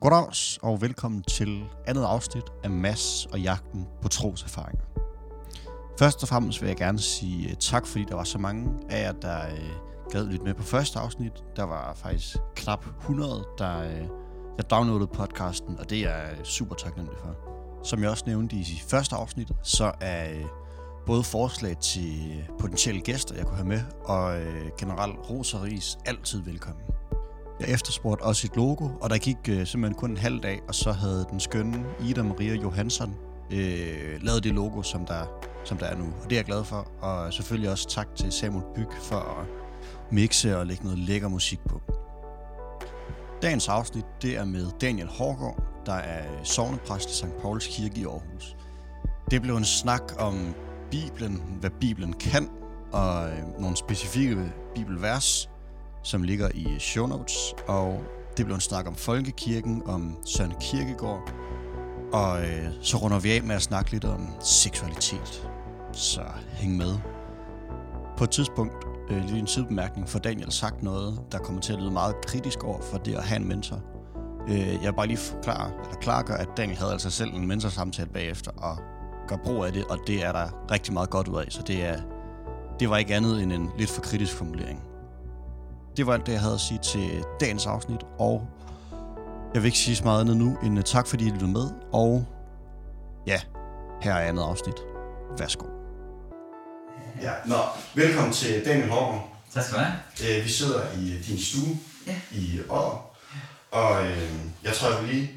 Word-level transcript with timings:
Goddags 0.00 0.58
og 0.62 0.80
velkommen 0.80 1.22
til 1.22 1.64
andet 1.86 2.04
afsnit 2.04 2.44
af 2.64 2.70
Mass 2.70 3.26
og 3.32 3.40
jagten 3.40 3.86
på 4.02 4.08
troserfaringer. 4.08 4.84
Først 5.98 6.22
og 6.22 6.28
fremmest 6.28 6.60
vil 6.62 6.66
jeg 6.68 6.76
gerne 6.76 6.98
sige 6.98 7.48
øh, 7.48 7.54
tak, 7.54 7.86
fordi 7.86 8.04
der 8.04 8.14
var 8.14 8.24
så 8.24 8.38
mange 8.38 8.70
af 8.90 9.02
jer, 9.02 9.12
der 9.12 9.46
øh, 9.46 9.70
gad 10.10 10.26
lytte 10.26 10.44
med 10.44 10.54
på 10.54 10.62
første 10.62 10.98
afsnit. 10.98 11.32
Der 11.56 11.62
var 11.62 11.94
faktisk 11.94 12.36
knap 12.56 12.86
100, 13.00 13.44
der, 13.58 13.78
øh, 13.80 14.08
der 14.56 14.62
downloadede 14.62 15.06
podcasten, 15.06 15.78
og 15.78 15.90
det 15.90 15.98
er 15.98 16.10
jeg 16.10 16.36
øh, 16.38 16.44
super 16.44 16.74
taknemmelig 16.74 17.18
for. 17.18 17.36
Som 17.84 18.02
jeg 18.02 18.10
også 18.10 18.24
nævnte 18.26 18.56
i 18.56 18.82
første 18.88 19.16
afsnit, 19.16 19.52
så 19.62 19.92
er 20.00 20.30
øh, 20.30 20.44
både 21.06 21.22
forslag 21.22 21.76
til 21.78 22.38
øh, 22.38 22.58
potentielle 22.58 23.00
gæster, 23.00 23.34
jeg 23.34 23.44
kunne 23.44 23.56
have 23.56 23.68
med, 23.68 23.82
og 24.04 24.40
øh, 24.40 24.70
generelt 24.78 25.16
ris 25.30 25.98
altid 26.06 26.42
velkommen. 26.42 26.95
Jeg 27.60 27.68
efterspurgte 27.68 28.22
også 28.22 28.46
et 28.46 28.56
logo, 28.56 28.88
og 29.00 29.10
der 29.10 29.18
gik 29.18 29.36
øh, 29.48 29.66
simpelthen 29.66 29.94
kun 29.94 30.10
en 30.10 30.16
halv 30.16 30.40
dag, 30.40 30.60
og 30.68 30.74
så 30.74 30.92
havde 30.92 31.26
den 31.30 31.40
skønne 31.40 31.84
Ida 32.00 32.22
Maria 32.22 32.54
Johansson 32.54 33.14
øh, 33.50 34.22
lavet 34.22 34.44
det 34.44 34.54
logo, 34.54 34.82
som 34.82 35.06
der, 35.06 35.26
som 35.64 35.78
der 35.78 35.86
er 35.86 35.96
nu. 35.96 36.04
Og 36.04 36.24
det 36.24 36.32
er 36.32 36.36
jeg 36.36 36.44
glad 36.44 36.64
for, 36.64 36.88
og 37.00 37.32
selvfølgelig 37.32 37.70
også 37.70 37.88
tak 37.88 38.14
til 38.16 38.32
Samuel 38.32 38.64
Byg 38.74 38.88
for 39.02 39.16
at 39.16 39.46
mixe 40.10 40.58
og 40.58 40.66
lægge 40.66 40.84
noget 40.84 40.98
lækker 40.98 41.28
musik 41.28 41.60
på. 41.68 41.80
Dagens 43.42 43.68
afsnit, 43.68 44.04
det 44.22 44.36
er 44.36 44.44
med 44.44 44.66
Daniel 44.80 45.08
Hårgaard, 45.08 45.62
der 45.86 45.92
er 45.92 46.24
sovnepræst 46.44 47.10
i 47.10 47.14
St. 47.14 47.38
Pauls 47.42 47.66
Kirke 47.66 48.00
i 48.00 48.04
Aarhus. 48.04 48.56
Det 49.30 49.42
blev 49.42 49.56
en 49.56 49.64
snak 49.64 50.12
om 50.18 50.54
Bibelen, 50.90 51.42
hvad 51.60 51.70
Bibelen 51.80 52.12
kan, 52.12 52.48
og 52.92 53.28
øh, 53.28 53.60
nogle 53.60 53.76
specifikke 53.76 54.52
bibelvers, 54.74 55.50
som 56.06 56.22
ligger 56.22 56.48
i 56.54 56.66
show 56.78 57.06
notes, 57.06 57.54
og 57.68 58.00
det 58.36 58.44
blev 58.44 58.54
en 58.54 58.60
snak 58.60 58.86
om 58.86 58.94
folkekirken, 58.94 59.82
om 59.86 60.16
Søren 60.26 60.54
Kirkegaard, 60.60 61.32
og 62.12 62.40
øh, 62.40 62.68
så 62.82 62.96
runder 62.96 63.18
vi 63.18 63.30
af 63.32 63.42
med 63.42 63.54
at 63.54 63.62
snakke 63.62 63.90
lidt 63.90 64.04
om 64.04 64.28
seksualitet. 64.40 65.48
Så 65.92 66.20
hæng 66.52 66.76
med. 66.76 66.94
På 68.16 68.24
et 68.24 68.30
tidspunkt, 68.30 68.74
øh, 69.10 69.24
lige 69.24 69.38
en 69.38 69.46
sidebemærkning, 69.46 70.08
for 70.08 70.18
Daniel 70.18 70.52
sagt 70.52 70.82
noget, 70.82 71.20
der 71.32 71.38
kommer 71.38 71.60
til 71.60 71.72
at 71.72 71.78
lyde 71.78 71.90
meget 71.90 72.14
kritisk 72.26 72.64
over 72.64 72.80
for 72.82 72.98
det 72.98 73.14
at 73.14 73.24
have 73.24 73.40
en 73.40 73.48
mentor. 73.48 73.80
Øh, 74.48 74.58
jeg 74.58 74.82
vil 74.82 74.96
bare 74.96 75.06
lige 75.06 75.18
forklare, 75.18 75.70
eller 75.84 76.00
klargøre, 76.00 76.40
at 76.40 76.48
Daniel 76.56 76.78
havde 76.78 76.92
altså 76.92 77.10
selv 77.10 77.34
en 77.34 77.46
mentorsamtale 77.46 78.08
bagefter, 78.08 78.50
og 78.50 78.78
gør 79.28 79.36
brug 79.44 79.64
af 79.64 79.72
det, 79.72 79.84
og 79.84 79.98
det 80.06 80.24
er 80.24 80.32
der 80.32 80.70
rigtig 80.70 80.92
meget 80.92 81.10
godt 81.10 81.28
ud 81.28 81.36
af, 81.36 81.46
så 81.48 81.62
det 81.66 81.84
er 81.84 82.00
det 82.80 82.90
var 82.90 82.96
ikke 82.96 83.14
andet 83.14 83.42
end 83.42 83.52
en 83.52 83.70
lidt 83.78 83.90
for 83.90 84.02
kritisk 84.02 84.34
formulering. 84.34 84.82
Det 85.96 86.06
var 86.06 86.12
alt 86.14 86.26
det, 86.26 86.32
jeg 86.32 86.40
havde 86.40 86.54
at 86.54 86.60
sige 86.60 86.78
til 86.78 87.24
dagens 87.40 87.66
afsnit, 87.66 88.00
og 88.18 88.46
jeg 89.54 89.62
vil 89.62 89.66
ikke 89.66 89.78
sige 89.78 89.96
så 89.96 90.04
meget 90.04 90.20
andet 90.20 90.36
nu, 90.36 90.56
end 90.62 90.78
uh, 90.78 90.84
tak 90.84 91.06
fordi 91.06 91.26
I 91.26 91.30
lyttede 91.30 91.50
med, 91.50 91.70
og 91.92 92.26
ja, 93.26 93.40
her 94.02 94.14
er 94.14 94.28
andet 94.28 94.42
afsnit. 94.42 94.74
Værsgo. 95.38 95.66
Ja, 97.22 97.32
nå, 97.46 97.56
velkommen 97.94 98.32
til 98.32 98.64
Daniel 98.64 98.88
Hårgaard. 98.90 99.36
Tak 99.54 99.62
skal 99.64 99.78
du 99.78 99.84
have. 99.84 100.38
Øh, 100.38 100.44
vi 100.44 100.48
sidder 100.48 100.80
i 100.98 101.12
øh, 101.12 101.26
din 101.26 101.38
stue 101.38 101.76
Ja. 102.06 102.14
i 102.32 102.60
Odder, 102.68 103.10
og 103.70 104.06
øh, 104.06 104.32
jeg 104.64 104.72
tror, 104.74 104.90
jeg 104.90 105.02
vil 105.02 105.14
lige... 105.14 105.30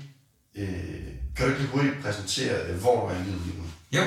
Øh, 0.56 1.06
kan 1.36 1.46
du 1.46 1.52
ikke 1.52 1.62
lige 1.62 1.72
hurtigt 1.72 1.96
præsentere, 2.04 2.62
øh, 2.68 2.82
hvor 2.82 2.96
du 3.02 3.06
er 3.14 3.20
i 3.20 3.24
livet 3.24 3.42
lige 3.46 3.58
nu? 3.58 3.64
Jo. 3.92 4.02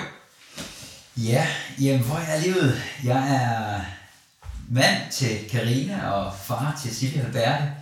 Ja, 1.16 1.46
jamen 1.80 2.04
hvor 2.06 2.16
er 2.16 2.32
jeg 2.32 2.42
livet? 2.42 2.82
Jeg 3.04 3.34
er 3.34 3.80
mand 4.72 5.12
til 5.12 5.50
Karina 5.50 6.10
og 6.10 6.34
far 6.44 6.80
til 6.82 6.96
Silja 6.96 7.26
og 7.26 7.32
Berte, 7.32 7.72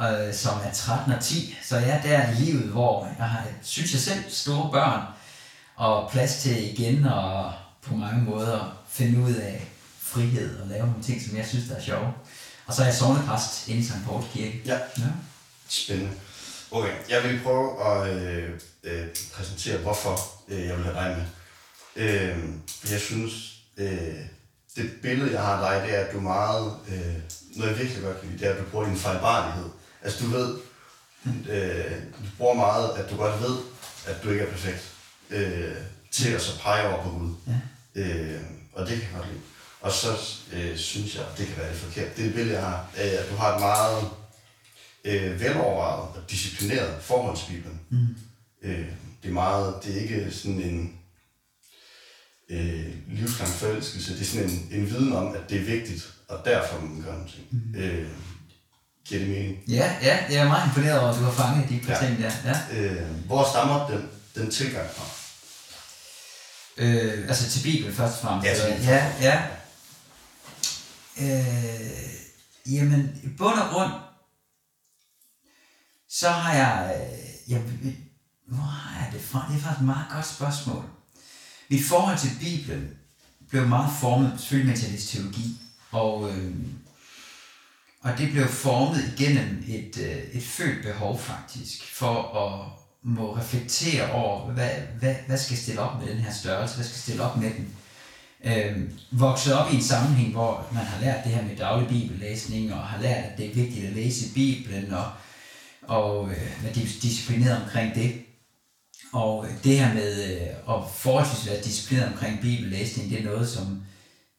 øh, 0.00 0.34
som 0.34 0.58
er 0.64 0.72
13 0.72 1.12
og 1.12 1.20
10. 1.20 1.56
Så 1.62 1.76
jeg 1.76 1.88
er 1.88 2.02
der 2.02 2.30
i 2.30 2.34
livet, 2.34 2.62
hvor 2.62 3.08
jeg 3.18 3.26
har, 3.26 3.44
synes 3.62 3.92
jeg 3.92 4.00
selv, 4.00 4.24
store 4.28 4.70
børn 4.72 5.02
og 5.76 6.10
plads 6.10 6.42
til 6.42 6.72
igen 6.72 7.04
og 7.04 7.52
på 7.82 7.94
mange 7.94 8.22
måder 8.22 8.78
finde 8.88 9.20
ud 9.20 9.34
af 9.34 9.68
frihed 10.00 10.60
og 10.60 10.68
lave 10.68 10.86
nogle 10.86 11.02
ting, 11.02 11.22
som 11.22 11.36
jeg 11.36 11.46
synes, 11.46 11.68
der 11.68 11.76
er 11.76 11.82
sjove. 11.82 12.12
Og 12.66 12.74
så 12.74 12.82
er 12.82 12.86
jeg 12.86 12.94
sovnepræst 12.94 13.68
inde 13.68 13.80
i 13.80 13.84
St. 13.84 14.04
Pauls 14.06 14.26
Kirke. 14.32 14.62
Ja. 14.66 14.74
Ja. 14.74 15.06
Spændende. 15.68 16.12
Okay, 16.70 16.92
jeg 17.10 17.22
vil 17.22 17.40
prøve 17.42 17.86
at 17.86 18.16
øh, 18.16 18.50
øh, 18.84 19.06
præsentere, 19.34 19.78
hvorfor 19.78 20.18
øh, 20.48 20.66
jeg 20.66 20.76
vil 20.76 20.84
have 20.84 20.96
dig 20.96 21.16
med. 21.16 21.26
Øh, 21.96 22.38
for 22.68 22.92
jeg 22.92 23.00
synes, 23.00 23.32
øh, 23.76 24.14
det 24.82 24.90
billede, 25.02 25.32
jeg 25.32 25.42
har 25.42 25.56
af 25.56 25.80
dig, 25.80 25.88
det 25.88 25.98
er, 25.98 26.04
at 26.04 26.12
du 26.12 26.18
er 26.18 26.22
meget... 26.22 26.72
Øh, 26.88 27.14
noget, 27.56 27.70
jeg 27.70 27.78
virkelig 27.78 28.02
godt 28.02 28.20
kan 28.20 28.28
lide, 28.28 28.40
det 28.40 28.48
er, 28.48 28.54
at 28.54 28.60
du 28.60 28.70
bruger 28.70 28.86
din 28.86 28.96
fejlbarlighed. 28.96 29.70
Altså, 30.02 30.24
du 30.24 30.30
ved... 30.30 30.58
Øh, 31.50 31.92
du 32.18 32.28
bruger 32.38 32.54
meget, 32.54 32.90
at 32.96 33.10
du 33.10 33.16
godt 33.16 33.42
ved, 33.42 33.56
at 34.06 34.16
du 34.22 34.30
ikke 34.30 34.44
er 34.44 34.50
perfekt. 34.50 34.92
Øh, 35.30 35.74
til 36.10 36.30
at 36.30 36.42
så 36.42 36.60
pege 36.60 36.88
over 36.88 37.02
på 37.02 37.10
Gud. 37.10 37.34
Ja. 37.46 38.00
Øh, 38.00 38.40
og 38.72 38.86
det 38.86 38.94
kan 38.94 39.02
jeg 39.02 39.16
godt 39.16 39.28
lide. 39.28 39.40
Og 39.80 39.92
så 39.92 40.08
øh, 40.52 40.76
synes 40.76 41.14
jeg, 41.14 41.24
det 41.38 41.46
kan 41.46 41.56
være 41.56 41.70
lidt 41.70 41.80
forkert. 41.80 42.16
Det 42.16 42.34
billede, 42.34 42.54
jeg 42.58 42.66
har, 42.66 42.86
af, 42.96 43.08
at 43.08 43.30
du 43.30 43.36
har 43.36 43.54
et 43.54 43.60
meget 43.60 44.08
øh, 45.04 45.40
velovervejet 45.40 46.08
og 46.08 46.30
disciplineret 46.30 47.02
forhold 47.02 47.36
til 47.36 47.46
Bibelen. 47.52 47.80
Mm. 47.90 48.06
Øh, 48.62 48.86
det 49.22 49.28
er 49.28 49.32
meget, 49.32 49.74
det 49.84 49.96
er 49.96 50.00
ikke 50.00 50.30
sådan 50.30 50.60
en 50.60 50.99
øh, 52.50 52.94
livslang 53.08 53.50
forelskelse. 53.50 54.14
Det 54.14 54.20
er 54.20 54.24
sådan 54.24 54.50
en, 54.50 54.68
en 54.70 54.90
viden 54.90 55.12
om, 55.12 55.34
at 55.34 55.50
det 55.50 55.60
er 55.60 55.64
vigtigt, 55.64 56.12
og 56.28 56.38
derfor 56.44 56.80
man 56.80 57.02
gøre 57.02 57.14
nogle 57.14 57.30
ting. 57.30 57.46
Mm. 57.50 57.74
Øh, 57.80 58.08
giver 59.04 59.20
det 59.20 59.28
mening? 59.30 59.58
Ja, 59.68 59.96
ja, 60.02 60.24
jeg 60.30 60.36
er 60.44 60.48
meget 60.48 60.66
imponeret 60.68 61.00
over, 61.00 61.10
at 61.10 61.18
du 61.18 61.24
har 61.24 61.32
fanget 61.32 61.68
de 61.68 61.80
par 61.86 61.92
Ja. 62.04 62.06
ting 62.06 62.22
der. 62.22 62.32
Ja. 62.44 62.80
Øh, 62.80 63.26
hvor 63.26 63.48
stammer 63.50 63.88
den, 63.88 64.08
den 64.34 64.50
tilgang 64.50 64.88
fra? 64.94 65.04
Øh, 66.76 67.28
altså 67.28 67.50
til 67.50 67.62
Bibelen 67.62 67.94
først 67.94 68.14
og 68.14 68.20
fremmest. 68.20 68.48
Ja, 68.48 68.54
til 68.54 68.64
Bibelen 68.66 68.88
ja, 68.88 69.12
ja. 69.20 69.42
Øh, 71.20 72.74
jamen, 72.74 73.20
i 73.22 73.28
bund 73.38 73.58
og 73.58 73.68
grund, 73.72 73.92
så 76.08 76.28
har 76.28 76.54
jeg, 76.54 76.96
øh, 76.96 77.50
jeg, 77.52 77.62
hvor 78.48 78.62
har 78.64 79.04
jeg 79.04 79.12
det 79.12 79.20
fra? 79.22 79.46
Det 79.50 79.56
er 79.56 79.60
faktisk 79.60 79.80
et 79.80 79.86
meget 79.86 80.06
godt 80.12 80.26
spørgsmål. 80.26 80.84
Mit 81.70 81.84
forhold 81.84 82.18
til 82.18 82.30
Bibelen 82.40 82.90
blev 83.50 83.66
meget 83.68 83.90
formet, 84.00 84.32
selvfølgelig 84.38 84.90
med 84.90 84.98
teologi, 84.98 85.56
og, 85.90 86.30
øh, 86.30 86.54
og 88.00 88.18
det 88.18 88.30
blev 88.30 88.46
formet 88.46 89.12
igennem 89.16 89.64
et, 89.68 89.98
øh, 89.98 90.16
et 90.32 90.42
følt 90.42 90.84
behov 90.84 91.18
faktisk, 91.18 91.82
for 91.82 92.36
at 92.36 92.80
må 93.02 93.36
reflektere 93.36 94.12
over, 94.12 94.52
hvad, 94.52 94.70
hvad, 94.98 95.14
hvad 95.26 95.38
skal 95.38 95.54
jeg 95.54 95.62
stille 95.62 95.80
op 95.80 96.00
med 96.00 96.08
den 96.08 96.18
her 96.18 96.32
størrelse, 96.32 96.74
hvad 96.74 96.84
skal 96.84 96.94
jeg 96.94 97.02
stille 97.02 97.22
op 97.22 97.36
med 97.36 97.50
den. 97.50 97.68
Øh, 98.44 98.90
vokset 99.10 99.54
op 99.54 99.72
i 99.72 99.74
en 99.74 99.82
sammenhæng, 99.82 100.32
hvor 100.32 100.66
man 100.72 100.84
har 100.84 101.00
lært 101.00 101.24
det 101.24 101.32
her 101.32 101.42
med 101.42 101.56
daglig 101.56 101.88
bibellæsning, 101.88 102.74
og 102.74 102.80
har 102.80 103.02
lært, 103.02 103.24
at 103.24 103.38
det 103.38 103.50
er 103.50 103.54
vigtigt 103.54 103.86
at 103.86 103.92
læse 103.92 104.34
Bibelen, 104.34 104.92
og, 104.92 105.10
og 105.82 106.30
øh, 106.30 106.62
være 106.62 106.72
disciplineret 106.72 107.62
omkring 107.62 107.94
det. 107.94 108.22
Og 109.12 109.46
øh, 109.46 109.64
det 109.64 109.78
her 109.78 109.94
med 109.94 110.40
øh, 110.40 110.74
at 110.76 110.90
forholdsvis 110.94 111.50
være 111.50 111.62
disciplineret 111.62 112.12
omkring 112.12 112.40
bibellæsning, 112.40 113.10
det 113.10 113.20
er 113.20 113.24
noget, 113.24 113.48
som, 113.48 113.82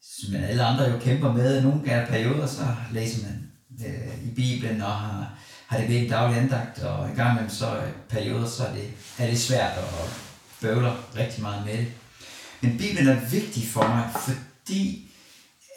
som 0.01 0.35
alle 0.35 0.63
andre 0.63 0.83
jo 0.83 0.99
kæmper 0.99 1.33
med. 1.33 1.61
Nogle 1.61 1.81
gange 1.83 2.07
perioder, 2.07 2.47
så 2.47 2.75
læser 2.91 3.27
man 3.27 3.51
øh, 3.87 4.27
i 4.27 4.29
Bibelen 4.35 4.81
og 4.81 4.91
har, 4.91 5.39
har 5.67 5.77
det 5.77 5.89
ved 5.89 5.97
en 5.97 6.09
daglig 6.09 6.39
andagt, 6.39 6.79
og 6.79 7.09
i 7.09 7.15
gang 7.15 7.41
med 7.41 7.49
så 7.49 7.77
øh, 7.77 7.91
perioder, 8.09 8.47
så 8.47 8.65
er 8.65 8.73
det, 8.73 8.91
er 9.17 9.27
det 9.27 9.39
svært 9.39 9.77
og 9.77 10.09
bøvler 10.61 11.15
rigtig 11.15 11.41
meget 11.41 11.65
med 11.65 11.77
det. 11.77 11.87
Men 12.61 12.77
Bibelen 12.77 13.07
er 13.07 13.29
vigtig 13.29 13.67
for 13.67 13.87
mig, 13.87 14.09
fordi 14.13 15.07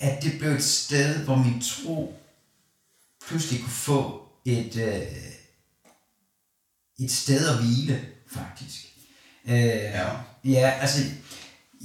at 0.01 0.23
det 0.23 0.39
blev 0.39 0.51
et 0.51 0.65
sted, 0.65 1.25
hvor 1.25 1.37
min 1.37 1.61
tro 1.61 2.21
pludselig 3.29 3.61
kunne 3.61 3.73
få 3.73 4.23
et, 4.45 4.77
øh, 4.77 5.03
et 6.99 7.11
sted 7.11 7.49
at 7.49 7.57
hvile, 7.57 8.05
faktisk. 8.27 8.94
Øh, 9.49 9.55
Ja. 9.57 10.09
ja, 10.45 10.71
altså, 10.81 10.99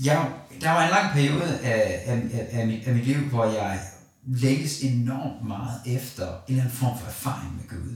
jeg, 0.04 0.30
der 0.62 0.70
var 0.70 0.84
en 0.84 0.90
lang 0.90 1.14
periode 1.14 1.60
af, 1.64 2.04
af, 2.06 2.14
af, 2.34 2.48
af, 2.52 2.68
mit, 2.68 2.88
af 2.88 2.96
mit 2.96 3.06
liv, 3.06 3.18
hvor 3.18 3.46
jeg 3.46 3.80
længtes 4.28 4.82
enormt 4.82 5.48
meget 5.48 5.82
efter 5.86 6.28
en 6.28 6.34
eller 6.48 6.62
anden 6.64 6.78
form 6.78 7.00
for 7.00 7.08
erfaring 7.08 7.56
med 7.56 7.68
Gud. 7.70 7.96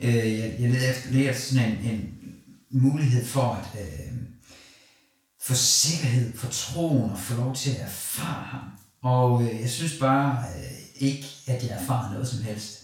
Øh, 0.00 0.38
jeg, 0.38 0.54
jeg 0.58 0.70
leder 0.70 0.90
efter, 0.90 1.10
leder 1.10 1.32
sådan 1.32 1.70
en, 1.70 1.90
en 1.90 2.10
mulighed 2.70 3.26
for 3.26 3.64
at 3.74 3.80
øh, 3.80 4.12
få 5.42 5.54
sikkerhed 5.54 6.36
for 6.36 6.48
troen 6.50 7.10
og 7.10 7.18
få 7.18 7.34
lov 7.34 7.54
til 7.54 7.70
at 7.70 7.80
erfare 7.80 8.44
ham. 8.44 8.70
Og 9.02 9.42
øh, 9.42 9.60
jeg 9.60 9.70
synes 9.70 9.98
bare 10.00 10.44
øh, 10.56 11.08
ikke, 11.08 11.26
at 11.46 11.62
jeg 11.62 11.78
erfarer 11.82 12.12
noget 12.12 12.28
som 12.28 12.42
helst. 12.42 12.80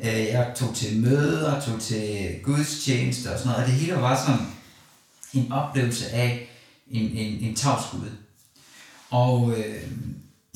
Øh, 0.00 0.26
jeg 0.26 0.52
tog 0.56 0.74
til 0.74 1.00
møder, 1.00 1.60
tog 1.60 1.80
til 1.80 2.34
gudstjenester 2.42 3.32
og 3.32 3.38
sådan 3.38 3.52
noget, 3.52 3.64
og 3.64 3.70
det 3.70 3.80
hele 3.80 3.94
var 3.96 4.24
sådan 4.26 4.46
en 5.34 5.52
oplevelse 5.52 6.10
af 6.10 6.48
en, 6.90 7.10
en, 7.10 7.40
en 7.40 7.56
tavskud. 7.56 8.10
Og 9.10 9.54
øh, 9.58 9.82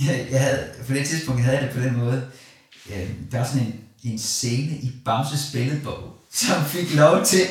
jeg, 0.06 0.26
jeg 0.31 0.41
havde, 0.41 0.71
på 0.87 0.93
det 0.93 1.06
tidspunkt 1.06 1.43
havde 1.43 1.56
jeg 1.56 1.67
det 1.67 1.75
på 1.75 1.81
den 1.81 1.97
måde, 1.99 2.26
øh, 2.91 3.11
der 3.32 3.38
var 3.38 3.47
sådan 3.47 3.67
en, 3.67 3.81
en 4.03 4.19
scene 4.19 4.76
i 4.76 4.93
Bamses 5.05 5.50
billedbog, 5.53 6.19
som 6.31 6.65
fik 6.65 6.94
lov 6.94 7.25
til 7.25 7.43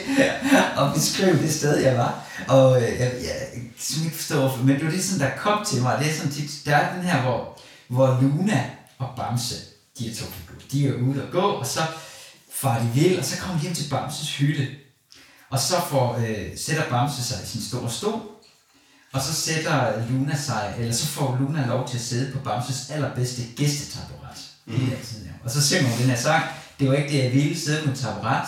at 0.77 0.93
beskrive 0.95 1.37
det 1.37 1.53
sted, 1.53 1.77
jeg 1.77 1.97
var. 1.97 2.25
Og 2.47 2.81
øh, 2.81 2.89
jeg, 2.89 2.99
jeg, 2.99 3.11
jeg 3.23 3.63
kan 3.95 4.03
ikke 4.03 4.15
forstå, 4.15 4.39
hvorfor, 4.39 4.63
men 4.63 4.75
det 4.75 4.85
var 4.85 4.91
det, 4.91 5.03
sådan, 5.03 5.29
der 5.29 5.37
kom 5.37 5.65
til 5.65 5.81
mig. 5.81 5.99
Det 5.99 6.09
er 6.09 6.13
sådan 6.13 6.31
tit, 6.31 6.65
der 6.65 6.75
er 6.75 6.95
den 6.95 7.03
her, 7.03 7.21
hvor, 7.21 7.59
hvor 7.87 8.19
Luna 8.21 8.69
og 8.97 9.09
Bamse, 9.17 9.55
de 9.99 10.11
er 10.11 10.15
to 10.15 10.25
figurer, 10.25 10.61
de 10.71 10.87
er 10.87 10.93
ude 10.93 11.23
og 11.25 11.31
gå, 11.31 11.41
og 11.41 11.67
så 11.67 11.81
far 12.53 12.79
de 12.79 12.87
vil, 12.93 13.19
og 13.19 13.25
så 13.25 13.37
kommer 13.37 13.57
de 13.57 13.63
hjem 13.63 13.75
til 13.75 13.89
Bamses 13.89 14.37
hytte. 14.37 14.67
Og 15.53 15.59
så 15.59 15.75
får, 15.89 16.17
øh, 16.17 16.57
sætter 16.57 16.89
Bamse 16.89 17.23
sig 17.23 17.37
i 17.43 17.47
sin 17.47 17.61
store 17.61 17.91
stol, 17.91 18.21
og 19.13 19.21
så 19.21 19.33
sætter 19.33 20.07
Luna 20.09 20.35
sig, 20.37 20.75
eller 20.79 20.93
så 20.93 21.07
får 21.07 21.37
Luna 21.39 21.65
lov 21.67 21.87
til 21.87 21.97
at 21.97 22.03
sidde 22.03 22.31
på 22.31 22.39
Bamses 22.39 22.89
allerbedste 22.89 23.41
gæstetaburet. 23.55 24.37
Mm. 24.65 24.79
Det 24.79 24.93
altid, 24.93 25.25
ja. 25.25 25.31
Og 25.43 25.51
så 25.51 25.67
synger 25.67 25.89
hun 25.89 25.99
den 25.99 26.09
her 26.09 26.15
sang. 26.15 26.43
Det 26.79 26.89
var 26.89 26.95
ikke 26.95 27.17
det, 27.17 27.23
jeg 27.23 27.33
ville 27.33 27.59
sidde 27.59 27.87
på 27.87 27.95
taburet, 27.95 28.47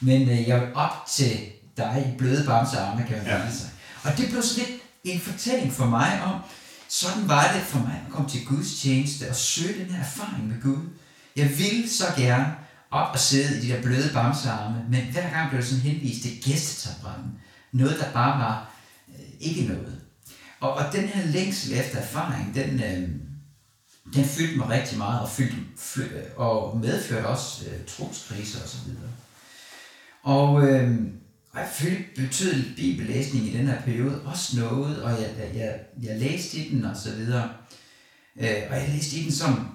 men 0.00 0.28
øh, 0.28 0.48
jeg 0.48 0.60
vil 0.60 0.68
op 0.74 1.06
til 1.08 1.40
dig 1.76 2.12
i 2.14 2.18
bløde 2.18 2.46
Bamse 2.46 2.78
arme, 2.78 3.04
kan 3.08 3.16
man 3.16 3.26
ja. 3.26 3.50
sig. 3.50 3.70
Og 4.02 4.16
det 4.16 4.28
blev 4.28 4.42
sådan 4.42 4.68
lidt 4.68 4.82
en 5.04 5.20
fortælling 5.20 5.72
for 5.72 5.86
mig 5.86 6.22
om, 6.24 6.40
sådan 6.88 7.28
var 7.28 7.52
det 7.54 7.62
for 7.62 7.78
mig 7.78 8.02
at 8.06 8.12
komme 8.12 8.30
til 8.30 8.46
Guds 8.46 8.80
tjeneste 8.80 9.30
og 9.30 9.36
søge 9.36 9.84
den 9.84 9.94
her 9.94 10.00
erfaring 10.00 10.48
med 10.48 10.62
Gud. 10.62 10.88
Jeg 11.36 11.58
ville 11.58 11.90
så 11.90 12.04
gerne 12.16 12.46
op 12.92 13.08
og 13.12 13.18
sidde 13.18 13.58
i 13.58 13.60
de 13.60 13.68
der 13.68 13.82
bløde 13.82 14.10
bamsearme, 14.14 14.84
men 14.90 15.00
hver 15.12 15.30
gang 15.30 15.50
blev 15.50 15.60
det 15.60 15.68
sådan 15.68 15.82
henvist 15.82 16.22
til 16.22 16.42
gæstetaburetten. 16.42 17.30
Noget, 17.72 17.98
der 17.98 18.12
bare 18.12 18.38
var 18.38 18.70
øh, 19.08 19.24
ikke 19.40 19.62
noget. 19.62 20.00
Og, 20.60 20.74
og 20.74 20.92
den 20.92 21.04
her 21.08 21.26
længsel 21.26 21.72
efter 21.78 21.98
erfaring, 21.98 22.54
den, 22.54 22.82
øh, 22.82 23.08
den 24.14 24.24
fyldte 24.24 24.58
mig 24.58 24.68
rigtig 24.68 24.98
meget, 24.98 25.20
og, 25.20 25.28
fyldte, 25.28 25.56
fyldte, 25.76 26.36
og 26.36 26.76
medførte 26.76 27.26
også 27.26 27.64
øh, 27.66 27.86
troskriser 27.86 28.62
og 28.62 28.68
så 28.68 28.78
videre. 28.86 29.10
Og, 30.22 30.68
øh, 30.68 30.98
og 31.52 31.60
jeg 31.60 31.68
følte 31.72 32.04
betydelig 32.16 32.76
bibellæsning 32.76 33.44
i 33.44 33.56
den 33.56 33.66
her 33.66 33.82
periode 33.82 34.22
også 34.24 34.60
noget, 34.60 35.02
og 35.02 35.10
jeg, 35.10 35.30
jeg, 35.38 35.56
jeg, 35.56 35.80
jeg 36.02 36.18
læste 36.18 36.56
i 36.58 36.74
den 36.74 36.84
og 36.84 36.96
så 36.96 37.14
videre. 37.14 37.50
Øh, 38.40 38.62
og 38.70 38.76
jeg 38.76 38.88
læste 38.88 39.16
i 39.16 39.24
den 39.24 39.32
som 39.32 39.71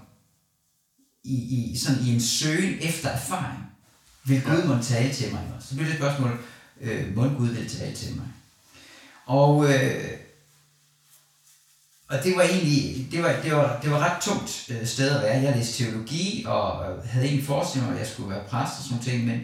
i, 1.27 1.71
i, 1.73 1.77
sådan 1.77 2.01
i 2.05 2.13
en 2.13 2.21
søgen 2.21 2.77
efter 2.81 3.09
erfaring. 3.09 3.59
Vil 4.23 4.41
Gud 4.41 4.63
må 4.63 4.83
tale 4.83 5.13
til 5.13 5.31
mig? 5.31 5.41
Så 5.59 5.75
bliver 5.75 5.85
det 5.85 5.93
et 5.93 5.99
spørgsmål, 5.99 6.39
øh, 6.81 7.15
må 7.15 7.29
Gud 7.29 7.47
vil 7.47 7.69
tale 7.69 7.95
til 7.95 8.15
mig? 8.15 8.25
Og, 9.25 9.73
øh, 9.73 10.11
og 12.07 12.23
det 12.23 12.35
var 12.35 12.43
egentlig, 12.43 13.07
det 13.11 13.23
var, 13.23 13.41
det 13.43 13.51
var, 13.51 13.79
det 13.81 13.91
var 13.91 13.99
ret 13.99 14.21
tungt 14.21 14.65
øh, 14.69 14.87
sted 14.87 15.09
at 15.09 15.23
være. 15.23 15.41
Jeg 15.41 15.55
læste 15.55 15.83
teologi, 15.83 16.43
og 16.47 16.85
havde 17.05 17.25
egentlig 17.25 17.45
forestillet 17.45 17.89
mig, 17.89 17.99
at 17.99 18.05
jeg 18.05 18.13
skulle 18.13 18.29
være 18.29 18.43
præst 18.49 18.79
og 18.79 18.83
sådan 18.83 19.03
ting, 19.03 19.25
men, 19.25 19.41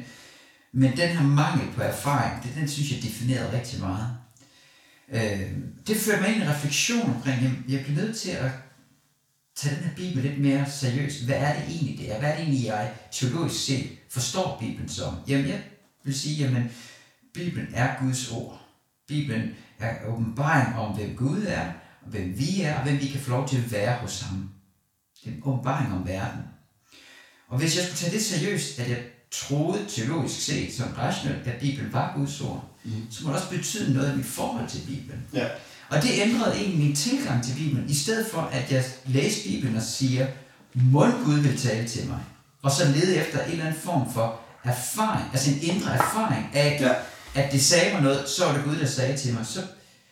men 0.72 0.98
den 0.98 1.10
her 1.10 1.24
mangel 1.24 1.68
på 1.76 1.82
erfaring, 1.82 2.44
det, 2.44 2.52
den 2.56 2.70
synes 2.70 2.92
jeg 2.92 3.04
definerede 3.04 3.58
rigtig 3.58 3.80
meget. 3.80 4.08
Øh, 5.12 5.52
det 5.88 5.98
førte 5.98 6.22
mig 6.22 6.30
ind 6.30 6.38
i 6.38 6.46
en 6.46 6.50
refleksion 6.50 7.16
omkring, 7.16 7.46
at 7.46 7.74
jeg 7.74 7.86
blev 7.86 7.96
nødt 7.96 8.18
til 8.18 8.30
at 8.30 8.52
tage 9.56 9.76
den 9.76 9.84
her 9.84 9.96
Bibel 9.96 10.24
lidt 10.24 10.40
mere 10.40 10.70
seriøst. 10.70 11.26
Hvad 11.26 11.36
er 11.36 11.54
det 11.54 11.64
egentlig, 11.70 11.98
det 11.98 12.12
er? 12.12 12.20
Hvad 12.20 12.30
er 12.30 12.36
det 12.36 12.44
egentlig, 12.44 12.66
jeg 12.66 12.94
teologisk 13.12 13.66
set 13.66 13.90
forstår 14.10 14.58
Bibelen 14.60 14.90
som? 14.90 15.16
Jamen, 15.28 15.48
jeg 15.48 15.62
vil 16.04 16.20
sige, 16.20 16.36
jamen, 16.36 16.72
Bibelen 17.34 17.68
er 17.74 18.00
Guds 18.00 18.32
ord. 18.32 18.62
Bibelen 19.08 19.56
er 19.80 20.06
åbenbaring 20.08 20.76
om, 20.76 20.96
hvem 20.96 21.16
Gud 21.16 21.46
er, 21.48 21.72
og 22.02 22.10
hvem 22.10 22.40
vi 22.40 22.62
er, 22.62 22.78
og 22.78 22.84
hvem 22.84 23.00
vi 23.00 23.08
kan 23.08 23.20
få 23.20 23.30
lov 23.30 23.48
til 23.48 23.58
at 23.58 23.72
være 23.72 23.98
hos 23.98 24.22
ham. 24.22 24.50
Det 25.24 25.32
er 25.32 25.36
en 25.36 25.42
åbenbaring 25.44 25.94
om 25.94 26.08
verden. 26.08 26.42
Og 27.48 27.60
hvis 27.60 27.76
jeg 27.78 27.84
skulle 27.86 27.98
tage 27.98 28.12
det 28.12 28.26
seriøst, 28.26 28.80
at 28.80 28.90
jeg 28.90 29.04
troede 29.32 29.86
teologisk 29.90 30.46
set 30.46 30.74
som 30.74 30.94
rationelt, 30.98 31.48
at 31.48 31.60
Bibelen 31.60 31.94
var 31.94 32.14
Guds 32.16 32.42
ord, 32.42 32.72
mm. 32.84 32.92
så 33.12 33.24
må 33.24 33.30
det 33.30 33.38
også 33.38 33.50
betyde 33.50 33.94
noget 33.94 34.08
af 34.08 34.18
mit 34.18 34.26
forhold 34.26 34.70
til 34.70 34.82
Bibelen. 34.88 35.28
Ja. 35.34 35.48
Og 35.94 36.04
det 36.04 36.12
ændrede 36.14 36.56
egentlig 36.56 36.80
min 36.80 36.96
tilgang 36.96 37.44
til 37.44 37.54
Bibelen. 37.58 37.90
I 37.90 37.94
stedet 37.94 38.28
for, 38.32 38.42
at 38.42 38.72
jeg 38.72 38.84
læste 39.06 39.50
Bibelen 39.50 39.76
og 39.76 39.82
siger, 39.82 40.28
må 40.74 41.06
Gud 41.26 41.40
vil 41.40 41.58
tale 41.58 41.88
til 41.88 42.08
mig. 42.08 42.20
Og 42.62 42.72
så 42.72 42.86
lede 42.86 43.16
efter 43.16 43.44
en 43.44 43.52
eller 43.52 43.66
anden 43.66 43.82
form 43.82 44.14
for 44.14 44.40
erfaring, 44.64 45.30
altså 45.34 45.52
en 45.52 45.62
indre 45.62 45.94
erfaring 45.94 46.50
af, 46.54 46.78
ja. 46.82 46.94
at 47.42 47.52
det 47.52 47.62
sagde 47.62 47.94
mig 47.94 48.02
noget, 48.02 48.30
så 48.30 48.46
var 48.46 48.54
det 48.54 48.64
Gud, 48.64 48.76
der 48.76 48.86
sagde 48.86 49.18
til 49.18 49.34
mig. 49.34 49.46
Så, 49.46 49.62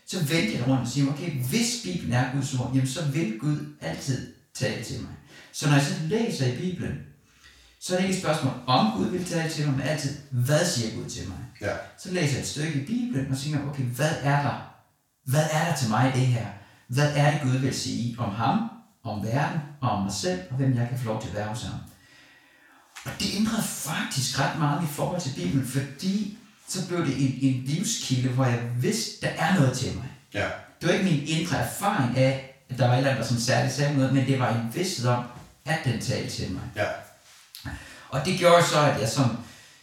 så 0.08 0.20
vendte 0.20 0.54
jeg 0.58 0.68
rundt 0.68 0.82
og 0.82 0.88
siger, 0.88 1.12
okay, 1.12 1.32
hvis 1.32 1.80
Bibelen 1.84 2.14
er 2.14 2.32
Guds 2.34 2.54
ord, 2.54 2.72
jamen 2.74 2.88
så 2.88 3.06
vil 3.06 3.40
Gud 3.40 3.58
altid 3.82 4.34
tale 4.54 4.84
til 4.84 5.00
mig. 5.00 5.12
Så 5.54 5.68
når 5.68 5.74
jeg 5.74 5.86
så 5.86 5.94
læser 6.08 6.46
i 6.46 6.56
Bibelen, 6.56 6.94
så 7.80 7.94
er 7.94 8.00
det 8.00 8.08
ikke 8.08 8.18
et 8.18 8.24
spørgsmål, 8.24 8.54
om 8.68 8.98
Gud 8.98 9.10
vil 9.10 9.26
tale 9.26 9.50
til 9.50 9.66
mig, 9.66 9.78
men 9.78 9.88
altid, 9.88 10.18
hvad 10.32 10.66
siger 10.66 10.96
Gud 10.96 11.10
til 11.10 11.28
mig? 11.28 11.38
Ja. 11.62 11.74
Så 12.00 12.12
læser 12.12 12.34
jeg 12.34 12.42
et 12.42 12.48
stykke 12.48 12.74
i 12.74 12.86
Bibelen 12.86 13.32
og 13.32 13.38
siger, 13.38 13.70
okay, 13.70 13.84
hvad 13.84 14.12
er 14.24 14.42
der 14.42 14.71
hvad 15.26 15.46
er 15.52 15.66
der 15.66 15.76
til 15.76 15.90
mig 15.90 16.12
i 16.16 16.20
det 16.20 16.28
her? 16.28 16.46
Hvad 16.88 17.12
er 17.16 17.32
det, 17.32 17.42
Gud 17.42 17.58
vil 17.58 17.74
sige 17.74 18.16
om 18.20 18.36
ham, 18.36 18.70
om 19.04 19.24
verden 19.24 19.60
og 19.82 19.90
om 19.90 20.04
mig 20.04 20.14
selv, 20.14 20.42
og 20.50 20.56
hvem 20.56 20.76
jeg 20.76 20.90
kan 20.90 21.00
få 21.00 21.06
lov 21.06 21.22
til 21.22 21.30
at 21.30 21.36
være 21.36 21.48
hos 21.48 21.64
ham? 21.64 21.80
Og 23.06 23.12
det 23.20 23.28
ændrede 23.36 23.64
faktisk 23.64 24.40
ret 24.40 24.60
meget 24.60 24.84
i 24.84 24.88
forhold 24.88 25.22
til 25.22 25.34
Bibelen, 25.36 25.68
fordi 25.68 26.38
så 26.68 26.88
blev 26.88 27.06
det 27.06 27.26
en, 27.26 27.38
en 27.42 27.64
livskilde, 27.66 28.30
hvor 28.30 28.46
jeg 28.46 28.62
vidste, 28.82 29.26
der 29.26 29.32
er 29.32 29.56
noget 29.56 29.78
til 29.78 29.96
mig. 29.96 30.10
Ja. 30.34 30.48
Det 30.82 30.88
var 30.88 30.94
ikke 30.94 31.06
min 31.06 31.24
indre 31.28 31.58
erfaring 31.58 32.18
af, 32.18 32.64
at 32.70 32.78
der 32.78 32.88
var 32.88 32.94
et 32.94 32.98
eller 32.98 33.12
andet, 33.12 33.26
sådan 33.26 33.42
særligt 33.42 33.76
sagde 33.76 33.98
noget, 33.98 34.14
men 34.14 34.28
det 34.28 34.40
var 34.40 34.50
en 34.50 34.72
vidsthed 34.74 35.08
om, 35.08 35.24
at 35.66 35.80
den 35.86 36.02
talte 36.02 36.30
til 36.30 36.52
mig. 36.52 36.62
Ja. 36.76 36.86
Og 38.10 38.26
det 38.26 38.40
gjorde 38.40 38.66
så, 38.66 38.80
at 38.80 39.02
jeg 39.02 39.10
som, 39.10 39.38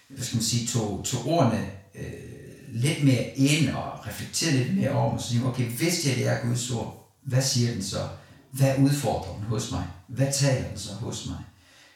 hvad 0.08 0.24
skal 0.24 0.36
man 0.36 0.44
sige, 0.44 0.66
tog, 0.66 1.04
tog 1.04 1.26
ordene 1.26 1.66
øh, 1.94 2.27
lidt 2.72 3.04
mere 3.04 3.36
ind 3.36 3.70
og 3.70 4.06
reflektere 4.06 4.52
lidt 4.52 4.76
mere 4.76 4.90
over 4.90 5.12
mig, 5.12 5.22
så 5.22 5.28
siger, 5.28 5.44
okay, 5.44 5.68
hvis 5.70 6.00
det 6.00 6.26
er 6.26 6.46
Guds 6.46 6.70
ord, 6.70 7.18
hvad 7.22 7.42
siger 7.42 7.72
den 7.72 7.82
så? 7.82 8.08
Hvad 8.50 8.78
udfordrer 8.78 9.34
den 9.34 9.42
hos 9.42 9.70
mig? 9.70 9.86
Hvad 10.06 10.32
taler 10.32 10.68
den 10.68 10.78
så 10.78 10.94
hos 10.94 11.26
mig? 11.26 11.44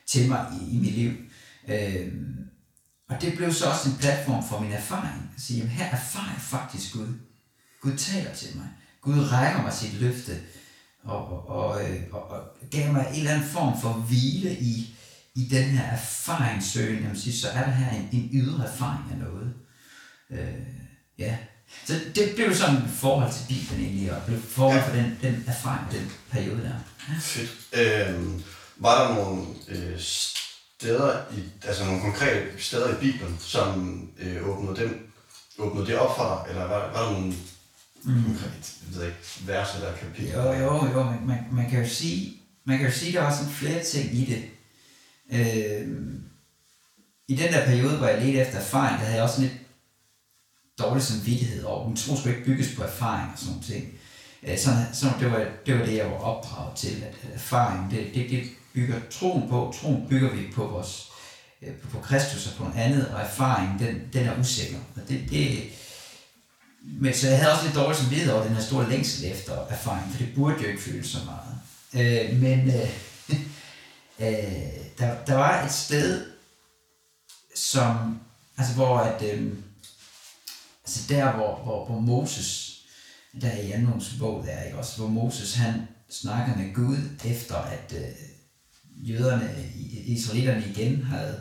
Til 0.07 0.29
mig 0.29 0.47
i, 0.61 0.75
i 0.75 0.79
mit 0.79 0.93
liv? 0.93 1.13
Øhm, 1.69 2.37
og 3.09 3.21
det 3.21 3.37
blev 3.37 3.53
så 3.53 3.67
også 3.67 3.89
en 3.89 3.97
platform 3.97 4.45
for 4.49 4.61
min 4.61 4.73
erfaring. 4.73 5.31
At 5.37 5.43
sige, 5.43 5.59
jamen 5.59 5.73
her 5.73 5.91
erfarer 5.91 6.33
jeg 6.33 6.41
faktisk 6.41 6.93
Gud. 6.93 7.15
Gud 7.81 7.97
taler 7.97 8.35
til 8.35 8.57
mig. 8.57 8.69
Gud 9.01 9.19
rækker 9.33 9.63
mig 9.63 9.73
sit 9.73 10.01
løfte 10.01 10.41
og, 11.05 11.27
og, 11.27 11.49
og, 11.49 11.91
øh, 11.91 12.03
og, 12.13 12.23
og 12.31 12.41
gav 12.71 12.93
mig 12.93 13.07
en 13.11 13.19
eller 13.19 13.31
anden 13.31 13.49
form 13.49 13.81
for 13.81 13.93
hvile 13.93 14.59
i, 14.59 14.95
i 15.35 15.45
den 15.45 15.65
her 15.65 15.85
erfaringssøgning. 15.85 17.03
Jamen, 17.03 17.17
så 17.17 17.49
er 17.49 17.65
der 17.65 17.71
her 17.71 17.99
en, 17.99 18.09
en 18.13 18.31
ydre 18.33 18.67
erfaring 18.67 19.13
af 19.13 19.19
noget. 19.19 19.55
Øh, 20.32 20.55
ja. 21.19 21.36
Så 21.86 21.94
det 22.15 22.32
blev 22.34 22.55
sådan 22.55 22.77
et 22.77 22.91
forhold 22.91 23.32
til 23.32 23.44
Bibelen 23.48 23.84
egentlig, 23.84 24.12
og 24.12 24.22
blev 24.27 24.43
forhold 24.43 24.79
ja. 24.79 24.86
for 24.86 24.94
den, 24.96 25.19
den 25.22 25.44
erfaring, 25.46 25.93
den 25.93 26.12
periode 26.31 26.62
der. 26.62 26.74
Fedt. 27.20 27.51
Øh, 27.72 28.41
var 28.77 29.08
der 29.08 29.15
nogle 29.15 29.46
øh, 29.69 30.01
steder, 30.79 31.20
i, 31.36 31.43
altså 31.67 31.84
nogle 31.84 32.01
konkrete 32.01 32.46
steder 32.58 32.96
i 32.96 33.01
Bibelen, 33.01 33.36
som 33.41 34.01
øh, 34.19 34.48
åbnede, 34.48 34.77
den, 34.77 34.94
åbnede 35.58 35.86
det 35.86 35.98
op 35.98 36.17
for 36.17 36.24
dig, 36.24 36.51
eller 36.51 36.67
var, 36.69 36.93
var 36.93 37.05
der 37.05 37.12
nogle 37.12 37.34
mm. 38.03 38.24
konkret, 38.24 38.74
jeg 38.86 38.96
ved 38.96 39.06
ikke, 39.06 39.19
vers 39.46 39.74
eller 39.74 39.96
kapitel? 39.96 40.32
Jo, 40.32 40.53
jo, 40.53 40.86
jo, 40.93 41.03
man, 41.03 41.27
man, 41.27 41.39
man 41.53 41.70
kan 41.70 41.82
jo 41.82 41.89
sige, 41.89 42.36
man 42.65 42.79
kan 42.79 42.86
jo 42.86 42.93
sige, 42.93 43.08
at 43.08 43.15
der 43.15 43.22
var 43.22 43.36
sådan 43.36 43.53
flere 43.53 43.84
ting 43.84 44.15
i 44.15 44.24
det. 44.24 44.44
Øh, 45.32 45.89
I 47.29 47.36
den 47.36 47.53
der 47.53 47.67
periode, 47.67 47.96
hvor 47.96 48.06
jeg 48.06 48.22
ledte 48.22 48.41
efter 48.41 48.58
erfaring, 48.58 48.98
der 48.98 49.05
havde 49.05 49.15
jeg 49.15 49.24
også 49.24 49.41
lidt 49.41 49.53
dårlig 50.82 51.03
samvittighed 51.03 51.65
over. 51.65 51.89
min 51.89 51.96
tror 51.96 52.17
skulle 52.17 52.36
ikke 52.36 52.46
bygges 52.46 52.74
på 52.77 52.82
erfaring 52.82 53.31
og 53.32 53.39
sådan 53.39 53.53
noget 53.53 53.67
ting. 53.67 53.84
Øh, 54.43 54.58
så, 54.58 54.70
så 54.93 55.06
det, 55.20 55.32
var, 55.32 55.44
det 55.67 55.79
var 55.79 55.86
det, 55.86 55.96
jeg 55.96 56.06
var 56.06 56.17
opdraget 56.17 56.77
til, 56.77 56.89
at 56.89 57.15
øh, 57.24 57.34
erfaring, 57.34 57.91
det, 57.91 58.06
det, 58.15 58.31
det 58.31 58.44
bygger 58.74 59.01
troen 59.10 59.48
på. 59.48 59.74
Troen 59.81 60.06
bygger 60.08 60.31
vi 60.31 60.43
på 60.55 60.67
vores 60.67 61.08
øh, 61.62 61.74
på 61.74 61.98
Kristus 61.98 62.46
og 62.46 62.53
på 62.56 62.65
noget 62.65 62.81
andet, 62.81 63.08
og 63.08 63.20
erfaring, 63.20 63.79
den, 63.79 64.08
den 64.12 64.27
er 64.27 64.41
usikker. 64.41 64.79
Og 64.96 65.08
det, 65.08 65.20
det, 65.31 65.62
men 66.84 67.15
så 67.15 67.29
jeg 67.29 67.39
havde 67.39 67.53
også 67.53 67.65
lidt 67.65 67.77
dårligt 67.77 67.98
samvittighed 68.01 68.34
over 68.34 68.44
den 68.44 68.55
her 68.55 68.62
store 68.62 68.91
længsel 68.91 69.32
efter 69.32 69.67
erfaring, 69.70 70.12
for 70.12 70.19
det 70.19 70.34
burde 70.34 70.56
jo 70.62 70.69
ikke 70.69 70.82
føles 70.82 71.06
så 71.06 71.19
meget. 71.24 71.53
Øh, 71.94 72.41
men 72.41 72.58
øh, 72.69 72.91
øh, 74.29 74.62
der, 74.98 75.24
der 75.27 75.34
var 75.34 75.65
et 75.65 75.72
sted, 75.72 76.27
som, 77.55 78.20
altså 78.58 78.74
hvor 78.74 78.98
at, 78.98 79.22
øh, 79.22 79.53
Altså 80.93 81.15
der, 81.15 81.32
hvor, 81.32 81.61
hvor, 81.65 81.87
hvor 81.87 82.01
Moses, 82.01 82.81
der 83.41 83.49
er 83.49 83.61
i 83.61 83.69
Janmos 83.69 84.15
bog, 84.19 84.44
der 84.46 84.63
ikke 84.63 84.79
også, 84.79 84.99
hvor 84.99 85.08
Moses 85.08 85.55
han 85.55 85.75
snakker 86.11 86.56
med 86.56 86.75
Gud, 86.75 86.96
efter 87.25 87.55
at 87.55 87.94
øh, 87.96 89.11
jøderne, 89.11 89.51
israelitterne 90.06 90.65
igen 90.77 91.03
havde, 91.03 91.41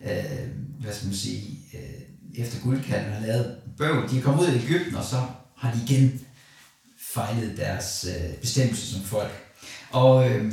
øh, 0.00 0.48
hvad 0.80 0.92
skal 0.94 1.06
man 1.06 1.16
sige, 1.16 1.58
øh, 1.74 2.40
efter 2.42 2.60
guldkalven 2.60 3.12
har 3.12 3.26
lavet 3.26 3.56
bøv, 3.78 4.08
de 4.10 4.18
er 4.18 4.22
kommet 4.22 4.42
ud 4.42 4.52
i 4.52 4.64
Ægypten, 4.64 4.94
og 4.94 5.04
så 5.04 5.22
har 5.56 5.72
de 5.72 5.80
igen 5.84 6.20
fejlet 7.14 7.56
deres 7.56 8.06
øh, 8.08 8.36
bestemmelse 8.40 8.92
som 8.92 9.02
folk. 9.02 9.32
Og, 9.90 10.30
øh, 10.30 10.52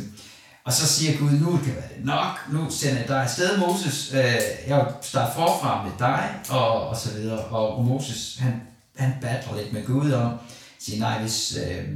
og 0.65 0.73
så 0.73 0.87
siger 0.87 1.17
Gud, 1.17 1.31
nu 1.31 1.57
kan 1.57 1.75
være 1.75 1.89
det 1.97 2.05
nok, 2.05 2.39
nu 2.51 2.71
sender 2.71 2.99
jeg 2.99 3.07
dig 3.07 3.23
afsted, 3.23 3.57
Moses, 3.57 4.13
øh, 4.13 4.19
jeg 4.67 4.93
starter 5.01 5.33
forfra 5.33 5.83
med 5.83 5.91
dig, 5.99 6.39
og, 6.49 6.87
og 6.87 6.97
så 6.97 7.13
videre. 7.13 7.45
Og, 7.45 7.75
og 7.77 7.85
Moses, 7.85 8.37
han, 8.39 8.61
han 8.95 9.13
battler 9.21 9.57
lidt 9.57 9.73
med 9.73 9.85
Gud 9.85 10.11
om, 10.11 10.37
siger, 10.79 10.99
nej, 10.99 11.21
hvis, 11.21 11.57
øh, 11.57 11.87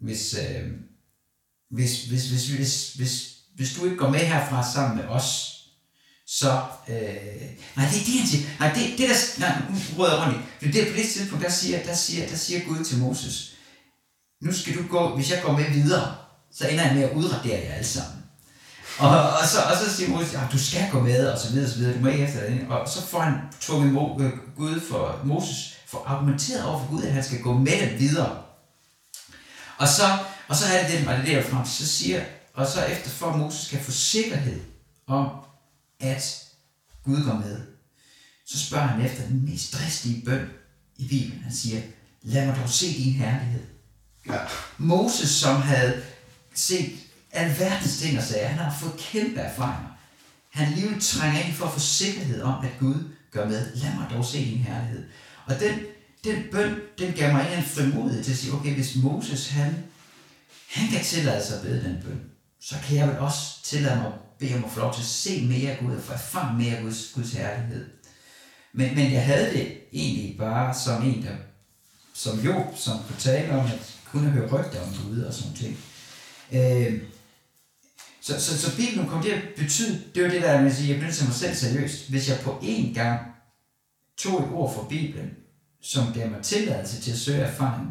hvis, 0.00 0.34
øh, 0.34 0.70
hvis, 1.70 2.04
hvis, 2.04 2.28
hvis, 2.30 2.48
hvis, 2.48 2.92
hvis, 2.92 3.32
hvis 3.56 3.74
du 3.74 3.84
ikke 3.84 3.96
går 3.96 4.10
med 4.10 4.20
herfra 4.20 4.72
sammen 4.72 4.96
med 4.96 5.04
os, 5.04 5.52
så, 6.26 6.62
øh, 6.88 6.96
nej, 7.76 7.86
det 7.90 8.00
er 8.00 8.04
det, 8.04 8.18
han 8.18 8.28
siger, 8.28 8.48
nej, 8.60 8.72
det, 8.74 8.98
det 8.98 9.08
der, 9.08 9.40
nej, 9.40 9.62
nu 9.70 9.76
rød 9.98 10.10
jeg 10.10 10.18
rundt 10.18 10.36
i, 10.36 10.64
for 10.64 10.72
det, 10.72 10.88
på 10.88 10.96
det 10.96 11.08
tidspunkt, 11.08 11.44
der 11.44 11.50
siger, 11.50 11.82
der, 11.82 11.94
siger, 11.94 12.28
der 12.28 12.36
siger 12.36 12.64
Gud 12.64 12.84
til 12.84 12.98
Moses, 12.98 13.52
nu 14.42 14.52
skal 14.52 14.76
du 14.76 14.86
gå, 14.88 15.16
hvis 15.16 15.30
jeg 15.30 15.42
går 15.42 15.52
med 15.52 15.70
videre, 15.70 16.25
så 16.58 16.68
ender 16.68 16.86
jeg 16.86 16.94
med 16.94 17.02
at 17.02 17.16
udradere 17.16 17.64
jer 17.64 17.74
alle 17.74 17.86
sammen. 17.86 18.22
Og, 18.98 19.08
og, 19.08 19.46
så, 19.46 19.58
og 19.70 19.76
så 19.76 19.96
siger 19.96 20.10
Moses, 20.10 20.34
at 20.34 20.52
du 20.52 20.58
skal 20.58 20.90
gå 20.90 21.00
med, 21.00 21.26
og 21.26 21.38
så 21.38 21.48
videre, 21.48 21.66
og 21.66 21.70
så 21.70 21.78
videre, 21.78 21.94
du 21.94 22.00
må 22.00 22.08
ikke 22.08 22.24
efter 22.24 22.50
det. 22.50 22.66
Og 22.68 22.88
så 22.88 23.02
får 23.06 23.20
han 23.20 23.34
tvunget 23.60 23.92
Mo, 23.92 24.20
øh, 24.20 24.32
Gud 24.56 24.80
for 24.80 25.20
Moses, 25.24 25.76
for 25.86 26.04
argumenteret 26.06 26.64
over 26.64 26.78
for 26.78 26.90
Gud, 26.90 27.02
at 27.02 27.12
han 27.12 27.24
skal 27.24 27.40
gå 27.40 27.52
med 27.52 27.90
dem 27.90 27.98
videre. 27.98 28.42
Og 29.78 29.88
så, 29.88 30.18
og 30.48 30.56
så 30.56 30.66
er 30.66 30.88
det 30.88 30.98
den, 30.98 31.08
og 31.08 31.16
det 31.16 31.26
der 31.26 31.42
frem, 31.42 31.66
så 31.66 31.86
siger, 31.86 32.24
og 32.54 32.66
så 32.66 32.84
efter 32.84 33.10
for 33.10 33.26
at 33.26 33.38
Moses 33.38 33.66
skal 33.66 33.80
få 33.80 33.90
sikkerhed 33.90 34.60
om, 35.06 35.30
at 36.00 36.42
Gud 37.04 37.24
går 37.24 37.34
med, 37.34 37.60
så 38.46 38.66
spørger 38.66 38.86
han 38.86 39.06
efter 39.06 39.26
den 39.26 39.44
mest 39.44 39.74
dristige 39.74 40.24
bøn 40.24 40.48
i 40.96 41.08
Bibelen. 41.08 41.42
Han 41.42 41.52
siger, 41.52 41.80
lad 42.22 42.46
mig 42.46 42.56
dog 42.56 42.68
se 42.68 42.86
din 42.86 43.12
herlighed. 43.12 43.62
Ja. 44.28 44.38
Moses, 44.78 45.30
som 45.30 45.62
havde 45.62 46.02
set 46.58 46.92
alverdens 47.32 47.98
ting 47.98 48.18
og 48.18 48.24
sager, 48.24 48.48
han 48.48 48.58
har 48.58 48.78
fået 48.80 48.96
kæmpe 48.98 49.40
erfaringer. 49.40 49.96
Han 50.50 50.72
lige 50.72 51.00
trænger 51.00 51.40
ind 51.40 51.54
for 51.54 51.66
at 51.66 51.72
få 51.72 51.80
sikkerhed 51.80 52.42
om, 52.42 52.64
at 52.64 52.70
Gud 52.80 52.94
gør 53.30 53.48
med. 53.48 53.74
Lad 53.74 53.94
mig 53.94 54.06
dog 54.10 54.24
se 54.24 54.38
din 54.38 54.58
herlighed. 54.58 55.04
Og 55.46 55.60
den, 55.60 55.78
den 56.24 56.42
bøn, 56.52 56.74
den 56.98 57.12
gav 57.12 57.32
mig 57.32 57.54
en 57.58 57.64
frimodighed 57.64 58.24
til 58.24 58.32
at 58.32 58.38
sige, 58.38 58.52
okay, 58.52 58.74
hvis 58.74 58.96
Moses, 58.96 59.48
han, 59.48 59.76
han 60.70 60.88
kan 60.88 61.04
tillade 61.04 61.46
sig 61.46 61.56
at 61.56 61.62
bede 61.62 61.84
den 61.84 61.96
bøn, 62.04 62.20
så 62.60 62.74
kan 62.86 62.96
jeg 62.96 63.08
vel 63.08 63.18
også 63.18 63.62
tillade 63.64 63.96
mig 63.96 64.06
at 64.06 64.12
bede 64.38 64.54
om 64.54 64.64
at 64.64 64.70
få 64.70 64.80
lov 64.80 64.94
til 64.94 65.00
at 65.00 65.06
se 65.06 65.46
mere 65.46 65.70
af 65.70 65.78
Gud 65.78 65.96
og 65.96 66.02
få 66.02 66.12
erfaring 66.12 66.58
mere 66.58 66.76
af 66.76 66.82
Guds, 66.82 67.12
Guds 67.14 67.32
herlighed. 67.32 67.86
Men, 68.72 68.94
men 68.94 69.12
jeg 69.12 69.24
havde 69.24 69.52
det 69.52 69.78
egentlig 69.92 70.38
bare 70.38 70.74
som 70.74 71.02
en, 71.02 71.22
der, 71.22 71.36
som 72.14 72.40
jo, 72.40 72.64
som 72.76 72.98
kunne 73.06 73.18
tale 73.18 73.52
om, 73.52 73.66
at 73.66 73.94
kunne 74.04 74.30
høre 74.30 74.48
rygter 74.48 74.82
om 74.82 74.94
Gud 75.04 75.20
og 75.20 75.34
sådan 75.34 75.54
ting. 75.54 75.78
Øh, 76.52 77.00
så, 78.20 78.40
så, 78.40 78.58
så 78.60 78.76
Bibelen 78.76 79.08
kom 79.08 79.22
til 79.22 79.30
at 79.30 79.42
betyde, 79.56 80.02
det 80.14 80.22
var 80.22 80.30
det 80.30 80.42
der, 80.42 80.62
man 80.62 80.74
siger, 80.74 80.88
jeg 80.88 80.98
bliver 80.98 81.12
til 81.12 81.24
mig 81.26 81.34
selv 81.34 81.54
seriøst. 81.54 82.10
Hvis 82.10 82.28
jeg 82.28 82.38
på 82.42 82.58
én 82.62 82.94
gang 82.94 83.20
tog 84.18 84.42
et 84.42 84.48
ord 84.52 84.74
fra 84.74 84.86
Bibelen, 84.88 85.30
som 85.82 86.12
gav 86.14 86.30
mig 86.30 86.42
tilladelse 86.42 87.00
til 87.00 87.10
at 87.10 87.18
søge 87.18 87.38
erfaring, 87.38 87.88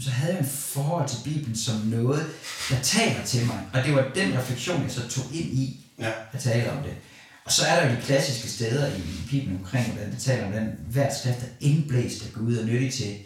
så 0.00 0.10
havde 0.10 0.32
jeg 0.32 0.40
en 0.40 0.48
forhold 0.48 1.08
til 1.08 1.18
Bibelen 1.24 1.56
som 1.56 1.74
noget, 1.76 2.26
der 2.70 2.80
taler 2.82 3.24
til 3.24 3.46
mig. 3.46 3.60
Og 3.72 3.84
det 3.84 3.94
var 3.94 4.10
den 4.14 4.38
refleksion, 4.38 4.82
jeg 4.82 4.90
så 4.90 5.08
tog 5.08 5.24
ind 5.34 5.46
i 5.58 5.84
Ja. 5.98 6.10
at 6.32 6.40
tale 6.40 6.70
om 6.72 6.82
det. 6.82 6.92
Og 7.44 7.52
så 7.52 7.66
er 7.66 7.80
der 7.80 7.90
jo 7.90 7.96
de 7.96 8.02
klassiske 8.02 8.48
steder 8.48 8.94
i 8.96 9.00
Bibelen 9.30 9.56
omkring, 9.58 9.92
hvordan 9.92 10.10
det 10.10 10.18
taler 10.18 10.44
om, 10.44 10.50
hvordan 10.50 10.78
hver 10.90 11.14
skrift 11.14 11.38
er 11.42 11.46
indblæst 11.60 12.26
af 12.26 12.32
Gud 12.32 12.56
og 12.56 12.66
nyttig 12.66 12.92
til. 12.92 13.16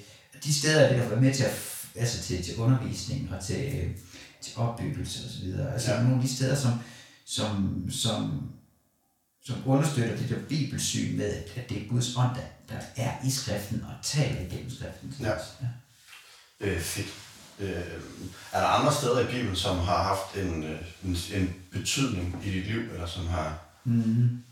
De 0.44 0.54
steder 0.54 0.80
er 0.80 0.92
det, 0.92 1.02
der 1.02 1.08
var 1.08 1.20
med 1.20 1.34
til, 1.34 1.42
at, 1.44 1.54
altså 1.96 2.22
til, 2.22 2.44
til 2.44 2.56
undervisning 2.56 3.30
og 3.38 3.44
til, 3.46 3.88
til 4.42 4.52
opbyggelse 4.58 5.18
osv. 5.26 5.60
Altså 5.74 5.90
Ja. 5.90 5.96
ja. 5.96 6.02
nogle 6.02 6.16
af 6.16 6.22
de 6.28 6.34
steder, 6.36 6.56
som, 6.56 6.72
som, 7.24 7.84
som, 7.90 8.42
som 9.44 9.56
understøtter 9.66 10.16
det 10.16 10.28
der 10.28 10.38
bibelsyn 10.48 11.16
med, 11.16 11.34
at, 11.56 11.68
det 11.68 11.82
er 11.82 11.88
Guds 11.88 12.16
ånd, 12.16 12.36
der, 12.36 12.74
der 12.74 12.80
er 12.96 13.12
i 13.26 13.30
skriften 13.30 13.84
og 13.88 13.94
taler 14.02 14.40
igennem 14.40 14.70
skriften. 14.70 15.16
Ja. 15.20 15.32
Øh, 16.60 16.80
fedt. 16.80 17.06
Øh, 17.58 17.70
er 18.52 18.60
der 18.60 18.66
andre 18.66 18.92
steder 18.94 19.20
i 19.20 19.30
Bibelen, 19.32 19.56
som 19.56 19.78
har 19.78 20.02
haft 20.02 20.36
en, 20.36 20.64
øh, 20.64 20.80
en, 21.04 21.16
en 21.34 21.54
betydning 21.72 22.42
i 22.44 22.50
dit 22.50 22.66
liv, 22.66 22.80
eller 22.92 23.06
som 23.06 23.26
har... 23.26 23.58
Mm. 23.84 24.42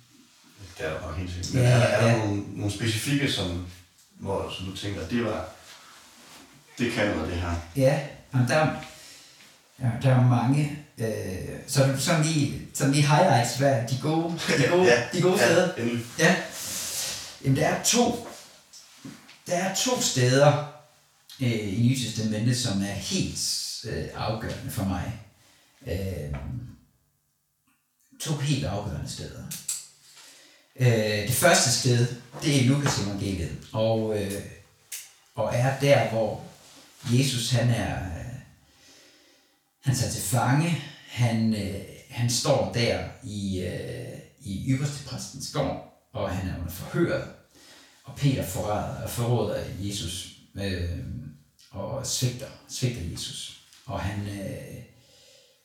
Det 0.79 0.87
er 0.87 0.93
der 0.95 1.07
nok 1.07 1.17
helt 1.17 1.31
sikkert. 1.31 1.55
Men 1.55 1.63
Ja, 1.63 1.69
er 1.71 1.79
der, 1.79 1.87
er 1.87 2.01
der 2.07 2.13
ja. 2.13 2.27
nogle, 2.27 2.43
nogle 2.57 2.73
specifikke, 2.73 3.33
som, 3.33 3.67
hvor 4.19 4.53
som 4.59 4.67
du 4.67 4.77
tænker, 4.77 5.09
det 5.09 5.25
var... 5.25 5.49
Det 6.79 6.93
kan 6.93 7.17
noget, 7.17 7.31
det 7.33 7.41
her. 7.41 7.55
Ja, 7.77 8.01
jamen 8.35 8.49
der, 8.49 8.77
ja, 9.83 9.91
der 10.03 10.15
er 10.15 10.27
mange. 10.27 10.79
Øh, 10.99 11.49
så 11.67 11.97
sådan 11.99 12.25
lige, 12.25 12.69
sådan 12.75 12.93
lige 12.93 13.07
highlights, 13.07 13.57
hvad 13.57 13.89
de 13.91 13.99
gode, 14.03 14.41
de 14.59 14.69
gode, 14.71 14.85
Ja, 14.85 15.03
de 15.13 15.23
gode 15.23 15.39
steder. 15.39 15.69
Ja. 15.79 15.85
Ja. 16.19 16.37
Jamen, 17.45 17.57
der 17.57 17.67
er 17.67 17.83
to, 17.83 18.29
der 19.47 19.55
er 19.55 19.75
to 19.75 20.01
steder 20.01 20.73
øh, 21.41 21.79
i 21.79 21.83
Nye 21.83 21.97
Testamentet, 21.99 22.57
som 22.57 22.83
er 22.83 22.93
helt 22.93 23.41
øh, 23.85 24.05
afgørende 24.15 24.71
for 24.71 24.85
mig. 24.85 25.21
Øh, 25.87 26.35
to 28.21 28.37
helt 28.37 28.65
afgørende 28.65 29.11
steder. 29.11 29.43
Øh, 30.77 31.29
det 31.29 31.35
første 31.35 31.71
sted, 31.71 32.07
det 32.43 32.61
er 32.61 32.65
Lukas 32.65 32.99
evangeliet, 32.99 33.57
og, 33.73 34.23
øh, 34.23 34.43
og 35.35 35.55
er 35.55 35.81
der, 35.81 36.09
hvor 36.09 36.45
Jesus 37.13 37.51
han 37.51 37.71
er, 37.71 37.97
han 39.85 39.95
tager 39.97 40.13
til 40.13 40.23
fange, 40.23 40.83
han, 41.09 41.55
øh, 41.55 41.81
han 42.11 42.31
står 42.31 42.73
der 42.73 43.09
i, 43.25 43.61
øh, 43.61 44.19
i 44.41 44.65
ypperste 44.73 45.05
præstens 45.09 45.53
gård, 45.53 46.09
og 46.13 46.31
han 46.31 46.51
er 46.51 46.59
under 46.59 46.71
forhøret, 46.71 47.25
og 48.05 48.17
Peter 48.17 48.47
forræder, 48.47 49.09
forråder 49.09 49.65
Jesus, 49.81 50.29
øh, 50.55 50.99
og 51.71 52.07
svigter, 52.07 52.47
svigter 52.69 53.03
Jesus. 53.13 53.61
Og 53.87 54.01
han, 54.01 54.29
øh, 54.29 54.77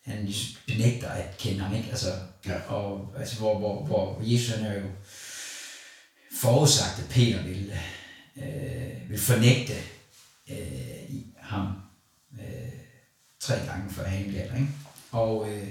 han 0.06 0.34
benægter 0.68 1.10
at 1.10 1.38
kende 1.38 1.60
ham, 1.60 1.76
ikke? 1.76 1.90
Altså, 1.90 2.14
Ja. 2.46 2.60
og, 2.68 3.14
altså, 3.18 3.38
hvor, 3.38 3.60
hvor, 3.60 3.86
hvor 3.86 4.22
Jesus 4.24 4.56
han 4.56 4.66
er 4.66 4.74
jo 4.74 4.88
forudsagt, 6.42 7.00
at 7.00 7.10
Peter 7.10 7.44
vil, 7.44 7.74
øh, 8.38 9.10
vil 9.10 9.20
fornægte 9.20 9.74
øh, 10.52 11.16
ham 11.40 11.68
øh, 12.40 12.65
tre 13.46 13.56
gange 13.56 13.94
før 13.94 14.08
han 14.08 14.24
bliver 14.24 14.48
der, 14.48 14.56
ikke? 14.56 14.68
Og, 15.12 15.50
øh, 15.50 15.68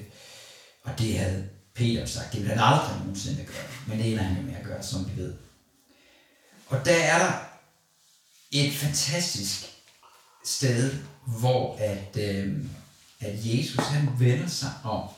og 0.82 0.98
det 0.98 1.18
havde 1.18 1.48
Peter 1.74 2.06
sagt, 2.06 2.32
det 2.32 2.40
ville 2.40 2.56
han 2.56 2.74
aldrig 2.74 2.98
nogensinde 2.98 3.44
gøre, 3.44 3.68
men 3.88 3.98
det 3.98 4.12
ender 4.12 4.22
han 4.22 4.36
jo 4.36 4.42
med 4.42 4.56
at 4.56 4.64
gøre, 4.64 4.82
som 4.82 5.10
vi 5.10 5.22
ved. 5.22 5.34
Og 6.66 6.84
der 6.84 7.04
er 7.04 7.18
der 7.18 7.32
et 8.50 8.72
fantastisk 8.72 9.64
sted, 10.44 10.94
hvor 11.26 11.76
at, 11.76 12.16
øh, 12.16 12.64
at 13.20 13.34
Jesus 13.44 13.86
han 13.86 14.08
vender 14.18 14.48
sig 14.48 14.72
om 14.84 15.08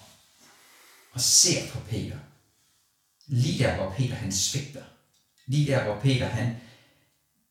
og 1.12 1.20
ser 1.20 1.68
på 1.72 1.80
Peter. 1.80 2.18
Lige 3.26 3.64
der, 3.64 3.76
hvor 3.76 3.94
Peter 3.96 4.14
han 4.14 4.32
svigter. 4.32 4.84
Lige 5.46 5.72
der, 5.72 5.84
hvor 5.84 6.00
Peter 6.00 6.26
han 6.26 6.56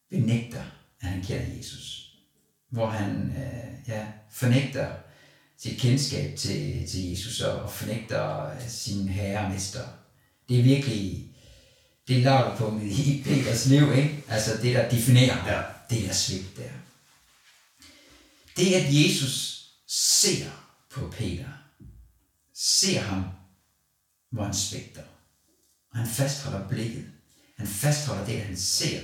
benægter, 0.09 0.63
at 1.01 1.07
han 1.07 1.23
kender 1.23 1.57
Jesus. 1.57 2.04
Hvor 2.75 2.89
han 2.89 3.33
øh, 3.37 3.87
ja, 3.87 4.05
fornægter 4.31 4.95
sit 5.57 5.79
kendskab 5.79 6.37
til, 6.37 6.87
til 6.89 7.09
Jesus 7.09 7.41
og, 7.41 7.71
fornægter 7.71 8.51
sin 8.67 9.07
herre 9.07 9.45
og 9.45 9.51
mester. 9.51 9.87
Det 10.49 10.59
er 10.59 10.63
virkelig, 10.63 11.29
det 12.07 12.17
er 12.17 12.21
lavt 12.23 12.57
på 12.57 12.79
i 12.83 13.21
Peters 13.25 13.65
liv, 13.65 13.93
ikke? 13.95 14.23
Altså 14.29 14.57
det, 14.61 14.75
der 14.75 14.89
definerer 14.89 15.47
Ja. 15.55 15.61
det 15.89 16.07
der 16.07 16.13
svigt 16.13 16.57
der. 16.57 16.71
Det, 18.57 18.73
at 18.73 18.85
Jesus 19.03 19.65
ser 19.87 20.49
på 20.91 21.09
Peter, 21.17 21.49
ser 22.53 22.99
ham, 23.01 23.23
hvor 24.31 24.43
han 24.43 24.53
svigter. 24.53 25.03
Og 25.91 25.97
han 25.97 26.07
fastholder 26.07 26.67
blikket. 26.67 27.05
Han 27.57 27.67
fastholder 27.67 28.25
det, 28.25 28.33
at 28.33 28.45
han 28.45 28.57
ser 28.57 29.01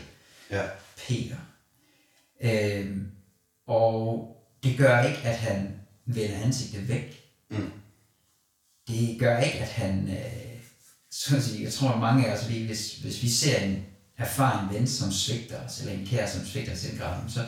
Ja. 0.49 0.67
Peter. 1.07 1.37
Øhm, 2.41 3.11
og 3.67 4.27
det 4.63 4.77
gør 4.77 5.03
ikke, 5.03 5.19
at 5.19 5.37
han 5.37 5.79
vender 6.05 6.37
ansigtet 6.37 6.87
væk. 6.87 7.23
Mm. 7.49 7.71
Det 8.87 9.19
gør 9.19 9.39
ikke, 9.39 9.59
at 9.59 9.69
han... 9.69 10.09
Øh, 10.09 10.51
så 11.11 11.35
at 11.35 11.43
sige, 11.43 11.63
jeg 11.63 11.73
tror, 11.73 11.89
at 11.89 11.99
mange 11.99 12.27
af 12.27 12.37
os, 12.37 12.49
vi, 12.49 12.65
hvis, 12.65 12.97
hvis 12.97 13.23
vi 13.23 13.29
ser 13.29 13.59
en 13.59 13.85
erfaren 14.17 14.73
ven, 14.73 14.87
som 14.87 15.11
svigter 15.11 15.65
os, 15.65 15.79
eller 15.79 15.93
en 15.93 16.05
kære, 16.05 16.29
som 16.29 16.45
svigter 16.45 16.73
os 16.73 16.85
i 16.85 16.91
en 16.91 16.97
grad, 16.97 17.29
så, 17.29 17.45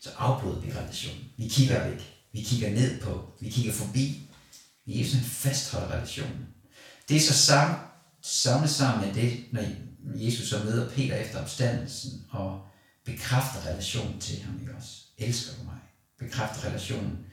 så 0.00 0.10
afbryder 0.18 0.60
vi 0.60 0.72
relationen. 0.72 1.24
Vi 1.36 1.48
kigger 1.48 1.88
væk. 1.88 2.16
Vi 2.32 2.42
kigger 2.42 2.70
ned 2.70 3.00
på. 3.00 3.24
Vi 3.40 3.50
kigger 3.50 3.72
forbi. 3.72 4.30
Vi 4.86 5.00
er 5.00 5.06
sådan 5.06 5.24
fastholder 5.24 5.92
relationen. 5.92 6.46
Det 7.08 7.16
er 7.16 7.20
så 7.20 7.34
sammen, 7.34 7.76
samlet 8.22 8.70
sammen 8.70 9.06
med 9.06 9.14
det, 9.14 9.44
når 9.52 9.62
Jesus 10.14 10.48
så 10.48 10.64
møder 10.64 10.90
Peter 10.90 11.16
efter 11.16 11.42
opstandelsen 11.42 12.26
og 12.30 12.60
bekræfter 13.04 13.66
relationen 13.66 14.20
til 14.20 14.42
ham, 14.42 14.60
ikke 14.60 14.74
også? 14.74 14.90
Elsker 15.18 15.56
du 15.56 15.64
mig? 15.64 15.78
Bekræfter 16.18 16.68
relationen. 16.68 17.26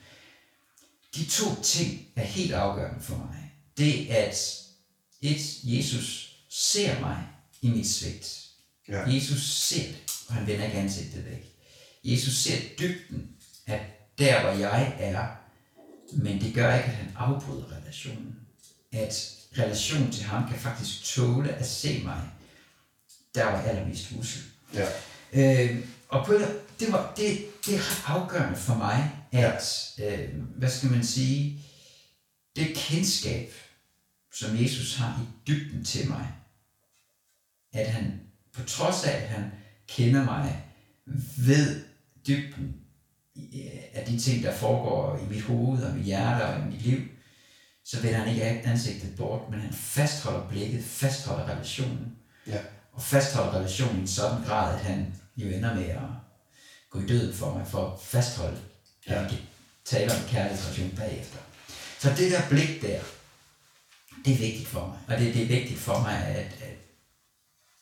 De 1.15 1.25
to 1.25 1.61
ting 1.63 2.07
er 2.15 2.23
helt 2.23 2.53
afgørende 2.53 3.03
for 3.03 3.17
mig. 3.17 3.51
det 3.77 4.07
at 4.09 4.63
et, 5.21 5.59
Jesus 5.63 6.35
ser 6.49 6.99
mig 6.99 7.27
i 7.61 7.69
mit 7.69 7.89
svigt. 7.89 8.49
Ja. 8.87 9.09
Jesus 9.09 9.43
ser 9.43 9.87
det, 9.87 9.97
og 10.27 10.33
han 10.33 10.47
vender 10.47 10.65
ikke 10.65 10.77
ansigtet 10.77 11.25
væk. 11.25 11.55
Jesus 12.03 12.37
ser 12.37 12.57
dybden 12.79 13.29
af 13.67 14.09
der, 14.17 14.41
hvor 14.41 14.51
jeg 14.51 14.95
er, 14.99 15.27
men 16.11 16.41
det 16.41 16.53
gør 16.53 16.75
ikke, 16.75 16.89
at 16.89 16.95
han 16.95 17.11
afbryder 17.15 17.77
relationen. 17.81 18.35
At 18.91 19.33
relationen 19.57 20.11
til 20.11 20.23
ham 20.23 20.49
kan 20.49 20.59
faktisk 20.59 21.03
tåle 21.03 21.53
at 21.53 21.67
se 21.67 22.03
mig, 22.03 22.21
der 23.35 23.45
var 23.45 23.61
allermest 23.61 24.11
ussel. 24.19 24.41
Ja. 24.73 24.87
Øh, 25.33 25.85
og 26.09 26.25
på, 26.25 26.33
det, 26.79 26.91
var, 26.91 27.13
det, 27.17 27.37
det 27.65 27.75
er 27.75 28.09
afgørende 28.09 28.59
for 28.59 28.75
mig, 28.75 29.11
at, 29.31 29.93
øh, 30.03 30.29
hvad 30.57 30.69
skal 30.69 30.91
man 30.91 31.03
sige, 31.03 31.59
det 32.55 32.75
kendskab, 32.75 33.51
som 34.33 34.61
Jesus 34.63 34.95
har 34.95 35.21
i 35.21 35.25
dybden 35.47 35.85
til 35.85 36.09
mig, 36.09 36.27
at 37.73 37.87
han, 37.87 38.19
på 38.53 38.63
trods 38.63 39.03
af, 39.03 39.11
at 39.11 39.27
han 39.27 39.51
kender 39.87 40.25
mig, 40.25 40.63
ved 41.37 41.85
dybden 42.27 42.75
øh, 43.37 43.83
af 43.93 44.05
de 44.05 44.19
ting, 44.19 44.43
der 44.43 44.55
foregår 44.55 45.17
i 45.17 45.33
mit 45.33 45.43
hoved 45.43 45.83
og 45.83 45.95
mit 45.95 46.05
hjerte 46.05 46.43
og 46.43 46.59
i 46.59 46.71
mit 46.71 46.81
liv, 46.81 47.01
så 47.85 48.01
vender 48.01 48.19
han 48.19 48.33
ikke 48.33 48.43
ansigtet 48.43 49.15
bort, 49.17 49.49
men 49.49 49.59
han 49.59 49.73
fastholder 49.73 50.47
blikket, 50.49 50.83
fastholder 50.83 51.49
relationen, 51.49 52.17
Ja. 52.47 52.59
Og 52.97 53.03
fastholder 53.03 53.53
relationen 53.55 53.97
i 53.97 54.01
en 54.01 54.07
sådan 54.07 54.43
grad, 54.43 54.73
at 54.75 54.79
han 54.79 55.15
jo 55.37 55.47
ender 55.47 55.75
med 55.75 55.85
at 55.89 55.99
gå 56.89 56.99
i 57.01 57.05
døden 57.07 57.33
for 57.35 57.53
mig, 57.57 57.67
for 57.67 57.91
at 57.93 57.99
fastholde, 58.01 58.57
at 59.05 59.15
Ja. 59.15 59.23
vi 59.23 59.29
kan 59.29 59.37
tale 59.85 60.11
om 60.11 60.19
kærlighedsrelation 60.29 60.91
bagefter. 60.97 61.37
Så 61.99 62.09
det 62.17 62.31
der 62.31 62.41
blik 62.49 62.81
der, 62.81 62.99
det 64.25 64.33
er 64.33 64.37
vigtigt 64.37 64.67
for 64.67 64.87
mig. 64.87 64.97
Og 65.17 65.23
det, 65.23 65.33
det 65.33 65.43
er 65.43 65.47
vigtigt 65.47 65.79
for 65.79 65.99
mig, 65.99 66.17
at, 66.27 66.35
at, 66.37 66.77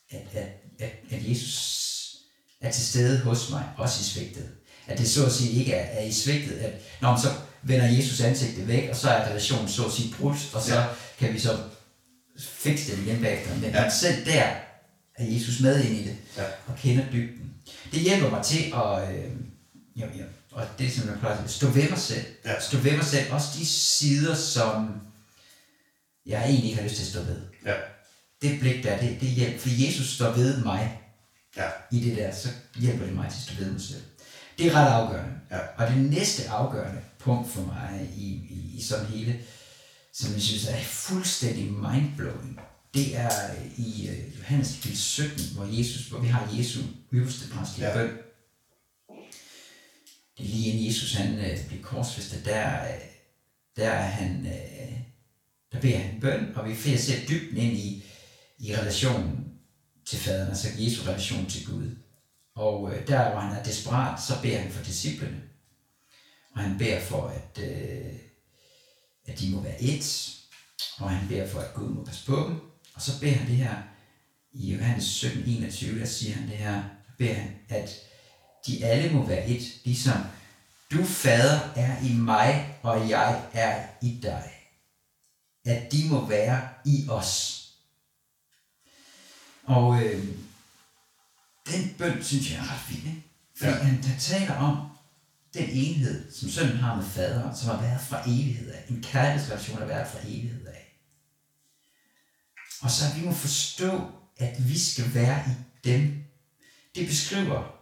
at, 0.09 0.41
at, 0.41 0.47
at, 0.79 0.91
at 1.11 1.29
Jesus 1.29 1.81
er 2.61 2.71
til 2.71 2.85
stede 2.87 3.19
hos 3.19 3.49
mig, 3.49 3.69
også 3.77 4.01
i 4.01 4.03
svigtet. 4.03 4.49
At 4.87 4.97
det 4.97 5.09
så 5.09 5.25
at 5.25 5.31
sige 5.31 5.51
ikke 5.59 5.73
er, 5.73 5.99
er 5.99 6.05
i 6.05 6.11
svigtet, 6.13 6.57
at 6.57 6.73
når 7.01 7.11
man 7.11 7.21
så 7.21 7.27
vender 7.63 7.85
Jesus 7.85 8.21
ansigtet 8.21 8.67
væk, 8.67 8.89
og 8.89 8.95
så 8.95 9.09
er 9.09 9.29
relationen 9.29 9.69
så 9.69 9.85
at 9.85 9.91
sige 9.91 10.13
brudt, 10.13 10.37
og 10.53 10.61
så 10.61 10.75
Ja. 10.75 10.85
kan 11.19 11.33
vi 11.33 11.39
så 11.39 11.57
fikse 12.39 12.91
det 12.91 13.03
igen 13.07 13.21
bagefter. 13.21 13.55
Men 13.55 13.69
ja. 13.71 13.89
selv 13.89 14.25
der 14.25 14.49
er 15.17 15.25
Jesus 15.25 15.59
med 15.59 15.83
ind 15.83 15.95
i 15.97 16.03
det, 16.07 16.17
Ja. 16.37 16.43
og 16.67 16.75
kender 16.77 17.05
dybden. 17.11 17.53
Det 17.91 18.01
hjælper 18.01 18.29
mig 18.29 18.45
til 18.45 18.63
at, 18.75 19.15
øh, 19.15 19.31
jo, 19.95 20.05
jo, 20.19 20.23
og 20.51 20.67
det 20.79 20.87
er 20.87 20.91
som 20.91 21.09
jeg 21.09 21.19
plejer 21.19 21.43
at 21.43 21.49
stå 21.49 21.67
ved 21.67 21.89
mig 21.89 21.99
selv. 21.99 22.25
Ja. 22.45 22.59
Stå 22.59 22.77
ved 22.77 22.91
mig 22.91 23.05
selv, 23.05 23.33
også 23.33 23.47
de 23.59 23.65
sider, 23.65 24.35
som 24.35 25.01
jeg 26.25 26.43
egentlig 26.45 26.69
ikke 26.69 26.81
har 26.81 26.89
lyst 26.89 26.95
til 26.95 27.03
at 27.03 27.09
stå 27.09 27.21
ved. 27.21 27.41
Ja. 27.65 27.73
Det 28.41 28.59
blik 28.59 28.83
der, 28.83 28.97
det, 28.99 29.17
det 29.21 29.29
hjælper, 29.29 29.59
fordi 29.59 29.87
Jesus 29.87 30.15
står 30.15 30.31
ved 30.31 30.63
mig 30.63 31.01
Ja. 31.57 31.67
i 31.91 31.99
det 32.09 32.17
der, 32.17 32.35
så 32.35 32.49
hjælper 32.75 33.05
det 33.05 33.15
mig 33.15 33.29
til 33.29 33.37
at 33.37 33.43
stå 33.43 33.63
ved 33.63 33.71
mig 33.71 33.81
selv. 33.81 34.01
Det 34.57 34.65
er 34.67 34.71
ret 34.75 34.87
afgørende. 34.89 35.33
Ja. 35.51 35.57
Og 35.77 35.87
det 35.87 35.97
næste 35.97 36.49
afgørende 36.49 37.01
punkt 37.19 37.51
for 37.51 37.61
mig 37.61 38.09
i, 38.17 38.25
i, 38.27 38.77
i 38.77 38.81
sådan 38.83 39.05
hele, 39.05 39.39
som 40.13 40.33
jeg 40.33 40.41
synes 40.41 40.65
er 40.67 40.77
fuldstændig 40.83 41.63
mindblowing, 41.73 42.59
det 42.95 43.15
er 43.15 43.53
i 43.77 44.09
uh, 44.09 44.37
Johannes 44.39 44.73
kapitel 44.73 44.97
17, 44.97 45.41
hvor, 45.55 45.65
Jesus, 45.79 46.07
hvor 46.07 46.19
vi 46.19 46.27
har 46.27 46.49
Jesu 46.57 46.79
øverste 47.11 47.49
præstlige 47.49 47.87
Ja. 47.87 47.93
bøn. 47.93 48.17
Det 50.37 50.45
er 50.45 50.49
lige 50.49 50.71
inden 50.71 50.85
Jesus 50.87 51.13
han 51.13 51.33
uh, 51.33 51.67
bliver 51.67 51.83
korsfæstet, 51.83 52.45
der, 52.45 52.81
uh, 52.81 53.01
der 53.75 53.89
er 53.89 54.07
han, 54.07 54.39
uh, 54.39 54.97
der 55.71 55.79
beder 55.81 55.97
han 55.97 56.21
bøn, 56.21 56.55
og 56.55 56.69
vi 56.69 56.75
får 56.75 56.97
se 56.97 57.27
dybden 57.29 57.57
ind 57.57 57.77
i, 57.77 58.03
i 58.59 58.75
relationen 58.75 59.45
til 60.05 60.19
faderen, 60.19 60.49
altså 60.49 60.67
Jesu 60.77 61.03
relation 61.03 61.45
til 61.45 61.65
Gud. 61.65 61.95
Og 62.55 62.93
øh, 62.93 63.07
der, 63.07 63.31
hvor 63.31 63.39
han 63.39 63.57
er 63.59 63.63
desperat, 63.63 64.21
så 64.23 64.33
beder 64.41 64.57
han 64.59 64.71
for 64.71 64.83
disciplene. 64.83 65.41
Og 66.55 66.61
han 66.61 66.77
beder 66.77 66.99
for, 66.99 67.27
at, 67.27 67.63
øh, 67.63 68.13
at 69.25 69.39
de 69.39 69.51
må 69.51 69.61
være 69.61 69.81
et. 69.81 70.31
Og 70.97 71.09
han 71.09 71.27
beder 71.27 71.47
for, 71.47 71.59
at 71.59 71.73
Gud 71.73 71.89
må 71.89 72.03
passe 72.05 72.25
på 72.25 72.35
dem. 72.35 72.74
Og 72.95 73.01
så 73.01 73.19
beder 73.19 73.33
han 73.33 73.47
det 73.47 73.55
her, 73.55 73.75
i 74.53 74.73
Johannes 74.73 75.05
17, 75.05 75.43
21, 75.47 75.99
der 75.99 76.05
siger 76.05 76.35
han 76.35 76.49
det 76.49 76.57
her, 76.57 76.73
der 76.73 77.13
beder 77.17 77.33
han, 77.33 77.55
at 77.69 77.89
de 78.67 78.85
alle 78.85 79.13
må 79.13 79.25
være 79.25 79.47
et, 79.47 79.63
ligesom 79.83 80.17
du, 80.91 81.05
fader, 81.05 81.59
er 81.75 82.01
i 82.03 82.13
mig, 82.13 82.77
og 82.83 83.09
jeg 83.09 83.45
er 83.53 83.87
i 84.01 84.19
dig. 84.21 84.51
At 85.65 85.91
de 85.91 86.09
må 86.09 86.27
være 86.27 86.69
i 86.85 87.05
os. 87.09 87.61
Og 89.63 90.03
øh, 90.03 90.25
den 91.71 91.95
bøn, 91.97 92.23
synes 92.23 92.51
jeg 92.51 92.59
er 92.59 92.73
ret 92.73 92.81
fin, 92.87 92.97
ikke? 92.97 93.23
Fordi 93.57 93.71
ja. 93.71 93.77
han 93.77 94.03
der 94.03 94.19
taler 94.19 94.55
om 94.55 94.89
den 95.53 95.69
enhed, 95.69 96.31
som 96.31 96.49
sønnen 96.49 96.77
har 96.77 96.95
med 96.95 97.05
faderen, 97.05 97.55
som 97.55 97.69
har 97.69 97.81
været 97.81 98.01
fra 98.01 98.21
evighed 98.25 98.71
af. 98.71 98.85
En 98.89 99.03
kærlighedsrelation, 99.03 99.75
der 99.75 99.81
har 99.81 99.93
været 99.93 100.11
fra 100.11 100.19
evighed 100.23 100.65
af. 100.65 100.84
Og 102.81 102.91
så 102.91 103.05
at 103.05 103.21
vi 103.21 103.25
må 103.25 103.33
forstå, 103.33 104.01
at 104.37 104.69
vi 104.69 104.79
skal 104.79 105.13
være 105.13 105.43
i 105.47 105.51
dem. 105.89 106.23
Det 106.95 107.07
beskriver, 107.07 107.75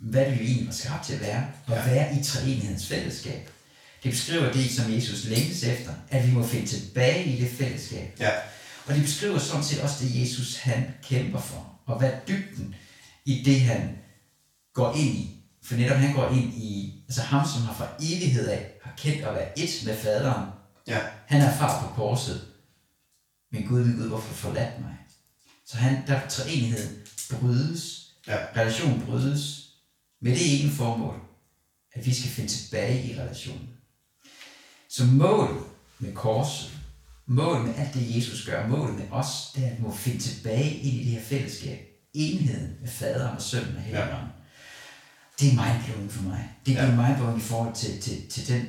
hvad 0.00 0.26
det 0.26 0.40
vi 0.40 0.44
egentlig 0.44 0.66
var 0.66 0.72
skabt 0.72 1.06
til 1.06 1.14
at 1.14 1.20
være, 1.20 1.46
og 1.66 1.76
ja. 1.76 1.84
være 1.84 2.20
i 2.20 2.22
treenighedens 2.22 2.86
fællesskab. 2.86 3.50
Det 4.02 4.10
beskriver 4.10 4.52
det, 4.52 4.70
som 4.70 4.92
Jesus 4.94 5.24
længes 5.24 5.62
efter, 5.62 5.92
at 6.08 6.28
vi 6.28 6.32
må 6.32 6.46
finde 6.46 6.66
tilbage 6.66 7.24
i 7.24 7.40
det 7.40 7.50
fællesskab. 7.50 8.16
Ja. 8.20 8.30
Og 8.86 8.94
det 8.94 9.02
beskriver 9.02 9.38
sådan 9.38 9.64
set 9.64 9.80
også 9.80 10.04
det, 10.04 10.20
Jesus 10.20 10.56
han 10.56 10.94
kæmper 11.02 11.40
for. 11.40 11.80
Og 11.86 11.98
hvad 11.98 12.12
dybden 12.28 12.74
i 13.24 13.42
det, 13.44 13.60
han 13.60 13.98
går 14.72 14.94
ind 14.94 15.16
i. 15.16 15.34
For 15.62 15.74
netop 15.74 15.96
han 15.96 16.14
går 16.14 16.30
ind 16.30 16.54
i, 16.54 17.02
altså 17.08 17.22
ham, 17.22 17.46
som 17.48 17.62
har 17.62 17.74
fra 17.74 17.88
evighed 18.00 18.48
af, 18.48 18.70
har 18.82 18.92
kendt 18.96 19.24
at 19.24 19.34
være 19.34 19.58
et 19.58 19.82
med 19.86 19.96
faderen. 19.96 20.46
Ja. 20.86 20.98
Han 21.26 21.40
er 21.40 21.56
far 21.56 21.82
på 21.82 21.94
korset. 21.94 22.47
Men 23.52 23.66
Gud, 23.66 23.96
Gud, 23.96 24.08
hvorfor 24.08 24.34
forladt 24.34 24.80
mig? 24.80 24.96
Så 25.66 25.76
han, 25.76 26.06
der 26.06 26.28
treenigheden 26.28 26.96
brydes. 27.30 28.14
Ja. 28.26 28.36
Relationen 28.56 29.06
brydes 29.06 29.68
med 30.20 30.32
det 30.32 30.62
ene 30.62 30.72
formål, 30.72 31.20
at 31.92 32.06
vi 32.06 32.14
skal 32.14 32.30
finde 32.30 32.50
tilbage 32.50 33.12
i 33.12 33.18
relationen. 33.20 33.68
Så 34.88 35.04
målet 35.04 35.62
med 35.98 36.14
korset, 36.14 36.78
målet 37.26 37.64
med 37.64 37.74
alt 37.76 37.94
det, 37.94 38.16
Jesus 38.16 38.46
gør, 38.46 38.66
målet 38.66 38.94
med 38.94 39.04
os, 39.10 39.52
det 39.54 39.64
er, 39.64 39.70
at 39.70 39.78
vi 39.78 39.82
må 39.82 39.94
finde 39.94 40.18
tilbage 40.18 40.70
ind 40.70 40.96
i 40.96 41.04
det 41.04 41.12
her 41.12 41.22
fællesskab. 41.22 41.78
Enheden 42.14 42.76
med 42.80 42.88
faderen 42.88 43.36
og 43.36 43.42
sønnen 43.42 43.76
og 43.76 43.82
helligånden. 43.82 44.14
Ja. 44.14 44.38
Det 45.40 45.52
er 45.52 45.64
mindblowing 45.64 46.12
for 46.12 46.22
mig. 46.22 46.48
Det 46.66 46.78
er 46.78 46.84
ja. 46.84 47.06
mindblowing 47.06 47.38
i 47.38 47.42
forhold 47.42 47.74
til, 47.74 48.00
til, 48.00 48.28
til 48.30 48.48
den... 48.48 48.66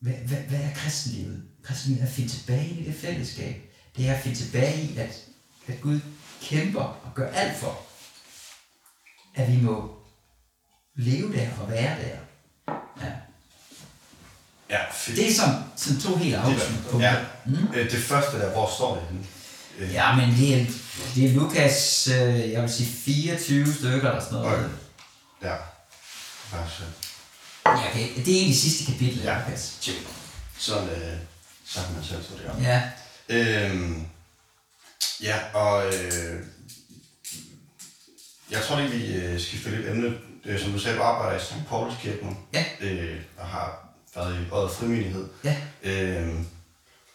Hvad, 0.00 0.12
hvad, 0.12 0.38
hvad 0.38 0.60
er 0.60 0.74
kristenlivet? 0.74 1.42
Kristenlivet 1.62 2.02
er 2.02 2.06
at 2.06 2.12
finde 2.12 2.30
tilbage 2.30 2.70
i 2.70 2.84
det 2.84 2.94
fællesskab. 2.94 3.67
Det 3.98 4.08
er 4.08 4.14
at 4.14 4.22
finde 4.22 4.38
tilbage 4.38 4.82
i, 4.82 4.98
at, 4.98 5.14
at 5.68 5.80
Gud 5.80 6.00
kæmper 6.42 6.80
og 6.82 7.12
gør 7.14 7.30
alt 7.32 7.58
for, 7.60 7.80
at 9.34 9.52
vi 9.52 9.56
må 9.62 9.94
leve 10.96 11.36
der 11.36 11.48
og 11.60 11.70
være 11.70 11.96
der. 12.02 12.16
Ja. 13.02 13.12
Ja, 14.70 14.78
fedt. 14.92 15.16
Det 15.18 15.30
er 15.30 15.34
som, 15.34 15.50
som 15.76 16.00
to 16.00 16.16
helt 16.16 16.34
afgørende 16.34 16.82
punkter. 16.90 17.10
Ja. 17.10 17.24
Mm. 17.46 17.68
Det 17.72 18.02
første 18.02 18.38
der, 18.38 18.50
hvor 18.52 18.70
står 18.76 18.94
det 18.94 19.04
henne? 19.08 19.26
Øh, 19.78 19.92
Ja, 19.92 20.16
men 20.16 20.28
det 20.36 20.60
er, 20.60 20.66
det 21.14 21.24
er 21.24 21.32
Lukas, 21.34 22.08
øh, 22.08 22.50
jeg 22.50 22.62
vil 22.62 22.70
sige 22.70 22.88
24 22.88 23.74
stykker 23.74 24.08
eller 24.10 24.20
sådan 24.24 24.38
noget. 24.38 24.54
Okay. 24.58 24.68
Ja. 25.42 25.56
Bare 26.50 26.68
så. 26.78 26.82
Ja, 27.66 27.88
okay. 27.90 28.08
Det 28.16 28.28
er 28.28 28.36
egentlig 28.38 28.58
sidste 28.60 28.92
kapitel 28.92 29.20
af 29.20 29.24
Ja. 29.24 29.38
Lukas. 29.44 29.76
Tjek. 29.80 29.96
Sådan, 30.58 30.88
øh, 30.88 31.16
så 31.66 31.80
kan 31.86 31.94
man 31.94 32.04
selv 32.04 32.22
så 32.24 32.30
det 32.42 32.50
op. 32.50 32.62
Ja. 32.62 32.82
Øhm, 33.28 34.06
ja, 35.22 35.38
og 35.54 35.86
øh, 35.86 36.42
jeg 38.50 38.62
tror 38.62 38.80
lige, 38.80 38.90
vi 38.90 39.14
øh, 39.14 39.40
skifter 39.40 39.70
lidt 39.70 39.88
emne. 39.88 40.18
Øh, 40.44 40.60
som 40.60 40.72
du 40.72 40.78
sagde, 40.78 40.96
du 40.96 41.02
arbejder 41.02 41.38
i 41.38 41.44
St. 41.44 41.68
Pauls 41.68 41.94
Kirke 42.02 42.24
nu. 42.24 42.36
Ja. 42.54 42.64
Øh, 42.80 43.20
og 43.36 43.46
har 43.46 43.94
været 44.14 44.34
i 44.34 44.50
Odder 44.52 44.68
Frimenighed. 44.68 45.28
Ja. 45.44 45.56
Øh, 45.82 46.34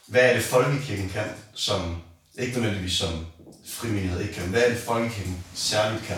hvad 0.08 0.30
er 0.30 0.34
det, 0.34 0.44
folkekirken 0.44 1.10
kan, 1.10 1.26
som 1.54 2.02
ikke 2.40 2.54
nødvendigvis 2.54 2.94
som 2.94 3.26
frimenighed 3.68 4.22
ikke 4.22 4.34
kan, 4.34 4.50
hvad 4.50 4.64
er 4.64 4.70
det, 4.70 4.78
folkekirken 4.78 5.44
særligt 5.54 6.04
kan? 6.04 6.18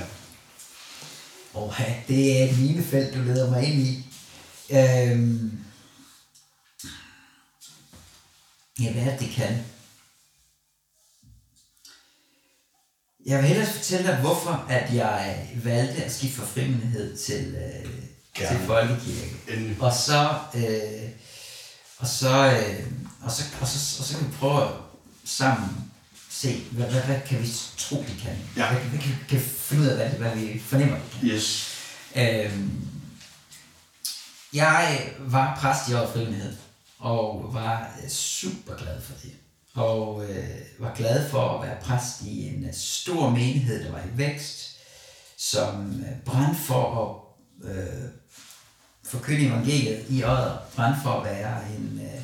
Og 1.54 1.74
det 2.08 2.42
er 2.42 2.46
et 2.46 2.60
minefelt, 2.60 3.14
du 3.14 3.20
leder 3.20 3.50
mig 3.50 3.64
ind 3.64 3.82
i. 3.82 4.06
Øhm, 4.70 5.60
ja, 8.80 8.92
hvad 8.92 9.18
det 9.20 9.30
kan? 9.30 9.66
Jeg 13.26 13.38
vil 13.40 13.48
hellere 13.48 13.68
fortælle 13.68 14.08
dig, 14.08 14.18
hvorfor 14.18 14.66
at 14.70 14.94
jeg 14.94 15.48
valgte 15.64 16.04
at 16.04 16.14
skifte 16.14 16.38
fra 16.38 16.46
frimenighed 16.46 17.18
til, 17.18 17.56
øh, 17.56 17.92
Gerne. 18.34 18.58
til 18.58 18.68
folkekirke. 18.68 19.36
Endelig. 19.48 19.78
Og 19.80 19.94
så, 19.94 20.30
øh, 20.56 21.10
Og 21.98 22.08
så, 22.08 22.46
øh, 22.52 22.86
og, 23.22 23.32
så, 23.32 23.44
og, 23.62 23.68
så, 23.68 24.00
og 24.00 24.06
så 24.06 24.18
kan 24.18 24.28
vi 24.28 24.34
prøve 24.40 24.64
at 24.64 24.70
sammen 25.26 25.70
se, 26.30 26.64
hvad, 26.72 26.86
hvad, 26.92 27.02
hvad 27.02 27.20
kan 27.28 27.42
vi 27.42 27.48
tro, 27.78 27.96
vi 27.96 28.14
kan? 28.22 28.38
Ja. 28.58 28.72
Hvad, 28.72 28.82
hvad 28.82 29.00
kan, 29.00 29.10
vi 29.10 29.16
kan 29.30 29.40
finde 29.42 29.84
ud 29.84 29.88
af, 29.88 29.96
hvad, 29.96 30.20
hvad 30.20 30.36
vi 30.42 30.60
fornemmer, 30.60 30.98
vi 30.98 31.04
kan? 31.20 31.28
Yes. 31.28 31.68
Øhm, 32.16 32.88
jeg 34.54 35.10
var 35.20 35.58
præst 35.62 35.90
i 35.90 35.94
året 35.94 36.10
frivillighed, 36.14 36.56
og 37.00 37.50
var 37.54 37.92
super 38.10 38.76
glad 38.76 39.02
for 39.02 39.14
det. 39.24 39.32
Og 39.76 40.24
øh, 40.30 40.60
var 40.80 40.96
glad 40.96 41.30
for 41.30 41.50
at 41.50 41.68
være 41.68 41.78
præst 41.82 42.22
i 42.22 42.48
en 42.48 42.64
øh, 42.64 42.74
stor 42.74 43.30
menighed, 43.30 43.86
der 43.86 43.92
var 43.92 44.00
i 44.00 44.18
vækst, 44.18 44.78
som 45.38 46.00
øh, 46.00 46.22
brændte 46.26 46.62
for 46.62 46.86
at 47.64 47.70
øh, 47.70 48.10
forkynde 49.04 49.48
evangeliet 49.48 50.06
i 50.10 50.24
året, 50.24 50.60
brændte 50.76 51.02
for 51.04 51.10
at 51.10 51.26
være 51.26 51.62
en, 51.78 52.02
øh, 52.04 52.22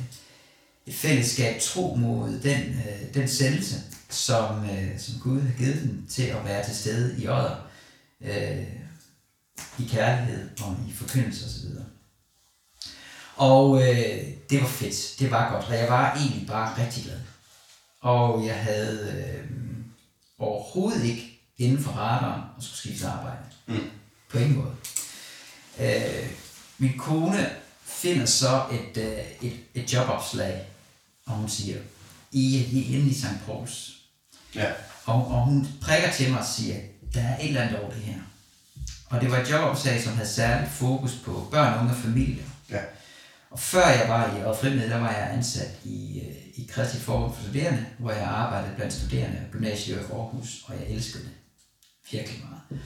et 0.85 0.93
fællesskab 0.93 1.61
tro 1.61 1.95
mod 1.95 2.39
den, 2.39 2.61
øh, 2.61 3.13
den 3.13 3.27
sendelse, 3.27 3.75
som, 4.09 4.69
øh, 4.69 4.99
som 4.99 5.19
Gud 5.19 5.41
har 5.41 5.57
givet 5.57 5.81
dem 5.83 6.07
til 6.09 6.23
at 6.23 6.45
være 6.45 6.65
til 6.65 6.75
stede 6.75 7.21
i 7.21 7.27
året. 7.27 7.57
Øh, 8.21 8.81
i 9.79 9.87
kærlighed 9.87 10.49
og 10.61 10.75
i 10.89 10.93
forkyndelse 10.93 11.45
osv. 11.45 11.69
Og 13.35 13.81
øh, 13.81 14.27
det 14.49 14.61
var 14.61 14.67
fedt. 14.67 15.15
Det 15.19 15.31
var 15.31 15.53
godt. 15.53 15.65
Og 15.65 15.75
jeg 15.75 15.89
var 15.89 16.15
egentlig 16.15 16.47
bare 16.47 16.83
rigtig 16.83 17.03
glad. 17.03 17.19
Og 18.01 18.45
jeg 18.45 18.55
havde 18.55 19.13
øh, 19.17 19.49
overhovedet 20.39 21.03
ikke 21.03 21.39
inden 21.57 21.83
for 21.83 21.91
radaren 21.91 22.41
at 22.57 22.63
skulle 22.63 22.77
skifte 22.77 23.07
arbejde. 23.07 23.43
Mm. 23.67 23.89
På 24.29 24.37
ingen 24.37 24.57
måde. 24.57 24.75
Øh, 25.79 26.29
min 26.77 26.97
kone 26.97 27.49
finder 27.83 28.25
så 28.25 28.63
et, 28.71 28.97
øh, 28.97 29.49
et, 29.49 29.59
et 29.73 29.93
jobopslag, 29.93 30.67
og 31.25 31.33
hun 31.33 31.49
siger, 31.49 31.77
I, 32.31 32.57
I 32.57 32.95
inde 32.95 33.09
i 33.09 33.13
St. 33.13 33.45
Pauls. 33.45 33.93
Ja. 34.55 34.71
Og, 35.05 35.15
og 35.15 35.45
hun 35.45 35.67
prikker 35.81 36.11
til 36.11 36.31
mig 36.31 36.39
og 36.39 36.45
siger, 36.45 36.75
der 37.13 37.21
er 37.21 37.37
et 37.37 37.47
eller 37.47 37.61
andet 37.61 37.79
over 37.79 37.91
det 37.91 38.01
her. 38.01 38.19
Og 39.09 39.21
det 39.21 39.31
var 39.31 39.37
et 39.37 39.49
jobopslag, 39.49 40.03
som 40.03 40.13
havde 40.13 40.29
særligt 40.29 40.71
fokus 40.71 41.11
på 41.25 41.47
børn, 41.51 41.79
unge 41.79 41.91
og 41.91 41.97
familier. 41.97 42.43
Ja. 42.69 42.81
Og 43.51 43.59
før 43.59 43.87
jeg 43.87 44.09
var 44.09 44.35
i 44.35 44.61
Frimid, 44.61 44.89
der 44.89 44.97
var 44.97 45.11
jeg 45.11 45.31
ansat 45.33 45.71
i, 45.83 46.19
øh, 46.19 46.35
i 46.61 46.69
Kristi 46.73 46.97
Forbund 46.97 47.33
for 47.35 47.43
Studerende, 47.43 47.85
hvor 47.99 48.11
jeg 48.11 48.23
arbejdede 48.23 48.75
blandt 48.75 48.93
studerende 48.93 49.37
på 49.45 49.51
gymnasiet 49.57 49.95
i 49.97 49.99
Aarhus, 49.99 50.49
og 50.65 50.73
jeg 50.79 50.95
elskede 50.95 51.23
det 51.23 51.31
virkelig 52.11 52.41
meget. 52.49 52.81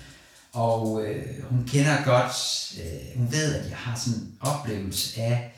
Og 0.53 1.05
øh, 1.05 1.43
hun 1.49 1.67
kender 1.67 2.03
godt, 2.05 2.33
øh, 2.81 3.17
hun 3.17 3.31
ved, 3.31 3.55
at 3.55 3.69
jeg 3.69 3.77
har 3.77 3.95
sådan 3.99 4.19
en 4.19 4.37
oplevelse 4.41 5.21
af 5.21 5.51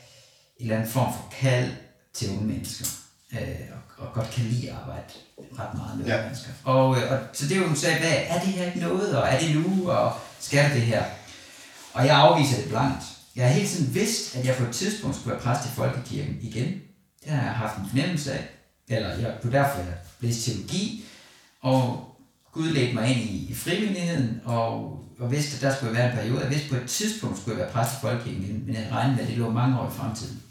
en 0.56 0.64
eller 0.64 0.76
anden 0.76 0.90
form 0.92 1.12
for 1.12 1.34
kald 1.40 1.70
til 2.14 2.30
unge 2.30 2.44
mennesker, 2.46 2.86
øh, 3.32 3.38
og, 3.98 4.06
og 4.06 4.14
godt 4.14 4.30
kan 4.30 4.44
lide 4.44 4.70
at 4.70 4.76
arbejde 4.76 5.04
ret 5.58 5.74
meget 5.78 5.98
med 5.98 6.06
Ja. 6.06 6.22
mennesker. 6.22 6.50
Og, 6.64 6.96
øh, 6.96 7.12
og 7.12 7.18
så 7.32 7.48
det 7.48 7.66
hun 7.66 7.76
sagde, 7.76 7.98
hvad, 7.98 8.12
er 8.26 8.40
det 8.40 8.48
her 8.48 8.66
ikke 8.66 8.78
noget, 8.80 9.16
og 9.18 9.28
er 9.28 9.40
det 9.40 9.54
nu, 9.56 9.90
og 9.90 10.12
skal 10.40 10.64
det 10.64 10.72
det 10.74 10.82
her? 10.82 11.04
Og 11.92 12.06
jeg 12.06 12.16
afviser 12.16 12.56
det 12.60 12.68
blankt. 12.68 13.02
Jeg 13.36 13.46
har 13.46 13.52
hele 13.52 13.68
tiden 13.68 13.94
vidst, 13.94 14.36
at 14.36 14.44
jeg 14.46 14.56
på 14.56 14.64
et 14.64 14.74
tidspunkt 14.74 15.16
skulle 15.16 15.32
være 15.34 15.42
præst 15.42 15.68
i 15.68 15.74
Folkekirken 15.74 16.38
igen. 16.42 16.80
Det 17.24 17.32
har 17.32 17.42
jeg 17.42 17.54
haft 17.54 17.78
en 17.78 17.88
fornemmelse 17.88 18.32
af. 18.32 18.48
Eller 18.88 19.08
jeg, 19.08 19.38
kunne 19.42 19.52
derfor, 19.52 19.78
jeg 19.78 19.94
læste 20.20 20.50
teologi. 20.50 21.04
Og 21.60 22.08
Gud 22.52 22.68
ledte 22.68 22.94
mig 22.94 23.10
ind 23.10 23.20
i, 23.20 23.50
i 23.50 23.54
frivilligheden, 23.54 24.40
og, 24.44 24.72
og 25.18 25.30
vidste, 25.30 25.56
at 25.56 25.62
der 25.62 25.76
skulle 25.76 25.94
være 25.94 26.10
en 26.10 26.16
periode. 26.16 26.40
Jeg 26.40 26.50
vidste, 26.50 26.66
at 26.66 26.70
på 26.70 26.84
et 26.84 26.90
tidspunkt 26.90 27.38
skulle 27.38 27.58
jeg 27.58 27.64
være 27.64 27.72
præst 27.72 27.92
i 27.92 28.00
Folkekirken 28.00 28.62
men 28.66 28.74
jeg 28.74 28.88
regnede 28.92 29.16
med, 29.16 29.22
at 29.22 29.28
det 29.28 29.38
lå 29.38 29.50
mange 29.50 29.80
år 29.80 29.88
i 29.88 29.94
fremtiden. 29.94 30.42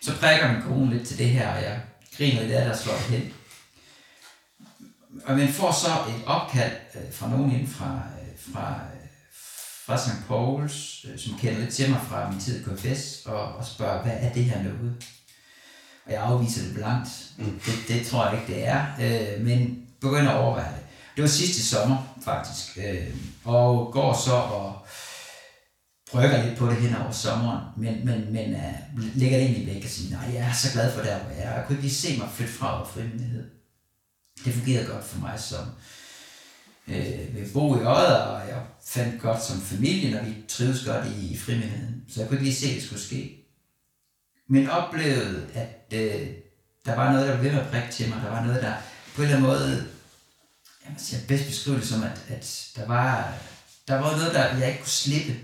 Så 0.00 0.16
prikker 0.16 0.52
min 0.52 0.62
kone 0.62 0.90
lidt 0.90 1.08
til 1.08 1.18
det 1.18 1.28
her, 1.28 1.48
og 1.54 1.62
jeg 1.62 1.80
griner 2.16 2.42
lidt 2.42 2.52
af, 2.52 2.64
der 2.64 2.76
slår 2.76 3.10
hen. 3.10 3.32
Og 5.24 5.36
man 5.36 5.48
får 5.48 5.72
så 5.72 5.88
et 5.88 6.24
opkald 6.26 6.72
øh, 6.94 7.12
fra 7.12 7.30
nogen 7.30 7.52
inden 7.52 7.68
fra, 7.68 7.94
øh, 7.94 8.52
fra, 8.52 8.70
øh, 8.70 9.08
fra 9.86 9.98
St. 9.98 10.26
Pauls, 10.28 11.06
som 11.22 11.38
kender 11.38 11.60
lidt 11.60 11.74
til 11.74 11.90
mig 11.90 12.00
fra 12.08 12.30
min 12.30 12.40
tid 12.40 12.60
i 12.60 12.64
KFS, 12.64 13.26
og, 13.26 13.54
og 13.54 13.66
spørger, 13.66 14.02
hvad 14.02 14.16
er 14.20 14.32
det 14.32 14.44
her 14.44 14.62
noget? 14.62 15.04
Og 16.06 16.12
jeg 16.12 16.22
afviser 16.22 16.62
det 16.62 16.74
blankt. 16.74 17.08
Mm. 17.38 17.60
Det, 17.66 17.74
det 17.88 18.06
tror 18.06 18.28
jeg 18.28 18.40
ikke, 18.40 18.52
det 18.52 18.66
er, 18.66 18.86
øh, 19.00 19.46
men 19.46 19.86
begynder 20.00 20.30
at 20.30 20.36
overveje 20.36 20.70
det. 20.70 20.86
Det 21.16 21.22
var 21.22 21.28
sidste 21.28 21.62
sommer, 21.62 22.16
faktisk, 22.24 22.78
øh, 22.78 23.14
og 23.44 23.92
går 23.92 24.22
så 24.24 24.32
og 24.32 24.86
brygger 26.10 26.46
lidt 26.46 26.58
på 26.58 26.66
det 26.66 26.76
hen 26.76 26.96
over 26.96 27.10
sommeren, 27.10 27.64
men, 27.76 28.04
men, 28.04 28.32
men 28.32 28.54
uh, 28.54 29.16
lægger 29.16 29.38
det 29.38 29.46
egentlig 29.46 29.74
væk 29.74 29.84
og 29.84 29.90
siger, 29.90 30.16
nej, 30.16 30.34
jeg 30.34 30.48
er 30.48 30.52
så 30.52 30.72
glad 30.72 30.92
for 30.92 31.02
der, 31.02 31.18
hvor 31.18 31.30
jeg 31.30 31.44
er. 31.44 31.54
Jeg 31.54 31.64
kunne 31.66 31.76
ikke 31.76 31.88
lige 31.88 31.94
se 31.94 32.18
mig 32.18 32.28
flytte 32.34 32.52
fra 32.52 32.76
over 32.76 32.88
frivillighed. 32.88 33.50
Det 34.44 34.54
fungerede 34.54 34.86
godt 34.86 35.04
for 35.04 35.20
mig 35.20 35.40
som 35.40 35.64
øh, 36.88 37.34
ved 37.34 37.52
bo 37.52 37.76
i 37.76 37.78
Odder, 37.78 38.16
og 38.16 38.48
jeg 38.48 38.62
fandt 38.86 39.22
godt 39.22 39.44
som 39.44 39.60
familie, 39.60 40.20
og 40.20 40.26
vi 40.26 40.34
trives 40.48 40.84
godt 40.84 41.06
i, 41.06 41.32
i 41.32 41.38
frivilligheden. 41.38 42.04
Så 42.08 42.20
jeg 42.20 42.28
kunne 42.28 42.38
ikke 42.38 42.50
lige 42.50 42.60
se, 42.60 42.68
at 42.68 42.74
det 42.74 42.82
skulle 42.82 43.02
ske. 43.02 43.39
Men 44.52 44.70
oplevede, 44.70 45.48
at 45.54 45.92
øh, 45.92 46.28
der 46.84 46.94
var 46.94 47.12
noget, 47.12 47.28
der 47.28 47.34
var 47.34 47.42
ved 47.42 47.52
med 47.52 47.60
at 47.60 47.70
prikke 47.70 47.88
til 47.90 48.08
mig. 48.08 48.22
Der 48.22 48.30
var 48.30 48.44
noget, 48.44 48.62
der 48.62 48.74
på 49.14 49.22
en 49.22 49.28
eller 49.28 49.36
anden 49.36 49.50
måde, 49.50 49.88
jeg 50.84 50.92
må 50.92 50.98
sige, 50.98 51.26
bedst 51.28 51.46
beskrive 51.46 51.76
det 51.76 51.86
som, 51.86 52.02
at, 52.02 52.24
at 52.28 52.70
der 52.76 52.86
var, 52.86 53.34
der 53.88 53.94
var 53.94 54.16
noget, 54.16 54.34
der 54.34 54.56
jeg 54.56 54.68
ikke 54.68 54.80
kunne 54.80 54.88
slippe. 54.88 55.36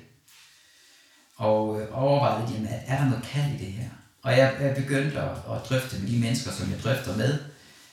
Og 1.36 1.80
øh, 1.80 1.88
overvejede 1.92 2.52
jamen, 2.52 2.68
at 2.68 2.82
er 2.86 2.98
der 2.98 3.04
noget 3.04 3.24
kald 3.24 3.52
i 3.52 3.64
det 3.64 3.72
her? 3.72 3.88
Og 4.22 4.36
jeg, 4.36 4.56
jeg 4.60 4.74
begyndte 4.74 5.20
at, 5.20 5.30
at 5.30 5.68
drøfte 5.68 5.98
med 5.98 6.10
de 6.10 6.18
mennesker, 6.18 6.50
som 6.50 6.70
jeg 6.70 6.82
drøfter 6.82 7.16
med, 7.16 7.38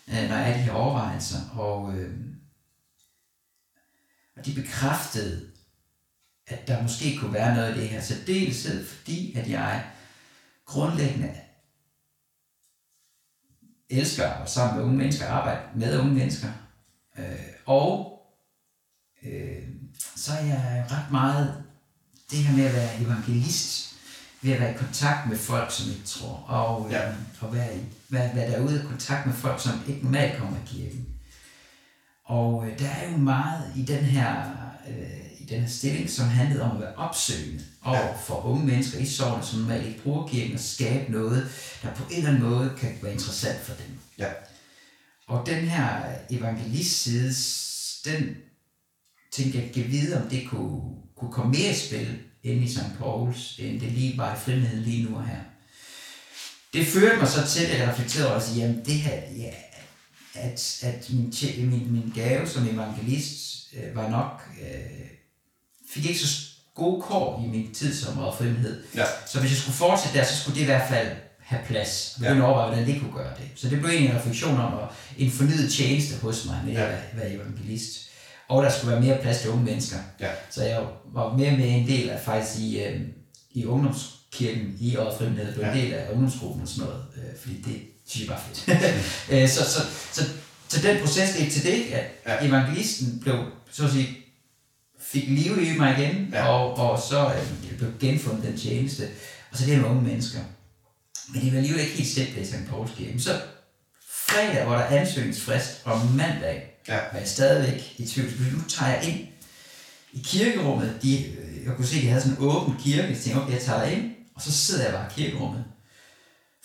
øh, 0.07 0.29
når 0.29 0.35
jeg 0.35 0.49
er 0.49 0.53
de 0.53 0.63
her 0.63 0.71
overvejelser. 0.73 1.49
Og, 1.55 1.93
øh, 1.93 2.13
og 4.37 4.45
de 4.45 4.53
bekræftede, 4.53 5.49
at 6.47 6.67
der 6.67 6.81
måske 6.81 7.17
kunne 7.17 7.33
være 7.33 7.55
noget 7.55 7.77
i 7.77 7.79
det 7.79 7.89
her. 7.89 8.01
Så 8.01 8.13
dels 8.27 8.67
fordi, 8.87 9.37
at 9.37 9.49
jeg 9.49 9.83
grundlæggende 10.73 11.33
elsker 13.89 14.23
at 14.23 14.29
arbejde 14.31 14.51
sammen 14.51 14.75
med 14.77 14.85
unge 14.85 14.97
mennesker, 14.97 15.27
arbejde 15.27 15.61
med 15.75 15.99
unge 15.99 16.13
mennesker. 16.13 16.47
Øh, 17.17 17.25
og 17.65 18.19
øh, 19.23 19.67
så 20.15 20.31
er 20.33 20.45
jeg 20.45 20.85
ret 20.91 21.11
meget 21.11 21.63
det 22.31 22.39
her 22.39 22.55
med 22.57 22.65
at 22.65 22.73
være 22.73 23.01
evangelist, 23.01 23.95
ved 24.41 24.53
at 24.53 24.59
være 24.59 24.73
i 24.73 24.77
kontakt 24.77 25.29
med 25.29 25.37
folk, 25.37 25.71
som 25.71 25.91
ikke 25.91 26.05
tror, 26.05 26.35
og, 26.47 26.91
Ja. 26.91 27.09
øh, 27.09 27.15
og 27.41 27.53
være, 27.55 27.77
i, 27.77 27.81
være, 28.09 28.35
være 28.35 28.51
derude 28.51 28.79
i 28.83 28.87
kontakt 28.87 29.25
med 29.25 29.33
folk, 29.35 29.61
som 29.61 29.73
ikke 29.87 30.03
normalt 30.03 30.37
kommer 30.37 30.57
i 30.57 30.61
kirken. 30.65 31.07
Og 32.23 32.67
øh, 32.67 32.79
der 32.79 32.89
er 32.89 33.11
jo 33.11 33.17
meget 33.17 33.71
i 33.75 33.85
den 33.85 34.03
her 34.03 34.51
øh, 34.87 35.32
den 35.53 35.61
her 35.61 35.69
stilling, 35.69 36.09
som 36.09 36.25
handlede 36.27 36.61
om 36.63 36.75
at 36.75 36.81
være 36.81 36.95
opsøgende 36.95 37.63
over 37.83 37.97
Ja. 37.97 38.15
for 38.15 38.45
unge 38.45 38.65
mennesker 38.65 38.99
i 38.99 39.05
sovnet, 39.05 39.45
som 39.45 39.59
normalt 39.59 39.87
ikke 39.87 40.01
bruger 40.03 40.27
kirken, 40.27 40.53
og 40.53 40.59
skabe 40.59 41.11
noget, 41.11 41.49
der 41.83 41.93
på 41.95 42.03
en 42.11 42.17
eller 42.17 42.29
anden 42.29 42.43
måde 42.49 42.73
kan 42.79 42.97
være 43.01 43.13
interessant 43.13 43.59
for 43.59 43.73
dem. 43.73 43.97
Ja. 44.17 44.29
Og 45.27 45.45
den 45.45 45.65
her 45.67 46.03
evangelistside, 46.29 47.33
den 48.05 48.35
tænkte 49.31 49.59
jeg, 49.59 49.71
kan 49.73 49.91
vide, 49.91 50.23
om 50.23 50.29
det 50.29 50.47
kunne, 50.49 50.81
kunne 51.17 51.31
komme 51.33 51.51
mere 51.51 51.71
i 51.71 51.75
spil 51.75 52.17
inde 52.43 52.63
i 52.63 52.69
St. 52.69 52.97
Pauls, 52.99 53.55
end 53.59 53.81
det 53.81 53.91
lige 53.91 54.17
var 54.17 54.35
i 54.35 54.39
frihed 54.39 54.81
lige 54.81 55.09
nu 55.09 55.15
og 55.17 55.27
her. 55.27 55.39
Det 56.73 56.87
førte 56.87 57.17
mig 57.17 57.27
så 57.27 57.47
til, 57.47 57.65
at 57.65 57.79
jeg 57.79 57.87
reflekterede 57.89 58.29
over 58.29 58.39
at 58.39 58.57
jamen 58.57 58.85
det 58.85 58.93
her, 58.93 59.15
ja, 59.37 59.51
at, 60.33 60.79
at 60.83 61.09
min, 61.13 61.33
min, 61.69 61.91
min 61.93 62.11
gave 62.15 62.47
som 62.47 62.67
evangelist 62.67 63.67
øh, 63.73 63.95
var 63.95 64.09
nok, 64.09 64.49
øh, 64.61 65.07
fik 65.93 66.05
ikke 66.05 66.19
så 66.19 66.27
gode 66.75 67.01
kår 67.01 67.43
i 67.45 67.49
min 67.57 67.73
tid 67.73 67.95
som 67.95 68.13
frihed. 68.37 68.83
Ja. 68.95 69.03
Så 69.27 69.39
hvis 69.39 69.51
jeg 69.51 69.57
skulle 69.57 69.75
fortsætte 69.75 70.17
der, 70.19 70.25
så 70.25 70.35
skulle 70.41 70.55
det 70.55 70.61
i 70.61 70.65
hvert 70.65 70.89
fald 70.89 71.07
have 71.39 71.61
plads. 71.67 72.13
Jeg 72.17 72.23
Ja. 72.23 72.29
begyndte 72.29 72.45
at 72.45 72.49
overveje, 72.49 72.67
hvordan 72.75 72.87
det 72.93 73.01
kunne 73.01 73.13
gøre 73.13 73.33
det. 73.37 73.45
Så 73.55 73.69
det 73.69 73.79
blev 73.79 73.89
egentlig 73.89 74.09
en 74.11 74.15
refleksion 74.17 74.59
om 74.59 74.73
at, 74.73 74.87
en 75.17 75.31
fornyet 75.31 75.73
tjeneste 75.73 76.15
hos 76.21 76.45
mig 76.45 76.61
med 76.65 76.73
Ja. 76.73 76.83
at 76.83 76.97
være, 77.13 77.31
evangelist. 77.33 77.99
Og 78.49 78.63
der 78.63 78.71
skulle 78.71 78.91
være 78.91 79.01
mere 79.01 79.17
plads 79.21 79.41
til 79.41 79.49
unge 79.49 79.63
mennesker. 79.65 79.97
Ja. 80.19 80.27
Så 80.51 80.63
jeg 80.63 80.81
var 81.13 81.37
mere 81.37 81.51
med 81.57 81.69
en 81.69 81.87
del 81.87 82.09
af 82.09 82.19
faktisk 82.25 82.59
i, 82.59 82.83
øh, 82.83 83.01
i 83.51 83.65
ungdomskirken 83.65 84.75
i 84.79 84.95
Året 84.97 85.17
Frivillighed. 85.17 85.53
blev 85.53 85.65
en 85.65 85.75
Ja. 85.77 85.81
del 85.81 85.93
af 85.93 86.11
ungdomsgruppen 86.11 86.61
og 86.61 86.67
sådan 86.67 86.83
noget. 86.89 87.03
Øh, 87.17 87.39
fordi 87.41 87.61
det 87.61 87.81
synes 88.07 88.27
jeg 88.27 88.35
var 88.35 88.43
fedt. 88.47 88.79
Øh, 89.43 89.49
så, 89.49 89.63
så, 89.63 89.79
så, 90.11 90.23
så 90.67 90.81
den 90.87 90.97
proces 91.01 91.39
ledte 91.39 91.51
til 91.53 91.63
det, 91.63 91.83
at 91.93 92.05
Ja. 92.25 92.33
ja. 92.33 92.47
evangelisten 92.47 93.19
blev, 93.19 93.35
så 93.71 93.85
at 93.85 93.91
sige, 93.91 94.17
fik 95.13 95.23
liv 95.29 95.61
i 95.61 95.77
mig 95.77 95.95
igen, 95.99 96.29
Ja. 96.33 96.47
og, 96.47 96.77
og 96.77 96.99
så 97.09 97.25
øh, 97.27 97.77
blev 97.77 97.89
genfundet 97.99 98.43
den 98.43 98.57
tjeneste. 98.57 99.07
Og 99.51 99.57
så 99.57 99.65
det 99.65 99.77
med 99.77 99.89
unge 99.89 100.01
mennesker. 100.01 100.39
Men 101.33 101.41
det 101.41 101.51
var 101.51 101.57
alligevel 101.57 101.81
ikke 101.81 101.93
helt 101.97 102.09
stemt 102.09 102.29
i 102.37 102.45
St. 102.45 102.55
Pauls 102.69 102.91
Kirke. 102.97 103.19
Så 103.19 103.41
fredag, 104.27 104.63
hvor 104.65 104.73
der 104.75 104.81
er 104.81 104.99
ansøgningsfrist, 104.99 105.81
og 105.83 106.01
mandag, 106.15 106.69
Ja. 106.87 106.95
var 107.13 107.19
jeg 107.19 107.27
stadigvæk 107.27 107.93
i 107.97 108.05
tvivl. 108.07 108.29
Så 108.29 108.37
nu 108.55 108.61
tager 108.69 108.91
jeg 108.95 109.03
ind 109.09 109.19
i 110.13 110.21
kirkerummet. 110.25 110.99
De, 111.01 111.25
øh, 111.25 111.65
jeg 111.65 111.73
kunne 111.75 111.87
se, 111.87 111.95
at 111.97 112.01
de 112.03 112.07
havde 112.07 112.21
sådan 112.21 112.37
en 112.37 112.43
åben 112.43 112.75
kirke. 112.83 113.01
Så 113.07 113.07
jeg 113.13 113.17
tænkte, 113.17 113.41
okay, 113.41 113.53
jeg 113.53 113.61
tager 113.61 113.83
ind, 113.83 114.11
og 114.35 114.41
så 114.41 114.51
sidder 114.51 114.83
jeg 114.83 114.93
bare 114.93 115.05
i 115.17 115.21
kirkerummet. 115.21 115.63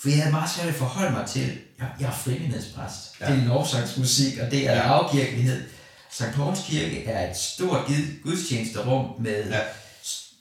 For 0.01 0.09
jeg 0.09 0.19
havde 0.19 0.31
meget 0.33 0.51
svært 0.51 0.69
at 0.69 0.75
forholde 0.75 1.11
mig 1.13 1.27
til, 1.27 1.59
jeg, 1.79 1.89
jeg 2.01 2.07
er 2.07 2.13
frivillighedspræst. 2.13 3.21
Ja. 3.21 3.27
Det 3.33 3.39
er 3.43 3.45
lovsangsmusik, 3.47 4.39
og 4.39 4.51
det 4.51 4.69
er 4.69 4.73
ja. 4.75 4.81
afkirkelighed. 4.81 5.63
St. 6.11 6.25
Pauls 6.35 6.61
Kirke 6.67 7.05
er 7.05 7.31
et 7.31 7.37
stort 7.37 7.87
gud- 7.87 8.23
gudstjenesterum 8.23 9.21
med 9.21 9.51
ja. 9.51 9.61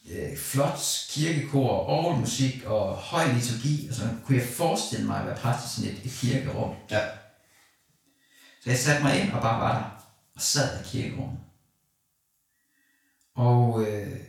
øh, 0.09 0.37
flot 0.37 0.79
kirkekor, 1.09 1.69
orgelmusik 1.89 2.63
og 2.65 2.95
høj 2.95 3.31
liturgi. 3.31 3.87
Og 3.89 3.95
så 3.95 4.09
kunne 4.25 4.37
jeg 4.37 4.47
forestille 4.47 5.05
mig 5.05 5.19
at 5.19 5.25
være 5.25 5.37
præst 5.37 5.65
i 5.65 5.75
sådan 5.81 5.97
et, 5.97 6.05
et 6.05 6.11
kirkerum. 6.11 6.75
Ja. 6.91 7.01
Så 8.63 8.69
jeg 8.69 8.79
satte 8.79 9.03
mig 9.03 9.19
ind 9.21 9.31
og 9.31 9.41
bare 9.41 9.61
var 9.61 9.73
der 9.79 10.05
og 10.35 10.41
sad 10.41 10.79
i 10.85 10.87
kirkerummet. 10.89 11.39
Og 13.35 13.85
øh, 13.87 14.19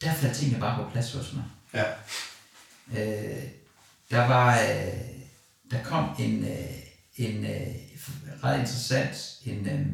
der 0.00 0.14
faldt 0.14 0.36
tingene 0.36 0.60
bare 0.60 0.84
på 0.84 0.90
plads 0.90 1.12
hos 1.12 1.32
mig. 1.32 1.44
Ja. 1.74 1.84
Øh, 2.98 3.42
der 4.10 4.26
var, 4.26 4.60
øh, 4.60 5.00
der 5.70 5.84
kom 5.84 6.10
en, 6.18 6.44
øh, 6.44 6.78
en 7.16 7.44
øh, 7.44 7.74
ret 8.44 8.58
interessant, 8.60 9.38
en, 9.44 9.68
øh, 9.68 9.86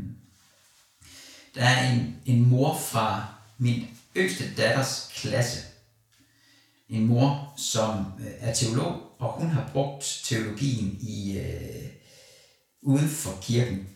der 1.55 1.63
er 1.63 1.93
en, 1.93 2.17
en 2.27 2.49
mor 2.49 2.79
fra 2.79 3.27
min 3.59 3.87
yngste 4.17 4.45
datters 4.57 5.11
klasse. 5.15 5.59
En 6.89 7.07
mor, 7.07 7.55
som 7.57 8.05
øh, 8.21 8.33
er 8.41 8.55
teolog, 8.55 9.03
og 9.19 9.33
hun 9.33 9.49
har 9.49 9.71
brugt 9.73 10.21
teologien 10.25 10.99
i 11.01 11.39
øh, 11.39 11.89
uden 12.83 13.09
for 13.09 13.39
kirken. 13.43 13.89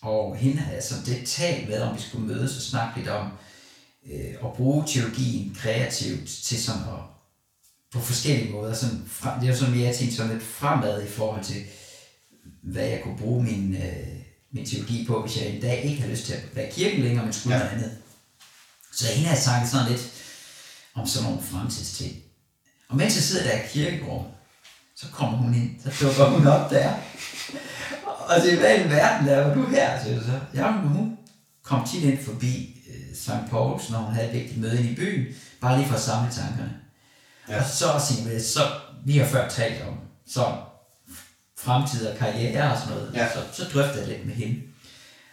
Og 0.00 0.36
hende 0.36 0.58
havde 0.58 0.76
altså 0.76 0.94
det 1.06 1.26
talt 1.26 1.68
med, 1.68 1.80
om 1.80 1.96
vi 1.96 2.00
skulle 2.00 2.26
mødes 2.26 2.56
og 2.56 2.62
snakke 2.62 2.98
lidt 2.98 3.08
om 3.08 3.30
øh, 4.12 4.34
at 4.44 4.52
bruge 4.56 4.84
teologien 4.86 5.54
kreativt 5.54 6.28
til 6.28 6.62
sådan 6.62 6.82
at 6.82 7.18
på 7.92 8.00
forskellige 8.00 8.52
måder. 8.52 8.74
Sådan, 8.74 9.04
frem, 9.06 9.40
det 9.40 9.48
er 9.48 9.52
jo 9.52 9.58
sådan, 9.58 9.80
jeg 9.80 9.88
er 9.88 9.92
tænkt 9.92 10.14
sådan 10.14 10.32
lidt 10.32 10.42
fremad 10.42 11.02
i 11.02 11.08
forhold 11.08 11.44
til, 11.44 11.62
hvad 12.62 12.86
jeg 12.86 13.02
kunne 13.02 13.18
bruge 13.18 13.44
min, 13.44 13.76
øh, 13.76 14.17
min 14.52 14.66
teologi 14.66 15.04
på, 15.06 15.22
hvis 15.22 15.36
jeg 15.36 15.46
en 15.48 15.60
dag 15.60 15.82
ikke 15.84 16.00
havde 16.00 16.12
lyst 16.12 16.26
til 16.26 16.32
at 16.32 16.40
være 16.56 16.68
i 16.68 16.72
kirken 16.72 17.00
længere, 17.02 17.24
men 17.24 17.32
skulle 17.32 17.56
Ja. 17.56 17.62
noget 17.62 17.74
andet. 17.76 17.96
Så 18.92 19.06
hende 19.06 19.28
har 19.28 19.34
jeg 19.34 19.42
snakket 19.42 19.70
sådan 19.70 19.90
lidt 19.90 20.02
om 20.94 21.06
sådan 21.06 21.28
nogle 21.28 21.42
fremtidsting. 21.42 22.16
Og 22.88 22.96
mens 22.96 23.14
jeg 23.14 23.22
sidder 23.22 23.44
der 23.44 23.52
i 23.62 23.66
kirkerummet, 23.72 24.30
så 24.96 25.06
kommer 25.12 25.38
hun 25.38 25.54
ind, 25.54 25.70
så 25.84 26.04
dukker 26.06 26.24
hun 26.24 26.46
op 26.46 26.70
der. 26.70 26.94
Og 28.04 28.36
det 28.42 28.52
er, 28.52 28.58
hvad 28.58 28.78
i 28.78 28.90
verden 28.90 29.26
laver 29.26 29.54
du 29.54 29.66
her? 29.66 30.02
siger 30.04 30.20
så. 30.20 30.40
Ja, 30.54 30.70
men 30.70 30.88
hun 30.88 31.18
kom 31.62 31.88
tit 31.88 32.02
ind 32.02 32.24
forbi 32.24 32.80
øh, 32.88 33.16
St. 33.16 33.50
Pauls, 33.50 33.90
når 33.90 33.98
hun 33.98 34.14
havde 34.14 34.28
et 34.28 34.34
vigtigt 34.34 34.60
møde 34.60 34.78
inde 34.78 34.90
i 34.90 34.94
byen, 34.94 35.26
bare 35.60 35.78
lige 35.78 35.88
for 35.88 35.94
at 35.94 36.00
samle 36.02 36.32
tankerne. 36.32 36.72
Ja. 37.48 37.58
Og 37.58 37.68
så 37.70 38.14
vi, 38.26 38.40
så 38.42 38.60
vi 39.04 39.18
har 39.18 39.26
før 39.26 39.48
talt 39.48 39.82
om 39.82 39.94
så 40.26 40.56
fremtid 41.58 42.06
og 42.06 42.18
karriere 42.18 42.72
og 42.72 42.78
sådan 42.78 42.94
noget. 42.94 43.10
Ja. 43.14 43.28
Så, 43.32 43.38
så 43.52 43.70
drøftede 43.74 44.00
jeg 44.00 44.08
lidt 44.08 44.26
med 44.26 44.34
hende. 44.34 44.60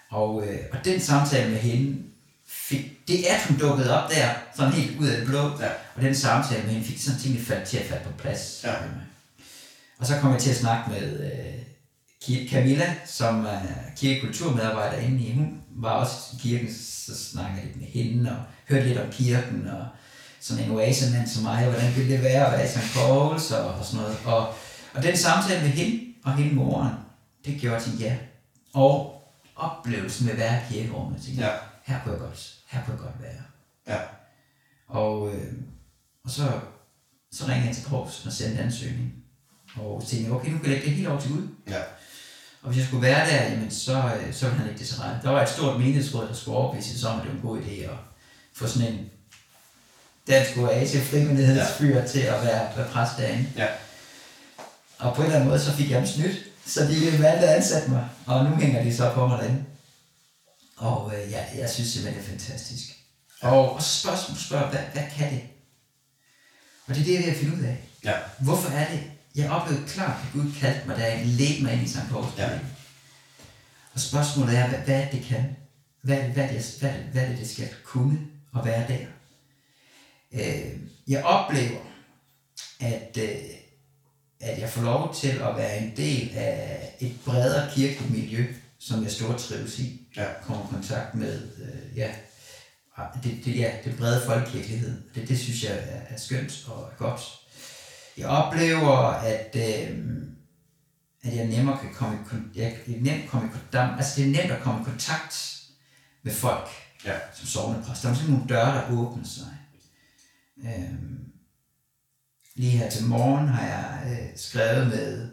Og, 0.09 0.43
øh, 0.47 0.59
og 0.71 0.77
den 0.85 0.99
samtale 0.99 1.51
med 1.51 1.59
hende, 1.59 1.97
fik, 2.47 3.07
det 3.07 3.31
er, 3.31 3.35
at 3.35 3.43
hun 3.47 3.57
dukkede 3.57 4.01
op 4.01 4.09
der, 4.09 4.29
sådan 4.55 4.73
helt 4.73 4.99
ud 4.99 5.07
af 5.07 5.17
det 5.17 5.27
blå. 5.27 5.39
Ja. 5.39 5.69
Og 5.95 6.01
den 6.01 6.15
samtale 6.15 6.63
med 6.63 6.71
hende 6.71 6.87
fik 6.87 6.99
sådan 6.99 7.19
tingene 7.19 7.45
faldt 7.45 7.67
til 7.67 7.77
at 7.77 7.85
falde 7.85 8.03
på 8.03 8.11
plads. 8.17 8.61
Ja. 8.63 8.73
Og 9.99 10.05
så 10.05 10.17
kom 10.19 10.31
jeg 10.31 10.41
til 10.41 10.49
at 10.49 10.55
snakke 10.55 10.89
med 10.89 11.31
øh, 11.31 12.49
Camilla, 12.49 12.95
som 13.05 13.45
er 13.45 13.59
kirkekulturmedarbejder 13.97 14.97
inde 14.97 15.23
i. 15.23 15.33
Hun 15.33 15.61
var 15.75 15.91
også 15.91 16.15
i 16.33 16.37
kirken, 16.41 16.73
så 16.73 17.29
snakkede 17.31 17.57
jeg 17.57 17.65
lidt 17.65 17.77
med 17.77 17.87
hende 17.87 18.31
og 18.31 18.37
hørte 18.69 18.87
lidt 18.87 18.99
om 18.99 19.11
kirken 19.11 19.67
og 19.67 19.85
sådan 20.39 20.63
en 20.63 20.71
oasemand 20.71 21.27
som 21.27 21.43
mig, 21.43 21.63
hvordan 21.63 21.95
ville 21.95 22.13
det 22.13 22.23
være 22.23 22.45
at 22.45 22.51
være 22.51 22.65
i 22.65 22.69
St. 22.69 22.93
Pauls 22.95 23.51
og, 23.51 23.65
og 23.65 23.85
sådan 23.85 23.99
noget. 23.99 24.17
Og, 24.25 24.53
og 24.93 25.03
den 25.03 25.17
samtale 25.17 25.61
med 25.61 25.69
hende 25.69 25.99
og 26.25 26.35
hende 26.35 26.55
moren, 26.55 26.93
det 27.45 27.59
gjorde 27.61 27.83
til 27.83 27.99
ja. 27.99 28.17
Og 28.73 29.21
oplevelsen 29.55 30.25
med 30.25 30.33
at 30.33 30.39
være 30.39 30.57
i 30.61 30.73
kirkerummet, 30.73 31.21
tænkte, 31.21 31.43
Ja. 31.43 31.49
ja. 31.51 31.57
her 31.83 31.99
kunne 32.03 32.11
jeg 32.13 32.19
godt, 32.21 32.53
her 32.67 32.83
kunne 32.85 32.93
jeg 32.93 33.01
godt 33.03 33.21
være. 33.21 33.41
Ja. 33.87 33.99
Og, 34.87 35.33
øh, 35.35 35.53
og 36.23 36.29
så, 36.31 36.51
så 37.31 37.45
ringede 37.47 37.67
jeg 37.67 37.75
til 37.75 37.83
Provs 37.89 38.25
og 38.25 38.31
sendte 38.31 38.59
en 38.59 38.65
ansøgning. 38.65 39.13
Og 39.77 40.01
så 40.01 40.07
tænkte 40.09 40.25
jeg, 40.29 40.35
okay, 40.35 40.51
nu 40.51 40.57
kan 40.57 40.65
jeg 40.65 40.73
lægge 40.73 40.85
det 40.89 40.95
helt 40.95 41.07
over 41.07 41.19
til 41.19 41.31
Gud. 41.31 41.47
Ja. 41.69 41.81
Og 42.61 42.67
hvis 42.69 42.77
jeg 42.79 42.87
skulle 42.87 43.01
være 43.07 43.29
der, 43.29 43.43
jamen 43.51 43.71
så, 43.71 44.11
så 44.31 44.45
ville 44.45 44.59
han 44.59 44.69
ikke 44.69 44.79
det 44.79 44.87
til 44.87 44.97
rette. 44.97 45.19
Der 45.27 45.29
var 45.29 45.41
et 45.43 45.49
stort 45.49 45.77
menighedsråd, 45.79 46.27
der 46.27 46.33
skulle 46.33 46.57
overbevise 46.57 46.99
sig 46.99 47.09
om, 47.09 47.19
at 47.19 47.23
det 47.25 47.31
var 47.31 47.37
en 47.37 47.41
god 47.47 47.61
idé 47.61 47.71
at 47.83 47.97
få 48.53 48.67
sådan 48.67 48.93
en 48.93 49.09
dansk 50.27 50.57
oase 50.57 51.01
frivillighedsfyr 51.01 52.05
til 52.05 52.19
at 52.19 52.41
være, 52.45 52.77
være 52.77 52.87
præst 52.91 53.17
derinde. 53.17 53.49
Ja. 53.57 53.67
Og 54.97 55.15
på 55.15 55.21
en 55.21 55.25
eller 55.25 55.35
anden 55.35 55.49
måde, 55.49 55.61
så 55.61 55.73
fik 55.73 55.91
jeg 55.91 55.99
dem 55.99 56.07
snydt. 56.07 56.37
Så 56.65 56.83
de 56.83 57.23
valgte 57.23 57.47
at 57.47 57.55
ansætte 57.55 57.89
mig. 57.91 58.09
Og 58.25 58.45
nu 58.45 58.55
hænger 58.55 58.83
de 58.83 58.95
så 58.95 59.11
på 59.13 59.27
mig 59.27 59.37
derinde. 59.37 59.65
Og 60.77 61.13
øh, 61.15 61.31
ja, 61.31 61.45
jeg 61.57 61.69
synes 61.69 61.89
simpelthen, 61.89 62.23
det 62.23 62.27
er 62.27 62.31
fantastisk. 62.31 62.95
Og, 63.41 63.73
og 63.73 63.81
så 63.81 63.99
spørger 63.99 64.17
spørg, 64.17 64.37
spørg, 64.37 64.69
hvad, 64.69 64.79
hvad 64.93 65.03
kan 65.17 65.33
det? 65.33 65.41
Og 66.87 66.95
det 66.95 67.01
er 67.01 67.05
det, 67.05 67.13
jeg 67.13 67.19
er 67.19 67.25
ved 67.25 67.33
at 67.33 67.37
finde 67.37 67.57
ud 67.57 67.63
af. 67.63 67.77
Ja. 68.03 68.13
Hvorfor 68.39 68.69
er 68.69 68.91
det? 68.91 69.03
Jeg 69.35 69.51
oplevede 69.51 69.87
klart, 69.87 70.21
at 70.25 70.33
Gud 70.33 70.51
kaldte 70.59 70.87
mig, 70.87 70.97
da 70.97 71.03
jeg 71.03 71.25
ledte 71.25 71.63
mig 71.63 71.73
ind 71.73 71.83
i 71.83 71.87
St. 71.87 72.09
Pauls 72.09 72.37
Ja. 72.37 72.49
Og 73.93 73.99
spørgsmålet 73.99 74.57
er, 74.57 74.67
hvad, 74.67 74.79
hvad 74.79 74.95
er 74.95 75.09
det, 75.09 75.11
det 75.11 75.25
kan? 75.25 75.55
Hvad, 76.01 76.17
hvad, 76.17 76.43
er 76.43 76.47
det, 76.47 76.77
hvad, 76.79 76.91
hvad 76.91 77.23
er 77.23 77.29
det, 77.29 77.37
det 77.37 77.49
skal 77.49 77.69
kunne 77.83 78.19
at 78.57 78.65
være 78.65 78.87
der? 78.87 79.05
Øh, 80.31 80.79
jeg 81.07 81.23
oplever, 81.23 81.79
at, 82.79 83.17
øh, 83.17 83.54
at 84.45 84.59
jeg 84.59 84.69
får 84.69 84.81
lov 84.81 85.15
til 85.15 85.27
at 85.29 85.57
være 85.57 85.77
en 85.77 85.93
del 85.97 86.31
af 86.35 86.95
et 86.99 87.15
bredere 87.25 87.71
kirkeligt 87.75 88.11
miljø, 88.11 88.45
som 88.79 89.03
jeg 89.03 89.11
stort 89.11 89.37
trives 89.37 89.79
i. 89.79 90.07
Ja. 90.17 90.25
Kommer 90.43 90.63
i 90.63 90.67
kontakt 90.73 91.15
med, 91.15 91.41
øh, 91.57 91.97
ja, 91.97 92.11
det, 93.23 93.39
det, 93.45 93.55
ja, 93.59 93.71
det 93.83 93.97
brede 93.97 94.21
folkekirkelighed. 94.25 95.01
Det, 95.15 95.27
det 95.27 95.39
synes 95.39 95.63
jeg 95.63 95.71
er, 95.71 96.01
er 96.15 96.17
skønt 96.17 96.65
og 96.67 96.83
er 96.83 96.95
godt. 96.97 97.21
Jeg 98.17 98.27
oplever, 98.27 98.97
at, 99.07 99.55
øh, 99.55 99.97
at 101.23 101.35
jeg 101.35 101.47
nemmere 101.47 101.79
kan 101.81 101.93
komme 101.93 102.17
i, 102.33 102.59
jeg 102.59 102.77
kan 102.85 102.95
nemt 103.01 103.29
komme 103.29 103.47
i 103.47 103.51
kontakt, 103.51 103.97
altså 103.97 104.21
det 104.21 104.27
er 104.27 104.41
nemt 104.41 104.51
at 104.51 104.61
komme 104.61 104.81
i 104.81 104.83
kontakt 104.83 105.61
med 106.23 106.33
folk 106.33 106.67
Ja. 107.05 107.17
som 107.33 107.47
sovnepræst. 107.47 108.03
Der 108.03 108.09
er 108.09 108.13
sådan 108.13 108.31
nogle 108.31 108.47
døre, 108.49 108.75
der 108.75 108.91
åbner 108.91 109.23
sig. 109.23 109.57
Øhm, 110.65 111.19
lige 112.55 112.71
her 112.77 112.89
til 112.89 113.05
morgen 113.05 113.47
har 113.47 113.65
jeg 113.67 114.11
øh, 114.11 114.27
skrevet 114.35 114.87
med 114.87 115.27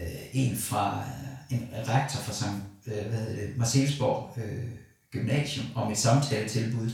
øh, 0.00 0.06
en 0.32 0.58
fra 0.58 1.02
en 1.50 1.68
rektor 1.88 2.20
fra 2.20 2.32
Sankt, 2.32 2.64
øh, 2.86 3.06
hvad 3.08 3.18
hedder 3.18 3.34
det, 3.46 3.56
Marcelsborg 3.56 4.38
øh, 4.44 4.64
Gymnasium 5.12 5.66
om 5.74 5.92
et 5.92 5.98
samtaletilbud, 5.98 6.90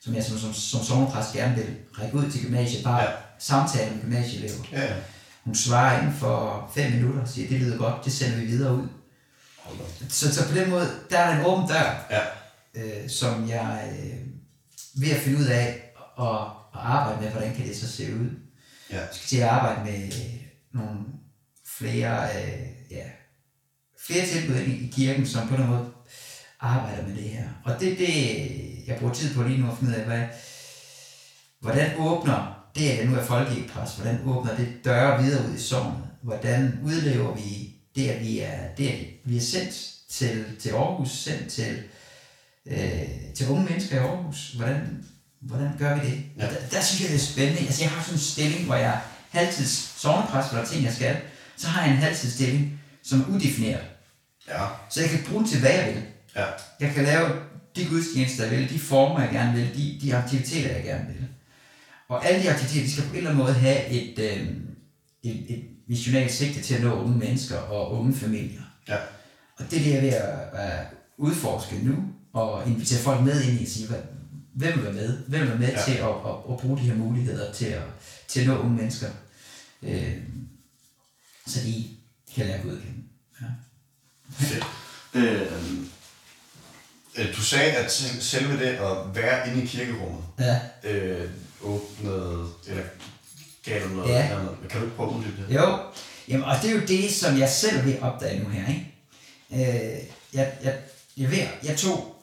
som 0.00 0.14
jeg 0.14 0.24
som, 0.24 0.38
som, 0.38 0.52
som 0.54 0.82
sovnepræst 0.84 1.32
gerne 1.32 1.54
vil 1.56 1.76
række 1.98 2.16
ud 2.16 2.30
til 2.30 2.42
gymnasiet, 2.42 2.84
bare 2.84 3.02
Ja. 3.02 3.08
samtale 3.38 3.90
med 3.94 4.02
gymnasieelever. 4.02 4.64
Ja, 4.72 4.82
ja. 4.84 4.94
Hun 5.44 5.54
svarer 5.54 6.00
inden 6.00 6.14
for 6.14 6.70
fem 6.74 6.92
minutter 6.92 7.22
og 7.22 7.28
siger, 7.28 7.48
det 7.48 7.60
lyder 7.60 7.78
godt, 7.78 8.04
det 8.04 8.12
sender 8.12 8.36
vi 8.38 8.44
videre 8.46 8.74
ud. 8.74 8.88
Så, 10.08 10.34
så 10.34 10.48
på 10.48 10.54
den 10.54 10.70
måde, 10.70 10.88
der 11.10 11.18
er 11.18 11.38
en 11.40 11.46
åben 11.46 11.68
dør, 11.68 12.06
Ja. 12.10 12.20
øh, 12.74 13.10
som 13.10 13.48
jeg 13.48 13.92
øh, 13.92 14.18
ved 14.94 15.10
at 15.10 15.22
finde 15.22 15.38
ud 15.38 15.44
af 15.46 15.92
og, 16.16 16.38
og 16.72 16.94
arbejde 16.98 17.20
med, 17.22 17.30
hvordan 17.30 17.54
kan 17.54 17.66
det 17.68 17.76
så 17.76 17.88
se 17.92 18.14
ud. 18.14 18.30
Ja. 18.92 18.98
Jeg 18.98 19.08
skal 19.12 19.28
til 19.28 19.36
at 19.36 19.48
arbejde 19.48 19.90
med 19.90 20.04
øh, 20.04 20.40
nogle 20.72 20.98
flere, 21.78 22.24
øh, 22.24 22.66
ja, 22.90 23.04
flere 24.06 24.26
tilbud 24.26 24.56
i 24.56 24.92
kirken, 24.92 25.26
som 25.26 25.48
på 25.48 25.56
den 25.56 25.66
måde 25.66 25.90
arbejder 26.60 27.06
med 27.06 27.16
det 27.16 27.22
her. 27.22 27.48
Og 27.64 27.80
det 27.80 27.92
er 27.92 27.96
det, 27.96 28.86
jeg 28.86 28.96
bruger 28.98 29.14
tid 29.14 29.34
på 29.34 29.42
lige 29.42 29.60
nu 29.60 29.70
at 29.70 29.78
finde 29.78 29.92
ud 29.92 29.98
af, 29.98 30.04
hvad, 30.04 30.24
hvordan 31.60 31.90
åbner 31.98 32.70
det, 32.74 32.90
at 32.90 33.08
nu 33.08 33.16
er 33.16 33.24
folkepræst, 33.24 33.96
hvordan 33.96 34.20
åbner 34.26 34.56
det 34.56 34.84
døre 34.84 35.22
videre 35.22 35.48
ud 35.48 35.54
i 35.54 35.60
sovnet? 35.60 36.08
Hvordan 36.22 36.80
udlever 36.84 37.34
vi 37.34 37.74
det, 37.94 38.08
at 38.08 38.20
vi 38.20 38.40
er, 38.40 38.74
det, 38.76 38.88
at 38.88 39.06
vi 39.24 39.36
er 39.36 39.40
sendt 39.40 39.94
til, 40.10 40.44
til 40.60 40.70
Aarhus, 40.70 41.10
sendt 41.10 41.52
til, 41.52 41.82
øh, 42.66 43.34
til 43.34 43.48
unge 43.48 43.64
mennesker 43.64 43.96
i 43.96 43.98
Aarhus? 43.98 44.52
Hvordan, 44.52 45.04
hvordan 45.40 45.70
gør 45.78 45.94
vi 45.94 46.10
det? 46.10 46.22
Ja. 46.36 46.42
Der, 46.42 46.50
der, 46.70 46.80
synes 46.82 47.00
jeg, 47.00 47.08
det 47.10 47.16
er 47.16 47.32
spændende. 47.32 47.60
Altså, 47.60 47.82
jeg 47.82 47.90
har 47.90 48.02
sådan 48.02 48.14
en 48.14 48.20
stilling, 48.20 48.64
hvor 48.64 48.74
jeg 48.74 49.00
halvtids 49.30 49.94
sovnepræst, 49.96 50.48
hvor 50.48 50.58
der 50.58 50.64
er 50.64 50.68
ting, 50.68 50.84
jeg 50.84 50.92
skal. 50.92 51.16
Så 51.56 51.66
har 51.66 51.82
jeg 51.82 51.90
en 51.90 51.96
halvtidsstilling, 51.96 52.80
som 53.02 53.20
er 53.20 53.26
udefineret. 53.26 53.84
Ja. 54.48 54.66
Så 54.90 55.00
jeg 55.00 55.10
kan 55.10 55.24
bruge 55.30 55.46
til, 55.46 55.60
hvad 55.60 55.70
jeg 55.70 55.94
vil. 55.94 56.02
Ja. 56.36 56.44
Jeg 56.80 56.94
kan 56.94 57.04
lave 57.04 57.28
de 57.76 57.86
gudstjenester, 57.86 58.44
jeg 58.44 58.58
vil, 58.58 58.70
de 58.70 58.78
former, 58.78 59.20
jeg 59.20 59.30
gerne 59.32 59.58
vil, 59.58 59.74
de, 59.76 59.98
de 60.02 60.16
aktiviteter, 60.16 60.74
jeg 60.74 60.84
gerne 60.84 61.06
vil. 61.06 61.28
Og 62.08 62.26
alle 62.26 62.42
de 62.42 62.50
aktiviteter, 62.50 62.86
de 62.86 62.92
skal 62.92 63.04
på 63.04 63.10
en 63.10 63.16
eller 63.16 63.30
anden 63.30 63.44
måde 63.44 63.54
have 63.54 63.86
et, 63.86 64.18
øh, 64.18 64.46
et, 65.22 65.46
et 65.48 65.64
missionalt 65.88 66.32
sigte 66.32 66.62
til 66.62 66.74
at 66.74 66.82
nå 66.82 67.02
unge 67.02 67.18
mennesker 67.18 67.58
og 67.58 67.92
unge 67.92 68.14
familier. 68.14 68.62
Ja. 68.88 68.96
Og 69.58 69.70
det 69.70 69.78
er 69.78 69.82
det, 69.82 69.90
jeg 69.90 69.96
er 69.96 70.00
ved 70.00 70.08
at, 70.08 70.60
at 70.70 70.86
udforske 71.18 71.76
nu, 71.82 71.94
og 72.32 72.68
invitere 72.68 72.98
folk 72.98 73.20
med 73.24 73.42
ind 73.44 73.60
i 73.60 73.62
og 73.62 73.68
sige, 73.68 73.88
hvad, 73.88 73.98
hvem 74.60 74.74
vil 74.76 74.84
være 74.84 74.92
med? 74.92 75.18
Hvem 75.26 75.40
vil 75.40 75.48
være 75.48 75.58
med 75.58 75.68
Ja. 75.68 75.82
til 75.84 75.92
at, 75.92 76.08
at, 76.08 76.34
at, 76.50 76.56
bruge 76.60 76.76
de 76.78 76.82
her 76.82 76.94
muligheder 76.94 77.52
til 77.52 77.64
at, 77.66 77.82
til 78.28 78.40
at 78.40 78.46
nå 78.46 78.58
unge 78.58 78.76
mennesker? 78.76 79.08
Øh, 79.82 80.16
så 81.46 81.60
de 81.64 81.84
kan 82.34 82.46
lære 82.46 82.62
Gud 82.62 82.76
at 82.76 82.82
kende. 82.82 83.02
Ja. 83.40 83.46
Fedt. 84.32 84.64
Øh, 85.14 85.52
øh, 87.16 87.36
du 87.36 87.42
sagde, 87.42 87.72
at 87.72 87.92
sel- 87.92 88.22
selve 88.22 88.52
det 88.58 88.66
at 88.66 88.96
være 89.14 89.48
inde 89.50 89.62
i 89.62 89.66
kirkerummet, 89.66 90.24
ja. 90.38 90.60
øh, 90.84 91.30
åbnede, 91.62 92.48
eller 92.68 92.82
gav 93.64 93.80
dig 93.82 93.90
noget 93.90 94.08
Ja. 94.10 94.36
andet. 94.38 94.56
Kan 94.70 94.80
du 94.80 94.86
ikke 94.86 94.96
prøve 94.96 95.10
at 95.10 95.16
uddybe 95.16 95.42
det? 95.48 95.54
Jo, 95.54 95.78
Jamen, 96.28 96.44
og 96.44 96.56
det 96.62 96.70
er 96.70 96.74
jo 96.74 96.80
det, 96.86 97.12
som 97.14 97.38
jeg 97.38 97.48
selv 97.48 97.88
at 97.88 98.02
opdage 98.02 98.42
nu 98.42 98.48
her. 98.48 98.68
Ikke? 98.68 98.86
Øh, 99.52 99.98
jeg, 100.34 100.52
jeg, 100.64 100.78
jeg, 101.16 101.30
ved, 101.30 101.46
jeg 101.64 101.76
tog... 101.76 102.19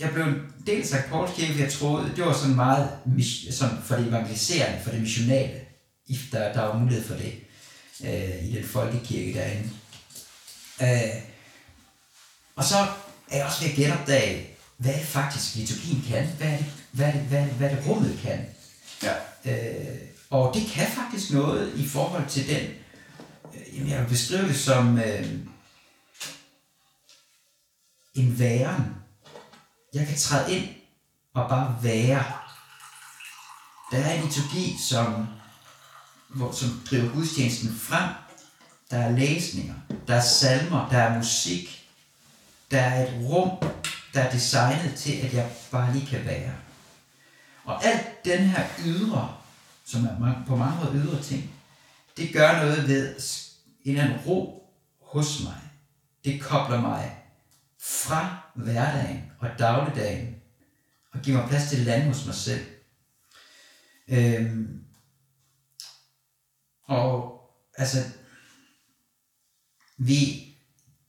Jeg 0.00 0.10
blev 0.12 0.26
dels 0.66 0.88
sagt 0.88 1.08
Pauls 1.08 1.30
kirke, 1.36 1.60
jeg 1.60 1.72
troede, 1.72 2.12
det 2.16 2.24
var 2.24 2.32
sådan 2.32 2.56
meget 2.56 2.90
sådan 3.50 3.76
for 3.84 3.96
det 3.96 4.06
evangeliserende, 4.06 4.82
for 4.82 4.90
det 4.90 5.00
missionale. 5.00 5.60
Der, 6.32 6.52
der 6.52 6.62
var 6.62 6.78
mulighed 6.78 7.04
for 7.04 7.14
det 7.14 7.34
øh, 8.04 8.44
i 8.44 8.56
den 8.56 8.64
folkekirke 8.64 9.38
derinde. 9.38 9.70
Øh, 10.82 11.22
og 12.56 12.64
så 12.64 12.76
er 13.30 13.36
jeg 13.36 13.46
også 13.46 13.62
ved 13.62 13.70
at 13.70 13.76
genopdage, 13.76 14.46
hvad 14.76 14.92
det 14.92 15.02
faktisk 15.02 15.56
liturgien 15.56 16.04
kan. 16.08 16.26
Hvad 16.26 16.48
er 16.48 16.56
det, 16.56 16.66
hvad 16.90 17.06
er 17.06 17.12
det, 17.12 17.20
hvad 17.20 17.40
er 17.40 17.44
det, 17.44 17.54
hvad 17.54 17.70
er 17.70 17.74
det 17.74 17.86
rummet 17.86 18.18
kan. 18.22 18.46
Ja. 19.02 19.14
Øh, 19.44 19.98
og 20.30 20.54
det 20.54 20.66
kan 20.66 20.86
faktisk 20.86 21.32
noget 21.32 21.74
i 21.76 21.88
forhold 21.88 22.28
til 22.28 22.48
den, 22.48 22.66
øh, 23.54 23.76
jamen 23.76 23.90
jeg 23.90 24.00
vil 24.00 24.08
beskrive 24.08 24.48
det 24.48 24.56
som 24.56 24.98
øh, 24.98 25.26
en 28.14 28.38
væren. 28.38 28.99
Jeg 29.94 30.06
kan 30.06 30.16
træde 30.18 30.56
ind 30.56 30.68
og 31.34 31.48
bare 31.48 31.78
være. 31.82 32.24
Der 33.90 33.98
er 33.98 34.12
en 34.14 34.24
liturgi, 34.24 34.76
som, 34.88 35.26
hvor, 36.28 36.52
som 36.52 36.82
driver 36.90 37.12
gudstjenesten 37.12 37.74
frem. 37.78 38.08
Der 38.90 38.98
er 38.98 39.10
læsninger, 39.10 39.74
der 40.06 40.14
er 40.14 40.20
salmer, 40.20 40.88
der 40.88 40.98
er 40.98 41.16
musik. 41.16 41.86
Der 42.70 42.80
er 42.80 43.06
et 43.08 43.28
rum, 43.28 43.50
der 44.14 44.20
er 44.22 44.30
designet 44.32 44.94
til, 44.96 45.12
at 45.12 45.34
jeg 45.34 45.50
bare 45.70 45.92
lige 45.92 46.06
kan 46.06 46.24
være. 46.24 46.52
Og 47.64 47.84
alt 47.84 48.24
den 48.24 48.38
her 48.38 48.66
ydre, 48.84 49.36
som 49.84 50.04
er 50.06 50.18
mange- 50.18 50.44
på 50.46 50.56
mange 50.56 50.76
måder 50.84 50.94
ydre 51.04 51.22
ting, 51.22 51.50
det 52.16 52.32
gør 52.32 52.52
noget 52.52 52.88
ved 52.88 53.14
en 53.84 53.92
eller 53.92 54.04
anden 54.04 54.20
ro 54.26 54.70
hos 55.02 55.40
mig. 55.44 55.60
Det 56.24 56.40
kobler 56.42 56.80
mig 56.80 57.16
fra 57.80 58.36
hverdagen 58.54 59.29
og 59.40 59.48
dagligdagen, 59.58 60.34
og 61.12 61.20
giver 61.22 61.38
mig 61.40 61.48
plads 61.48 61.68
til 61.70 61.76
at 61.76 61.82
lande 61.82 62.06
hos 62.06 62.26
mig 62.26 62.34
selv. 62.34 62.60
Øhm, 64.08 64.80
og 66.84 67.40
altså, 67.76 67.98
vi, 69.96 70.14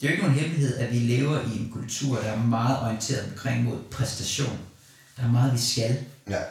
det 0.01 0.07
er 0.07 0.11
jo 0.11 0.11
ikke 0.11 0.23
nogen 0.23 0.39
hemmelighed, 0.39 0.77
at 0.77 0.91
vi 0.91 0.99
lever 0.99 1.39
i 1.41 1.59
en 1.59 1.71
kultur, 1.71 2.15
der 2.15 2.31
er 2.31 2.43
meget 2.43 2.79
orienteret 2.81 3.31
omkring 3.31 3.63
mod 3.63 3.83
præstation. 3.91 4.59
Der 5.17 5.23
er 5.23 5.31
meget, 5.31 5.53
vi 5.53 5.59
skal. 5.59 6.05
Ja. 6.29 6.41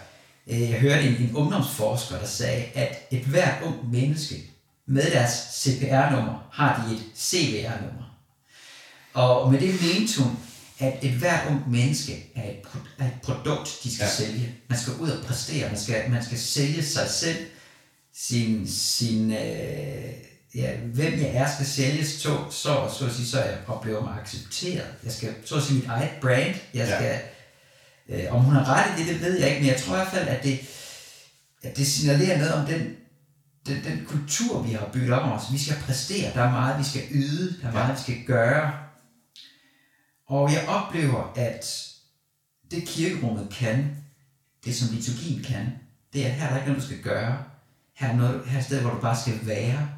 Øh, 0.47 0.71
Jeg 0.71 0.81
hørte 0.81 1.03
en, 1.03 1.17
en 1.17 1.37
ungdomsforsker, 1.37 2.19
der 2.19 2.27
sagde, 2.27 2.65
at 2.65 2.99
et 3.11 3.25
hvert 3.25 3.63
ung 3.63 3.91
menneske 3.91 4.51
med 4.87 5.11
deres 5.11 5.31
CPR-nummer 5.53 6.49
har 6.53 6.87
de 6.89 6.95
et 6.95 7.03
CVR-nummer. 7.17 8.19
Og 9.15 9.53
med 9.53 9.61
det 9.61 9.75
mente 9.83 10.23
hun, 10.23 10.37
at 10.81 10.99
et 11.03 11.11
hvert 11.11 11.47
ung 11.51 11.71
menneske 11.71 12.25
er 12.37 12.43
et, 12.51 12.57
er 12.99 13.05
et 13.07 13.13
produkt, 13.23 13.69
de 13.85 13.95
skal 13.95 14.05
Ja. 14.05 14.25
ja. 14.25 14.33
sælge. 14.33 14.55
Man 14.69 14.79
skal 14.79 14.93
ud 14.93 15.11
og 15.11 15.25
præstere, 15.27 15.69
man 15.69 15.79
skal, 15.79 16.11
man 16.11 16.25
skal 16.25 16.39
sælge 16.39 16.83
sig 16.85 17.09
selv, 17.11 17.37
sin, 18.17 18.69
sin 18.69 19.31
øh, 19.31 20.13
ja, 20.55 20.77
hvem 20.77 21.13
jeg 21.21 21.31
er, 21.35 21.51
skal 21.55 21.67
sælges 21.67 22.09
så, 22.09 22.39
så, 22.51 22.91
så 22.99 23.07
at 23.07 23.13
sige, 23.13 23.27
så 23.27 23.43
jeg 23.45 23.59
oplever 23.67 24.03
mig 24.03 24.15
accepteret. 24.23 24.87
Jeg 25.05 25.13
skal 25.13 25.35
så 25.45 25.57
at 25.57 25.63
sige 25.63 25.75
mit 25.79 25.87
eget 25.89 26.11
brand. 26.21 26.55
Jeg 26.75 26.89
Ja. 26.89 26.97
skal, 26.99 27.19
øh, 28.09 28.35
om 28.35 28.41
hun 28.41 28.55
har 28.55 28.65
ret 28.75 29.01
i 29.01 29.05
det, 29.05 29.15
det 29.15 29.21
ved 29.21 29.39
jeg 29.39 29.49
ikke, 29.49 29.61
men 29.61 29.71
jeg 29.71 29.81
tror 29.81 29.95
i 29.95 29.97
hvert 29.97 30.09
fald, 30.13 30.29
at 30.29 30.43
det, 30.45 30.59
at 31.63 31.77
det 31.77 31.87
signalerer 31.87 32.39
noget 32.39 32.53
om 32.55 32.67
den, 32.67 32.81
den, 33.67 33.85
den 33.85 34.05
kultur, 34.09 34.63
vi 34.63 34.73
har 34.73 34.89
bygget 34.93 35.13
op 35.13 35.23
om 35.23 35.33
os. 35.33 35.43
Vi 35.53 35.59
skal 35.59 35.77
præstere, 35.87 36.33
der 36.35 36.43
er 36.43 36.51
meget, 36.51 36.79
vi 36.79 36.85
skal 36.85 37.03
yde, 37.11 37.55
der 37.63 37.69
er 37.69 37.73
meget, 37.73 37.97
vi 37.97 38.03
skal 38.03 38.17
gøre. 38.27 38.73
Og 40.31 40.53
jeg 40.53 40.69
oplever, 40.69 41.33
at 41.37 41.87
det 42.71 42.89
kirkerummet 42.89 43.51
kan, 43.53 43.97
det 44.65 44.77
som 44.77 44.95
liturgien 44.95 45.43
kan, 45.43 45.67
det 46.13 46.23
er, 46.27 46.29
at 46.29 46.35
her 46.35 46.47
er 46.47 46.51
der 46.51 46.57
ikke 46.57 46.69
noget, 46.69 46.83
du 46.83 46.87
skal 46.87 47.03
gøre. 47.03 47.45
Her 47.95 48.09
er, 48.09 48.17
noget, 48.17 48.45
her 48.47 48.55
er 48.57 48.59
et 48.61 48.65
sted, 48.67 48.81
hvor 48.81 48.91
du 48.91 49.01
bare 49.01 49.21
skal 49.21 49.47
være. 49.47 49.89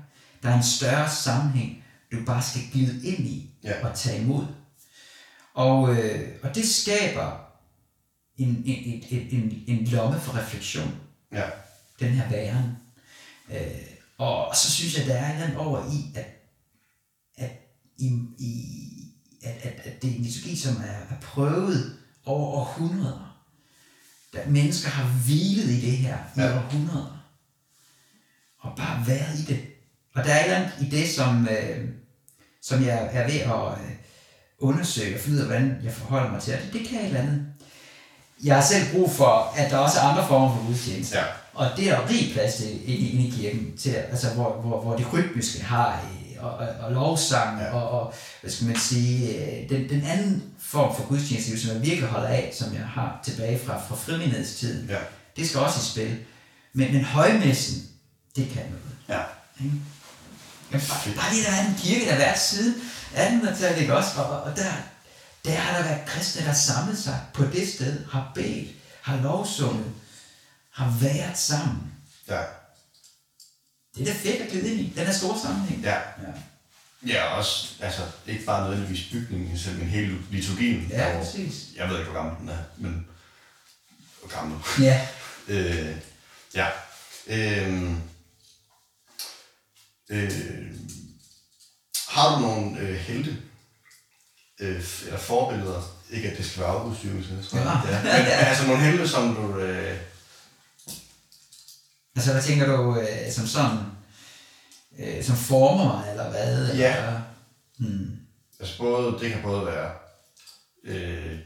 Der 0.43 0.49
er 0.49 0.57
en 0.57 0.63
større 0.63 1.11
sammenhæng, 1.11 1.85
du 2.13 2.25
bare 2.27 2.43
skal 2.43 2.63
glide 2.73 3.07
ind 3.09 3.27
i 3.27 3.49
Ja. 3.65 3.89
og 3.89 3.97
tage 3.97 4.23
imod. 4.23 4.47
Og, 5.55 5.95
øh, 5.97 6.29
og 6.43 6.55
det 6.55 6.69
skaber 6.69 7.47
en, 8.37 8.49
en, 8.49 8.65
en, 8.67 9.05
en, 9.11 9.43
en, 9.43 9.65
en 9.79 9.85
lomme 9.85 10.21
for 10.21 10.37
refleksion 10.39 10.95
Ja. 11.33 11.45
den 12.01 12.09
her 12.09 12.31
væren. 12.31 12.77
Øh, 13.51 13.83
og 14.19 14.57
så 14.57 14.71
synes 14.71 14.99
jeg, 14.99 15.07
der 15.07 15.15
er 15.15 15.33
andet 15.33 15.57
over 15.57 15.93
i, 15.93 16.13
at, 16.19 16.27
at, 17.37 17.51
i, 17.99 18.07
i, 18.39 18.53
at, 19.43 19.55
at, 19.63 19.73
at 19.85 20.03
det 20.03 20.11
er 20.11 20.15
en 20.17 20.23
liturgi, 20.23 20.57
som 20.57 20.77
er, 20.77 21.15
er 21.15 21.21
prøvet 21.23 21.97
over 22.27 22.47
århundreder. 22.47 23.37
Der 24.33 24.41
mennesker 24.47 24.91
har 24.91 25.05
hvilet 25.25 25.69
i 25.71 25.81
det 25.81 25.97
her 25.97 26.17
i 26.37 26.41
Ja. 26.41 26.57
århundreder. 26.57 27.25
Og 28.61 28.73
bare 28.77 29.07
været 29.07 29.39
i 29.39 29.43
det. 29.45 29.61
Og 30.15 30.25
der 30.25 30.33
er 30.35 30.39
et 30.39 30.45
eller 30.45 30.57
andet 30.57 30.73
i 30.81 30.91
det, 31.01 31.09
som, 31.09 31.49
øh, 31.49 31.89
som 32.63 32.83
jeg 32.85 33.09
er 33.13 33.25
ved 33.27 33.41
at 33.41 33.85
øh, 33.85 33.93
undersøge 34.59 35.15
og 35.17 35.21
finde 35.21 35.37
ud 35.37 35.41
af, 35.43 35.47
hvordan 35.47 35.81
jeg 35.85 35.93
forholder 35.93 36.31
mig 36.31 36.43
til. 36.43 36.55
Og 36.55 36.61
det, 36.65 36.73
det 36.73 36.89
kan 36.89 36.99
et 37.01 37.07
eller 37.07 37.21
andet. 37.21 37.47
Jeg 38.45 38.55
har 38.55 38.63
selv 38.63 38.93
brug 38.93 39.11
for, 39.11 39.53
at 39.57 39.71
der 39.71 39.77
også 39.79 39.99
er 39.99 40.03
andre 40.03 40.27
former 40.29 40.57
for 40.57 40.67
gudstjenester. 40.67 41.19
Ja. 41.19 41.25
Og 41.55 41.67
det 41.77 41.91
er 41.91 42.01
der 42.01 42.09
rig 42.09 42.31
plads 42.33 42.55
til 42.55 42.89
inde, 42.89 43.27
i 43.27 43.31
kirken, 43.31 43.77
til, 43.77 43.91
altså, 43.91 44.35
hvor, 44.35 44.61
hvor, 44.61 44.81
hvor 44.83 44.97
det 44.97 45.13
rytmiske 45.13 45.63
har, 45.65 46.01
øh, 46.05 46.22
og, 46.43 46.51
og, 46.55 46.69
og 46.81 46.93
lovsang, 46.93 47.59
Ja. 47.61 47.65
ja. 47.65 47.73
og, 47.73 47.91
og, 48.01 48.15
hvad 48.41 48.51
skal 48.51 48.67
man 48.67 48.77
sige, 48.79 49.35
øh, 49.39 49.69
den, 49.69 49.89
den 49.89 50.05
anden 50.05 50.43
form 50.59 50.97
for 50.97 51.05
gudstjeneste, 51.09 51.61
som 51.61 51.71
jeg 51.77 51.83
virkelig 51.83 52.09
holder 52.09 52.29
af, 52.29 52.55
som 52.59 52.75
jeg 52.75 52.87
har 52.87 53.21
tilbage 53.25 53.61
fra, 53.67 53.81
fra 53.89 53.95
frimindighedstiden, 53.97 54.87
Ja. 54.89 54.99
det 55.37 55.49
skal 55.49 55.61
også 55.61 55.79
i 55.81 55.83
spil. 55.93 56.19
Men, 56.73 56.93
men 56.93 57.05
højmessen, 57.05 57.83
det 58.37 58.49
kan 58.49 58.63
noget. 58.63 58.97
Ja. 59.09 59.23
Ikke? 59.65 59.77
Jamen, 60.73 60.87
bare, 60.89 61.15
bare 61.17 61.33
lige 61.35 61.45
der 61.45 61.51
er 61.53 61.67
en 61.67 61.75
kirke, 61.79 62.05
der 62.05 62.11
har 62.13 62.19
været 62.19 62.39
siden 62.39 62.75
1800-tallet, 63.15 63.81
ikke 63.81 63.97
også? 63.97 64.11
Og, 64.21 64.31
og, 64.31 64.43
og 64.43 64.57
der, 64.57 64.73
der 65.45 65.51
har 65.55 65.77
der 65.79 65.85
været 65.89 66.07
kristne, 66.07 66.47
der 66.47 66.53
samlet 66.53 66.99
sig 66.99 67.21
på 67.35 67.45
det 67.45 67.69
sted, 67.69 68.05
har 68.13 68.33
bedt, 68.35 68.69
har 69.03 69.17
lovsunget, 69.17 69.87
har 70.73 70.95
været 71.01 71.39
sammen. 71.39 71.93
Ja. 72.29 72.41
Det 73.95 74.09
er 74.09 74.13
da 74.13 74.19
fedt 74.19 74.43
at 74.43 74.51
glide 74.51 74.71
ind 74.73 74.81
i, 74.81 74.93
den 74.97 75.07
er 75.07 75.13
store 75.13 75.41
sammenhæng. 75.41 75.83
Ja. 75.83 75.95
Ja, 75.97 76.33
Ja, 77.07 77.25
også, 77.25 77.69
altså, 77.81 78.03
ikke 78.27 78.45
bare 78.45 78.69
nødvendigvis 78.69 79.11
bygningen 79.13 79.59
selv, 79.59 79.79
men 79.79 79.89
hele 79.89 80.19
liturgien. 80.31 80.87
ja 80.91 81.19
Og 81.19 81.25
præcis. 81.25 81.67
Jeg 81.77 81.89
ved 81.89 81.99
ikke, 81.99 82.11
hvor 82.11 82.21
gammel 82.21 82.41
den 82.41 82.49
er, 82.49 82.59
men 82.79 83.07
hvor 84.21 84.29
gammel. 84.29 84.59
Ja. 84.81 85.01
Øh, 85.49 85.97
ja. 86.55 86.67
Øh, 87.27 87.91
øh, 90.11 90.31
har 92.09 92.35
du 92.35 92.41
nogle 92.41 92.79
øh, 92.79 92.95
helte, 92.95 93.37
øh, 94.61 94.85
eller 95.07 95.19
forbilleder, 95.19 95.83
ikke 96.11 96.31
at 96.31 96.39
det 96.39 96.47
skal 96.47 96.63
være 96.63 96.71
afgudstyrelse, 96.71 97.43
tror 97.43 97.59
jeg. 97.59 97.83
Ja. 97.89 97.97
Ja. 97.97 98.03
Men, 98.03 98.31
altså 98.33 98.67
nogle 98.67 98.83
helte, 98.83 99.09
som 99.09 99.35
du... 99.35 99.59
Øh, 99.59 99.97
Altså, 102.17 102.33
hvad 102.33 102.43
tænker 102.43 102.67
du, 102.77 103.01
øh, 103.01 103.33
som 103.33 103.47
sådan, 103.47 103.79
øh, 104.99 105.25
som 105.25 105.37
former 105.37 105.85
mig, 105.85 106.11
eller 106.11 106.31
hvad? 106.31 106.75
Ja. 106.77 106.97
Eller, 106.97 107.21
hmm. 107.79 108.11
altså 108.61 108.79
både, 108.79 109.19
det 109.21 109.31
kan 109.33 109.43
både 109.43 109.67
være... 109.67 109.91
Øh, 110.85 111.39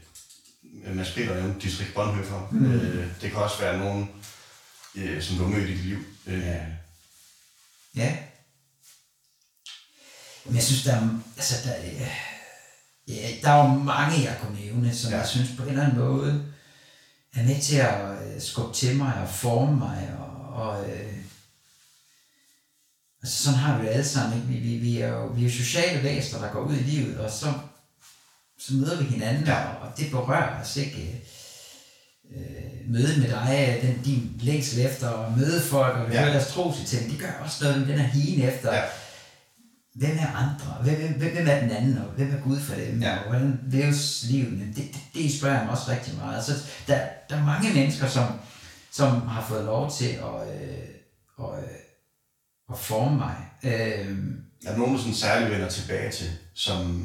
Mads 0.95 1.11
Peter 1.11 1.35
nævnte 1.35 1.59
Dietrich 1.59 1.93
Bonhoeffer. 1.93 2.47
Mm. 2.51 2.71
Øh, 2.71 3.07
det 3.21 3.31
kan 3.31 3.39
også 3.41 3.59
være 3.59 3.77
nogen, 3.77 4.09
øh, 4.95 5.21
som 5.23 5.37
du 5.37 5.43
har 5.43 5.49
mødt 5.49 5.69
i 5.69 5.73
dit 5.73 5.85
liv. 5.85 5.97
Øh, 6.27 6.39
Ja. 6.45 6.65
Ja. 7.95 8.17
Men 10.45 10.55
jeg 10.55 10.63
synes, 10.63 10.83
der 10.83 10.95
er, 10.95 11.09
altså, 11.37 11.55
der, 11.69 11.73
er- 11.75 12.09
ja, 13.07 13.29
der 13.41 13.49
er 13.51 13.57
jo 13.63 13.67
mange, 13.79 14.23
jeg 14.23 14.37
kunne 14.41 14.59
nævne, 14.59 14.95
som 14.95 15.09
Ja. 15.09 15.15
ja. 15.15 15.21
jeg 15.21 15.29
synes 15.29 15.49
på 15.57 15.63
en 15.63 15.69
eller 15.69 15.83
anden 15.83 15.99
måde 15.99 16.45
er 17.35 17.43
med 17.43 17.61
til 17.61 17.75
at 17.75 18.27
øh, 18.35 18.41
skubbe 18.41 18.73
til 18.73 18.95
mig 18.97 19.13
og 19.21 19.29
forme 19.29 19.75
mig. 19.77 20.15
Og, 20.19 20.26
og 20.57 20.89
øh, 20.89 21.13
altså 23.23 23.43
sådan 23.43 23.59
har 23.59 23.77
vi 23.79 23.85
det 23.85 23.91
alle 23.93 24.05
sammen. 24.05 24.37
Ikke? 24.37 24.47
Vi, 24.47 24.69
vi, 24.69 24.77
vi, 24.77 25.01
er 25.01 25.07
jo, 25.07 25.25
vi 25.27 25.41
er 25.41 25.45
jo 25.49 25.51
sociale 25.53 26.03
væsener, 26.03 26.41
der 26.41 26.51
går 26.53 26.61
ud 26.61 26.73
i 26.75 26.83
livet, 26.83 27.17
og 27.19 27.31
så, 27.31 27.53
så 28.59 28.73
møder 28.73 28.97
vi 28.97 29.03
hinanden, 29.05 29.43
Ja. 29.45 29.59
ja. 29.59 29.65
og, 29.67 29.87
og 29.89 29.97
det 29.97 30.11
berører 30.11 30.61
os 30.61 30.75
ikke. 30.77 31.21
Øh, 32.35 32.91
mødet 32.93 33.17
med 33.17 33.27
dig, 33.29 33.79
den, 33.81 34.01
din 34.05 34.31
længsel 34.39 34.85
efter 34.85 35.09
at 35.09 35.37
møde 35.37 35.61
folk 35.61 35.97
og 35.97 36.11
Ja. 36.13 36.21
høre 36.23 36.33
deres 36.33 36.47
trosfortælling, 36.47 37.11
det 37.11 37.19
gør 37.19 37.31
også 37.43 37.63
noget 37.63 37.79
med 37.79 37.87
den 37.87 37.99
her 37.99 38.07
hien 38.07 38.41
efter 38.49 38.73
Ja. 38.73 38.79
ja. 38.79 38.85
hvem 39.95 40.17
er 40.17 40.27
andre? 40.35 40.77
Hvem, 40.83 41.13
hvem, 41.17 41.31
hvem 41.33 41.47
er 41.47 41.59
den 41.59 41.71
anden? 41.71 41.97
Og 41.97 42.05
hvem 42.15 42.35
er 42.35 42.39
Gud 42.41 42.59
for 42.59 42.75
dem? 42.75 43.01
Ja. 43.01 43.17
Og 43.17 43.23
hvordan 43.29 43.59
leves 43.71 44.23
livet? 44.29 44.59
Det, 44.75 44.75
det, 44.75 44.95
det 45.13 45.37
spørger 45.37 45.55
jeg 45.57 45.65
mig 45.65 45.73
også 45.73 45.91
rigtig 45.91 46.15
meget. 46.15 46.45
Så 46.45 46.53
der, 46.87 46.99
der 47.29 47.35
er 47.37 47.43
mange 47.45 47.73
mennesker, 47.73 48.07
som, 48.09 48.25
som 48.97 49.27
har 49.27 49.45
fået 49.49 49.65
lov 49.65 49.91
til 49.91 50.05
at, 50.09 50.61
øh, 50.61 50.87
at, 51.39 51.63
øh, 51.63 51.79
at 52.71 52.79
forme 52.79 53.17
mig. 53.17 53.35
Øh, 53.63 54.17
Er 54.65 54.71
der 54.71 54.77
nogen, 54.77 54.95
du 54.95 54.99
sådan 54.99 55.15
særligt 55.15 55.51
vender 55.51 55.69
tilbage 55.69 56.11
til, 56.11 56.31
som... 56.53 57.03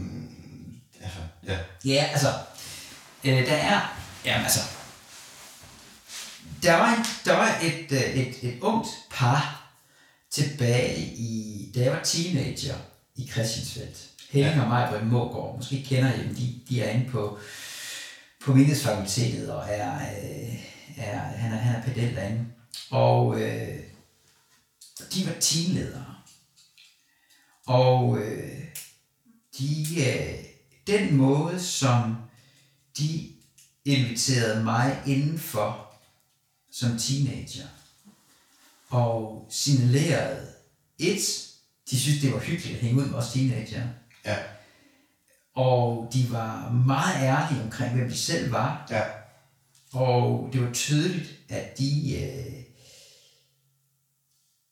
Altså, 1.02 1.18
ja. 1.46 1.58
Ja, 1.84 2.08
altså, 2.12 2.28
øh, 3.24 3.46
der 3.46 3.56
er, 3.56 3.96
jamen 4.24 4.44
altså, 4.44 4.60
der 6.62 6.76
var, 6.76 7.06
der 7.24 7.36
var 7.36 7.58
et, 7.62 7.92
øh, 7.92 8.16
et, 8.16 8.34
et 8.42 8.60
ungt 8.60 8.88
par 9.10 9.72
tilbage 10.30 11.00
i, 11.04 11.72
da 11.74 11.80
jeg 11.80 11.92
var 11.92 12.02
teenager 12.02 12.76
i 13.16 13.28
Christiansfeldt. 13.32 13.98
Henning 14.30 14.56
ja. 14.56 14.62
og 14.62 14.68
mig 14.68 14.88
på 14.90 15.04
Mågård, 15.04 15.56
måske 15.56 15.84
kender 15.88 16.14
I 16.14 16.22
dem, 16.22 16.34
de, 16.34 16.60
de 16.68 16.82
er 16.82 16.90
inde 16.90 17.10
på, 17.10 17.38
på 18.44 18.54
Mindesfakultetet 18.54 19.52
og 19.52 19.64
er, 19.68 19.94
øh, 19.94 20.71
er, 20.96 21.18
han 21.18 21.52
er, 21.52 21.56
han 21.56 21.74
er 21.74 21.82
pedel 21.84 22.16
derinde. 22.16 22.46
Og 22.90 23.40
øh, 23.40 23.78
de 25.14 25.26
var 25.26 25.34
teamledere. 25.40 26.14
Og 27.66 28.18
øh, 28.18 28.64
de, 29.58 29.86
øh, 29.98 30.44
den 30.86 31.16
måde, 31.16 31.60
som 31.62 32.16
de 32.98 33.28
inviterede 33.84 34.64
mig 34.64 35.02
indenfor 35.06 35.94
som 36.70 36.98
teenager, 36.98 37.66
og 38.88 39.46
signalerede, 39.50 40.48
et, 40.98 41.48
de 41.90 42.00
synes, 42.00 42.20
det 42.20 42.32
var 42.32 42.38
hyggeligt 42.38 42.74
at 42.78 42.80
hænge 42.84 43.02
ud 43.02 43.06
med 43.06 43.14
os 43.18 43.32
teenager, 43.32 43.88
Ja. 44.24 44.36
og 45.54 46.10
de 46.12 46.30
var 46.30 46.70
meget 46.70 47.14
ærlige 47.22 47.62
omkring, 47.62 47.94
hvem 47.94 48.08
de 48.08 48.16
selv 48.18 48.52
var, 48.52 48.86
Ja. 48.90 49.02
Og 49.92 50.48
det 50.52 50.62
var 50.62 50.72
tydeligt, 50.72 51.38
at 51.48 51.78
de, 51.78 52.16
øh, 52.22 52.64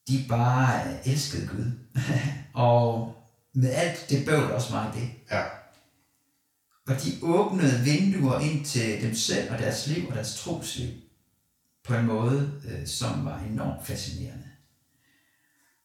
de 0.08 0.24
bare 0.28 0.88
øh, 0.88 1.08
elskede 1.12 1.46
Gud. 1.46 1.72
og 2.54 3.14
med 3.52 3.70
alt 3.70 4.06
det 4.10 4.26
bøvl 4.26 4.52
også 4.52 4.72
meget 4.72 4.94
det. 4.94 5.10
Ja. 5.30 5.44
Og 6.86 7.02
de 7.02 7.10
åbnede 7.22 7.84
vinduer 7.84 8.40
ind 8.40 8.64
til 8.64 9.02
dem 9.02 9.14
selv 9.14 9.52
og 9.52 9.58
deres 9.58 9.86
liv 9.86 10.08
og 10.08 10.14
deres 10.14 10.34
trosliv 10.34 10.88
på 11.84 11.94
en 11.94 12.06
måde, 12.06 12.62
øh, 12.68 12.86
som 12.86 13.24
var 13.24 13.38
enormt 13.38 13.86
fascinerende. 13.86 14.48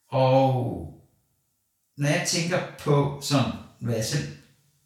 Og 0.08 0.92
når 1.96 2.08
jeg 2.08 2.26
tænker 2.28 2.62
på 2.78 3.20
sådan, 3.22 3.52
hvad 3.80 3.94
jeg 3.94 4.04
selv 4.04 4.36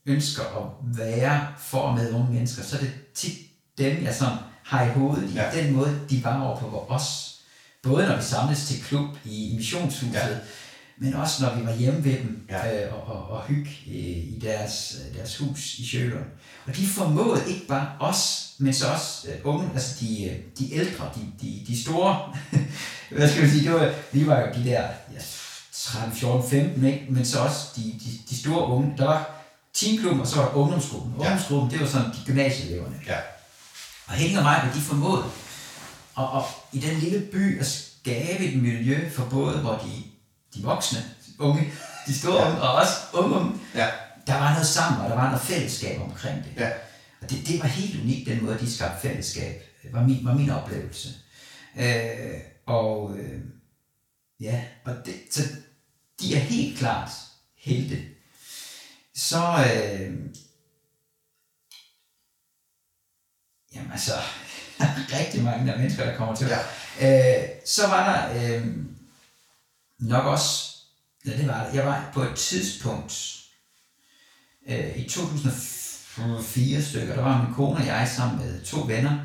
ønsker 0.07 0.43
at 0.43 0.97
være 0.99 1.55
for 1.59 1.93
med 1.93 2.13
unge 2.13 2.33
mennesker, 2.33 2.63
så 2.63 2.77
er 2.77 2.81
det 2.81 2.93
tit 3.15 3.50
dem, 3.79 4.03
jeg 4.05 4.15
sådan 4.15 4.37
har 4.65 4.85
i 4.85 4.89
hovedet 4.89 5.31
i 5.31 5.35
Ja. 5.35 5.51
den 5.63 5.73
måde, 5.77 6.01
de 6.11 6.25
var 6.25 6.43
over 6.43 6.57
på 6.61 6.87
os. 6.89 7.37
Både 7.83 8.07
når 8.07 8.17
vi 8.17 8.23
samles 8.23 8.67
til 8.67 8.83
klub 8.83 9.09
i 9.25 9.53
missionshuset, 9.57 10.15
Ja. 10.15 10.27
men 10.99 11.15
også 11.15 11.43
når 11.45 11.55
vi 11.55 11.67
var 11.67 11.75
hjemme 11.75 12.05
ved 12.05 12.13
dem 12.19 12.47
Ja. 12.51 12.85
øh, 12.87 12.95
og, 12.95 13.03
og, 13.17 13.29
og 13.29 13.43
hygge 13.43 13.71
øh, 13.87 13.95
i 13.97 14.39
deres, 14.43 14.97
øh, 15.11 15.17
deres 15.17 15.37
hus 15.37 15.79
i 15.79 15.87
Sjølund. 15.89 16.25
Og 16.67 16.77
de 16.77 16.87
formåede 16.87 17.43
ikke 17.49 17.67
bare 17.67 17.89
os, 18.01 18.51
men 18.59 18.75
så 18.75 18.87
også 18.93 19.29
øh, 19.29 19.35
unge, 19.45 19.71
altså 19.75 19.97
de, 20.01 20.25
øh, 20.25 20.37
de 20.59 20.75
ældre, 20.75 21.11
de, 21.15 21.21
de, 21.47 21.65
de 21.67 21.83
store, 21.83 22.33
hvad 23.11 23.29
skal 23.29 23.43
man 23.43 23.51
sige, 23.51 23.65
det 23.65 23.73
var, 23.73 23.93
vi 24.13 24.27
var 24.27 24.41
jo 24.41 24.47
de 24.55 24.65
der 24.65 24.81
ja, 25.13 25.19
13, 25.73 26.13
14, 26.13 26.51
15, 26.51 26.85
ikke? 26.85 27.07
men 27.11 27.25
så 27.25 27.39
også 27.39 27.67
de, 27.77 27.83
de, 27.83 28.11
de 28.31 28.39
store 28.41 28.67
unge. 28.67 28.95
Der 28.99 29.05
var 29.05 29.31
teamklubben, 29.75 30.21
og 30.21 30.27
så 30.27 30.37
var 30.37 30.55
ungdomsgruppen. 30.55 31.13
Ja. 31.13 31.19
Ungdomsgruppen, 31.27 31.71
det 31.71 31.81
var 31.81 31.87
sådan 31.87 32.07
de 32.11 32.17
gymnasieeleverne. 32.27 32.97
Ja. 33.07 33.17
Og 34.11 34.17
Henning 34.17 34.39
og 34.39 34.45
mig, 34.45 34.71
de 34.75 34.81
formåede 34.81 35.25
og, 36.15 36.31
og 36.31 36.45
i 36.73 36.79
den 36.81 36.99
lille 36.99 37.21
by 37.33 37.61
at 37.61 37.67
skabe 37.67 38.45
et 38.45 38.63
miljø 38.63 39.11
for 39.11 39.25
både, 39.25 39.59
hvor 39.59 39.73
de, 39.73 40.03
de 40.59 40.63
voksne, 40.65 40.99
unge, 41.39 41.73
de 42.07 42.19
store 42.19 42.49
Ja. 42.49 42.57
og 42.61 42.75
også 42.75 42.93
unge, 43.13 43.37
unge, 43.37 43.53
Ja. 43.75 43.89
der 44.27 44.35
var 44.35 44.53
noget 44.53 44.67
sammen, 44.67 45.01
og 45.03 45.11
der 45.11 45.17
var 45.17 45.27
noget 45.27 45.41
fællesskab 45.41 46.01
omkring 46.01 46.45
det. 46.45 46.53
Ja. 46.61 46.71
Og 47.23 47.31
det, 47.31 47.47
det 47.49 47.61
var 47.63 47.67
helt 47.67 48.01
unikt, 48.03 48.27
den 48.27 48.45
måde, 48.45 48.59
de 48.59 48.75
skabte 48.75 49.09
fællesskab, 49.09 49.63
var 49.93 50.03
min, 50.07 50.25
var 50.25 50.35
min 50.35 50.51
oplevelse. 50.51 51.09
Øh, 51.79 52.41
og 52.67 53.17
øh, 53.19 53.41
ja, 54.41 54.63
og 54.85 54.95
det, 55.07 55.15
så 55.31 55.43
de 56.21 56.35
er 56.37 56.39
helt 56.41 56.79
klart 56.79 57.11
helte. 57.59 57.99
Så, 59.15 59.43
øh, 59.75 60.13
jamen 63.75 63.93
altså, 63.93 64.13
der 64.79 64.85
er 65.13 65.19
rigtig 65.21 65.43
mange 65.45 65.67
der 65.73 65.79
mennesker, 65.79 66.05
der 66.05 66.17
kommer 66.17 66.35
til. 66.35 66.47
Ja. 67.01 67.39
Øh, 67.41 67.49
så 67.67 67.87
var 67.87 68.13
der 68.13 68.57
øh, 68.59 68.67
nok 69.99 70.25
også, 70.25 70.77
ja 71.27 71.31
det 71.31 71.47
var 71.49 71.71
jeg 71.75 71.87
var 71.87 72.11
på 72.15 72.23
et 72.23 72.37
tidspunkt, 72.37 73.37
øh, 74.69 74.97
i 74.97 75.09
2004 75.09 76.83
stykker, 76.83 77.15
der 77.15 77.23
var 77.23 77.45
min 77.45 77.55
kone 77.55 77.77
og 77.77 77.87
jeg 77.87 78.09
sammen 78.17 78.39
med 78.39 78.65
to 78.65 78.81
venner 78.81 79.19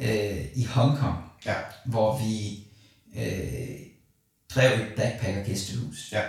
øh, 0.00 0.44
i 0.54 0.64
Hongkong, 0.64 1.18
Ja. 1.46 1.54
hvor 1.84 2.18
vi 2.18 2.64
øh, 3.16 3.76
drev 4.54 4.80
et 4.80 4.92
backpacker 4.96 5.44
gæstehus. 5.44 6.08
Ja. 6.12 6.22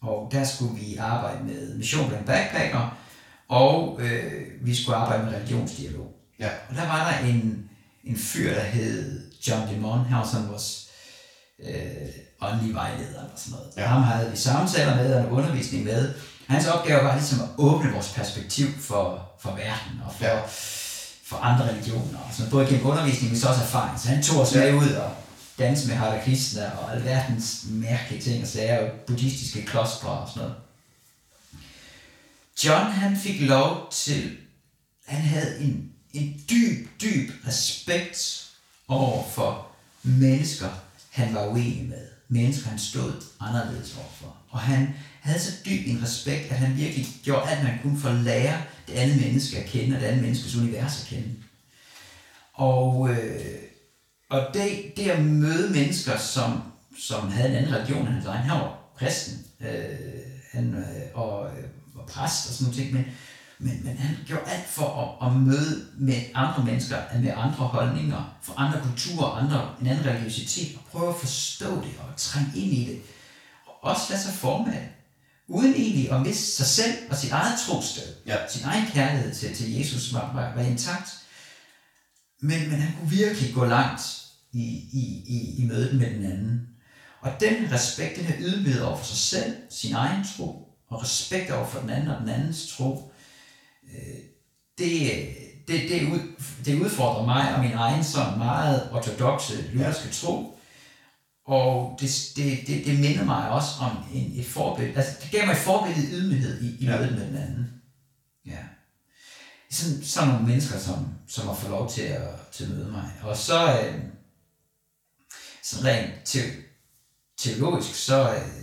Og 0.00 0.28
der 0.32 0.44
skulle 0.44 0.80
vi 0.80 0.96
arbejde 0.96 1.44
med 1.44 1.74
mission 1.74 2.08
blandt 2.08 2.26
backpacker, 2.26 2.98
og 3.48 4.00
øh, 4.02 4.42
vi 4.60 4.74
skulle 4.74 4.96
arbejde 4.96 5.24
med 5.24 5.34
religionsdialog. 5.34 6.16
Ja. 6.42 6.50
Og 6.68 6.74
der 6.76 6.86
var 6.86 7.10
der 7.10 7.18
en, 7.28 7.70
en 8.04 8.16
fyr, 8.18 8.54
der 8.54 8.62
hed 8.62 9.20
John 9.48 9.74
Demon, 9.74 10.04
han 10.04 10.18
var 10.18 10.28
sådan 10.32 10.48
vores 10.48 10.88
øh, 11.64 12.08
åndelige 12.40 12.74
vejleder 12.74 13.08
eller 13.08 13.36
sådan 13.36 13.52
noget. 13.52 13.72
Ja. 13.76 13.82
Ja. 13.82 13.88
Ham 13.88 14.02
havde 14.02 14.30
vi 14.30 14.36
samtaler 14.36 14.96
med 14.96 15.14
og 15.14 15.32
undervisning 15.32 15.84
med. 15.84 16.14
Hans 16.46 16.66
opgave 16.66 17.04
var 17.04 17.14
ligesom 17.14 17.40
at 17.40 17.48
åbne 17.58 17.92
vores 17.92 18.12
perspektiv 18.16 18.66
for, 18.80 19.32
for 19.40 19.50
verden 19.50 20.00
og 20.06 20.14
for, 20.14 20.24
Ja. 20.24 20.36
ja. 20.36 20.42
for 21.24 21.36
andre 21.36 21.68
religioner. 21.68 22.18
Og 22.18 22.30
sådan, 22.34 22.50
både 22.50 22.66
gennem 22.66 22.86
undervisning, 22.86 23.32
men 23.32 23.40
så 23.40 23.48
også 23.48 23.60
erfaring. 23.62 24.00
Så 24.00 24.08
han 24.08 24.22
tog 24.22 24.40
os 24.40 24.54
med 24.54 24.74
ud 24.74 24.90
og 24.90 25.14
danse 25.58 25.88
med 25.88 25.96
Hare 25.96 26.20
Krishna 26.24 26.70
og 26.70 26.94
alverdens 26.94 27.64
mærkelige 27.70 28.22
ting 28.22 28.42
og 28.42 28.48
sager, 28.48 28.78
og 28.90 28.90
buddhistiske 29.06 29.62
klostre 29.66 30.08
og 30.08 30.28
sådan 30.28 30.42
noget. 30.42 30.54
John 32.64 32.92
han 32.92 33.16
fik 33.16 33.40
lov 33.40 33.88
til, 33.92 34.36
han 35.06 35.20
havde 35.20 35.60
en, 35.60 35.91
en 36.12 36.44
dyb, 36.50 36.88
dyb 37.00 37.30
respekt 37.46 38.50
over 38.88 39.28
for 39.28 39.66
mennesker, 40.02 40.68
han 41.10 41.34
var 41.34 41.46
uenig 41.46 41.88
med. 41.88 42.06
Mennesker, 42.28 42.68
han 42.68 42.78
stod 42.78 43.12
anderledes 43.40 43.96
overfor. 43.96 44.36
Og 44.48 44.60
han 44.60 44.94
havde 45.20 45.40
så 45.40 45.52
dyb 45.66 45.86
en 45.86 46.02
respekt, 46.02 46.50
at 46.50 46.58
han 46.58 46.76
virkelig 46.76 47.06
gjorde 47.22 47.50
alt, 47.50 47.64
man 47.64 47.78
kunne 47.82 48.00
for 48.00 48.08
at 48.08 48.20
lære 48.20 48.62
det 48.88 48.94
andet 48.94 49.20
menneske 49.20 49.58
at 49.58 49.66
kende, 49.66 49.96
og 49.96 50.00
det 50.00 50.06
andet 50.06 50.22
menneskes 50.22 50.56
univers 50.56 51.02
at 51.02 51.08
kende. 51.08 51.34
Og, 52.52 53.10
øh, 53.10 53.62
og 54.30 54.46
det, 54.54 54.96
det 54.96 55.10
at 55.10 55.24
møde 55.24 55.70
mennesker, 55.70 56.18
som, 56.18 56.62
som 56.98 57.28
havde 57.28 57.48
en 57.48 57.56
anden 57.56 57.74
religion 57.74 58.06
end 58.06 58.14
hans 58.14 58.26
egen, 58.26 58.42
han 58.42 58.60
var 58.60 58.78
kristen, 58.96 59.46
øh, 59.60 59.98
han, 60.52 60.74
øh, 60.74 61.02
og 61.14 61.50
øh, 61.50 61.64
var 61.94 62.06
præst 62.06 62.48
og 62.48 62.54
sådan 62.54 62.64
noget 62.64 62.76
ting, 62.76 62.92
men, 62.92 63.04
men, 63.62 63.80
men 63.84 63.96
han 63.96 64.16
gjorde 64.26 64.50
alt 64.50 64.68
for 64.68 65.18
at, 65.22 65.28
at 65.28 65.36
møde 65.36 65.86
med 65.98 66.22
andre 66.34 66.64
mennesker, 66.64 66.96
med 67.20 67.32
andre 67.36 67.66
holdninger, 67.66 68.36
for 68.42 68.54
andre 68.60 68.80
kulturer, 68.82 69.30
andre, 69.30 69.74
en 69.80 69.86
anden 69.86 70.06
religiøsitet, 70.06 70.76
og 70.76 70.82
prøve 70.90 71.08
at 71.08 71.20
forstå 71.20 71.74
det 71.74 71.94
og 71.98 72.16
trænge 72.16 72.50
ind 72.54 72.72
i 72.72 72.84
det, 72.84 73.00
og 73.66 73.90
også 73.90 74.02
lade 74.10 74.22
sig 74.22 74.32
forme 74.32 74.74
af 74.74 74.88
uden 75.48 75.74
egentlig 75.74 76.12
at 76.12 76.20
miste 76.20 76.56
sig 76.56 76.66
selv 76.66 76.94
og 77.10 77.16
sit 77.16 77.30
eget 77.32 77.58
trosted, 77.66 78.02
Ja. 78.26 78.36
sin 78.48 78.64
egen 78.64 78.86
kærlighed 78.86 79.34
til, 79.34 79.56
til 79.56 79.72
Jesus 79.78 80.14
var, 80.14 80.32
var, 80.34 80.54
var 80.54 80.62
intakt, 80.62 81.10
men, 82.40 82.70
men 82.70 82.80
han 82.80 82.94
kunne 82.98 83.10
virkelig 83.10 83.54
gå 83.54 83.64
langt 83.64 84.22
i, 84.52 84.64
i, 84.92 85.22
i, 85.26 85.62
i 85.62 85.66
mødet 85.66 86.00
med 86.00 86.10
den 86.10 86.24
anden. 86.24 86.68
Og 87.20 87.32
den 87.40 87.72
respekt, 87.72 88.16
den 88.16 88.24
her 88.24 88.36
ydmyghed 88.38 88.82
over 88.82 88.96
for 88.96 89.04
sig 89.04 89.16
selv, 89.16 89.56
sin 89.70 89.92
egen 89.94 90.24
tro, 90.36 90.68
og 90.88 91.02
respekt 91.02 91.50
over 91.50 91.66
for 91.66 91.80
den 91.80 91.90
anden 91.90 92.08
og 92.08 92.20
den 92.20 92.28
andens 92.28 92.68
tro, 92.76 93.11
det, 94.78 95.26
det, 95.68 95.88
det, 95.88 96.12
ud, 96.12 96.20
det 96.64 96.80
udfordrer 96.80 97.24
mig 97.26 97.54
og 97.54 97.60
min 97.60 97.72
egen 97.72 98.04
sådan 98.04 98.38
meget 98.38 98.88
ortodoxe 98.92 99.62
lutherske 99.72 100.08
tro. 100.12 100.58
Og 101.46 101.98
det, 102.00 102.32
det, 102.36 102.58
det, 102.66 102.86
det 102.86 103.00
minder 103.00 103.24
mig 103.24 103.50
også 103.50 103.70
om 103.80 103.96
en, 104.14 104.32
et 104.40 104.46
forbillede. 104.46 104.96
Altså, 104.96 105.12
det 105.22 105.30
gav 105.30 105.46
mig 105.46 105.52
et 105.52 105.58
forbillede 105.58 106.12
ydmyghed 106.12 106.62
i, 106.62 106.84
i 106.84 106.84
Ja. 106.84 106.96
mødet 106.96 107.12
med 107.12 107.26
den 107.26 107.36
anden. 107.36 107.82
Ja. 108.46 108.58
Sådan, 109.70 110.04
sådan 110.04 110.28
nogle 110.28 110.46
mennesker, 110.46 110.78
som, 110.78 111.08
som 111.28 111.46
har 111.46 111.54
fået 111.54 111.70
lov 111.70 111.90
til 111.90 112.02
at, 112.02 112.28
til 112.52 112.64
at 112.64 112.70
møde 112.70 112.90
mig. 112.90 113.12
Og 113.22 113.36
så, 113.36 113.80
øh, 113.80 114.00
så 115.62 115.76
rent 115.84 116.10
te, 116.24 116.38
teologisk, 117.38 117.94
så, 117.94 118.34
øh, 118.34 118.62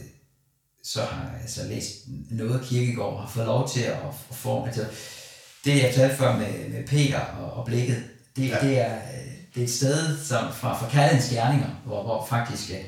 så 0.83 1.05
har 1.05 1.31
jeg 1.31 1.41
altså 1.41 1.63
læst 1.63 1.91
noget 2.31 2.61
kirkegård 2.65 3.13
og 3.13 3.21
har 3.21 3.29
fået 3.29 3.45
lov 3.45 3.69
til 3.69 3.81
at, 3.81 3.97
at 4.29 4.35
forme. 4.35 4.67
Altså, 4.67 4.85
det 5.65 5.83
jeg 5.83 5.93
talte 5.95 6.15
før 6.15 6.37
med, 6.37 6.69
med 6.69 6.87
Peter 6.87 7.19
og, 7.19 7.51
og 7.53 7.65
blikket, 7.65 8.03
det, 8.35 8.49
ja. 8.49 8.57
det, 8.61 8.79
er, 8.79 8.95
det 9.55 9.61
er 9.61 9.63
et 9.63 9.73
sted 9.73 10.25
som 10.25 10.53
fra, 10.53 10.77
fra 10.77 10.89
kærlighedens 10.89 11.29
gerninger, 11.29 11.69
hvor, 11.85 12.03
hvor 12.03 12.25
faktisk 12.29 12.69
at, 12.69 12.85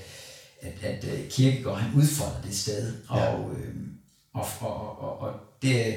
at, 0.61 0.83
at 0.83 1.03
øh, 1.03 1.29
kirkegård 1.29 1.79
han 1.79 1.93
udfolder 1.95 2.41
det 2.45 2.57
sted. 2.57 2.93
Og, 3.07 3.19
ja. 3.19 3.33
øh, 3.33 3.75
og, 4.33 4.45
og, 4.59 5.01
og, 5.01 5.21
og 5.21 5.33
det, 5.61 5.95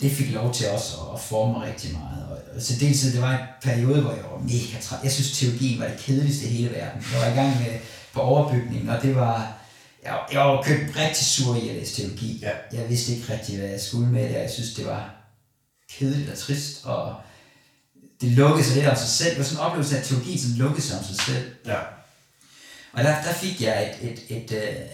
det 0.00 0.12
fik 0.12 0.32
lov 0.32 0.54
til 0.54 0.70
også 0.70 0.96
at 1.14 1.20
forme 1.20 1.52
mig 1.52 1.68
rigtig 1.68 1.92
meget. 1.92 2.26
Og, 2.30 2.38
og 2.56 2.62
så 2.62 2.74
dels 2.80 3.00
det 3.00 3.22
var 3.22 3.32
en 3.32 3.46
periode, 3.62 4.00
hvor 4.00 4.12
jeg 4.12 4.24
var 4.32 4.38
mega 4.38 4.80
træt. 4.82 4.98
Jeg 5.04 5.12
synes, 5.12 5.38
teologien 5.38 5.80
var 5.80 5.88
det 5.88 5.98
kedeligste 5.98 6.46
i 6.46 6.48
hele 6.48 6.70
verden. 6.70 7.02
Jeg 7.12 7.20
var 7.20 7.26
i 7.26 7.34
gang 7.34 7.60
med 7.60 7.78
på 8.12 8.20
overbygning, 8.20 8.90
og 8.90 9.02
det 9.02 9.16
var... 9.16 9.56
Jeg, 10.04 10.18
jeg 10.32 10.40
var 10.40 10.62
købt 10.62 10.96
rigtig 10.96 11.26
sur 11.26 11.56
i 11.56 11.68
at 11.68 11.74
læse 11.74 12.02
teologi. 12.02 12.38
Ja. 12.42 12.78
Jeg 12.78 12.88
vidste 12.88 13.12
ikke 13.12 13.32
rigtig, 13.32 13.58
hvad 13.58 13.68
jeg 13.68 13.80
skulle 13.80 14.08
med 14.08 14.22
det, 14.22 14.36
og 14.36 14.42
jeg 14.42 14.50
synes, 14.50 14.74
det 14.74 14.86
var 14.86 15.19
kedeligt 15.98 16.30
og 16.30 16.38
trist, 16.38 16.84
og 16.84 17.16
det 18.20 18.30
lukkede 18.30 18.64
sig 18.64 18.76
lidt 18.76 18.86
om 18.86 18.96
sig 18.96 19.08
selv. 19.08 19.30
Det 19.30 19.38
var 19.38 19.44
sådan 19.44 19.64
en 19.64 19.66
oplevelse 19.66 19.98
af, 19.98 20.04
teologi 20.04 20.38
sådan 20.38 20.56
lukkede 20.56 20.82
sig 20.82 20.98
om 20.98 21.04
sig 21.04 21.16
selv. 21.16 21.54
Ja. 21.66 21.78
Og 22.92 23.04
der, 23.04 23.22
der 23.22 23.32
fik 23.32 23.62
jeg 23.62 23.96
et, 24.02 24.10
et, 24.10 24.18
et, 24.28 24.52
et, 24.52 24.90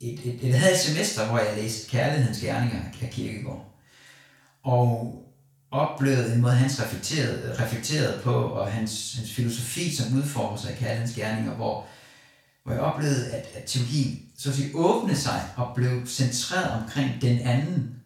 et, 0.00 0.20
et, 0.24 0.44
et, 0.44 0.72
et 0.72 0.78
semester, 0.78 1.26
hvor 1.26 1.38
jeg 1.38 1.56
læste 1.56 1.90
Kærlighedens 1.90 2.40
Gerninger 2.40 2.82
af 3.02 3.10
Kirkegaard 3.10 3.64
og 4.62 5.14
oplevede 5.70 6.34
en 6.34 6.40
måde, 6.40 6.52
han 6.52 6.70
reflekterede, 6.70 7.56
reflekterede 7.58 8.20
på, 8.22 8.34
og 8.34 8.72
hans, 8.72 9.14
hans 9.14 9.32
filosofi, 9.32 9.96
som 9.96 10.16
udformer 10.16 10.56
sig 10.56 10.70
af 10.70 10.78
kærlighedens 10.78 11.14
gerninger, 11.16 11.54
hvor, 11.54 11.86
hvor 12.64 12.72
jeg 12.72 12.82
oplevede, 12.82 13.30
at, 13.30 13.46
at 13.54 13.64
teologien 13.66 14.22
så 14.38 14.48
at 14.48 14.54
sige, 14.54 14.70
åbnede 14.74 15.16
sig 15.16 15.44
og 15.56 15.72
blev 15.74 16.06
centreret 16.06 16.82
omkring 16.82 17.22
den 17.22 17.38
anden, 17.38 17.97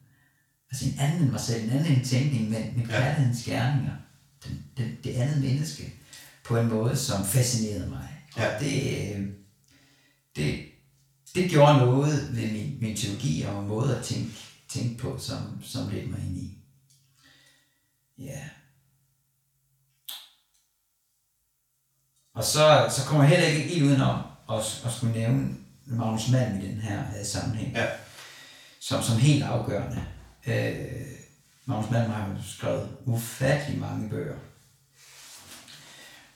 altså 0.73 0.85
en 0.87 0.99
anden 0.99 1.31
mig 1.31 1.41
selv, 1.41 1.65
en 1.65 1.71
anden 1.71 2.05
tænkning 2.05 2.51
med, 2.51 2.73
med 2.77 2.87
kærlighedens 2.87 3.45
gerninger, 3.45 3.97
den, 4.45 4.65
den, 4.77 4.97
det 5.05 5.15
andet 5.15 5.41
menneske, 5.41 5.93
på 6.45 6.57
en 6.57 6.69
måde, 6.69 6.97
som 6.97 7.25
fascinerede 7.25 7.89
mig. 7.89 8.09
Ja. 8.37 8.55
Og 8.55 8.61
det, 8.61 9.35
det, 10.37 10.65
det 11.35 11.51
gjorde 11.51 11.79
noget 11.79 12.37
ved 12.37 12.53
min, 12.53 12.79
min 12.81 12.97
teologi 12.97 13.43
og 13.43 13.65
måde 13.65 13.97
at 13.97 14.05
tænke 14.05 14.33
tænke 14.69 14.99
på, 14.99 15.19
som, 15.19 15.63
som 15.63 15.89
ledte 15.89 16.09
mig 16.09 16.21
ind 16.21 16.37
i. 16.37 16.59
Ja. 18.19 18.41
Og 22.35 22.45
så, 22.45 22.93
så 22.97 23.05
kommer 23.07 23.25
jeg 23.25 23.31
heller 23.31 23.47
ikke 23.47 23.69
helt 23.69 23.85
udenom 23.85 24.23
at, 24.51 24.83
at 24.85 24.93
skulle 24.93 25.15
nævne 25.15 25.57
Magnus 25.85 26.31
Malm 26.31 26.61
i 26.61 26.67
den 26.67 26.81
her 26.81 26.99
uh, 26.99 27.27
sammenhæng. 27.27 27.73
Ja. 27.73 27.87
Som, 28.81 29.03
som 29.03 29.19
helt 29.19 29.43
afgørende. 29.43 30.07
Øh, 30.47 31.07
Magnus 31.65 31.91
Malm 31.91 32.11
har 32.11 32.29
jo 32.29 32.37
skrevet 32.57 32.97
ufattelig 33.05 33.81
mange 33.81 34.11
bøger. 34.11 34.39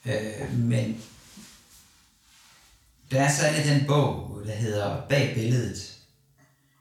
Øh, 0.05 0.53
men 0.53 1.03
der 3.11 3.21
er 3.21 3.31
særligt 3.31 3.67
den 3.67 3.87
bog, 3.87 4.41
der 4.45 4.53
hedder 4.53 5.07
Bag 5.09 5.33
billedet, 5.35 5.97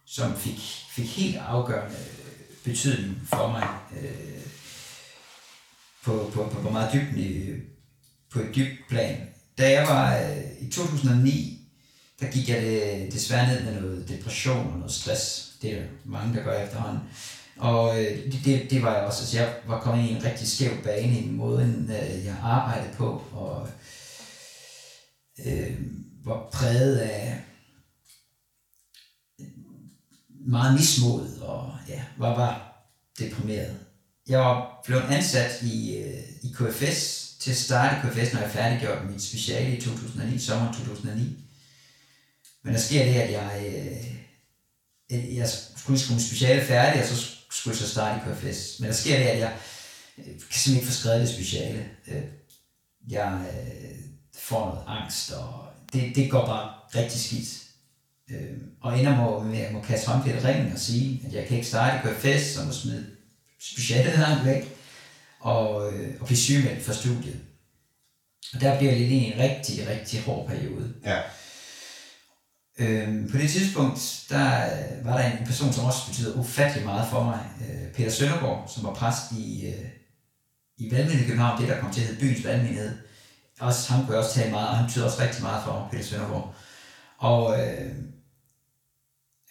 som 0.05 0.37
fik 0.37 0.59
fik 0.97 1.17
helt 1.17 1.37
afgørende 1.37 1.99
betydning 2.65 3.29
for 3.29 3.49
mig 3.49 3.69
øh, 4.03 4.43
på, 6.03 6.31
på, 6.35 6.49
på, 6.49 6.61
på 6.63 6.71
meget 6.71 6.93
dybt, 6.93 7.63
på 8.31 8.41
et 8.41 8.57
dybt 8.57 8.89
plan. 8.89 9.29
Da 9.59 9.71
jeg 9.71 9.89
var 9.89 10.19
øh, 10.19 10.43
i 10.61 10.71
2009, 10.71 11.69
der 12.21 12.31
gik 12.31 12.49
jeg 12.49 12.63
det, 12.63 13.13
desværre 13.13 13.49
ned 13.49 13.65
med 13.65 13.81
noget 13.81 14.09
depression 14.09 14.73
og 14.73 14.79
noget 14.79 14.93
stress. 14.93 15.46
Det 15.67 15.79
er 15.79 15.83
mange, 16.05 16.37
der 16.37 16.45
gør 16.45 16.65
efterhånden. 16.65 17.01
Og 17.57 18.05
øh, 18.05 18.33
det, 18.33 18.41
det, 18.45 18.71
det 18.71 18.83
var 18.83 18.95
jeg 18.97 19.05
også. 19.05 19.23
Altså, 19.23 19.39
jeg 19.39 19.55
var 19.67 19.81
kommet 19.81 20.09
i 20.09 20.13
en 20.13 20.25
rigtig 20.25 20.49
skæv 20.49 20.83
bane 20.85 21.21
i 21.21 21.31
måden, 21.31 21.91
øh, 21.91 22.25
jeg 22.25 22.37
arbejdede 22.43 22.95
på, 22.95 23.23
og 23.33 23.69
øh, 25.47 25.77
var 26.25 26.49
præget 26.53 26.99
af 26.99 27.41
meget 30.29 30.75
mismod, 30.75 31.39
og 31.41 31.73
ja, 31.89 32.03
var 32.19 32.35
bare 32.35 32.59
deprimeret. 33.19 33.77
Jeg 34.29 34.39
var 34.39 34.81
blevet 34.85 35.03
ansat 35.11 35.63
i, 35.63 35.97
øh, 35.97 36.23
i 36.43 36.55
KFS 36.55 37.27
til 37.41 37.51
at 37.51 37.57
starte 37.57 38.09
KFS, 38.09 38.33
når 38.33 38.41
jeg 38.41 38.51
færdiggjorde 38.51 39.07
mit 39.11 39.23
speciale 39.23 39.77
i 39.77 39.81
2009, 39.81 40.39
sommer 40.39 40.73
2009. 40.73 41.39
Men 42.63 42.75
der 42.75 42.81
sker 42.81 43.05
det, 43.05 43.15
at 43.15 43.33
jeg, 43.33 43.65
øh, 43.67 44.17
Øh, 45.13 45.37
jeg 45.37 45.49
skulle 45.77 45.99
skrive 45.99 46.21
speciale 46.21 46.65
færdig, 46.65 47.03
og 47.03 47.09
så 47.09 47.27
skulle 47.51 47.75
jeg 47.75 47.87
så 47.87 47.89
starte 47.89 48.21
i 48.21 48.35
KFS. 48.35 48.81
Men 48.81 48.89
der 48.89 48.95
sker 48.95 49.19
det, 49.19 49.25
at 49.25 49.39
jeg 49.39 49.57
øh, 50.19 50.25
kan 50.25 50.35
simpelthen 50.39 50.77
ikke 50.77 50.87
få 50.87 50.93
skrevet 50.93 51.21
det 51.21 51.29
speciale. 51.29 51.89
Øh, 52.09 52.23
jeg 53.09 53.41
får 54.35 54.67
noget 54.67 55.01
angst, 55.01 55.33
og 55.33 55.69
det, 55.93 56.17
det 56.17 56.31
går 56.31 56.47
bare 56.47 56.71
rigtig 56.95 57.21
skidt. 57.21 57.63
Og 58.81 58.99
ender 58.99 59.17
må, 59.17 59.43
med 59.43 59.59
at 59.59 59.73
må 59.73 59.81
kaste 59.81 60.11
håndklædet 60.11 60.45
ringen 60.45 60.73
og 60.73 60.79
sige, 60.79 61.23
at 61.27 61.33
jeg 61.33 61.47
kan 61.47 61.57
ikke 61.57 61.69
starte 61.69 61.97
i 61.97 62.13
KFS, 62.13 62.57
og 62.57 62.67
må 62.67 62.73
smide 62.73 63.07
specialet 63.61 64.19
langt 64.19 64.45
væk, 64.51 64.77
og, 65.41 65.69
og 66.21 66.27
blive 66.27 66.37
sygemeldt 66.37 66.85
fra 66.85 66.93
studiet. 66.93 67.41
Og 68.55 68.61
der 68.61 68.79
bliver 68.79 68.93
jeg 68.93 69.01
lidt 69.01 69.13
i 69.13 69.33
en 69.33 69.39
rigtig, 69.39 69.89
rigtig 69.89 70.23
hård 70.23 70.49
periode. 70.49 70.95
Ja. 71.05 71.21
Øh, 72.79 73.31
på 73.31 73.39
det 73.39 73.51
tidspunkt, 73.51 74.27
der 74.29 74.65
øh, 74.65 75.05
var 75.07 75.17
der 75.19 75.25
en 75.25 75.47
person, 75.47 75.73
som 75.73 75.85
også 75.85 76.07
betyder 76.09 76.39
ufattelig 76.39 76.85
meget 76.85 77.09
for 77.11 77.25
mig. 77.25 77.41
Øh, 77.61 77.93
Peter 77.93 78.11
Søndergaard, 78.11 78.73
som 78.75 78.85
var 78.85 78.95
præst 78.95 79.33
i, 79.33 79.67
øh, 79.67 79.89
i 80.77 80.91
Valgmenighed 80.93 81.25
i 81.25 81.29
København, 81.29 81.61
det 81.61 81.69
der 81.69 81.81
kom 81.81 81.93
til 81.93 82.01
at 82.01 82.07
hedde 82.07 82.21
byens 82.21 82.45
valgmenighed. 82.45 82.99
Også, 83.61 83.93
ham 83.93 84.05
kunne 84.05 84.17
jeg 84.17 84.25
også 84.25 84.35
tale 84.35 84.51
meget, 84.51 84.69
og 84.69 84.77
han 84.77 84.87
betyder 84.87 85.05
også 85.05 85.23
rigtig 85.23 85.43
meget 85.43 85.65
for 85.65 85.73
mig, 85.73 85.89
Peter 85.91 86.05
Søndergaard. 86.05 86.55
Og 87.19 87.61
øh, 87.61 87.93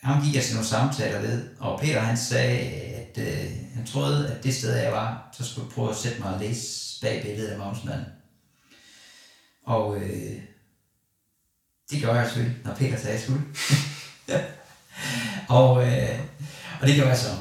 ham 0.02 0.24
gik 0.24 0.36
jeg 0.36 0.44
til 0.44 0.56
nogle 0.56 0.68
samtaler 0.68 1.22
ved, 1.22 1.50
og 1.60 1.80
Peter 1.80 2.00
han 2.00 2.18
sagde, 2.18 2.60
at 2.60 3.18
øh, 3.18 3.52
han 3.76 3.86
troede, 3.86 4.32
at 4.32 4.44
det 4.44 4.56
sted, 4.56 4.76
jeg 4.76 4.92
var, 4.92 5.30
så 5.38 5.46
skulle 5.46 5.68
jeg 5.68 5.74
prøve 5.74 5.90
at 5.90 5.96
sætte 5.96 6.20
mig 6.20 6.34
og 6.34 6.40
læse 6.40 7.02
bag 7.02 7.22
billedet 7.24 7.48
af 7.48 7.58
Magnus 7.58 7.80
Og 9.66 9.98
øh, 9.98 10.42
det 11.90 12.00
gjorde 12.00 12.20
jeg 12.20 12.28
selvfølgelig, 12.28 12.58
når 12.66 12.76
Peter 12.76 12.98
sagde, 12.98 13.10
at 13.10 13.14
jeg 13.14 13.22
skulle. 13.22 13.44
og, 15.60 15.88
øh, 15.88 16.20
og 16.82 16.88
det 16.88 16.96
gjorde 16.96 17.10
jeg 17.10 17.18
så. 17.18 17.36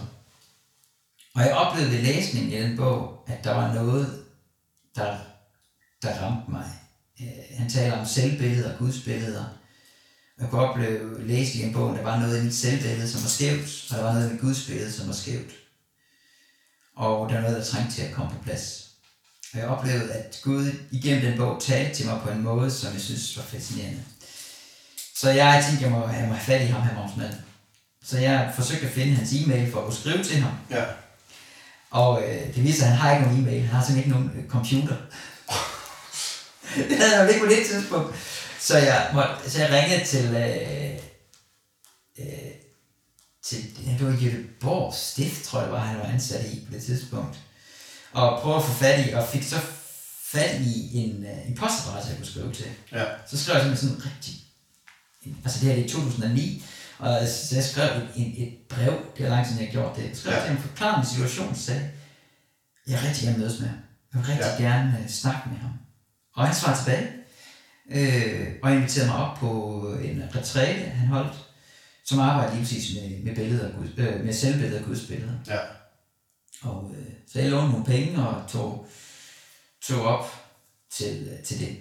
Og 1.34 1.42
jeg 1.42 1.54
oplevede 1.54 1.92
ved 1.92 2.02
læsningen 2.02 2.52
i 2.52 2.62
den 2.62 2.76
bog, 2.76 3.24
at 3.26 3.44
der 3.44 3.54
var 3.54 3.74
noget, 3.74 4.24
der, 4.96 5.16
der 6.02 6.22
ramte 6.22 6.50
mig. 6.50 6.70
Øh, 7.20 7.58
han 7.58 7.70
taler 7.70 7.98
om 7.98 8.06
selvbilleder, 8.06 8.78
gudsbilleder, 8.78 9.44
jeg 10.40 10.48
kunne 10.50 10.60
opleve, 10.60 11.26
læse 11.26 11.58
i 11.58 11.62
en 11.62 11.72
bog, 11.72 11.96
der 11.96 12.02
var 12.02 12.20
noget 12.20 12.40
i 12.40 12.44
mit 12.44 12.54
selvbillede, 12.54 13.08
som 13.08 13.22
var 13.22 13.28
skævt, 13.28 13.86
og 13.90 13.96
der 13.96 14.04
var 14.04 14.12
noget 14.12 14.28
i 14.28 14.32
mit 14.32 14.40
gudsbillede, 14.40 14.92
som 14.92 15.06
var 15.06 15.12
skævt. 15.12 15.50
Og 16.96 17.28
der 17.28 17.34
var 17.34 17.42
noget, 17.42 17.56
der 17.56 17.64
trængte 17.64 17.94
til 17.94 18.02
at 18.02 18.14
komme 18.14 18.32
på 18.32 18.42
plads. 18.42 18.90
Og 19.52 19.58
jeg 19.58 19.68
oplevede, 19.68 20.12
at 20.12 20.40
Gud 20.42 20.72
igennem 20.90 21.24
den 21.24 21.38
bog 21.38 21.62
talte 21.62 21.94
til 21.94 22.06
mig 22.06 22.20
på 22.22 22.30
en 22.30 22.42
måde, 22.42 22.70
som 22.70 22.92
jeg 22.92 23.00
synes 23.00 23.36
var 23.36 23.42
fascinerende. 23.42 24.04
Så 25.16 25.30
jeg 25.30 25.64
tænkte, 25.66 25.84
jeg 25.84 25.92
må, 25.92 26.08
jeg 26.08 26.28
må 26.28 26.34
have 26.34 26.44
fat 26.44 26.62
i 26.62 26.64
ham 26.64 26.82
her, 26.82 26.94
Magnus 26.94 27.34
Så 28.04 28.18
jeg 28.18 28.52
forsøgte 28.56 28.86
at 28.86 28.92
finde 28.92 29.14
hans 29.14 29.32
e-mail 29.32 29.72
for 29.72 29.78
at 29.78 29.84
kunne 29.84 29.96
skrive 29.96 30.24
til 30.24 30.36
ham. 30.40 30.52
Ja. 30.70 30.84
Og 31.90 32.22
øh, 32.22 32.54
det 32.54 32.64
viser, 32.64 32.84
at 32.84 32.90
han 32.90 32.98
har 32.98 33.12
ikke 33.12 33.24
nogen 33.26 33.42
e-mail. 33.42 33.60
Han 33.60 33.74
har 33.74 33.84
simpelthen 33.84 34.14
ikke 34.14 34.28
nogen 34.28 34.42
øh, 34.42 34.48
computer. 34.48 34.96
det 36.88 36.98
havde 36.98 37.22
jo 37.22 37.28
ikke 37.28 37.40
på 37.40 37.46
det 37.46 37.66
tidspunkt. 37.66 38.16
Så 38.60 38.78
jeg, 38.78 39.10
måtte, 39.14 39.50
så 39.50 39.58
jeg 39.62 39.72
ringede 39.72 40.04
til, 40.04 40.24
øh, 40.24 40.98
øh, 42.18 42.50
til 43.44 43.76
det 43.98 44.06
var 44.06 44.12
Jødeborg 44.12 44.94
Stift, 44.94 45.44
tror 45.44 45.60
jeg, 45.60 45.72
var 45.72 45.78
han 45.78 45.98
var 45.98 46.04
ansat 46.04 46.44
i 46.44 46.66
på 46.66 46.74
det 46.74 46.82
tidspunkt. 46.82 47.38
Og 48.12 48.40
prøvede 48.42 48.58
at 48.58 48.64
få 48.64 48.72
fat 48.72 49.06
i, 49.06 49.12
og 49.12 49.28
fik 49.28 49.42
så 49.42 49.60
fat 50.24 50.60
i 50.60 50.98
en, 50.98 51.26
øh, 51.26 51.48
en 51.48 51.54
postadresse, 51.54 52.10
jeg 52.10 52.16
kunne 52.16 52.26
skrive 52.26 52.52
til. 52.52 52.66
Ja. 52.92 53.04
Så 53.30 53.42
skrev 53.42 53.54
jeg 53.54 53.62
simpelthen 53.62 53.88
sådan 53.88 54.12
rigtig, 54.12 54.43
altså 55.44 55.60
det 55.60 55.74
her 55.74 55.84
i 55.84 55.88
2009, 55.88 56.64
og 56.98 57.28
så 57.28 57.54
jeg 57.54 57.64
skrev 57.64 58.02
et, 58.02 58.08
et, 58.16 58.42
et 58.42 58.54
brev, 58.68 58.94
det 59.16 59.26
er 59.26 59.30
lang 59.30 59.46
tid, 59.46 59.60
jeg 59.60 59.70
gjort 59.70 59.96
det. 59.96 60.02
Jeg 60.02 60.16
skrev 60.16 60.34
ja. 60.34 60.44
til 60.44 60.50
en 60.50 60.58
forklarende 60.58 61.06
situation, 61.06 61.54
sagde, 61.54 61.90
jeg 62.86 62.98
vil 62.98 63.06
rigtig 63.06 63.26
gerne 63.26 63.38
mødes 63.38 63.60
med 63.60 63.68
ham. 63.68 63.78
Jeg 64.12 64.20
vil 64.20 64.26
rigtig 64.26 64.54
ja. 64.58 64.64
gerne 64.64 64.98
uh, 65.00 65.10
snakke 65.10 65.48
med 65.48 65.58
ham. 65.58 65.72
Og 66.34 66.46
han 66.46 66.54
svarede 66.54 66.78
tilbage, 66.78 67.10
øh, 67.90 68.54
og 68.62 68.72
inviterede 68.72 69.08
mig 69.08 69.16
op 69.16 69.38
på 69.38 69.50
en 70.04 70.22
retræte, 70.34 70.80
han 70.80 71.08
holdt, 71.08 71.36
som 72.04 72.18
arbejdede 72.18 72.54
lige 72.54 72.64
præcis 72.64 73.00
med, 73.00 73.22
med, 73.24 73.34
billeder 73.34 73.70
øh, 73.96 74.24
med 74.24 74.32
selvbilleder 74.32 74.78
af 74.78 74.84
Guds 74.84 75.06
billeder. 75.06 75.32
Ja. 75.46 75.58
Og 76.62 76.92
øh, 76.98 77.12
så 77.32 77.40
jeg 77.40 77.50
lånte 77.50 77.70
nogle 77.70 77.84
penge 77.86 78.28
og 78.28 78.50
tog, 78.50 78.88
tog 79.82 80.02
op 80.02 80.26
til, 80.90 81.38
til 81.44 81.60
det. 81.60 81.78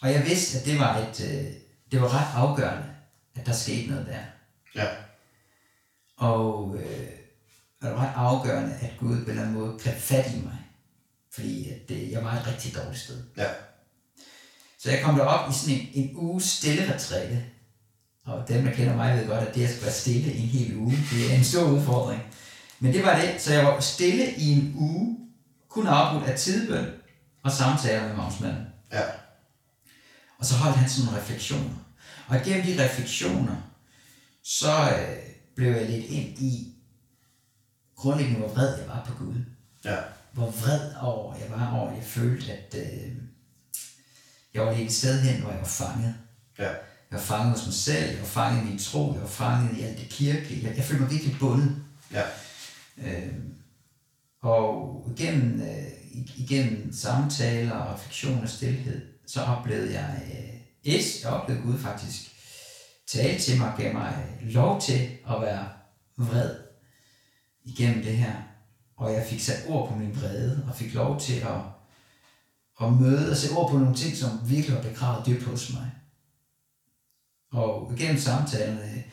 Og 0.00 0.12
jeg 0.12 0.24
vidste, 0.26 0.58
at 0.58 0.64
det 0.64 0.78
var, 0.78 0.98
et, 0.98 1.20
øh, 1.20 1.52
det 1.92 2.00
var 2.02 2.14
ret 2.14 2.42
afgørende, 2.42 2.86
at 3.34 3.46
der 3.46 3.52
skete 3.52 3.90
noget 3.90 4.06
der. 4.06 4.22
Ja. 4.82 4.86
Og 6.16 6.76
øh, 6.78 7.08
og 7.80 7.86
det 7.86 7.96
var 7.96 8.02
ret 8.02 8.12
afgørende, 8.16 8.74
at 8.80 8.90
Gud 8.98 9.16
på 9.16 9.22
en 9.22 9.30
eller 9.30 9.42
anden 9.42 9.54
måde 9.54 9.78
greb 9.78 9.96
fat 9.96 10.34
i 10.34 10.40
mig. 10.40 10.58
Fordi 11.34 11.70
at, 11.70 11.90
øh, 11.90 12.10
jeg 12.10 12.24
var 12.24 12.32
et 12.32 12.46
rigtig 12.46 12.74
dårligt 12.74 12.98
sted. 12.98 13.22
Ja. 13.36 13.46
Så 14.78 14.90
jeg 14.90 15.02
kom 15.02 15.14
derop 15.14 15.50
i 15.50 15.52
sådan 15.54 15.74
en, 15.74 15.88
en 15.92 16.16
uge 16.16 16.40
stille 16.42 16.94
retræte. 16.94 17.44
Og 18.24 18.48
dem, 18.48 18.64
der 18.64 18.72
kender 18.72 18.96
mig, 18.96 19.18
ved 19.18 19.26
godt, 19.26 19.48
at 19.48 19.54
det 19.54 19.64
at 19.64 19.70
skulle 19.70 19.84
være 19.84 19.94
stille 19.94 20.32
i 20.32 20.42
en 20.42 20.48
hel 20.48 20.76
uge, 20.76 20.92
det 21.12 21.32
er 21.32 21.36
en 21.38 21.44
stor 21.44 21.62
udfordring. 21.70 22.22
Men 22.80 22.92
det 22.92 23.02
var 23.02 23.20
det. 23.20 23.34
Så 23.40 23.54
jeg 23.54 23.64
var 23.64 23.80
stille 23.80 24.32
i 24.36 24.52
en 24.52 24.74
uge, 24.78 25.18
kun 25.68 25.86
afbrudt 25.86 26.30
af 26.30 26.38
tidbøn 26.38 26.86
og 27.42 27.52
samtaler 27.52 28.08
med 28.08 28.16
Magnus 28.16 28.40
Ja. 28.92 29.02
Og 30.38 30.46
så 30.46 30.54
holdt 30.54 30.76
han 30.76 30.88
sådan 30.88 31.04
nogle 31.04 31.20
refleksioner. 31.20 31.74
Og 32.26 32.36
gennem 32.44 32.66
de 32.66 32.84
refleksioner, 32.84 33.56
så 34.42 34.72
øh, 34.72 35.16
blev 35.54 35.70
jeg 35.72 35.90
lidt 35.90 36.04
ind 36.04 36.38
i 36.38 36.74
grundlæggende, 37.96 38.38
hvor 38.38 38.48
vred 38.48 38.78
jeg 38.78 38.88
var 38.88 39.04
på 39.06 39.24
Gud. 39.24 39.34
Ja. 39.84 39.96
Hvor 40.32 40.50
vred 40.50 40.94
over 41.00 41.36
jeg 41.36 41.50
var 41.50 41.76
over, 41.76 41.94
jeg 41.94 42.04
følte, 42.04 42.52
at 42.52 42.74
øh, 42.78 43.12
jeg 44.54 44.66
var 44.66 44.72
lidt 44.72 44.86
et 44.86 44.94
sted 44.94 45.20
hen, 45.20 45.40
hvor 45.40 45.50
jeg 45.50 45.60
var 45.60 45.66
fanget. 45.66 46.14
Ja. 46.58 46.68
Jeg 47.10 47.18
var 47.18 47.18
fanget 47.18 47.50
hos 47.50 47.66
mig 47.66 47.74
selv, 47.74 48.10
jeg 48.10 48.20
var 48.20 48.26
fanget 48.26 48.62
i 48.62 48.64
min 48.64 48.78
tro, 48.78 49.12
jeg 49.12 49.22
var 49.22 49.28
fanget 49.28 49.78
i 49.78 49.82
alt 49.82 49.98
det 49.98 50.08
kirkelige. 50.08 50.68
Jeg, 50.68 50.76
jeg 50.76 50.84
følte 50.84 51.02
mig 51.02 51.10
virkelig 51.10 51.36
bundet. 51.40 51.76
Ja. 52.12 52.22
Øh, 52.98 53.32
og 54.42 55.06
igennem, 55.16 55.60
øh, 55.60 55.86
igennem 56.36 56.92
samtaler 56.92 57.72
og 57.72 57.94
refleksion 57.94 58.42
og 58.42 58.48
stillhed, 58.48 59.15
så 59.26 59.42
oplevede 59.42 60.00
jeg, 60.00 60.22
øh, 60.24 60.60
et, 60.82 61.22
jeg 61.22 61.30
oplevede 61.30 61.64
Gud 61.64 61.78
faktisk 61.78 62.30
tale 63.06 63.38
til 63.38 63.58
mig, 63.58 63.74
gav 63.78 63.92
mig 63.92 64.38
lov 64.40 64.80
til 64.80 65.10
at 65.30 65.40
være 65.40 65.68
vred 66.16 66.54
igennem 67.64 68.02
det 68.02 68.16
her. 68.16 68.34
Og 68.96 69.12
jeg 69.12 69.26
fik 69.30 69.40
sat 69.40 69.64
ord 69.68 69.88
på 69.88 69.94
min 69.94 70.16
vrede, 70.16 70.64
og 70.68 70.76
fik 70.76 70.94
lov 70.94 71.20
til 71.20 71.34
at, 71.34 71.60
at 72.82 72.92
møde 72.92 73.30
og 73.30 73.36
sætte 73.36 73.56
ord 73.56 73.70
på 73.70 73.78
nogle 73.78 73.94
ting, 73.94 74.16
som 74.16 74.40
virkelig 74.44 74.76
var 74.76 74.82
begravet 74.82 75.26
dybt 75.26 75.44
hos 75.44 75.72
mig. 75.72 75.90
Og 77.52 77.92
igennem 77.96 78.20
samtalerne, 78.20 79.04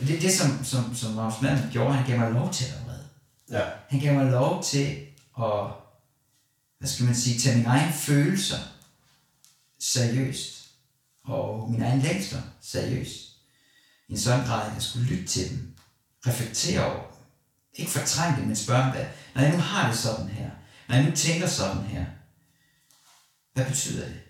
det 0.00 0.16
er 0.16 0.20
det, 0.20 0.32
som, 0.32 0.64
som, 0.64 0.94
som 0.94 1.12
Magnus 1.12 1.42
Mann 1.42 1.70
gjorde, 1.72 1.94
han 1.94 2.06
gav 2.06 2.18
mig 2.18 2.32
lov 2.32 2.52
til 2.52 2.64
at 2.64 2.72
være 2.72 2.84
vred. 2.84 3.04
Ja. 3.50 3.70
Han 3.88 4.00
gav 4.00 4.14
mig 4.14 4.30
lov 4.30 4.62
til 4.62 4.96
at, 5.38 5.66
hvad 6.78 6.88
skal 6.88 7.06
man 7.06 7.14
sige, 7.14 7.38
tage 7.38 7.56
mine 7.56 7.68
egne 7.68 7.92
følelser 7.92 8.56
seriøst, 9.84 10.70
og 11.24 11.70
min 11.70 11.82
egen 11.82 12.00
længsler 12.00 12.42
seriøst. 12.60 13.30
I 14.08 14.12
en 14.12 14.18
sådan 14.18 14.46
grad, 14.46 14.66
at 14.66 14.74
jeg 14.74 14.82
skulle 14.82 15.06
lytte 15.06 15.26
til 15.26 15.50
dem, 15.50 15.74
reflektere 16.26 16.86
over 16.86 16.94
dem. 16.94 17.16
Ikke 17.74 17.90
fortrænge 17.90 18.36
dem, 18.36 18.46
men 18.46 18.56
spørge 18.56 18.84
dem, 18.84 18.92
hvad, 18.92 19.06
når 19.34 19.42
jeg 19.42 19.52
nu 19.52 19.58
har 19.58 19.90
det 19.90 19.98
sådan 19.98 20.28
her, 20.28 20.50
når 20.88 20.94
jeg 20.94 21.04
nu 21.04 21.16
tænker 21.16 21.46
sådan 21.46 21.82
her, 21.82 22.04
hvad 23.54 23.64
betyder 23.64 24.04
det? 24.04 24.20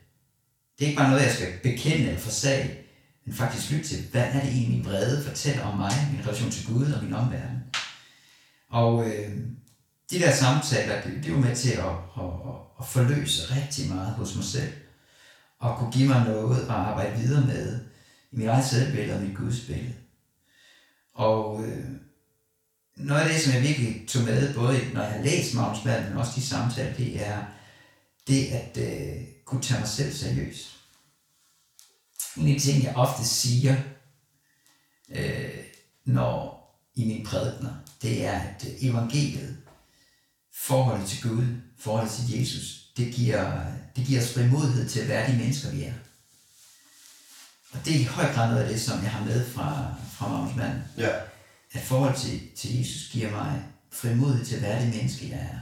Det 0.79 0.85
er 0.85 0.89
ikke 0.89 0.99
bare 0.99 1.11
noget, 1.11 1.25
jeg 1.25 1.35
skal 1.35 1.59
bekende 1.63 2.07
eller 2.09 2.21
forsage, 2.21 2.79
men 3.27 3.35
faktisk 3.35 3.71
lytte 3.71 3.89
til, 3.89 4.09
hvad 4.11 4.23
er 4.23 4.41
det 4.41 4.51
egentlig, 4.51 4.71
min 4.71 4.85
vrede 4.85 5.25
fortæller 5.25 5.63
om 5.63 5.79
mig, 5.79 5.93
min 6.13 6.27
relation 6.27 6.51
til 6.51 6.67
Gud 6.67 6.93
og 6.93 7.05
min 7.05 7.15
omverden. 7.15 7.63
Og 8.71 9.09
øh, 9.09 9.37
de 10.11 10.19
der 10.19 10.35
samtaler, 10.35 11.03
det, 11.03 11.25
det 11.25 11.33
var 11.33 11.39
med 11.39 11.57
til 11.57 11.71
at, 11.71 11.85
at, 12.19 12.25
at, 12.25 12.57
at 12.81 12.87
forløse 12.87 13.55
rigtig 13.57 13.89
meget 13.89 14.15
hos 14.15 14.35
mig 14.37 14.45
selv. 14.45 14.73
Og 15.65 15.79
kunne 15.79 15.93
give 15.93 16.09
mig 16.09 16.25
noget 16.25 16.63
at 16.63 16.69
arbejde 16.69 17.19
videre 17.19 17.47
med 17.47 17.81
i 18.33 18.37
mit 18.37 18.47
eget 18.47 18.67
selvbillede 18.67 19.17
og 19.17 19.23
mit 19.23 19.37
gudsbillede. 19.37 19.95
Og 21.15 21.65
øh, 21.65 21.85
noget 22.97 23.23
af 23.23 23.29
det, 23.29 23.41
som 23.41 23.55
jeg 23.55 23.63
virkelig 23.63 24.09
tog 24.09 24.23
med, 24.23 24.55
både 24.55 24.81
når 24.95 25.03
jeg 25.03 25.13
har 25.13 25.23
læst 25.23 25.55
Magnus 25.55 25.85
Mann, 25.85 26.09
men 26.09 26.19
også 26.19 26.33
de 26.37 26.43
samtaler, 26.43 26.97
det 26.97 27.27
er 27.27 27.45
det 28.27 28.47
at 28.47 28.77
øh, 28.77 29.23
kunne 29.45 29.63
tage 29.63 29.81
mig 29.81 29.89
selv 29.89 30.13
seriøst. 30.13 30.77
En 32.37 32.49
af 32.49 32.55
de 32.55 32.61
ting, 32.61 32.85
jeg 32.85 32.97
ofte 32.97 33.25
siger, 33.25 33.77
øh, 35.09 35.65
når 36.05 36.65
i 36.95 37.05
mine 37.05 37.25
prædikner, 37.25 37.75
det 38.03 38.27
er, 38.27 38.41
at 38.41 38.67
øh, 38.69 38.85
evangeliet, 38.85 39.57
forholdet 40.55 41.09
til 41.09 41.23
Gud, 41.23 41.47
forholdet 41.79 42.13
til 42.13 42.39
Jesus, 42.39 42.91
det 42.97 43.15
giver, 43.15 43.73
det 43.97 44.07
giver 44.07 44.21
os 44.23 44.35
frimodighed 44.35 44.89
til 44.89 45.01
at 45.01 45.09
være 45.09 45.33
de 45.33 45.37
mennesker, 45.39 45.71
vi 45.71 45.83
er. 45.85 45.93
Og 47.73 47.85
det 47.85 47.95
er 47.97 48.01
i 48.01 48.05
høj 48.05 48.33
grad 48.33 48.49
noget 48.51 48.63
af 48.63 48.69
det, 48.69 48.81
som 48.83 49.03
jeg 49.03 49.11
har 49.11 49.25
med 49.25 49.47
fra, 49.51 49.95
fra 50.13 50.29
Magnus 50.29 50.57
Mann. 50.57 50.83
Ja. 50.99 51.09
At 51.73 51.81
forholdet 51.83 52.17
til, 52.21 52.41
til 52.57 52.79
Jesus 52.79 53.11
giver 53.13 53.31
mig 53.31 53.63
frimodighed 53.93 54.45
til 54.47 54.57
at 54.57 54.63
være 54.63 54.81
det 54.85 54.95
menneske, 54.95 55.31
jeg 55.31 55.39
er. 55.39 55.59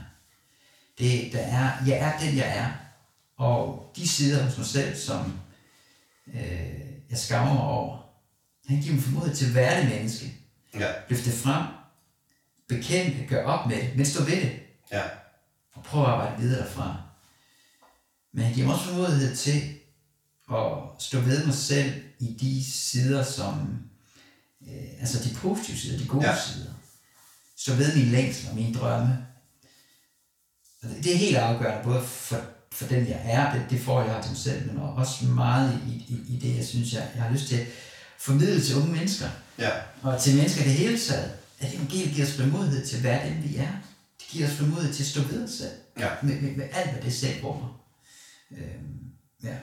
Det, 0.99 1.33
der 1.33 1.39
er. 1.39 1.71
Jeg 1.87 1.97
er 1.97 2.19
den, 2.19 2.37
jeg 2.37 2.57
er. 2.57 2.69
Og 3.37 3.91
de 3.95 4.07
sider 4.07 4.43
hos 4.43 4.57
mig 4.57 4.65
selv, 4.67 4.95
som 4.97 5.39
øh, 6.33 6.79
jeg 7.09 7.17
skammer 7.17 7.53
mig 7.53 7.63
over, 7.63 7.97
han 8.67 8.81
giver 8.81 8.93
mig 8.95 9.03
frimodighed 9.03 9.35
til 9.35 9.45
at 9.47 9.55
være 9.55 9.81
det 9.81 9.89
menneske. 9.89 10.33
Ja. 10.79 10.91
Løfte 11.09 11.31
frem, 11.31 11.65
bekende 12.69 13.17
det, 13.19 13.29
gør 13.29 13.45
op 13.45 13.67
med 13.69 13.77
det, 13.81 13.95
men 13.97 14.05
stå 14.05 14.23
ved 14.23 14.41
det, 14.41 14.59
Ja. 14.91 15.01
og 15.73 15.83
prøve 15.83 16.05
at 16.05 16.11
arbejde 16.11 16.41
videre 16.41 16.61
derfra. 16.65 17.01
Men 18.33 18.53
giver 18.53 18.65
mig 18.67 18.75
også 18.75 18.85
frimodighed 18.85 19.35
til 19.35 19.61
at 20.51 20.65
stå 20.99 21.19
ved 21.19 21.45
mig 21.45 21.55
selv 21.55 21.91
i 22.19 22.37
de 22.41 22.63
sider, 22.73 23.23
som, 23.23 23.79
øh, 24.67 24.99
altså 24.99 25.23
de 25.29 25.35
positive 25.35 25.77
sider, 25.77 25.97
de 25.97 26.05
gode 26.07 26.25
Ja. 26.29 26.35
sider. 26.53 26.71
Stå 27.57 27.73
ved 27.73 27.95
mine 27.95 28.11
længsler, 28.11 28.53
mine 28.53 28.73
drømme. 28.79 29.17
Og 30.83 30.89
det, 30.89 31.03
det 31.03 31.13
er 31.13 31.17
helt 31.17 31.37
afgørende, 31.37 31.83
både 31.83 32.01
for, 32.03 32.41
for 32.71 32.87
den 32.87 33.07
jeg 33.07 33.21
er, 33.23 33.53
det, 33.53 33.65
det 33.69 33.79
forhold 33.81 34.05
jeg 34.05 34.15
har 34.15 34.21
til 34.21 34.31
mig 34.31 34.39
selv, 34.39 34.67
men 34.67 34.77
også 34.81 35.25
meget 35.25 35.81
i, 35.87 35.91
i, 36.13 36.35
i 36.35 36.39
det, 36.39 36.57
jeg 36.57 36.65
synes, 36.65 36.93
jeg, 36.93 37.11
jeg 37.15 37.23
har 37.23 37.31
lyst 37.33 37.47
til 37.47 37.55
at 37.55 37.67
formidle 38.19 38.61
til 38.61 38.75
unge 38.75 38.91
mennesker, 38.91 39.27
Ja. 39.59 39.69
og 40.01 40.21
til 40.21 40.35
mennesker 40.35 40.61
i 40.61 40.67
det 40.67 40.73
hele 40.73 40.99
taget, 40.99 41.31
at 41.59 41.73
evangeliet 41.73 42.13
giver 42.13 42.27
os 42.27 42.33
frimodighed 42.33 42.85
til 42.87 43.03
være 43.03 43.29
dem, 43.29 43.43
vi 43.43 43.55
er. 43.57 43.71
Det 44.19 44.27
giver 44.29 44.47
os 44.47 44.53
frimodighed 44.53 44.93
til 44.93 45.03
at 45.03 45.07
stå 45.09 45.21
ved 45.21 45.43
os 45.43 45.51
selv. 45.51 45.71
Ja. 45.99 46.09
Med, 46.23 46.41
med, 46.41 46.55
med 46.55 46.67
alt, 46.73 46.91
hvad 46.91 47.01
det 47.01 47.13
selv 47.13 47.45
rummer. 47.45 47.79
Øhm, 48.57 48.99
ja. 49.43 49.55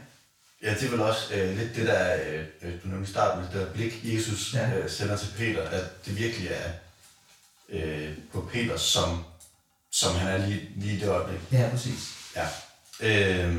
Ja, 0.63 0.75
det 0.75 0.83
er 0.87 0.91
vel 0.91 1.01
også 1.01 1.35
øh, 1.35 1.59
lidt 1.59 1.77
det 1.77 1.87
der, 1.87 2.17
øh, 2.27 2.45
øh, 2.63 2.73
du 2.83 2.89
nævnte 2.89 3.09
i 3.09 3.13
starten, 3.13 3.45
det 3.45 3.53
der 3.53 3.73
blik, 3.73 4.01
Jesus 4.05 4.55
Ja. 4.55 4.79
øh, 4.79 4.91
sender 4.91 5.17
til 5.17 5.29
Peter, 5.37 5.63
at 5.69 6.07
det 6.07 6.19
virkelig 6.19 6.49
er 6.49 6.71
øh, 7.69 8.15
på 8.33 8.49
Peter, 8.53 8.77
som, 8.77 9.25
som 9.93 10.15
han 10.17 10.29
er 10.41 10.47
lige, 10.47 10.69
lige 10.77 10.97
i 10.97 11.01
det 11.01 11.09
øjeblik. 11.09 11.41
ja, 11.53 11.69
præcis. 11.73 12.01
Ja. 12.37 12.47
Øh, 13.01 13.57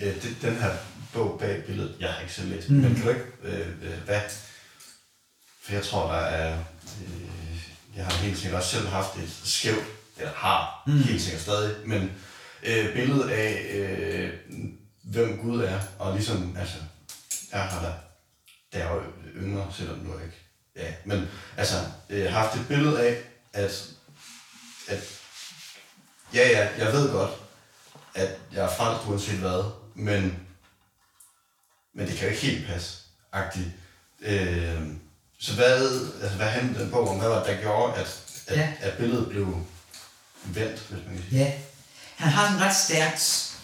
øh, 0.00 0.22
det, 0.22 0.36
den 0.42 0.56
her 0.56 0.76
bog 1.12 1.38
bag 1.40 1.64
billedet, 1.64 1.96
jeg 2.00 2.12
har 2.12 2.20
ikke 2.20 2.34
selv 2.34 2.48
læst, 2.48 2.70
Mm. 2.70 2.76
men 2.76 2.94
kan 2.94 3.02
du 3.04 3.08
ikke, 3.08 3.24
øh, 3.42 3.68
øh, 3.82 3.98
hvad? 4.04 4.20
For 5.62 5.72
jeg 5.72 5.82
tror, 5.84 6.12
der 6.12 6.18
er, 6.20 6.58
øh, 7.02 7.58
jeg 7.96 8.04
har 8.06 8.12
helt 8.16 8.38
sikkert 8.38 8.58
også 8.58 8.70
selv 8.76 8.86
haft 8.88 9.16
et 9.16 9.30
skævt, 9.44 9.84
eller 10.18 10.32
har 10.32 10.82
mm. 10.86 10.98
helt 11.02 11.22
sikkert 11.22 11.42
stadig, 11.42 11.76
men 11.88 12.12
øh, 12.62 12.92
billedet 12.92 13.30
af, 13.30 13.66
øh, 13.74 14.32
hvem 15.02 15.38
Gud 15.38 15.60
er, 15.62 15.80
og 15.98 16.14
ligesom, 16.14 16.56
altså, 16.58 16.76
jeg 17.52 17.60
har 17.60 17.82
da, 17.82 17.92
da 18.72 18.84
jeg 18.84 18.96
var 18.96 19.04
yngre, 19.36 19.72
selvom 19.72 19.98
nu 19.98 20.18
ikke, 20.18 20.36
ja, 20.76 20.94
men 21.04 21.28
altså, 21.56 21.76
øh, 22.10 22.32
haft 22.32 22.56
et 22.56 22.68
billede 22.68 23.06
af, 23.08 23.22
at, 23.52 23.88
at 24.88 25.20
ja, 26.34 26.48
ja, 26.48 26.68
jeg 26.78 26.92
ved 26.92 27.12
godt, 27.12 27.30
at 28.14 28.38
jeg 28.52 28.64
er 28.64 28.70
frelst 28.76 29.08
uanset 29.08 29.38
hvad, 29.38 29.70
men, 29.94 30.46
men 31.94 32.06
det 32.06 32.16
kan 32.16 32.24
jo 32.24 32.30
ikke 32.30 32.46
helt 32.46 32.66
passe, 32.66 32.98
agtigt. 33.32 33.70
Øh, 34.20 34.82
så 35.38 35.54
hvad, 35.54 35.82
altså, 36.22 36.36
hvad 36.36 36.46
handlede 36.46 36.84
den 36.84 36.90
bog 36.90 37.08
om? 37.08 37.18
Hvad 37.18 37.28
var 37.28 37.44
det, 37.44 37.46
der 37.46 37.60
gjorde, 37.60 37.94
at, 37.94 38.24
at, 38.46 38.56
ja. 38.56 38.72
at 38.80 38.96
billedet 38.98 39.28
blev 39.28 39.66
vendt, 40.44 40.80
hvis 40.80 41.06
man 41.06 41.14
kan 41.14 41.24
sige? 41.28 41.40
Ja. 41.40 41.52
Han 42.22 42.32
har 42.32 42.54
en 42.54 42.60
ret 42.60 42.76
stærk 42.76 43.18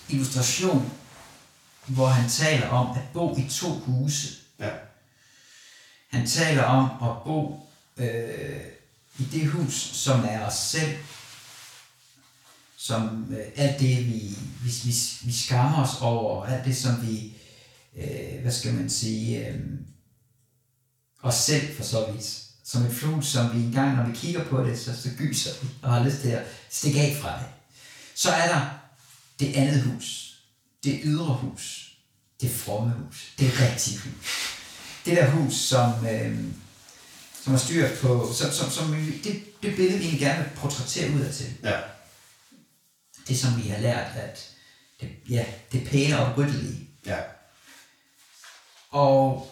illustration, 0.09 0.93
hvor 1.87 2.07
han 2.07 2.31
taler 2.31 2.69
om 2.69 2.97
at 2.97 3.03
bo 3.13 3.37
i 3.37 3.49
to 3.51 3.69
huse. 3.69 4.29
Ja. 4.61 4.71
Han 6.09 6.27
taler 6.27 6.63
om 6.63 7.09
at 7.09 7.23
bo 7.25 7.69
øh, 7.97 8.61
i 9.19 9.25
det 9.25 9.49
hus, 9.49 9.75
som 9.75 10.25
er 10.25 10.47
os 10.47 10.55
selv. 10.55 10.97
Som 12.77 13.27
øh, 13.31 13.47
alt 13.57 13.81
det, 13.81 14.07
vi, 14.07 14.39
vi, 14.63 14.71
vi, 14.85 14.95
vi 15.23 15.33
skammer 15.33 15.83
os 15.83 16.01
over, 16.01 16.47
alt 16.47 16.65
det, 16.65 16.77
som 16.77 17.07
vi, 17.07 17.33
øh, 17.97 18.41
hvad 18.43 18.53
skal 18.53 18.75
man 18.75 18.91
sige, 18.91 19.49
øh, 19.49 19.61
os 21.23 21.35
selv 21.35 21.77
for 21.77 21.83
så 21.83 22.11
vidt. 22.13 22.43
Som 22.65 22.87
et 22.87 22.95
flug, 22.95 23.25
som 23.25 23.55
vi 23.55 23.59
engang, 23.59 23.97
når 23.97 24.07
vi 24.07 24.13
kigger 24.17 24.45
på 24.45 24.65
det, 24.65 24.79
så, 24.79 25.03
så 25.03 25.09
gyser 25.19 25.51
vi 25.63 25.69
og 25.83 25.93
har 25.93 26.05
lyst 26.05 26.21
til 26.21 26.29
at 26.29 26.47
stikke 26.71 27.01
af 27.01 27.17
fra 27.23 27.39
det. 27.39 27.47
Så 28.19 28.31
er 28.31 28.49
der 28.49 28.79
det 29.39 29.57
andet 29.57 29.83
hus. 29.83 30.37
Det 30.85 31.01
ydre 31.05 31.35
hus. 31.35 31.93
Det 32.41 32.51
fromme 32.51 32.95
hus. 32.95 33.33
Det 33.39 33.61
rigtige 33.61 33.99
hus. 33.99 34.55
det 35.05 35.17
der 35.17 35.31
hus, 35.31 35.55
som, 35.55 36.07
øh, 36.07 36.45
som 37.43 37.53
har 37.53 37.59
styr 37.59 37.97
på, 37.97 38.33
som, 38.35 38.53
som, 38.53 38.71
som 38.71 38.95
det, 39.25 39.63
det 39.63 39.77
billede, 39.77 39.99
vi 39.99 40.05
egentlig 40.05 40.21
gerne 40.21 40.45
vil 40.45 40.57
portrættere 40.57 41.11
ud 41.11 41.33
til. 41.33 41.55
Ja. 41.63 41.81
Det, 43.29 43.39
som 43.39 43.63
vi 43.63 43.69
har 43.69 43.79
lært, 43.79 44.17
at 44.17 44.51
det, 45.01 45.11
ja, 45.29 45.45
det 45.73 45.83
er 45.83 45.87
pæne 45.91 46.19
og 46.19 46.39
ryddelige. 46.39 46.91
Ja. 47.07 47.21
Og 48.91 49.51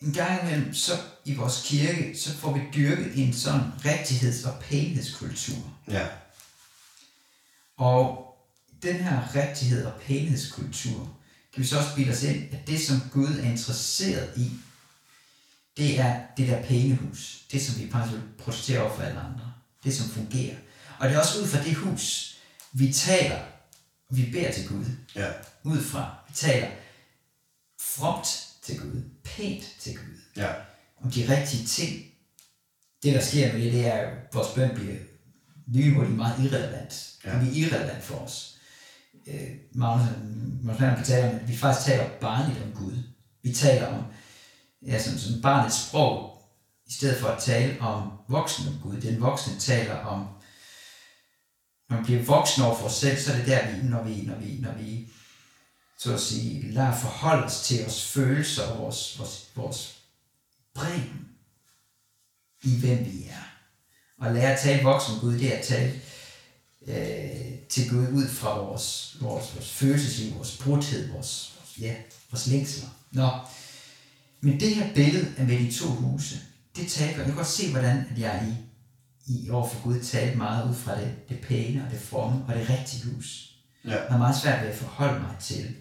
en 0.00 0.12
gang 0.12 0.42
imellem, 0.42 0.74
så 0.74 0.92
i 1.24 1.34
vores 1.34 1.62
kirke, 1.66 2.18
så 2.18 2.34
får 2.36 2.52
vi 2.52 2.60
dyrket 2.74 3.18
en 3.18 3.34
sådan 3.34 3.72
rigtigheds- 3.84 4.48
og 4.48 4.58
pænhedskultur. 4.60 5.74
Ja. 5.88 6.06
Og 7.82 8.34
den 8.82 8.94
her 8.94 9.36
rigtighed 9.36 9.86
og 9.86 10.00
pænhedskultur, 10.00 11.16
kan 11.54 11.62
vi 11.62 11.66
så 11.66 11.78
også 11.78 11.94
bilde 11.96 12.12
os 12.12 12.22
ind, 12.22 12.54
at 12.54 12.66
det, 12.66 12.80
som 12.80 13.00
Gud 13.12 13.38
er 13.38 13.50
interesseret 13.50 14.32
i, 14.36 14.50
det 15.76 16.00
er 16.00 16.20
det 16.36 16.48
der 16.48 16.62
pæne 16.62 16.96
hus. 16.96 17.44
Det, 17.52 17.62
som 17.62 17.80
vi 17.80 17.90
faktisk 17.90 18.14
vil 18.14 18.22
protestere 18.38 18.82
over 18.82 18.96
for 18.96 19.02
alle 19.02 19.20
andre. 19.20 19.52
Det, 19.84 19.94
som 19.94 20.08
fungerer. 20.10 20.56
Og 20.98 21.08
det 21.08 21.14
er 21.14 21.20
også 21.20 21.40
ud 21.40 21.46
fra 21.46 21.64
det 21.64 21.74
hus, 21.74 22.36
vi 22.72 22.92
taler, 22.92 23.40
vi 24.10 24.30
beder 24.32 24.52
til 24.52 24.68
Gud. 24.68 24.84
Ja. 25.14 25.32
Ud 25.62 25.80
fra. 25.80 26.14
Vi 26.28 26.34
taler 26.34 26.68
fromt 27.80 28.48
til 28.62 28.80
Gud. 28.80 29.02
Pænt 29.24 29.64
til 29.80 29.96
Gud. 29.96 30.20
Ja. 30.36 30.52
om 31.02 31.10
de 31.10 31.36
rigtige 31.36 31.66
ting. 31.66 32.04
Det, 33.02 33.14
der 33.14 33.20
sker 33.20 33.52
med 33.52 33.62
det, 33.62 33.72
det 33.72 33.86
er 33.86 33.92
at 33.92 34.34
vores 34.34 34.54
bøn 34.54 34.74
bliver 34.74 34.96
lynhurtigt 35.66 36.16
meget 36.16 36.44
irrelevant. 36.44 37.14
Ja. 37.24 37.30
Det 37.30 37.40
bliver 37.40 37.54
irrelevant 37.54 38.04
for 38.04 38.14
os. 38.14 38.58
Øh, 39.26 39.50
Magnus, 39.74 40.08
Magnus 40.62 40.80
Mann 40.80 40.96
kan 40.96 41.04
tale 41.04 41.30
om, 41.30 41.36
at 41.36 41.48
vi 41.48 41.56
faktisk 41.56 41.86
taler 41.86 42.08
barnligt 42.20 42.62
om 42.62 42.72
Gud. 42.72 42.98
Vi 43.42 43.52
taler 43.52 43.86
om 43.86 44.04
ja, 44.86 45.02
sådan, 45.02 45.18
sådan 45.18 45.42
barnets 45.42 45.88
sprog, 45.88 46.42
i 46.86 46.92
stedet 46.92 47.20
for 47.20 47.28
at 47.28 47.42
tale 47.42 47.80
om 47.80 48.12
voksen 48.28 48.68
om 48.68 48.80
Gud. 48.82 49.00
Den 49.00 49.20
voksne 49.20 49.58
taler 49.58 49.96
om, 49.96 50.28
når 51.88 51.96
man 51.96 52.04
bliver 52.04 52.22
voksen 52.22 52.62
over 52.62 52.76
for 52.76 52.86
os 52.86 52.94
selv, 52.94 53.18
så 53.18 53.32
er 53.32 53.36
det 53.36 53.46
der, 53.46 53.70
vi, 53.70 53.88
når 53.88 54.02
vi, 54.02 54.22
når 54.22 54.34
vi, 54.34 54.58
når 54.60 54.72
vi 54.72 55.08
så 55.98 56.14
at 56.14 56.20
sige, 56.20 56.72
lader 56.72 56.96
forholde 56.96 57.44
os 57.44 57.62
til 57.62 57.80
vores 57.80 58.04
følelser 58.04 58.66
og 58.66 58.78
vores, 58.78 59.18
vores, 59.18 59.50
vores 59.54 59.98
bredden 60.74 61.28
i, 62.62 62.80
hvem 62.80 63.04
vi 63.04 63.24
er. 63.24 63.51
Og 64.22 64.34
lære 64.34 64.52
at 64.52 64.60
tale 64.60 64.82
voksen 64.82 65.20
Gud, 65.20 65.38
det 65.38 65.54
er 65.54 65.58
at 65.58 65.64
tale 65.64 66.00
øh, 66.86 67.58
til 67.68 67.90
Gud 67.90 68.08
ud 68.08 68.28
fra 68.28 68.58
vores, 68.58 69.16
vores, 69.20 69.54
vores 69.54 69.70
følelsesliv, 69.70 70.34
vores 70.34 70.58
brudhed, 70.58 71.12
vores, 71.12 71.54
vores, 71.58 71.78
ja, 71.80 71.94
vores 72.30 72.46
længsler. 72.46 72.88
Nå, 73.12 73.28
men 74.40 74.60
det 74.60 74.74
her 74.74 74.94
billede 74.94 75.34
af 75.38 75.46
med 75.46 75.58
de 75.58 75.72
to 75.72 75.86
huse, 75.86 76.40
det 76.76 76.88
taler, 76.88 77.16
jeg 77.16 77.26
kan 77.26 77.34
godt 77.34 77.46
se, 77.46 77.70
hvordan 77.70 78.06
at 78.10 78.18
jeg 78.18 78.54
i, 79.26 79.32
i 79.32 79.50
overfor 79.50 79.82
Gud 79.82 80.00
talte 80.00 80.38
meget 80.38 80.70
ud 80.70 80.74
fra 80.74 81.00
det, 81.00 81.14
det 81.28 81.40
pæne 81.40 81.84
og 81.84 81.90
det 81.90 82.00
fromme 82.00 82.44
og 82.48 82.54
det 82.54 82.70
rigtige 82.70 83.04
hus. 83.04 83.56
Ja. 83.84 83.90
Jeg 83.90 84.06
har 84.10 84.18
meget 84.18 84.36
svært 84.42 84.62
ved 84.62 84.70
at 84.70 84.78
forholde 84.78 85.20
mig 85.20 85.36
til 85.40 85.74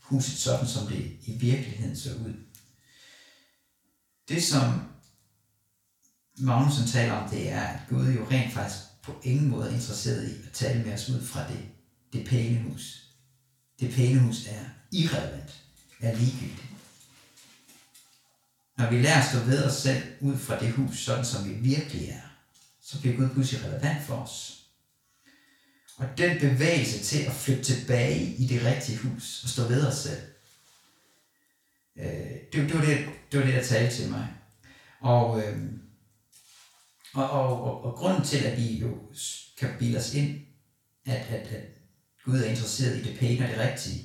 huset 0.00 0.38
sådan, 0.38 0.66
som 0.66 0.86
det 0.86 1.12
i 1.26 1.32
virkeligheden 1.32 1.96
så 1.96 2.10
ud. 2.10 2.34
Det, 4.28 4.44
som 4.44 4.93
Magnussen 6.38 6.86
taler 6.86 7.12
om, 7.12 7.30
det 7.30 7.50
er, 7.50 7.60
at 7.60 7.80
Gud 7.88 8.12
jo 8.12 8.26
rent 8.30 8.52
faktisk 8.52 8.82
på 9.02 9.20
ingen 9.22 9.48
måde 9.48 9.68
er 9.68 9.74
interesseret 9.74 10.28
i 10.28 10.46
at 10.46 10.52
tale 10.52 10.84
med 10.84 10.92
os 10.92 11.08
ud 11.08 11.22
fra 11.22 11.48
det, 11.48 11.60
det 12.12 12.26
pæne 12.28 12.62
hus. 12.62 13.08
Det 13.80 13.94
pæne 13.94 14.20
hus 14.20 14.46
er 14.46 14.64
irrelevant, 14.92 15.62
er 16.00 16.16
ligegyldigt. 16.16 16.64
Når 18.78 18.90
vi 18.90 18.98
lærer 18.98 19.20
at 19.20 19.28
stå 19.28 19.38
ved 19.38 19.64
os 19.64 19.74
selv 19.74 20.02
ud 20.20 20.36
fra 20.36 20.60
det 20.60 20.72
hus, 20.72 20.98
sådan 20.98 21.24
som 21.24 21.48
vi 21.48 21.54
virkelig 21.54 22.08
er, 22.08 22.28
så 22.82 23.00
bliver 23.00 23.16
Gud 23.16 23.28
pludselig 23.28 23.64
relevant 23.64 24.02
for 24.02 24.14
os. 24.14 24.60
Og 25.96 26.06
den 26.18 26.40
bevægelse 26.40 26.98
til 26.98 27.22
at 27.22 27.32
flytte 27.32 27.62
tilbage 27.62 28.24
i 28.24 28.46
det 28.46 28.64
rigtige 28.64 28.98
hus 28.98 29.40
og 29.44 29.48
stå 29.48 29.62
ved 29.62 29.86
os 29.86 29.96
selv, 29.96 30.22
øh, 31.96 32.06
det, 32.52 32.52
det, 32.52 32.74
var 32.74 32.84
det, 32.84 33.08
det 33.32 33.40
var 33.40 33.46
det, 33.46 33.54
der 33.54 33.64
talte 33.64 33.96
til 33.96 34.10
mig. 34.10 34.28
Og, 35.00 35.42
øh, 35.42 35.58
og, 37.14 37.30
og, 37.30 37.62
og, 37.62 37.84
og 37.84 37.94
grunden 37.94 38.24
til, 38.24 38.44
at 38.44 38.58
vi 38.58 38.78
jo 38.78 38.98
kan 39.58 39.68
bilde 39.78 39.98
os 39.98 40.14
ind, 40.14 40.40
at, 41.06 41.26
at, 41.28 41.46
at 41.46 41.62
Gud 42.24 42.38
er 42.38 42.44
interesseret 42.44 42.96
i 42.96 43.02
det 43.02 43.18
pæne 43.18 43.44
og 43.44 43.50
det 43.50 43.58
rigtige, 43.58 44.04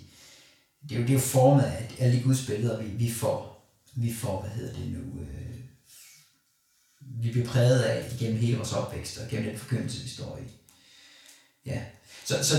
det 0.90 0.96
er 0.96 1.00
jo, 1.00 1.02
det 1.02 1.10
er 1.10 1.14
jo 1.14 1.20
formet 1.20 1.64
af 1.64 1.92
alle 2.00 2.18
de 2.18 2.24
Guds 2.24 2.46
billeder, 2.46 2.82
vi, 2.82 2.88
vi 2.88 3.12
får, 3.12 3.66
vi 3.96 4.14
får, 4.14 4.42
hvad 4.42 4.52
hedder 4.52 4.74
det 4.74 4.92
nu, 4.92 5.22
øh, 5.22 5.60
vi 7.02 7.32
bliver 7.32 7.48
præget 7.48 7.82
af 7.82 8.12
igennem 8.14 8.40
hele 8.40 8.58
vores 8.58 8.74
opvækst 8.74 9.18
og 9.18 9.30
gennem 9.30 9.50
den 9.50 9.60
forkyndelse, 9.60 10.04
vi 10.04 10.10
står 10.10 10.38
i. 10.38 10.52
Ja. 11.66 11.82
Så, 12.26 12.44
så, 12.44 12.56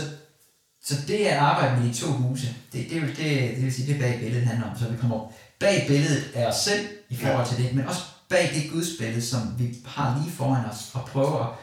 så 0.83 0.95
det 1.09 1.27
at 1.27 1.37
arbejde 1.37 1.81
med 1.81 1.89
de 1.89 1.95
to 1.95 2.07
huse, 2.07 2.47
det, 2.73 2.91
det, 2.91 3.03
det, 3.03 3.57
det 3.57 3.63
vil 3.63 3.75
sige, 3.75 3.93
det 3.93 4.01
bag 4.01 4.21
billedet 4.21 4.47
handler 4.47 4.71
om. 4.71 4.79
Så 4.79 4.89
vi 4.89 4.97
kommer 4.97 5.33
bag 5.59 5.85
billedet 5.89 6.33
af 6.35 6.47
os 6.47 6.57
selv 6.57 6.89
i 7.09 7.17
forhold 7.17 7.49
til 7.49 7.65
det, 7.65 7.75
men 7.75 7.87
også 7.87 8.03
bag 8.31 8.55
det 8.55 8.71
gudsbillede, 8.71 9.27
som 9.27 9.59
vi 9.59 9.79
har 9.87 10.19
lige 10.23 10.33
foran 10.33 10.65
os, 10.65 10.91
og 10.95 11.05
prøver 11.09 11.45
at 11.47 11.59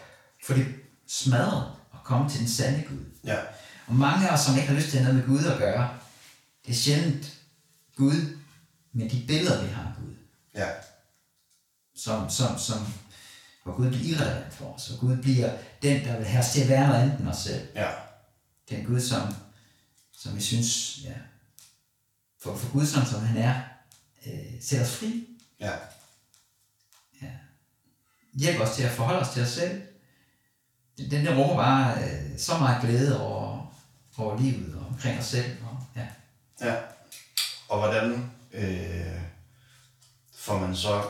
få 0.45 0.53
det 0.53 0.67
smadret 1.07 1.71
og 1.91 1.99
komme 2.03 2.29
til 2.29 2.39
den 2.39 2.47
sande 2.49 2.83
Gud. 2.89 3.05
Ja. 3.23 3.37
Og 3.87 3.95
mange 3.95 4.29
af 4.29 4.33
os, 4.33 4.39
som 4.39 4.55
ikke 4.55 4.67
har 4.67 4.75
lyst 4.75 4.89
til 4.89 4.97
at 4.97 5.03
have 5.03 5.15
noget 5.15 5.29
med 5.29 5.37
Gud 5.37 5.45
at 5.51 5.57
gøre, 5.57 5.97
det 6.65 6.71
er 6.71 6.75
sjældent 6.75 7.33
Gud, 7.95 8.37
men 8.93 9.09
de 9.11 9.23
billeder, 9.27 9.63
vi 9.63 9.69
har 9.69 9.81
af 9.83 9.93
Gud, 10.01 10.13
Ja. 10.55 10.67
som, 11.95 12.29
som, 12.29 12.57
som, 12.57 12.77
hvor 13.63 13.75
Gud 13.75 13.89
bliver 13.89 14.03
irrelevant 14.17 14.53
for 14.53 14.65
os, 14.73 14.89
og 14.89 14.99
Gud 14.99 15.17
bliver 15.17 15.57
den, 15.81 16.05
der 16.05 16.17
vil 16.17 16.25
have 16.25 16.43
os 16.43 16.51
til 16.51 16.61
at 16.61 16.69
være 16.69 16.87
noget 16.87 17.01
andet 17.01 17.19
end 17.19 17.27
os 17.29 17.37
selv. 17.37 17.67
Ja. 17.75 17.89
Den 18.69 18.85
Gud, 18.85 19.01
som, 19.01 19.21
som 20.17 20.35
vi 20.35 20.41
synes, 20.41 20.99
ja, 21.03 21.13
for, 22.43 22.55
for 22.55 22.71
Gud, 22.71 22.85
som, 22.85 23.05
som 23.05 23.21
han 23.21 23.37
er, 23.37 23.61
øh, 24.27 24.61
sætter 24.61 24.85
os 24.85 24.95
fri. 24.95 25.27
Ja. 25.59 25.71
Hjælper 28.37 28.65
os 28.65 28.75
til 28.75 28.83
at 28.83 28.91
forholde 28.91 29.19
os 29.19 29.29
til 29.33 29.41
os 29.41 29.49
selv. 29.49 29.81
Den, 30.97 31.11
den 31.11 31.25
der 31.25 31.35
rummer 31.35 31.55
bare 31.55 32.03
øh, 32.03 32.39
så 32.39 32.57
meget 32.57 32.81
glæde 32.81 33.21
over, 33.21 33.73
over 34.17 34.39
livet 34.39 34.75
og 34.79 34.85
omkring 34.87 35.19
os 35.19 35.25
selv. 35.25 35.51
Og, 35.63 35.83
ja. 35.95 36.05
Ja. 36.67 36.75
Og 37.69 37.79
hvordan 37.79 38.31
øh, 38.53 39.21
får 40.35 40.59
man 40.59 40.75
så, 40.75 41.01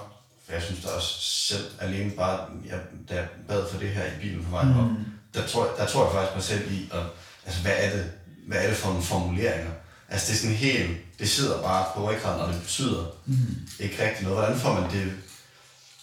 for 0.46 0.54
jeg 0.54 0.62
synes 0.64 0.84
da 0.84 0.90
også 0.90 1.14
selv 1.22 1.66
alene 1.80 2.12
bare, 2.12 2.48
jeg, 2.66 2.80
da 3.10 3.16
jeg 3.16 3.28
bad 3.48 3.70
for 3.72 3.80
det 3.80 3.90
her 3.90 4.06
i 4.06 4.20
bilen 4.22 4.44
på 4.46 4.50
vejen 4.52 4.74
op, 4.80 4.90
der 5.34 5.48
tror, 5.48 5.66
jeg- 5.66 5.74
der 5.78 5.86
tror 5.88 6.04
jeg 6.06 6.14
faktisk 6.14 6.36
mig 6.36 6.44
selv 6.44 6.72
i, 6.74 6.90
at, 6.94 7.04
altså 7.46 7.62
hvad 7.62 7.74
er 7.78 7.96
det, 7.98 8.12
hvad 8.48 8.58
er 8.64 8.68
det 8.68 8.78
for 8.78 8.88
nogle 8.88 9.04
formuleringer? 9.04 9.72
Altså 10.10 10.28
det 10.28 10.34
er 10.38 10.42
sådan 10.42 10.56
helt, 10.56 10.98
det 11.20 11.30
sidder 11.30 11.62
bare 11.62 11.86
på 11.96 12.12
ryggraden, 12.12 12.42
og 12.42 12.54
det 12.54 12.62
betyder 12.62 13.06
mm. 13.26 13.68
ikke 13.80 14.04
rigtig 14.08 14.24
noget. 14.24 14.40
Hvordan 14.40 14.60
får 14.60 14.74
man 14.82 14.92
det, 14.92 15.14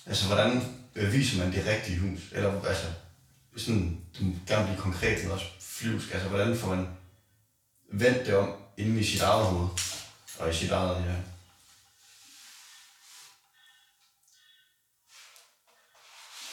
altså 0.07 0.27
hvordan 0.27 0.75
beviser 0.95 1.39
man 1.45 1.53
det 1.53 1.67
rigtige 1.67 1.99
hus? 1.99 2.21
Eller 2.33 2.63
altså, 2.65 2.87
sådan, 3.57 4.01
du 4.19 4.25
gerne 4.47 4.65
blive 4.67 4.81
konkret, 4.81 5.23
men 5.23 5.31
også 5.33 5.47
flyvsk. 5.61 6.11
Altså 6.13 6.29
hvordan 6.29 6.59
får 6.59 6.75
man 6.75 6.89
vendt 7.93 8.27
det 8.27 8.37
om 8.37 8.53
inde 8.77 9.01
i 9.01 9.05
sit 9.05 9.21
eget 9.21 9.47
hoved? 9.47 9.69
Og 10.39 10.51
i 10.51 10.55
sit 10.55 10.71
eget, 10.71 11.05
ja. 11.07 11.17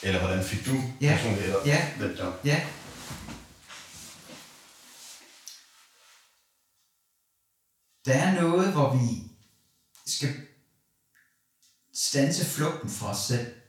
Eller 0.03 0.19
hvordan 0.19 0.45
fik 0.45 0.65
du 0.65 0.75
Ja. 1.01 1.15
personligt 1.15 1.43
eller 1.45 1.59
Ja. 1.65 1.93
vendt 1.99 2.17
det 2.17 2.25
om? 2.27 2.33
Ja. 2.45 2.67
Der 8.05 8.13
er 8.13 8.41
noget, 8.41 8.71
hvor 8.71 8.95
vi 8.95 9.31
skal 10.11 10.47
stanse 11.93 12.45
flugten 12.45 12.89
fra 12.89 13.09
os 13.11 13.17
selv. 13.27 13.60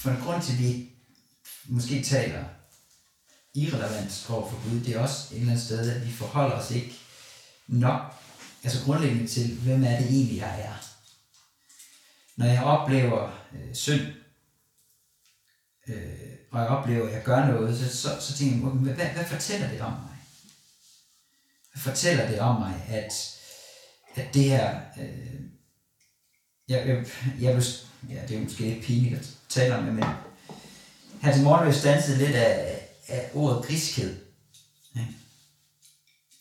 For 0.00 0.10
en 0.10 0.22
grund 0.22 0.42
til, 0.42 0.52
at 0.52 0.58
vi 0.58 0.90
måske 1.64 2.02
taler 2.02 2.44
irrelevant 3.54 4.26
over 4.30 4.50
for 4.50 4.70
Gud, 4.70 4.80
det 4.80 4.96
er 4.96 5.00
også 5.00 5.34
et 5.34 5.40
eller 5.40 5.52
andet 5.52 5.64
sted, 5.64 5.90
at 5.90 6.06
vi 6.06 6.12
forholder 6.12 6.56
os 6.56 6.70
ikke 6.70 6.94
nok, 7.66 8.14
altså 8.64 8.84
grundlæggende 8.84 9.26
til, 9.26 9.56
hvem 9.56 9.84
er 9.84 9.98
det 9.98 10.06
egentlig, 10.06 10.36
jeg 10.36 10.60
er. 10.60 10.74
Når 12.36 12.46
jeg 12.46 12.62
oplever 12.62 13.46
øh, 13.52 13.74
synd, 13.74 14.00
øh, 15.88 16.36
og 16.50 16.60
jeg 16.60 16.68
oplever, 16.68 17.08
at 17.08 17.14
jeg 17.14 17.22
gør 17.22 17.46
noget, 17.46 17.78
så, 17.78 17.96
så, 17.96 18.20
så 18.20 18.38
tænker 18.38 18.56
jeg, 18.56 18.64
hvad, 18.64 18.94
hvad, 18.94 19.06
hvad 19.06 19.24
fortæller 19.24 19.70
det 19.70 19.80
om 19.80 19.92
mig? 19.92 20.18
Hvad 21.72 21.82
fortæller 21.82 22.28
det 22.28 22.40
om 22.40 22.60
mig, 22.60 22.86
at, 22.88 23.38
at 24.14 24.34
det 24.34 24.44
her, 24.44 24.80
øh, 25.00 25.40
jeg, 26.68 26.88
jeg, 26.88 27.06
jeg 27.40 27.56
vil, 27.56 27.64
ja, 28.08 28.26
det 28.26 28.36
er 28.36 28.40
måske 28.40 28.64
lidt 28.64 28.84
pinligt 28.84 29.39
taler 29.50 29.80
med. 29.80 29.80
om 29.80 29.84
det, 29.84 29.94
men 29.94 30.04
her 31.22 31.32
til 31.32 31.42
morgen 31.42 31.66
lidt 32.18 32.36
af, 32.36 32.88
af 33.08 33.30
ordet 33.34 33.66
griskhed. 33.66 34.26
Ja. 34.96 35.06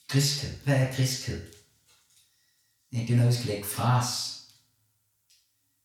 Griskhed. 0.08 0.58
Hvad 0.58 0.76
er 0.76 0.96
griskhed? 0.96 1.54
Ikke? 2.92 3.08
Det 3.08 3.14
er 3.14 3.18
noget, 3.18 3.32
vi 3.32 3.38
skal 3.38 3.48
lægge 3.48 3.68
fra 3.68 4.00
os. 4.00 4.36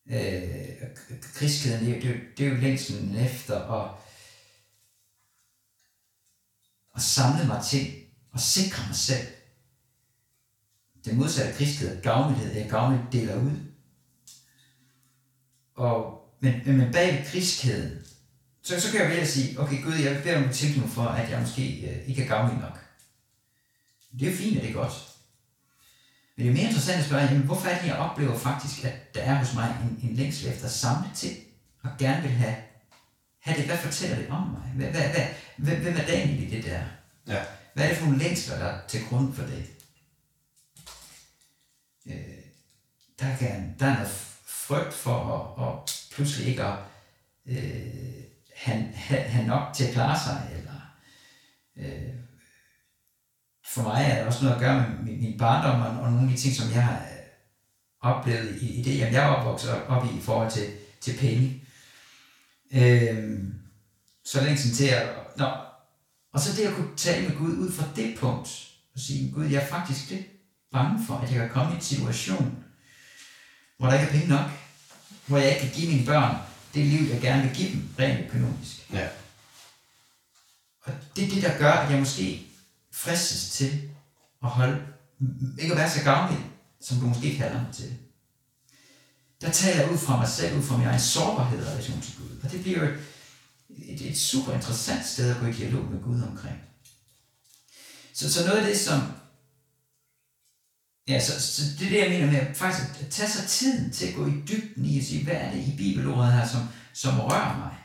Øh, 0.09 0.75
krigskæden, 1.21 1.85
det, 1.85 2.03
det, 2.03 2.21
det 2.37 2.45
er 2.45 2.49
jo 2.49 2.55
længsten 2.55 3.15
efter 3.15 3.59
at, 3.71 3.91
at 6.95 7.01
samle 7.01 7.47
mig 7.47 7.65
til 7.65 7.93
og 8.31 8.39
sikre 8.39 8.87
mig 8.87 8.95
selv. 8.95 9.27
Det 11.05 11.17
modsatte 11.17 11.51
af 11.51 11.57
krigskæden, 11.57 12.01
gavmildhed, 12.01 12.61
er 12.61 12.69
gavmildhed 12.69 13.11
deler 13.11 13.35
ud. 13.35 13.73
Og, 15.75 16.24
men, 16.39 16.61
men, 16.65 16.91
bag 16.91 17.25
krigskæden, 17.27 18.05
så, 18.63 18.81
så 18.81 18.91
kan 18.91 19.01
jeg 19.01 19.09
vælge 19.09 19.21
at 19.21 19.27
sige, 19.27 19.59
okay 19.59 19.83
Gud, 19.83 19.93
jeg 19.93 20.23
beder 20.23 20.43
om 20.43 20.53
tilgive 20.53 20.87
for, 20.87 21.03
at 21.03 21.29
jeg 21.29 21.41
måske 21.41 21.89
øh, 21.89 22.09
ikke 22.09 22.23
er 22.23 22.27
gavmild 22.27 22.61
nok. 22.61 22.79
Det 24.19 24.27
er 24.27 24.31
jo 24.31 24.37
fint, 24.37 24.57
og 24.57 24.63
det 24.63 24.69
er 24.69 24.73
godt. 24.73 24.93
Men 26.35 26.45
det 26.45 26.49
er 26.49 26.55
mere 26.55 26.65
interessant 26.65 26.99
at 26.99 27.05
spørge, 27.05 27.23
jamen, 27.23 27.43
hvorfor 27.43 27.67
er 27.67 27.79
det, 27.79 27.87
jeg 27.87 27.95
oplever 27.95 28.37
faktisk, 28.37 28.83
at 28.83 29.15
der 29.15 29.21
er 29.21 29.35
hos 29.35 29.53
mig 29.53 29.77
en, 29.83 30.09
en 30.09 30.15
længsel 30.15 30.49
efter 30.49 30.65
at 30.65 30.71
samle 30.71 31.09
til, 31.15 31.35
og 31.83 31.89
gerne 31.99 32.21
vil 32.21 32.31
have, 32.31 32.55
have 33.39 33.57
det. 33.57 33.65
Hvad 33.65 33.77
fortæller 33.77 34.15
det 34.15 34.29
om 34.29 34.47
mig? 34.47 34.71
Hvad, 34.75 34.87
hvad, 34.87 35.09
hvad, 35.09 35.27
hvad, 35.57 35.75
hvem 35.75 35.97
er 35.97 36.05
dagen 36.05 36.37
i 36.37 36.49
det 36.49 36.63
der? 36.63 36.83
Ja. 37.27 37.43
Hvad 37.73 37.83
er 37.83 37.89
det 37.89 37.97
for 37.97 38.05
nogle 38.05 38.23
længsler, 38.23 38.57
der 38.57 38.65
er 38.65 38.87
til 38.87 39.05
grund 39.05 39.33
for 39.33 39.43
det? 39.43 39.65
Øh, 42.05 42.15
der, 43.19 43.37
kan, 43.37 43.75
der 43.79 43.85
er 43.85 43.93
noget 43.93 44.11
frygt 44.45 44.93
for 44.93 45.19
at, 45.59 45.67
at 45.67 46.04
pludselig 46.15 46.47
ikke 46.47 46.63
at 46.63 46.77
øh, 47.45 48.23
have, 48.55 48.91
have, 48.93 49.21
have 49.21 49.47
nok 49.47 49.73
til 49.73 49.83
at 49.83 49.93
klare 49.93 50.19
sig, 50.19 50.51
eller 50.57 50.71
øh, 51.77 52.13
for 53.73 53.81
mig 53.83 54.05
er 54.09 54.17
det 54.17 54.27
også 54.27 54.43
noget 54.43 54.55
at 54.55 54.61
gøre 54.61 54.89
med 54.89 54.97
min, 55.03 55.21
min 55.21 55.37
barndom 55.37 55.81
og, 55.81 56.03
og 56.03 56.11
nogle 56.11 56.27
af 56.27 56.35
de 56.35 56.41
ting, 56.41 56.55
som 56.55 56.71
jeg 56.71 56.85
har 56.85 56.97
øh, 56.97 57.25
oplevet 58.01 58.61
i, 58.61 58.79
i 58.79 58.83
det, 58.83 58.99
jeg 58.99 59.13
er 59.13 59.27
opvokset 59.27 59.83
op 59.83 60.05
i 60.05 60.17
i 60.17 60.21
forhold 60.21 60.51
til, 60.51 60.73
til 61.01 61.17
penge. 61.19 61.61
Øh, 62.73 63.39
så 64.25 64.43
længst 64.43 64.75
til 64.75 64.87
at... 64.87 65.07
Nå, 65.37 65.45
og 66.33 66.39
så 66.39 66.61
det 66.61 66.67
at 66.67 66.73
kunne 66.73 66.97
tale 66.97 67.27
med 67.27 67.37
Gud 67.37 67.57
ud 67.57 67.71
fra 67.71 67.85
det 67.95 68.17
punkt, 68.19 68.71
og 68.93 68.99
sige, 68.99 69.31
Gud, 69.31 69.45
jeg 69.45 69.63
er 69.63 69.67
faktisk 69.67 70.09
lidt 70.09 70.25
bange 70.71 71.05
for, 71.07 71.17
at 71.17 71.31
jeg 71.31 71.39
kan 71.39 71.49
komme 71.49 71.73
i 71.73 71.75
en 71.75 71.81
situation, 71.81 72.63
hvor 73.77 73.87
der 73.87 73.93
ikke 73.93 74.07
er 74.07 74.11
penge 74.11 74.27
nok, 74.27 74.51
hvor 75.25 75.37
jeg 75.37 75.49
ikke 75.49 75.61
kan 75.61 75.81
give 75.81 75.91
mine 75.91 76.05
børn 76.05 76.35
det 76.73 76.85
liv, 76.85 77.09
jeg 77.09 77.21
gerne 77.21 77.43
vil 77.43 77.55
give 77.55 77.71
dem, 77.71 77.89
rent 77.99 78.25
økonomisk. 78.25 78.91
Ja. 78.93 79.07
Og 80.81 80.93
det 81.15 81.23
er 81.23 81.29
det, 81.29 81.43
der 81.43 81.57
gør, 81.57 81.71
at 81.71 81.91
jeg 81.91 81.99
måske 81.99 82.47
fristes 82.91 83.49
til 83.49 83.89
at 84.43 84.49
holde, 84.49 84.81
ikke 85.59 85.73
at 85.73 85.77
være 85.77 85.91
så 85.91 86.03
gavmild, 86.03 86.43
som 86.81 86.97
du 86.97 87.05
måske 87.05 87.37
kalder 87.37 87.61
mig 87.61 87.73
til. 87.73 87.97
Der 89.41 89.51
taler 89.51 89.81
jeg 89.81 89.91
ud 89.91 89.97
fra 89.97 90.17
mig 90.17 90.27
selv, 90.27 90.57
ud 90.57 90.63
fra 90.63 90.77
min 90.77 90.87
egen 90.87 90.99
sårbarhed 90.99 91.65
og 91.65 91.71
relation 91.71 92.01
til 92.01 92.13
Gud. 92.17 92.39
Og 92.43 92.51
det 92.51 92.61
bliver 92.61 92.79
jo 92.79 92.85
et, 92.85 92.99
et, 93.69 94.01
et 94.01 94.17
super 94.17 94.53
interessant 94.53 95.05
sted 95.05 95.31
at 95.31 95.39
gå 95.39 95.45
i 95.45 95.53
dialog 95.53 95.85
med 95.85 96.01
Gud 96.01 96.21
omkring. 96.21 96.57
Så, 98.13 98.33
så 98.33 98.45
noget 98.45 98.59
af 98.59 98.65
det, 98.67 98.79
som... 98.79 99.01
Ja, 101.07 101.19
så, 101.19 101.41
så 101.41 101.61
det 101.79 101.87
er 101.87 101.89
det, 101.89 101.99
jeg 101.99 102.09
mener 102.09 102.31
med 102.31 102.55
faktisk 102.55 103.01
at 103.01 103.09
tage 103.09 103.29
sig 103.29 103.47
tiden 103.47 103.91
til 103.91 104.07
at 104.07 104.15
gå 104.15 104.27
i 104.27 104.31
dybden 104.31 104.85
i 104.85 104.99
at 104.99 105.05
sige, 105.05 105.23
hvad 105.23 105.35
er 105.35 105.51
det 105.51 105.59
i 105.67 105.75
bibelordet 105.77 106.33
her, 106.33 106.47
som, 106.47 106.61
som 106.93 107.19
rører 107.19 107.57
mig? 107.57 107.75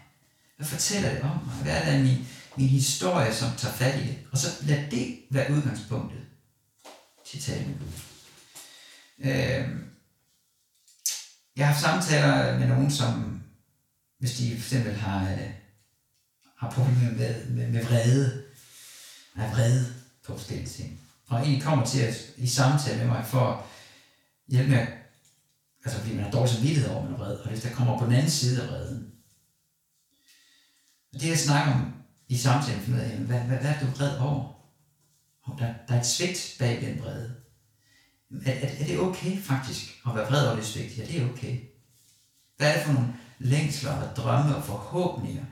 Hvad 0.57 0.67
fortæller 0.67 1.11
det 1.11 1.23
om 1.23 1.45
mig? 1.47 1.55
Hvad 1.63 1.77
er 1.77 1.93
det, 1.93 2.01
min, 2.01 2.27
min 2.57 2.69
historie, 2.69 3.35
som 3.35 3.49
tager 3.57 3.75
fat 3.75 4.01
i 4.01 4.07
det. 4.07 4.19
Og 4.33 4.39
så 4.39 4.49
lad 4.63 4.91
det 4.91 5.19
være 5.31 5.53
udgangspunktet 5.53 6.21
til 7.31 7.43
tale 7.43 7.67
med 7.67 7.79
Gud. 7.79 7.93
Øh, 9.19 9.69
jeg 11.57 11.67
har 11.67 11.73
haft 11.73 11.83
samtaler 11.83 12.59
med 12.59 12.69
nogen, 12.69 12.91
som, 12.91 13.43
hvis 14.19 14.37
de 14.37 14.51
for 14.51 14.67
eksempel 14.67 14.95
har, 14.95 15.33
øh, 15.33 15.51
har 16.59 16.71
problemer 16.71 17.13
med, 17.13 17.47
med, 17.47 17.69
med 17.69 17.85
vrede, 17.85 18.43
er 19.37 19.51
vrede 19.51 19.95
på 20.27 20.37
forskellige 20.37 20.69
ting. 20.69 21.00
Og 21.31 21.49
en 21.49 21.61
kommer 21.61 21.87
til 21.87 22.01
at 22.01 22.15
i 22.37 22.47
samtale 22.47 22.99
med 22.99 23.07
mig 23.07 23.25
for 23.27 23.41
at 23.41 23.65
hjælpe 24.49 24.71
med, 24.71 24.87
altså 25.85 25.99
fordi 25.99 26.15
man 26.15 26.25
har 26.25 26.31
dårlig 26.31 26.51
samvittighed 26.51 26.91
over, 26.91 27.05
man 27.05 27.13
er 27.13 27.19
vred, 27.19 27.37
og 27.37 27.49
hvis 27.49 27.63
der 27.63 27.71
kommer 27.71 27.99
på 27.99 28.05
den 28.05 28.13
anden 28.13 28.31
side 28.31 28.63
af 28.63 28.69
vreden. 28.69 29.13
Og 31.15 31.21
det 31.21 31.29
jeg 31.29 31.39
snakker 31.39 31.73
om 31.73 31.93
i 32.29 32.37
samtalen 32.37 32.81
finder 32.81 33.01
ud 33.01 33.05
af, 33.05 33.17
hvad, 33.17 33.41
hvad, 33.41 33.59
hvad 33.59 33.71
er 33.71 33.81
du 33.81 33.87
vred 33.87 34.19
over? 34.19 34.61
Og 35.43 35.59
der, 35.59 35.75
der 35.89 35.95
er 35.95 36.01
et 36.01 36.07
svigt 36.07 36.57
bag 36.59 36.81
den 36.81 37.03
vrede. 37.03 37.35
Er, 38.47 38.53
er, 38.53 38.69
er 38.81 38.87
det 38.87 38.99
okay 38.99 39.43
faktisk 39.43 40.01
at 40.07 40.15
være 40.15 40.29
vred 40.29 40.47
over 40.47 40.57
det 40.57 40.67
svigt? 40.67 40.99
Ja, 40.99 41.07
det 41.07 41.23
er 41.23 41.31
okay. 41.33 41.61
Hvad 42.57 42.71
er 42.71 42.77
det 42.77 42.87
for 42.87 42.93
nogle 42.93 43.17
længsler 43.39 43.93
og 43.93 44.17
drømme 44.17 44.57
og 44.57 44.65
forhåbninger, 44.65 45.45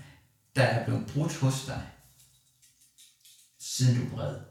der 0.57 0.63
er 0.63 0.85
blevet 0.85 1.07
brudt 1.07 1.37
hos 1.37 1.65
dig, 1.67 1.83
siden 3.59 4.01
du 4.01 4.07
er 4.07 4.17
vred? 4.17 4.48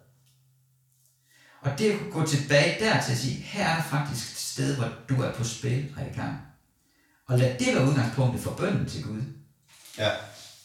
Og 1.62 1.80
det 1.80 1.92
at 1.92 2.00
gå 2.12 2.26
tilbage 2.26 2.86
der 2.86 3.04
til 3.04 3.12
at 3.12 3.18
sige, 3.18 3.36
her 3.36 3.68
er 3.68 3.84
faktisk 3.84 4.32
et 4.32 4.38
sted, 4.38 4.76
hvor 4.76 4.94
du 5.10 5.22
er 5.22 5.34
på 5.34 5.44
spil 5.44 5.94
og 5.98 6.04
i 6.12 6.16
gang. 6.16 6.38
Og 7.28 7.40
lad 7.40 7.60
det 7.60 7.76
være 7.76 7.88
udgangspunktet 7.88 8.44
for 8.44 8.56
bønden 8.56 8.90
til 8.90 9.04
Gud. 9.04 9.22
Ja. 9.98 10.10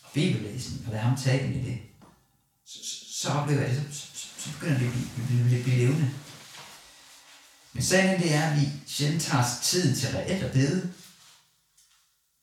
Og 0.03 0.11
bibellæsning, 0.15 0.87
og 0.87 0.93
lad 0.93 1.01
ham 1.01 1.17
tage 1.17 1.45
ind 1.45 1.57
i 1.57 1.71
det. 1.71 1.79
Så, 2.67 2.79
så, 2.85 3.21
så 3.23 3.29
oplever 3.29 3.61
jeg 3.61 3.71
det, 3.71 3.83
så, 3.93 4.07
så, 4.15 4.27
så 4.39 4.53
begynder 4.53 4.79
det 4.79 4.87
at 4.87 4.93
blive, 4.93 5.27
blive, 5.27 5.45
blive, 5.45 5.63
blive 5.63 5.79
levende. 5.79 6.11
Men 7.73 7.83
sagen 7.83 8.23
det 8.23 8.35
er, 8.35 8.51
at 8.51 8.61
vi 8.61 8.67
sjældent 8.87 9.23
tager 9.23 9.45
os 9.45 9.71
tiden 9.71 9.97
til 9.97 10.09
reelt 10.09 10.45
at 10.45 10.53
bede. 10.53 10.93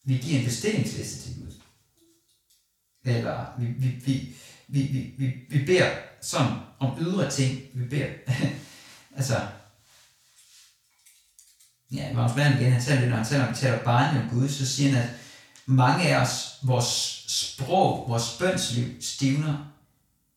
Vi 0.03 0.17
giver 0.17 0.39
en 0.39 0.45
bestillingsliste 0.45 1.21
til 1.21 1.35
Gud. 1.35 1.53
Eller 3.05 3.45
vi, 3.59 3.65
vi, 3.65 3.87
vi, 3.87 4.35
vi, 4.67 4.81
vi, 4.81 5.13
vi, 5.17 5.33
vi 5.49 5.65
beder 5.65 5.91
sådan 6.21 6.57
om 6.79 6.97
ydre 7.01 7.29
ting. 7.29 7.61
Vi 7.73 7.85
beder, 7.85 8.07
altså, 9.17 9.39
ja, 11.91 12.13
Magnus 12.13 12.37
Mann 12.37 12.57
igen, 12.59 12.71
han 12.71 12.81
taler 12.81 12.99
lidt, 12.99 13.09
når 13.09 13.17
han 13.17 13.25
taler 13.25 13.47
om, 13.47 13.53
taler 13.53 13.83
barnet 13.83 14.21
om 14.21 14.29
Gud, 14.29 14.49
så 14.49 14.65
siger 14.65 14.91
han, 14.91 15.03
at 15.03 15.09
mange 15.65 16.03
af 16.03 16.21
os, 16.21 16.57
vores 16.63 17.23
sprog, 17.27 18.09
vores 18.09 18.35
bønsliv 18.39 19.01
stivner 19.01 19.57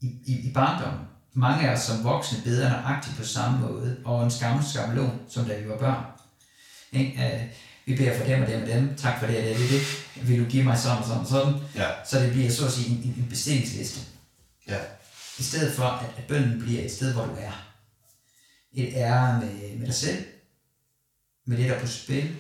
i, 0.01 0.07
i, 0.25 0.49
i 0.49 0.53
barndommen. 0.53 1.07
Mange 1.35 1.69
af 1.69 1.73
os 1.73 1.81
som 1.81 2.05
voksne 2.05 2.39
beder 2.45 2.69
nøjagtigt 2.71 3.17
på 3.17 3.25
samme 3.25 3.61
måde, 3.61 3.97
og 4.05 4.25
en 4.25 4.31
skammel 4.31 4.65
skabelon, 4.69 5.21
som 5.29 5.45
da 5.45 5.59
vi 5.59 5.69
var 5.69 5.79
børn. 5.79 6.05
Ikke? 6.93 7.13
Uh, 7.17 7.41
vi 7.87 7.97
beder 7.97 8.19
for 8.19 8.25
dem 8.25 8.43
og 8.43 8.49
dem 8.49 8.63
og 8.63 8.69
dem, 8.69 8.97
tak 8.97 9.21
for 9.21 9.27
det 9.27 9.39
og 9.39 9.45
det, 9.45 9.59
det, 9.59 9.71
det. 9.71 10.29
Vil 10.29 10.45
du 10.45 10.45
give 10.45 10.65
mig 10.65 10.79
sådan 10.79 10.99
og 10.99 11.05
sådan 11.05 11.21
og 11.21 11.27
sådan? 11.27 11.55
Ja. 11.75 11.89
Så 12.05 12.19
det 12.19 12.33
bliver 12.33 12.51
så 12.51 12.67
at 12.67 12.73
sige 12.73 12.91
en, 12.91 13.15
en 13.19 13.27
bestillingsliste. 13.31 14.01
Ja. 14.69 14.79
I 15.39 15.43
stedet 15.43 15.77
for, 15.77 15.85
at, 15.85 16.15
at 16.17 16.27
bønden 16.27 16.61
bliver 16.61 16.85
et 16.85 16.93
sted, 16.93 17.15
hvor 17.15 17.27
du 17.27 17.35
er. 17.39 17.69
Et 18.73 19.01
er 19.01 19.41
med, 19.41 19.77
med 19.79 19.87
dig 19.87 19.95
selv, 19.95 20.27
med 21.45 21.57
det, 21.57 21.69
der 21.69 21.75
er 21.75 21.81
på 21.81 21.87
spil, 21.87 22.37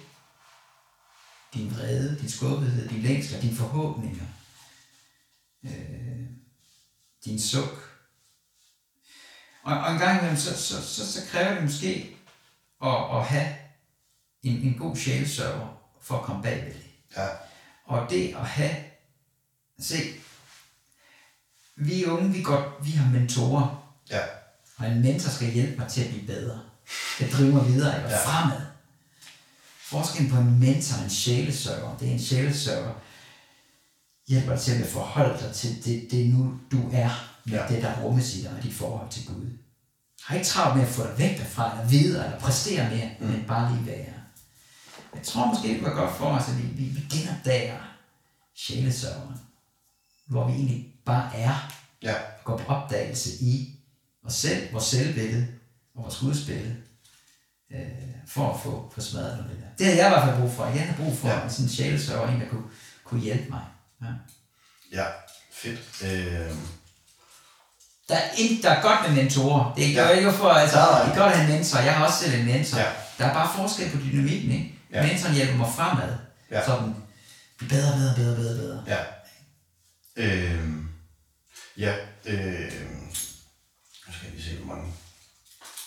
din 1.54 1.70
vrede, 1.70 2.18
din 2.20 2.28
skubbethed, 2.28 2.88
din 2.88 3.02
længsler, 3.02 3.40
dine 3.40 3.56
forhåbninger, 3.56 4.24
øh, 5.64 6.26
din 7.24 7.40
suk. 7.40 8.02
Og, 9.62 9.78
og 9.78 9.92
en 9.92 9.98
gang 9.98 10.18
imellem, 10.18 10.38
så, 10.38 10.62
så, 10.62 10.82
så, 10.82 11.12
så 11.12 11.26
kræver 11.26 11.54
det 11.54 11.62
måske 11.62 12.16
at, 12.84 13.16
at 13.16 13.26
have 13.26 13.56
en, 14.42 14.56
en 14.56 14.78
god 14.78 14.96
sjælesørger 14.96 15.82
for 16.00 16.18
at 16.18 16.24
komme 16.24 16.42
bagved 16.42 16.74
det. 16.74 16.86
Ja. 17.16 17.28
Og 17.84 18.10
det 18.10 18.34
at 18.34 18.46
have, 18.46 18.76
se, 19.78 19.96
vi 21.86 22.04
unge, 22.04 22.32
vi, 22.32 22.42
godt, 22.42 22.64
vi 22.84 22.90
har 22.90 23.10
mentorer, 23.10 23.94
Ja. 24.10 24.20
og 24.76 24.86
en 24.88 25.02
mentor 25.02 25.30
skal 25.30 25.50
hjælpe 25.52 25.78
mig 25.78 25.88
til 25.88 26.00
at 26.04 26.08
blive 26.10 26.26
bedre. 26.26 26.60
Skal 27.14 27.30
drive 27.32 27.52
mig 27.54 27.66
videre 27.68 27.96
eller 27.96 28.10
Ja. 28.10 28.24
fremad. 28.26 28.60
Forskellen 29.82 30.30
på 30.32 30.38
en 30.38 30.60
mentor 30.60 30.96
og 30.96 31.04
en 31.04 31.10
sjælesørger, 31.10 31.96
det 31.98 32.08
er 32.08 32.12
en 32.12 32.20
sjælesørger, 32.20 32.92
hjælper 34.28 34.52
dig 34.52 34.60
til 34.60 34.72
at 34.82 34.86
forholde 34.88 35.38
dig 35.46 35.54
til 35.54 35.84
det, 35.84 36.08
det 36.10 36.26
nu 36.34 36.54
du 36.72 36.90
er, 36.92 37.10
med 37.44 37.52
Ja. 37.58 37.66
det, 37.68 37.82
der 37.82 38.00
rummes 38.00 38.34
i 38.34 38.42
dig 38.42 38.50
og 38.58 38.62
dit 38.62 38.74
forhold 38.74 39.10
til 39.10 39.26
Gud. 39.26 39.46
Har 40.24 40.34
ikke 40.34 40.46
travlt 40.46 40.76
med 40.76 40.86
at 40.86 40.92
få 40.92 41.02
dig 41.02 41.18
væk 41.18 41.38
derfra, 41.38 41.72
eller 41.72 41.88
videre, 41.88 42.24
eller 42.26 42.38
præstere 42.38 42.90
mere, 42.90 43.10
mm. 43.20 43.26
men 43.26 43.44
bare 43.48 43.72
lige 43.74 43.86
være. 43.86 44.14
Jeg 45.14 45.22
tror 45.22 45.46
måske, 45.46 45.68
det 45.68 45.82
var 45.82 45.94
godt 45.94 46.16
for 46.16 46.26
os, 46.26 46.48
at 46.48 46.58
vi, 46.58 46.62
vi, 46.62 46.84
vi 46.84 47.00
genopdager 47.16 47.78
sjælesørgeren, 48.56 49.36
hvor 50.26 50.46
vi 50.46 50.52
egentlig 50.52 50.86
bare 51.06 51.30
er, 51.36 51.72
Ja. 52.02 52.12
og 52.14 52.44
går 52.44 52.56
på 52.56 52.72
opdagelse 52.72 53.30
i 53.40 53.78
os 54.26 54.34
selv, 54.34 54.72
vores 54.72 54.84
selvbillede 54.84 55.46
og 55.94 56.02
vores 56.02 56.16
gudsbillede, 56.18 56.76
øh, 57.72 57.78
for 58.28 58.54
at 58.54 58.60
få, 58.60 58.92
få 58.94 59.00
smadret 59.00 59.36
noget 59.38 59.50
af 59.50 59.56
det 59.56 59.64
der. 59.64 59.68
Det 59.78 59.86
har 59.86 59.92
jeg 60.02 60.06
i 60.06 60.10
hvert 60.10 60.28
fald 60.28 60.40
brug 60.40 60.52
for. 60.52 60.64
Jeg 60.66 60.86
har 60.86 61.04
brug 61.04 61.18
for 61.18 61.28
Ja. 61.28 61.38
ja. 61.40 61.48
sådan 61.48 61.64
en 61.64 61.70
sjælesørger, 61.70 62.28
en, 62.34 62.40
der 62.40 62.48
kunne, 62.48 62.64
kunne 63.04 63.20
hjælpe 63.20 63.50
mig. 63.50 63.60
Ja. 64.02 64.06
Ja. 64.92 65.04
Fedt. 65.52 65.80
Øh, 66.04 66.50
Der 68.08 68.14
er, 68.16 68.30
ikke, 68.38 68.62
der 68.62 68.70
er 68.70 68.82
godt 68.82 69.10
med 69.12 69.22
mentorer. 69.22 69.74
Det 69.74 69.98
er 69.98 70.02
Ja. 70.08 70.08
ikke 70.10 70.32
for, 70.32 70.48
altså, 70.48 70.76
det 70.78 71.12
er 71.12 71.16
godt 71.18 71.32
at 71.32 71.38
have 71.38 71.50
en 71.52 71.56
mentor. 71.58 71.78
Jeg 71.78 71.94
har 71.96 72.06
også 72.06 72.18
selv 72.24 72.34
en 72.40 72.46
mentor, 72.46 72.78
Ja. 72.78 72.84
Der 73.18 73.24
er 73.26 73.34
bare 73.34 73.50
forskel 73.56 73.90
på 73.90 73.96
dynamikken, 73.96 74.50
ikke? 74.52 74.74
Ja. 74.92 75.06
Mentoren 75.06 75.34
hjælper 75.34 75.56
mig 75.56 75.68
fremad. 75.76 76.16
Ja. 76.50 76.58
Ja. 76.58 76.66
Sådan, 76.66 76.94
blive 77.58 77.68
bedre, 77.70 77.92
bedre, 77.96 78.14
bedre, 78.14 78.36
bedre, 78.36 78.54
bedre. 78.58 78.84
Ja. 78.86 78.98
Øhm, 80.16 80.88
ja, 81.76 81.94
øhm, 82.24 83.08
nu 84.06 84.12
skal 84.12 84.24
jeg 84.24 84.32
lige 84.34 84.44
se, 84.50 84.56
hvor 84.56 84.74
mange 84.74 84.92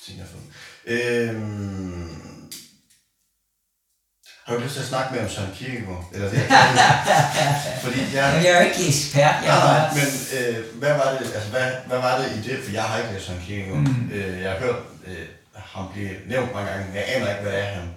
ting 0.06 0.18
jeg 0.18 0.26
har 0.26 0.32
fået. 0.32 0.44
Øhm, 0.86 2.50
har 4.46 4.56
du 4.56 4.60
lyst 4.60 4.74
til 4.74 4.82
at 4.82 4.88
snakke 4.88 5.14
med 5.14 5.24
om 5.24 5.30
Søren 5.30 5.56
Kierkegaard? 5.56 6.10
Eller 6.14 6.30
det, 6.30 6.40
fordi 7.86 8.00
jeg, 8.00 8.42
jeg 8.44 8.52
er 8.52 8.62
jo 8.62 8.66
ikke 8.70 8.88
ekspert, 8.88 9.36
jeg 9.44 9.56
Nej, 9.56 9.80
bare... 9.80 9.96
men 9.96 10.10
øh, 10.38 10.76
hvad 10.80 10.94
var 10.94 11.18
det, 11.18 11.34
altså 11.34 11.50
hvad, 11.50 11.72
hvad 11.88 11.98
var 11.98 12.22
det 12.22 12.32
i 12.38 12.50
det, 12.50 12.64
for 12.64 12.72
jeg 12.72 12.84
har 12.84 12.98
ikke 13.00 13.14
læst 13.14 13.26
Søren 13.26 13.42
Kierkegaard. 13.46 13.80
Mm. 13.80 14.10
Øh, 14.12 14.42
jeg 14.42 14.52
har 14.52 14.60
hørt 14.60 14.84
øh, 15.06 15.28
ham 15.56 15.92
blive 15.94 16.20
nævnt 16.28 16.54
mange 16.54 16.70
gange, 16.72 16.86
men 16.86 16.96
jeg 16.96 17.06
aner 17.08 17.30
ikke, 17.30 17.42
hvad 17.42 17.52
det 17.52 17.62
er, 17.62 17.66
han, 17.74 17.94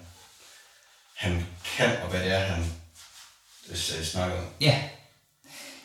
han 1.16 1.46
kan, 1.76 1.96
og 2.02 2.08
hvad 2.10 2.20
det 2.20 2.32
er, 2.32 2.38
han 2.38 2.64
øh, 3.70 3.76
snakker 4.04 4.36
om. 4.38 4.44
Ja. 4.60 4.82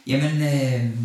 Jamen, 0.08 0.42
øh, 0.42 0.98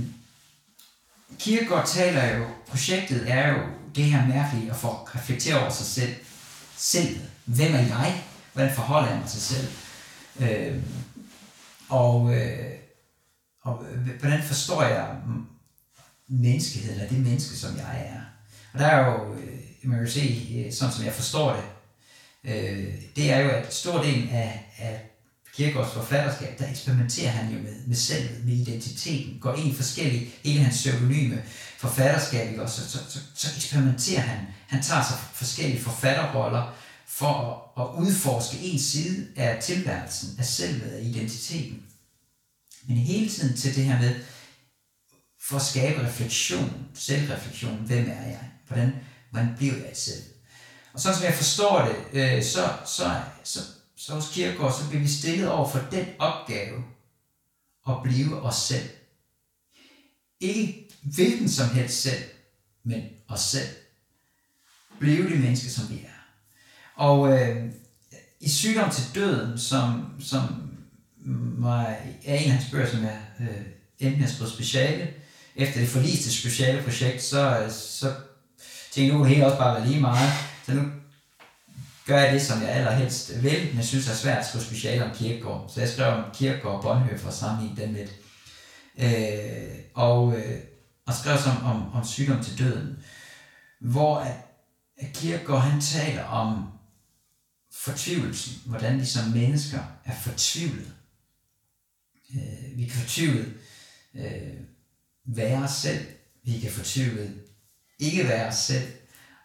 Kierkegaard 1.38 1.86
taler 1.86 2.36
jo, 2.36 2.46
projektet 2.68 3.30
er 3.30 3.49
jo 3.49 3.59
det 3.94 4.05
her 4.05 4.26
mærkelige 4.26 4.70
at 4.70 4.76
få 4.76 4.88
reflektere 4.88 5.61
over 5.61 5.70
sig 5.70 5.86
selv. 5.86 6.14
Selv. 6.76 7.20
Hvem 7.44 7.74
er 7.74 7.78
jeg? 7.78 8.22
Hvordan 8.53 8.74
forholder 8.74 9.09
jeg 9.09 9.18
mig 9.18 9.28
til 9.28 9.40
selv? 9.40 9.68
Øh, 10.40 10.82
og, 11.88 12.34
øh, 12.34 12.74
og 13.62 13.84
hvordan 14.20 14.42
forstår 14.42 14.82
jeg 14.82 15.16
menneskeheden, 16.28 16.94
eller 16.94 17.09
det 17.09 17.18
menneske, 17.18 17.57
som 17.57 17.76
jeg 17.76 18.07
er? 18.14 18.20
Og 18.72 18.78
der 18.78 18.86
er 18.86 19.07
jo, 19.07 19.34
øh, 19.34 19.59
man 19.82 19.99
kan 19.99 20.11
se, 20.11 20.49
øh, 20.66 20.72
sådan 20.72 20.94
som 20.94 21.05
jeg 21.05 21.12
forstår 21.12 21.53
det, 21.53 21.64
øh, 22.44 22.94
det 23.16 23.32
er 23.32 23.38
jo, 23.38 23.51
at 23.51 23.74
stor 23.74 24.03
del 24.03 24.28
af, 24.32 24.74
af 24.78 25.07
Kierkegaards 25.59 25.92
forfatterskab, 25.92 26.59
der 26.59 26.70
eksperimenterer 26.70 27.30
han 27.30 27.52
jo 27.52 27.62
med, 27.62 27.74
med 27.86 27.96
selvet, 27.96 28.44
med 28.44 28.52
identiteten, 28.52 29.38
går 29.40 29.54
ind 29.54 29.68
i 29.68 29.74
forskellige, 29.74 30.30
hele 30.44 30.61
hans 30.61 30.76
pseudonyme 30.76 31.42
forfatterskab, 31.78 32.50
ikke? 32.50 32.62
Og 32.62 32.70
så, 32.70 32.90
så, 32.90 32.98
så, 33.09 33.18
så 33.34 33.48
eksperimenterer 33.56 34.20
han. 34.20 34.46
Han 34.68 34.82
tager 34.82 35.04
sig 35.04 35.18
forskellige 35.32 35.80
forfatterroller 35.80 36.74
for 37.06 37.32
at, 37.76 37.84
at 37.84 38.04
udforske 38.04 38.59
en 38.59 38.78
side 38.78 39.26
af 39.36 39.62
tilværelsen, 39.62 40.36
af 40.38 40.44
selvet, 40.44 40.90
af 40.90 41.02
identiteten. 41.02 41.82
Men 42.88 42.96
hele 42.96 43.28
tiden 43.28 43.56
til 43.56 43.76
det 43.76 43.84
her 43.84 44.00
med, 44.00 44.14
for 45.48 45.56
at 45.56 45.62
skabe 45.62 46.06
refleksion, 46.06 46.86
selvreflektion, 46.94 47.76
hvem 47.86 48.11
er 48.11 48.26
jeg? 48.26 48.50
Hvordan, 48.68 48.92
hvordan 49.30 49.54
bliver 49.56 49.74
jeg 49.74 49.92
selv? 49.94 50.22
Og 50.92 51.00
sådan 51.00 51.16
som 51.18 51.24
jeg 51.24 51.34
forstår 51.34 51.84
det, 51.84 52.20
øh, 52.20 52.44
så, 52.44 52.68
så, 52.86 53.20
så, 53.44 53.61
så 53.99 54.14
hos 54.14 54.30
Kierkegaard, 54.32 54.72
så 54.72 54.88
bliver 54.88 55.03
vi 55.03 55.09
stillet 55.09 55.51
over 55.51 55.68
for 55.68 55.78
den 55.90 56.07
opgave 56.18 56.84
at 57.88 57.94
blive 58.05 58.42
os 58.42 58.57
selv. 58.57 58.88
Ikke 60.40 60.88
hvilken 61.03 61.49
som 61.49 61.68
helst 61.68 62.03
selv, 62.03 62.24
men 62.84 63.03
os 63.28 63.40
selv. 63.40 63.68
Blive 64.99 65.30
det 65.30 65.40
menneske, 65.40 65.70
som 65.70 65.90
vi 65.90 65.94
er. 65.94 66.18
Og 66.94 67.32
øh, 67.32 67.72
i 68.40 68.49
Sygdom 68.49 68.90
til 68.90 69.05
døden, 69.14 69.59
som, 69.59 70.14
som 70.20 70.42
var, 71.59 71.82
er 72.24 72.34
en 72.34 72.51
af 72.51 72.51
hans 72.51 72.70
bøger, 72.70 72.90
som 72.90 73.03
jeg 73.03 73.22
øh, 73.40 73.61
enten 73.99 74.20
har 74.20 74.28
skrevet 74.28 74.53
speciale, 74.53 75.14
efter 75.57 75.80
det 75.80 75.88
forliste 75.88 76.32
speciale 76.32 76.82
projekt, 76.82 77.22
så, 77.22 77.61
øh, 77.61 77.70
så 77.70 78.14
tænkte 78.90 79.12
jeg, 79.12 79.12
nu 79.12 79.24
det 79.24 79.34
hele 79.34 79.46
også 79.46 79.59
bare 79.59 79.74
være 79.74 79.88
lige 79.88 80.01
meget. 80.01 80.32
Så 80.66 80.72
nu 80.74 80.82
gør 82.09 82.18
jeg 82.18 82.32
det, 82.34 82.42
som 82.42 82.62
jeg 82.62 82.70
allerhelst 82.70 83.42
vil, 83.42 83.74
men 83.74 83.84
synes 83.84 84.09
er 84.09 84.14
svært 84.14 84.38
at 84.38 84.46
skrive 84.46 84.64
speciale 84.64 85.04
om 85.04 85.16
Kierkegaard. 85.16 85.70
Så 85.74 85.80
jeg 85.80 85.88
skrev 85.88 86.12
om 86.12 86.24
Kierkegaard 86.34 86.74
og 86.74 86.82
Bonhoeffer 86.82 87.18
for 87.18 87.28
at 87.28 87.34
sammenligne 87.34 87.82
dem 87.82 87.94
lidt. 87.94 88.12
Øh, 88.98 89.78
og, 89.94 90.38
øh, 90.38 90.61
og 91.06 91.14
skrev 91.14 91.38
som 91.38 91.64
om, 91.64 91.92
om 91.92 92.04
sygdom 92.04 92.44
til 92.44 92.59
døden, 92.59 92.98
hvor 93.80 94.18
at, 94.18 94.36
at 94.96 95.12
Kierkegaard 95.12 95.62
han 95.62 95.80
taler 95.80 96.24
om 96.24 96.66
fortvivlelsen, 97.72 98.62
hvordan 98.66 99.00
vi 99.00 99.04
som 99.04 99.30
mennesker 99.30 99.80
er 100.04 100.14
fortvivlet. 100.14 100.92
Øh, 102.34 102.76
vi 102.78 102.84
kan 102.84 103.00
fortvivlet 103.00 103.54
øh, 104.14 104.54
være 105.24 105.62
os 105.62 105.70
selv, 105.70 106.06
vi 106.44 106.61
kan 106.61 106.70
fortvivlet 106.70 107.42
ikke 107.98 108.28
være 108.28 108.48
os 108.48 108.56
selv, 108.56 108.92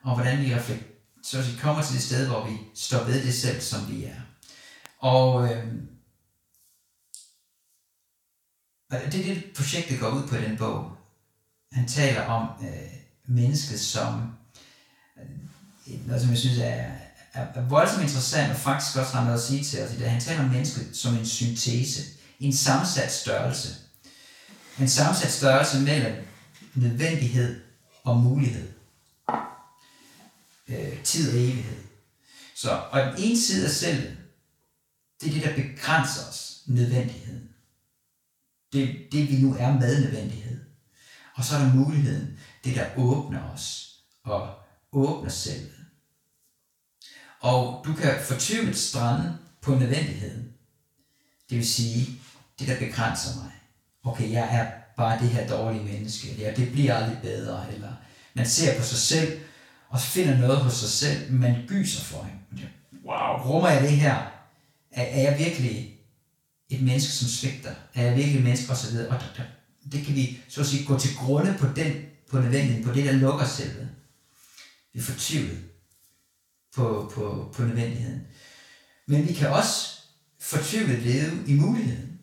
og 0.04 0.16
hvordan 0.16 0.42
vi 0.42 0.56
reflekterer 0.56 0.93
så 1.24 1.42
vi 1.42 1.58
kommer 1.62 1.84
til 1.84 1.96
det 1.96 2.04
sted, 2.04 2.28
hvor 2.28 2.48
vi 2.48 2.58
står 2.76 3.04
ved 3.04 3.26
det 3.26 3.34
selv, 3.34 3.62
som 3.62 3.92
vi 3.92 4.04
er. 4.04 4.16
Og, 5.00 5.44
øh, 5.44 5.74
det 8.92 9.20
er 9.20 9.34
det, 9.34 9.44
projektet 9.56 10.00
går 10.00 10.10
ud 10.10 10.28
på 10.28 10.36
i 10.36 10.42
den 10.42 10.58
bog. 10.58 10.92
Han 11.72 11.88
taler 11.88 12.22
om 12.22 12.66
øh, 12.68 12.94
mennesket 13.26 13.80
som 13.80 14.34
øh, 15.18 16.08
noget, 16.08 16.22
som 16.22 16.30
jeg 16.30 16.38
synes 16.38 16.58
er, 16.58 16.92
er, 17.34 17.46
er 17.54 17.68
voldsomt 17.68 18.04
interessant, 18.04 18.52
og 18.52 18.58
faktisk 18.58 18.98
også 18.98 19.14
har 19.14 19.24
noget 19.24 19.38
at 19.38 19.44
sige 19.44 19.64
til 19.64 19.84
os 19.84 19.94
i 19.94 19.98
det. 19.98 20.10
Han 20.10 20.22
taler 20.22 20.44
om 20.44 20.50
mennesket 20.50 20.98
som 20.98 21.16
en 21.16 21.26
syntese, 21.26 22.02
en 22.40 22.54
sammensat 22.54 23.12
størrelse. 23.12 23.70
En 24.80 24.90
sammensat 24.90 25.32
størrelse 25.32 25.80
mellem 25.80 26.28
nødvendighed 26.76 27.62
og 28.04 28.18
mulighed 28.18 28.83
øh, 30.74 31.04
tid 31.04 31.32
og 31.32 31.36
evighed. 31.36 31.84
Så, 32.56 32.72
og 32.92 33.02
den 33.02 33.14
ene 33.18 33.42
side 33.42 33.66
af 33.66 33.72
selv, 33.72 34.18
det 35.22 35.30
er 35.30 35.34
det, 35.34 35.44
der 35.44 35.56
begrænser 35.56 36.30
os, 36.30 36.64
nødvendigheden. 36.66 37.50
Det, 38.74 39.08
det 39.12 39.30
vi 39.30 39.38
nu 39.42 39.56
er 39.60 39.80
med 39.80 40.02
nødvendighed. 40.02 40.60
Og 41.36 41.44
så 41.44 41.56
er 41.56 41.60
der 41.60 41.74
muligheden, 41.74 42.40
det 42.64 42.76
der 42.76 42.86
åbner 42.98 43.50
os, 43.50 43.96
og 44.24 44.56
åbner 44.92 45.30
selvet. 45.30 45.86
Og 47.40 47.84
du 47.86 47.94
kan 47.94 48.14
fortvivlet 48.24 48.78
strande 48.78 49.38
på 49.62 49.76
nødvendigheden. 49.76 50.54
Det 51.50 51.58
vil 51.58 51.68
sige, 51.68 52.20
det 52.60 52.68
der 52.68 52.80
begrænser 52.80 53.36
mig. 53.36 53.52
Okay, 54.04 54.32
jeg 54.32 54.56
er 54.56 54.72
bare 54.98 55.20
det 55.20 55.30
her 55.30 55.48
dårlige 55.48 55.84
menneske, 55.84 56.32
eller 56.32 56.56
det 56.56 56.72
bliver 56.72 56.96
aldrig 56.96 57.20
bedre, 57.22 57.74
eller 57.74 57.94
man 58.34 58.48
ser 58.48 58.78
på 58.78 58.84
sig 58.84 58.98
selv, 58.98 59.42
og 59.94 60.02
finder 60.02 60.38
noget 60.38 60.58
hos 60.58 60.74
sig 60.74 60.90
selv, 60.90 61.34
man 61.34 61.56
gyser 61.68 62.04
for 62.04 62.24
hende. 62.24 62.70
Wow, 63.06 63.52
rummer 63.52 63.70
jeg 63.70 63.82
det 63.82 63.92
her? 63.92 64.16
Er, 64.92 65.04
er 65.04 65.22
jeg 65.22 65.40
virkelig 65.40 66.00
et 66.70 66.82
menneske, 66.82 67.12
som 67.12 67.28
svigter? 67.28 67.76
Er 67.94 68.04
jeg 68.04 68.16
virkelig 68.16 68.38
et 68.38 68.44
menneske, 68.44 68.72
og 68.72 68.78
så 68.78 68.92
videre? 68.92 69.08
Og 69.08 69.20
der, 69.20 69.26
der, 69.38 69.44
det 69.92 70.06
kan 70.06 70.16
vi, 70.16 70.40
så 70.50 70.62
at 70.62 70.68
sige, 70.68 70.86
gå 70.86 71.00
til 71.00 71.16
grunde 71.16 71.56
på 71.60 71.68
den, 71.76 71.94
på 72.30 72.40
nødvendigheden, 72.40 72.84
på 72.84 72.94
det, 72.94 73.06
der 73.06 73.12
lukker 73.12 73.46
selvet. 73.46 73.90
Vi 74.94 75.00
er 75.00 75.04
fortvivlet 75.04 75.60
på, 76.76 77.12
på, 77.16 77.54
på 77.56 77.64
nødvendigheden. 77.64 78.22
Men 79.08 79.28
vi 79.28 79.34
kan 79.34 79.50
også 79.50 80.00
fortvivlet 80.40 81.00
leve 81.00 81.48
i 81.48 81.54
muligheden. 81.54 82.20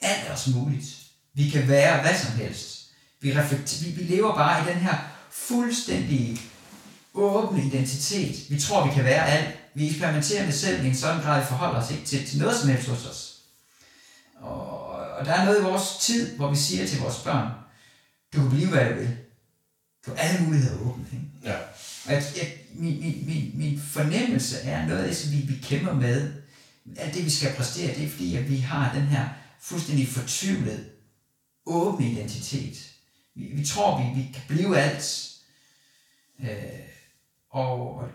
Alt 0.00 0.26
er 0.26 0.32
også 0.32 0.50
muligt. 0.50 0.96
Vi 1.34 1.48
kan 1.48 1.68
være 1.68 2.00
hvad 2.00 2.18
som 2.18 2.32
helst. 2.32 2.90
Vi, 3.20 3.38
reflekter, 3.38 3.84
vi, 3.84 3.90
vi 3.90 4.02
lever 4.02 4.34
bare 4.34 4.62
i 4.62 4.72
den 4.74 4.80
her 4.80 4.98
fuldstændig 5.30 6.51
åbne 7.14 7.64
identitet. 7.64 8.50
Vi 8.50 8.60
tror, 8.60 8.86
vi 8.86 8.94
kan 8.94 9.04
være 9.04 9.26
alt. 9.26 9.56
Vi 9.74 9.88
eksperimenterer 9.88 10.44
med 10.44 10.52
selv 10.52 10.84
i 10.84 10.88
en 10.88 10.96
sådan 10.96 11.22
grad, 11.22 11.36
at 11.36 11.42
vi 11.42 11.46
forholder 11.48 11.82
os 11.82 11.90
ikke 11.90 12.04
til, 12.04 12.26
til 12.26 12.38
noget 12.38 12.56
som 12.56 12.68
helst 12.68 12.88
hos 12.88 13.06
os. 13.06 13.38
Og, 14.36 14.90
og 14.90 15.24
der 15.26 15.32
er 15.32 15.44
noget 15.44 15.60
i 15.60 15.62
vores 15.62 15.96
tid, 16.00 16.36
hvor 16.36 16.50
vi 16.50 16.56
siger 16.56 16.86
til 16.86 17.00
vores 17.00 17.18
børn, 17.18 17.48
du 18.32 18.40
kan 18.40 18.50
blive, 18.50 18.68
hvad 18.68 18.90
du 18.90 18.94
vil. 18.94 19.16
Du 20.06 20.10
har 20.10 20.18
alle 20.18 20.46
muligheder 20.46 20.80
åbne. 20.80 21.04
Ikke? 21.12 21.26
Ja. 21.44 21.56
Og 22.06 22.12
jeg, 22.12 22.22
jeg, 22.36 22.52
min, 22.74 23.00
min, 23.00 23.26
min, 23.26 23.50
min 23.54 23.80
fornemmelse 23.80 24.58
er 24.58 24.86
noget 24.86 25.02
af 25.02 25.08
det, 25.08 25.16
som 25.16 25.32
vi, 25.32 25.36
vi 25.36 25.58
kæmper 25.62 25.94
med. 25.94 26.32
Alt 26.96 27.14
det, 27.14 27.24
vi 27.24 27.30
skal 27.30 27.54
præstere, 27.56 27.94
det 27.94 28.04
er 28.04 28.10
fordi, 28.10 28.36
at 28.36 28.50
vi 28.50 28.56
har 28.56 28.94
den 28.94 29.02
her 29.02 29.28
fuldstændig 29.60 30.08
fortvivlet, 30.08 30.86
åbne 31.66 32.10
identitet. 32.10 32.92
Vi, 33.34 33.44
vi 33.44 33.64
tror, 33.64 33.98
vi, 33.98 34.20
vi 34.20 34.28
kan 34.32 34.42
blive 34.48 34.78
alt. 34.78 35.28
Øh, 36.40 36.48
og, 37.52 37.96
og, 37.96 38.08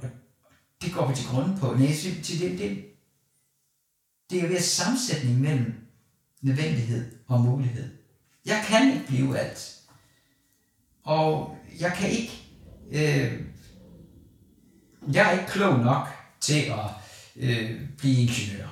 det 0.81 0.93
går 0.93 1.07
vi 1.07 1.15
til 1.15 1.27
grund 1.27 1.59
på. 1.59 1.73
Nej, 1.73 1.95
til, 1.95 2.23
til 2.23 2.39
det, 2.39 2.59
det, 2.59 2.85
det 4.29 4.43
er 4.43 4.47
ved 4.47 4.59
sammensætning 4.59 5.39
mellem 5.39 5.73
nødvendighed 6.41 7.11
og 7.27 7.41
mulighed. 7.41 7.89
Jeg 8.45 8.63
kan 8.67 8.93
ikke 8.93 9.07
blive 9.07 9.39
alt. 9.39 9.77
Og 11.03 11.57
jeg 11.79 11.93
kan 11.93 12.09
ikke... 12.09 12.43
Øh, 12.91 13.41
jeg 15.13 15.27
er 15.27 15.31
ikke 15.31 15.51
klog 15.51 15.79
nok 15.79 16.07
til 16.41 16.59
at 16.59 16.85
øh, 17.35 17.81
blive 17.97 18.21
ingeniør. 18.21 18.67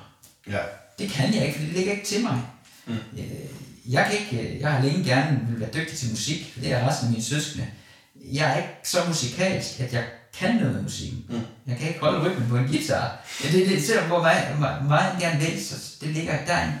Ja. 0.48 0.58
Det 0.98 1.10
kan 1.10 1.34
jeg 1.34 1.46
ikke, 1.46 1.58
for 1.58 1.64
det 1.64 1.74
ligger 1.74 1.92
ikke 1.92 2.06
til 2.06 2.22
mig. 2.22 2.42
Mm. 2.86 2.94
Øh, 2.94 3.92
jeg, 3.92 4.06
kan 4.10 4.18
ikke, 4.18 4.54
øh, 4.54 4.60
jeg 4.60 4.72
har 4.72 4.82
længe 4.82 5.04
gerne 5.04 5.46
vil 5.48 5.60
være 5.60 5.70
dygtig 5.74 5.98
til 5.98 6.10
musik, 6.10 6.52
for 6.52 6.60
det 6.60 6.72
er 6.72 6.88
resten 6.88 7.06
af 7.06 7.12
mine 7.12 7.24
søskende. 7.24 7.70
Jeg 8.14 8.52
er 8.52 8.56
ikke 8.56 8.74
så 8.84 8.98
musikalsk, 9.08 9.80
at 9.80 9.92
jeg 9.92 10.06
kan 10.38 10.54
noget 10.56 10.74
med 10.74 10.82
musikken. 10.82 11.24
Mm. 11.28 11.40
Jeg 11.66 11.78
kan 11.78 11.88
ikke 11.88 12.00
holde 12.00 12.30
rytmen 12.30 12.48
på 12.48 12.56
en 12.56 12.66
guitar. 12.66 13.24
Ja, 13.44 13.52
det, 13.52 13.68
det, 13.68 13.82
selvom 13.82 14.06
hvor 14.06 14.22
meget, 14.22 14.58
meget, 14.60 14.84
meget 14.84 15.20
gerne 15.22 15.40
vil, 15.40 15.64
så 15.66 15.96
det 16.00 16.08
ligger 16.08 16.44
der 16.44 16.64
en, 16.64 16.72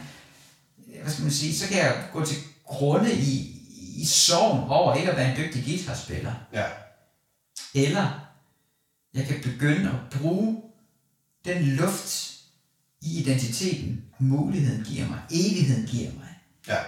hvad 1.02 1.12
skal 1.12 1.22
man 1.22 1.32
sige, 1.32 1.54
så 1.54 1.68
kan 1.68 1.78
jeg 1.78 2.04
gå 2.12 2.24
til 2.24 2.36
grunde 2.64 3.14
i, 3.14 3.62
i 3.96 4.04
sorgen 4.04 4.70
over 4.70 4.94
ikke 4.94 5.10
at 5.10 5.16
være 5.16 5.30
en 5.30 5.36
dygtig 5.36 5.64
guitarspiller. 5.64 6.32
Ja. 6.52 6.64
Eller 7.74 8.20
jeg 9.14 9.26
kan 9.26 9.40
begynde 9.42 9.90
at 9.90 10.18
bruge 10.20 10.62
den 11.44 11.62
luft 11.62 12.32
i 13.02 13.20
identiteten, 13.20 14.04
muligheden 14.18 14.84
giver 14.84 15.08
mig, 15.08 15.18
evigheden 15.30 15.86
giver 15.86 16.10
mig, 16.12 16.28
Ja. 16.68 16.78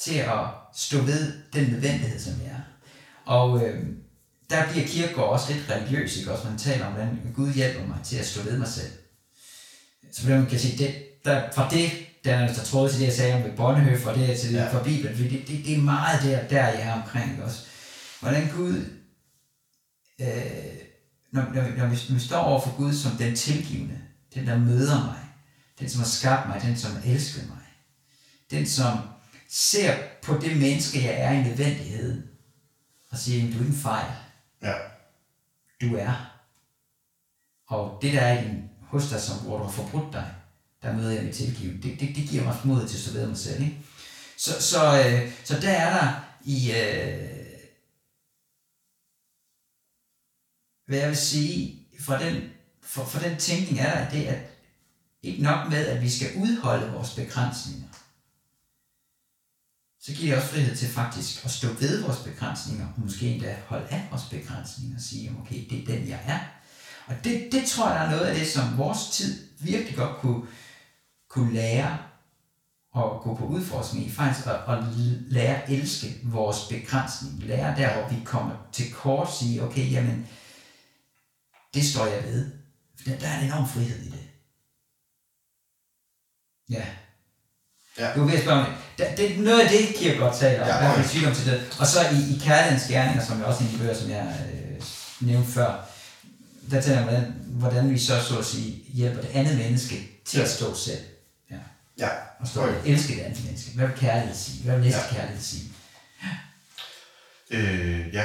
til 0.00 0.14
at 0.18 0.46
stå 0.74 0.98
ved 0.98 1.32
den 1.52 1.70
nødvendighed, 1.70 2.20
som 2.20 2.32
jeg 2.42 2.50
er. 2.50 2.62
Og 3.24 3.64
øh, 3.66 3.86
der 4.52 4.70
bliver 4.70 4.86
Kierkegaard 4.86 5.28
også 5.28 5.52
lidt 5.52 5.70
religiøs, 5.70 6.16
ikke? 6.16 6.32
Også 6.32 6.48
man 6.48 6.58
taler 6.58 6.86
om, 6.86 6.92
hvordan 6.92 7.32
Gud 7.34 7.52
hjælper 7.52 7.86
mig 7.86 7.98
til 8.04 8.16
at 8.16 8.26
stå 8.26 8.42
ved 8.42 8.58
mig 8.58 8.68
selv. 8.68 8.92
Så 10.12 10.28
måde 10.28 10.46
kan 10.50 10.58
sige, 10.58 10.78
det, 10.84 10.94
der, 11.24 11.50
fra 11.54 11.68
det, 11.70 11.90
der 12.24 12.34
er 12.34 12.46
der 12.46 12.64
tråd 12.64 12.90
til 12.90 13.00
det, 13.00 13.06
jeg 13.06 13.14
sagde 13.14 13.34
om 13.34 13.56
Bonnehøf, 13.56 14.06
og 14.06 14.14
det 14.14 14.40
til 14.40 14.52
Ja. 14.52 14.72
fra 14.72 14.82
Bibelen, 14.82 15.16
fordi 15.16 15.28
det, 15.28 15.48
det, 15.48 15.64
det, 15.64 15.74
er 15.74 15.80
meget 15.80 16.22
der, 16.22 16.48
der 16.48 16.68
jeg 16.68 16.80
er 16.80 17.02
omkring, 17.02 17.30
ikke? 17.30 17.44
også. 17.44 17.60
Hvordan 18.20 18.48
Gud, 18.56 18.84
øh, 20.20 20.26
når, 21.32 21.42
når, 21.54 21.62
vi, 21.62 21.70
når, 21.78 21.86
vi, 21.86 21.98
når 22.08 22.14
vi 22.14 22.20
står 22.20 22.38
over 22.38 22.60
for 22.60 22.76
Gud 22.76 22.92
som 22.92 23.12
den 23.12 23.36
tilgivende, 23.36 23.98
den 24.34 24.46
der 24.46 24.58
møder 24.58 25.04
mig, 25.04 25.20
den 25.80 25.88
som 25.88 26.00
har 26.00 26.08
skabt 26.08 26.48
mig, 26.48 26.62
den 26.62 26.76
som 26.76 26.92
har 26.92 27.02
elsket 27.12 27.48
mig, 27.48 27.66
den 28.50 28.66
som 28.66 28.98
ser 29.50 29.98
på 30.22 30.34
det 30.34 30.56
menneske, 30.56 31.04
jeg 31.04 31.14
er 31.18 31.32
i 31.32 31.42
nødvendighed, 31.42 32.22
og 33.10 33.18
siger, 33.18 33.52
du 33.52 33.62
er 33.62 33.66
en 33.66 33.74
fejl, 33.74 34.12
Ja. 34.62 34.74
du 35.80 35.96
er. 35.96 36.38
Og 37.66 37.98
det 38.02 38.12
der 38.12 38.20
er 38.20 38.42
i 38.42 38.48
din, 38.48 38.70
hos 38.80 39.08
dig, 39.08 39.20
som, 39.20 39.38
hvor 39.38 39.58
du 39.58 39.64
har 39.64 39.70
forbrudt 39.70 40.12
dig, 40.12 40.34
der 40.82 40.96
møder 40.96 41.12
jeg 41.12 41.24
med 41.24 41.32
tilgivelse. 41.32 41.88
Det, 41.88 42.00
det, 42.00 42.16
det 42.16 42.28
giver 42.28 42.44
mig 42.44 42.56
mod 42.64 42.88
til 42.88 42.96
at 42.96 43.00
stå 43.02 43.12
ved 43.12 43.26
mig 43.26 43.36
selv. 43.36 43.62
Ikke? 43.62 43.78
Så, 44.36 44.62
så, 44.62 44.78
øh, 44.78 45.32
så 45.44 45.60
der 45.60 45.70
er 45.70 45.90
der 46.00 46.24
i, 46.44 46.72
øh, 46.72 47.46
hvad 50.86 50.98
jeg 50.98 51.08
vil 51.08 51.16
sige, 51.16 51.86
fra 52.00 52.24
den, 52.24 52.50
for, 52.82 53.04
for 53.04 53.18
den 53.18 53.38
tænkning 53.38 53.80
er 53.80 53.94
der 53.98 54.10
det, 54.10 54.24
at 54.24 54.52
ikke 55.22 55.42
nok 55.42 55.70
med, 55.70 55.86
at 55.86 56.02
vi 56.02 56.10
skal 56.10 56.28
udholde 56.36 56.92
vores 56.92 57.14
begrænsninger, 57.14 57.88
så 60.02 60.12
giver 60.12 60.34
det 60.34 60.42
også 60.42 60.54
frihed 60.54 60.76
til 60.76 60.88
faktisk 60.88 61.44
at 61.44 61.50
stå 61.50 61.68
ved 61.68 62.02
vores 62.02 62.18
begrænsninger, 62.18 62.86
og 62.86 62.92
måske 62.96 63.28
endda 63.28 63.56
holde 63.66 63.88
af 63.88 64.06
vores 64.10 64.24
begrænsninger 64.30 64.96
og 64.96 65.02
sige, 65.02 65.36
okay, 65.40 65.64
det 65.70 65.82
er 65.82 65.86
den, 65.86 66.08
jeg 66.08 66.20
er. 66.26 66.40
Og 67.06 67.24
det, 67.24 67.48
det 67.52 67.66
tror 67.66 67.90
jeg, 67.90 67.98
der 67.98 68.06
er 68.06 68.10
noget 68.10 68.26
af 68.26 68.34
det, 68.34 68.46
som 68.46 68.78
vores 68.78 69.10
tid 69.10 69.48
virkelig 69.58 69.96
godt 69.96 70.16
kunne, 70.16 70.46
kunne 71.28 71.54
lære 71.54 71.98
og 72.92 73.22
gå 73.22 73.34
på 73.34 73.46
udforskning 73.46 74.06
i, 74.06 74.10
faktisk 74.10 74.46
at, 74.46 74.54
at 74.68 74.84
lære 75.28 75.62
at 75.62 75.70
elske 75.70 76.20
vores 76.24 76.58
begrænsning. 76.68 77.42
Lære 77.42 77.76
der, 77.76 78.00
hvor 78.00 78.08
vi 78.08 78.24
kommer 78.24 78.68
til 78.72 78.92
kort, 78.92 79.34
sige, 79.34 79.62
okay, 79.62 79.92
jamen, 79.92 80.28
det 81.74 81.84
står 81.84 82.06
jeg 82.06 82.24
ved. 82.24 82.50
For 82.96 83.04
der, 83.04 83.18
der 83.18 83.28
er 83.28 83.38
en 83.38 83.44
enorm 83.44 83.68
frihed 83.68 84.02
i 84.02 84.10
det. 84.10 84.28
Ja. 86.70 86.86
Ja. 88.02 88.12
Du 88.14 88.24
ved 88.24 88.34
at 88.34 88.42
spørge 88.42 88.60
om 88.60 88.66
det. 88.98 89.06
Det. 89.16 89.38
Noget 89.38 89.60
af 89.60 89.68
det, 89.68 89.94
Kierkegaard 89.96 90.38
taler 90.38 90.62
om, 90.62 90.68
Ja, 90.68 90.92
okay. 90.92 91.08
sygdom 91.08 91.34
til 91.34 91.46
det. 91.46 91.76
Og 91.80 91.86
så 91.86 92.00
i, 92.00 92.34
i 92.34 92.38
kærlighedens 92.44 92.88
gerninger, 92.88 93.24
som 93.26 93.38
jeg 93.38 93.46
også 93.46 93.64
i 93.64 93.78
bøger, 93.78 93.94
som 93.94 94.10
jeg 94.10 94.36
øh, 94.52 94.82
nævnte 95.20 95.52
før, 95.52 95.88
der 96.70 96.80
taler 96.80 96.96
jeg 96.98 97.02
om, 97.06 97.08
hvordan, 97.08 97.34
hvordan 97.48 97.90
vi 97.90 97.98
så, 97.98 98.22
så 98.28 98.38
at 98.38 98.44
sige, 98.44 98.82
hjælper 98.94 99.20
det 99.20 99.30
andet 99.34 99.56
menneske 99.58 100.08
til 100.24 100.38
Ja. 100.38 100.44
at 100.44 100.50
stå 100.50 100.74
selv. 100.74 100.98
Ja. 101.50 101.56
Ja. 101.98 102.08
Og 102.40 102.48
stå 102.48 102.62
Okay. 102.62 102.74
elske 102.84 103.14
det 103.14 103.20
andet 103.20 103.44
menneske. 103.44 103.70
Hvad 103.74 103.86
vil 103.86 103.96
kærlighed 103.96 104.36
sige? 104.36 104.64
Hvad 104.64 104.74
vil 104.74 104.84
næste 104.84 105.00
Ja. 105.12 105.16
kærlighed 105.16 105.42
sige? 105.42 105.64
Øh, 107.50 108.14
ja. 108.14 108.24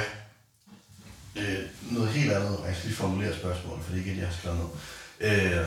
Øh, 1.36 1.58
noget 1.90 2.08
helt 2.10 2.32
andet, 2.32 2.56
og 2.58 2.66
jeg 2.66 2.76
skal 2.76 2.86
lige 2.88 2.96
formulere 2.96 3.36
spørgsmålet, 3.36 3.84
for 3.84 3.92
det 3.92 4.00
er 4.00 4.04
ikke 4.04 4.14
det, 4.14 4.18
jeg 4.20 4.28
har 4.28 4.34
skrevet 4.40 4.58
ned. 4.58 4.68
Øh, 5.20 5.66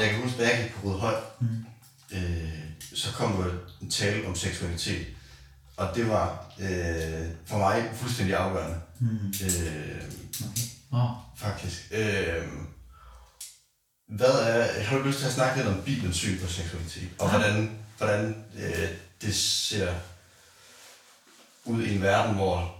jeg 0.00 0.10
kan 0.10 0.22
huske, 0.22 0.38
da 0.42 0.48
jeg 0.48 0.62
gik 0.62 0.74
på 0.74 0.88
Rødhøj, 0.88 1.14
mm. 1.40 1.64
øh, 2.12 2.63
så 2.94 3.12
kom 3.12 3.32
der 3.32 3.50
en 3.82 3.90
tale 3.90 4.26
om 4.26 4.34
seksualitet. 4.34 5.06
Og 5.76 5.96
det 5.96 6.08
var 6.08 6.52
øh, 6.60 7.28
for 7.46 7.58
mig 7.58 7.90
fuldstændig 7.94 8.36
afgørende. 8.36 8.76
Mm. 9.00 9.34
Øh, 9.44 10.02
Oh. 10.92 11.10
faktisk. 11.36 11.82
Øh, 11.90 12.42
hvad 14.08 14.30
er, 14.30 14.82
har 14.82 14.98
du 14.98 15.04
lyst 15.04 15.18
til 15.18 15.26
at 15.26 15.32
snakke 15.32 15.56
lidt 15.56 15.68
om 15.68 15.82
Bibelens 15.82 16.16
syn 16.16 16.40
på 16.40 16.46
seksualitet? 16.46 17.08
Og 17.18 17.30
hvordan, 17.30 17.78
hvordan 17.98 18.44
øh, 18.58 18.88
det 19.22 19.34
ser 19.34 19.94
ud 21.64 21.82
i 21.82 21.94
en 21.94 22.02
verden, 22.02 22.34
hvor... 22.34 22.74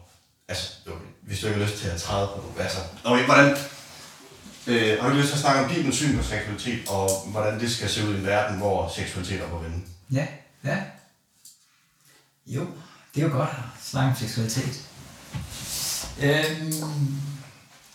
Altså, 0.49 0.73
okay, 0.87 1.07
hvis 1.23 1.41
du 1.41 1.47
ikke 1.47 1.59
har 1.59 1.67
lyst 1.67 1.79
til 1.79 1.89
at 1.89 2.01
træde 2.01 2.27
på... 2.27 2.61
Altså, 2.61 2.79
okay, 3.05 3.25
hvordan... 3.25 3.57
Øh, 4.67 5.03
har 5.03 5.09
du 5.09 5.15
lyst 5.17 5.29
til 5.29 5.35
at 5.35 5.41
snakke 5.41 5.65
om 5.65 5.69
Bibelens 5.69 5.97
syn 5.97 6.17
på 6.17 6.23
seksualitet, 6.23 6.89
og 6.89 7.11
hvordan 7.27 7.61
det 7.61 7.73
skal 7.73 7.89
se 7.91 8.09
ud 8.09 8.15
i 8.15 8.19
en 8.19 8.27
verden, 8.27 8.59
hvor 8.59 8.93
seksualitet 8.97 9.41
er 9.41 9.49
på 9.49 9.59
vende? 9.59 9.81
Ja, 10.13 10.27
ja. 10.65 10.83
Jo, 12.47 12.67
det 13.15 13.23
er 13.23 13.27
jo 13.27 13.33
godt 13.33 13.51
at 13.51 13.83
snakke 13.83 14.11
om 14.11 14.17
seksualitet. 14.17 14.83
Øhm, 16.23 16.73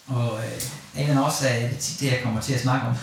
og 0.08 0.40
øh, 0.40 0.54
en 0.54 0.60
eller 0.96 1.10
anden 1.10 1.18
årsag 1.18 1.64
er 1.64 1.70
det 1.70 1.78
tit 1.78 2.00
det, 2.00 2.12
jeg 2.12 2.22
kommer 2.24 2.42
til 2.42 2.54
at 2.54 2.62
snakke 2.62 2.88
om. 2.88 2.96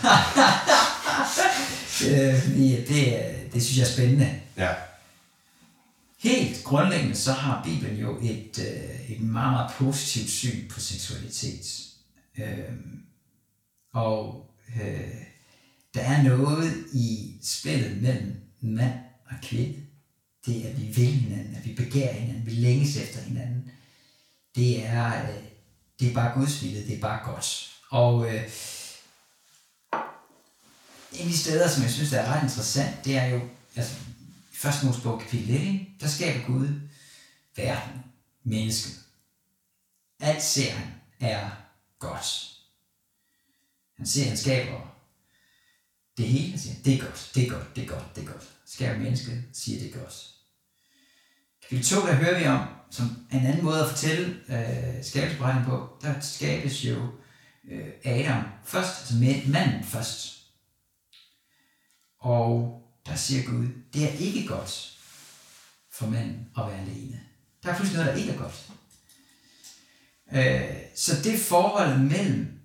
øh, 2.09 2.41
fordi 2.41 2.85
det, 2.85 3.13
øh, 3.13 3.53
det 3.53 3.63
synes 3.63 3.77
jeg 3.77 3.83
er 3.83 3.91
spændende. 3.93 4.41
Ja. 4.57 4.73
Helt 6.19 6.63
grundlæggende 6.63 7.15
så 7.15 7.31
har 7.31 7.63
Bibelen 7.63 7.97
jo 7.97 8.17
et, 8.21 8.59
øh, 8.59 9.11
et 9.11 9.21
meget, 9.21 9.51
meget 9.51 9.71
positivt 9.77 10.29
syn 10.29 10.69
på 10.69 10.79
seksualitet. 10.79 11.87
Øhm, 12.37 13.01
og 13.93 14.49
øh, 14.81 15.13
der 15.93 16.01
er 16.01 16.23
noget 16.23 16.85
i 16.93 17.35
spillet 17.43 18.01
mellem 18.01 18.46
mand 18.67 18.99
og 19.25 19.35
kvinde. 19.41 19.83
Det 20.45 20.65
er, 20.65 20.69
at 20.69 20.81
vi 20.81 20.85
vil 20.85 21.05
hinanden, 21.05 21.55
at 21.55 21.65
vi 21.65 21.73
begærer 21.73 22.13
hinanden, 22.13 22.45
vi 22.45 22.51
længes 22.51 22.97
efter 22.97 23.21
hinanden. 23.21 23.71
Det 24.55 24.85
er, 24.85 25.29
øh, 25.29 25.43
det 25.99 26.09
er 26.09 26.13
bare 26.13 26.39
Guds 26.39 26.63
vilje, 26.63 26.87
det 26.87 26.97
er 26.97 27.01
bare 27.01 27.31
godt. 27.31 27.71
Og 27.89 28.35
øh, 28.35 28.43
en 31.13 31.25
af 31.25 31.31
de 31.31 31.37
steder, 31.37 31.67
som 31.69 31.83
jeg 31.83 31.91
synes 31.91 32.13
er 32.13 32.25
ret 32.25 32.43
interessant, 32.43 33.05
det 33.05 33.17
er 33.17 33.25
jo, 33.25 33.41
altså, 33.75 33.95
i 34.53 34.55
første 34.55 34.85
Mosebog 34.85 35.21
kapitel 35.21 35.55
1, 35.55 35.87
der 36.01 36.07
skaber 36.07 36.45
Gud 36.45 36.67
verden, 37.55 38.03
mennesket. 38.43 38.93
Alt 40.19 40.43
ser 40.43 40.71
han 40.71 40.93
er 41.19 41.49
godt. 41.99 42.57
Han 43.97 44.05
ser, 44.05 44.27
han 44.27 44.37
skaber 44.37 44.97
det 46.17 46.27
hele, 46.27 46.49
han 46.49 46.59
siger, 46.59 46.75
det 46.85 46.93
er 46.93 46.99
godt, 46.99 47.31
det 47.35 47.47
er 47.47 47.49
godt, 47.49 47.75
det 47.75 47.83
er 47.83 47.87
godt, 47.87 48.15
det 48.15 48.23
er 48.23 48.31
godt. 48.31 48.56
Skaber 48.67 48.97
mennesket, 48.99 49.43
siger 49.53 49.79
det 49.79 49.95
er 49.95 49.99
godt. 49.99 50.33
Kapitel 51.61 51.85
2, 51.85 51.95
der 52.07 52.13
hører 52.15 52.39
vi 52.39 52.45
om, 52.45 52.67
som 52.91 53.05
en 53.31 53.45
anden 53.45 53.63
måde 53.65 53.83
at 53.83 53.89
fortælle 53.89 54.25
øh, 54.27 55.03
skabelsesberetningen 55.03 55.65
på, 55.69 55.99
der 56.01 56.19
skabes 56.19 56.83
jo 56.85 57.11
øh, 57.71 57.87
Adam 58.05 58.43
først, 58.65 58.99
altså 58.99 59.13
mænd- 59.15 59.47
manden 59.51 59.83
først. 59.83 60.37
Og 62.19 62.81
der 63.05 63.15
siger 63.15 63.43
Gud, 63.45 63.67
det 63.93 64.03
er 64.03 64.09
ikke 64.17 64.47
godt 64.47 64.97
for 65.91 66.07
manden 66.07 66.49
at 66.57 66.67
være 66.67 66.79
alene. 66.81 67.21
Der 67.63 67.71
er 67.71 67.75
pludselig 67.75 67.97
noget, 68.01 68.13
der 68.13 68.21
ikke 68.21 68.31
er 68.33 68.37
godt. 68.37 68.69
Øh, 70.33 70.75
så 70.95 71.21
det 71.23 71.39
forhold 71.39 71.99
mellem 71.99 72.59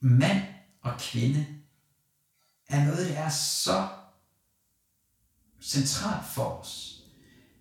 mand 0.00 0.42
og 0.82 1.00
kvinde 1.00 1.46
er 2.68 2.84
noget, 2.84 3.08
der 3.08 3.18
er 3.18 3.30
så 3.30 3.88
centralt 5.64 6.26
for 6.26 6.44
os, 6.44 7.02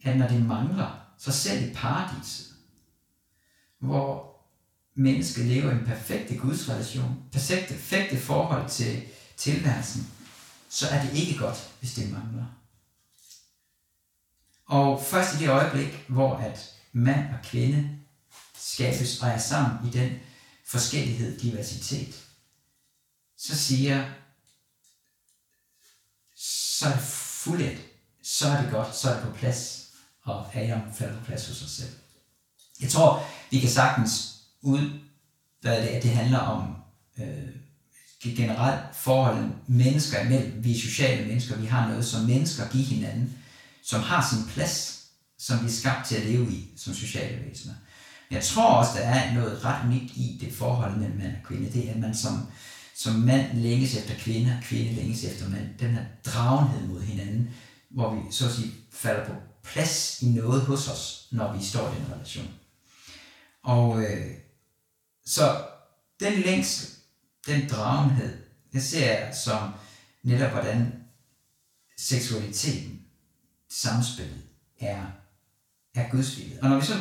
at 0.04 0.18
når 0.18 0.28
det 0.28 0.46
mangler, 0.46 1.00
så 1.18 1.32
selv 1.32 1.70
i 1.70 1.74
paradiset, 1.74 2.54
hvor 3.80 4.40
mennesket 4.96 5.46
lever 5.46 5.72
i 5.72 5.76
en 5.76 5.86
perfekte 5.86 6.38
gudsrelation, 6.38 7.24
perfekte, 7.32 7.74
perfekte 7.74 8.18
forhold 8.18 8.70
til 8.70 9.04
tilværelsen, 9.38 10.12
så 10.70 10.88
er 10.88 11.06
det 11.06 11.14
ikke 11.14 11.40
godt, 11.40 11.72
hvis 11.80 11.94
det 11.94 12.12
mangler. 12.12 12.46
Og 14.66 15.04
først 15.04 15.36
i 15.36 15.38
det 15.38 15.50
øjeblik, 15.50 16.06
hvor 16.08 16.36
at 16.36 16.74
mand 16.92 17.34
og 17.34 17.40
kvinde 17.44 18.00
skabes 18.56 19.22
og 19.22 19.28
er 19.28 19.38
sammen 19.38 19.88
i 19.88 19.92
den 19.92 20.20
forskellighed, 20.66 21.40
diversitet, 21.40 22.24
så 23.38 23.58
siger, 23.58 24.12
så 26.36 26.88
er 26.88 26.92
det 26.92 27.02
fuldt, 27.02 27.93
så 28.24 28.48
er 28.48 28.62
det 28.62 28.72
godt, 28.72 28.95
så 28.95 29.10
er 29.10 29.14
det 29.14 29.24
på 29.24 29.38
plads, 29.38 29.88
og 30.24 30.56
Adam 30.56 30.82
falder 30.94 31.20
på 31.20 31.26
plads 31.26 31.48
hos 31.48 31.58
sig 31.58 31.70
selv. 31.70 31.94
Jeg 32.82 32.90
tror, 32.90 33.26
vi 33.52 33.60
kan 33.60 33.70
sagtens 33.70 34.34
ud, 34.62 35.00
hvad 35.62 35.82
det, 35.82 35.88
at 35.88 36.04
det 36.04 36.12
handler 36.12 36.40
om 36.40 36.76
øh, 37.20 37.50
generelt 38.32 38.95
forholdet 38.95 39.52
mennesker 39.68 40.22
imellem. 40.22 40.64
Vi 40.64 40.72
er 40.72 40.80
sociale 40.80 41.28
mennesker, 41.28 41.58
vi 41.58 41.66
har 41.66 41.88
noget 41.88 42.06
som 42.06 42.26
mennesker 42.26 42.70
give 42.70 42.84
hinanden, 42.84 43.38
som 43.84 44.02
har 44.02 44.28
sin 44.30 44.45
plads, 44.54 45.04
som 45.38 45.62
vi 45.62 45.66
er 45.66 45.72
skabt 45.72 46.08
til 46.08 46.16
at 46.16 46.26
leve 46.26 46.52
i 46.52 46.70
som 46.78 46.94
sociale 46.94 47.45
væsener. 47.45 47.74
Men 48.30 48.36
jeg 48.36 48.44
tror 48.44 48.70
også, 48.70 48.91
der 48.95 49.04
er 49.04 49.34
noget 49.34 49.66
ret 49.66 49.86
unikt 49.86 50.18
i 50.18 50.38
det 50.41 50.54
forhold 50.54 50.98
mellem 50.98 51.18
mand 51.18 51.36
og 51.41 51.48
kvinde. 51.48 51.72
Det 51.72 51.88
er, 51.88 51.94
at 51.94 52.00
man 52.00 52.16
som, 52.16 52.48
som 52.95 53.14
mand 53.16 53.58
længes 53.58 53.95
efter 53.95 54.14
kvinde, 54.16 54.58
og 54.58 54.64
kvinde 54.64 54.94
længes 54.94 55.24
efter 55.24 55.50
mand. 55.50 55.68
Den 55.80 55.90
her 55.90 56.04
dragenhed 56.26 56.88
mod 56.88 57.02
hinanden, 57.02 57.50
hvor 57.94 58.15
vi 58.15 58.22
så 58.32 58.45
at 58.45 58.52
sige 58.52 58.74
falder 58.91 59.26
på 59.26 59.34
plads 59.64 60.22
i 60.22 60.26
noget 60.30 60.61
hos 60.61 60.88
os, 60.88 61.28
når 61.32 61.57
vi 61.57 61.64
står 61.64 61.91
i 61.91 61.95
den 61.95 62.14
relation. 62.14 62.48
Og 63.64 64.03
øh, 64.03 64.32
så 65.26 65.65
den 66.20 66.34
længsel, 66.34 66.90
den 67.48 67.70
dragenhed, 67.70 68.38
det 68.74 68.84
ser 68.84 69.11
jeg 69.11 69.36
som 69.36 69.72
netop, 70.24 70.52
hvordan 70.52 70.94
seksualiteten, 71.98 73.02
samspillet, 73.70 74.41
er, 74.80 75.06
er 75.95 76.10
Guds 76.10 76.38
vilje. 76.38 76.60
Og 76.61 76.70
når 76.70 76.80
vi 76.80 76.86
så 76.86 76.94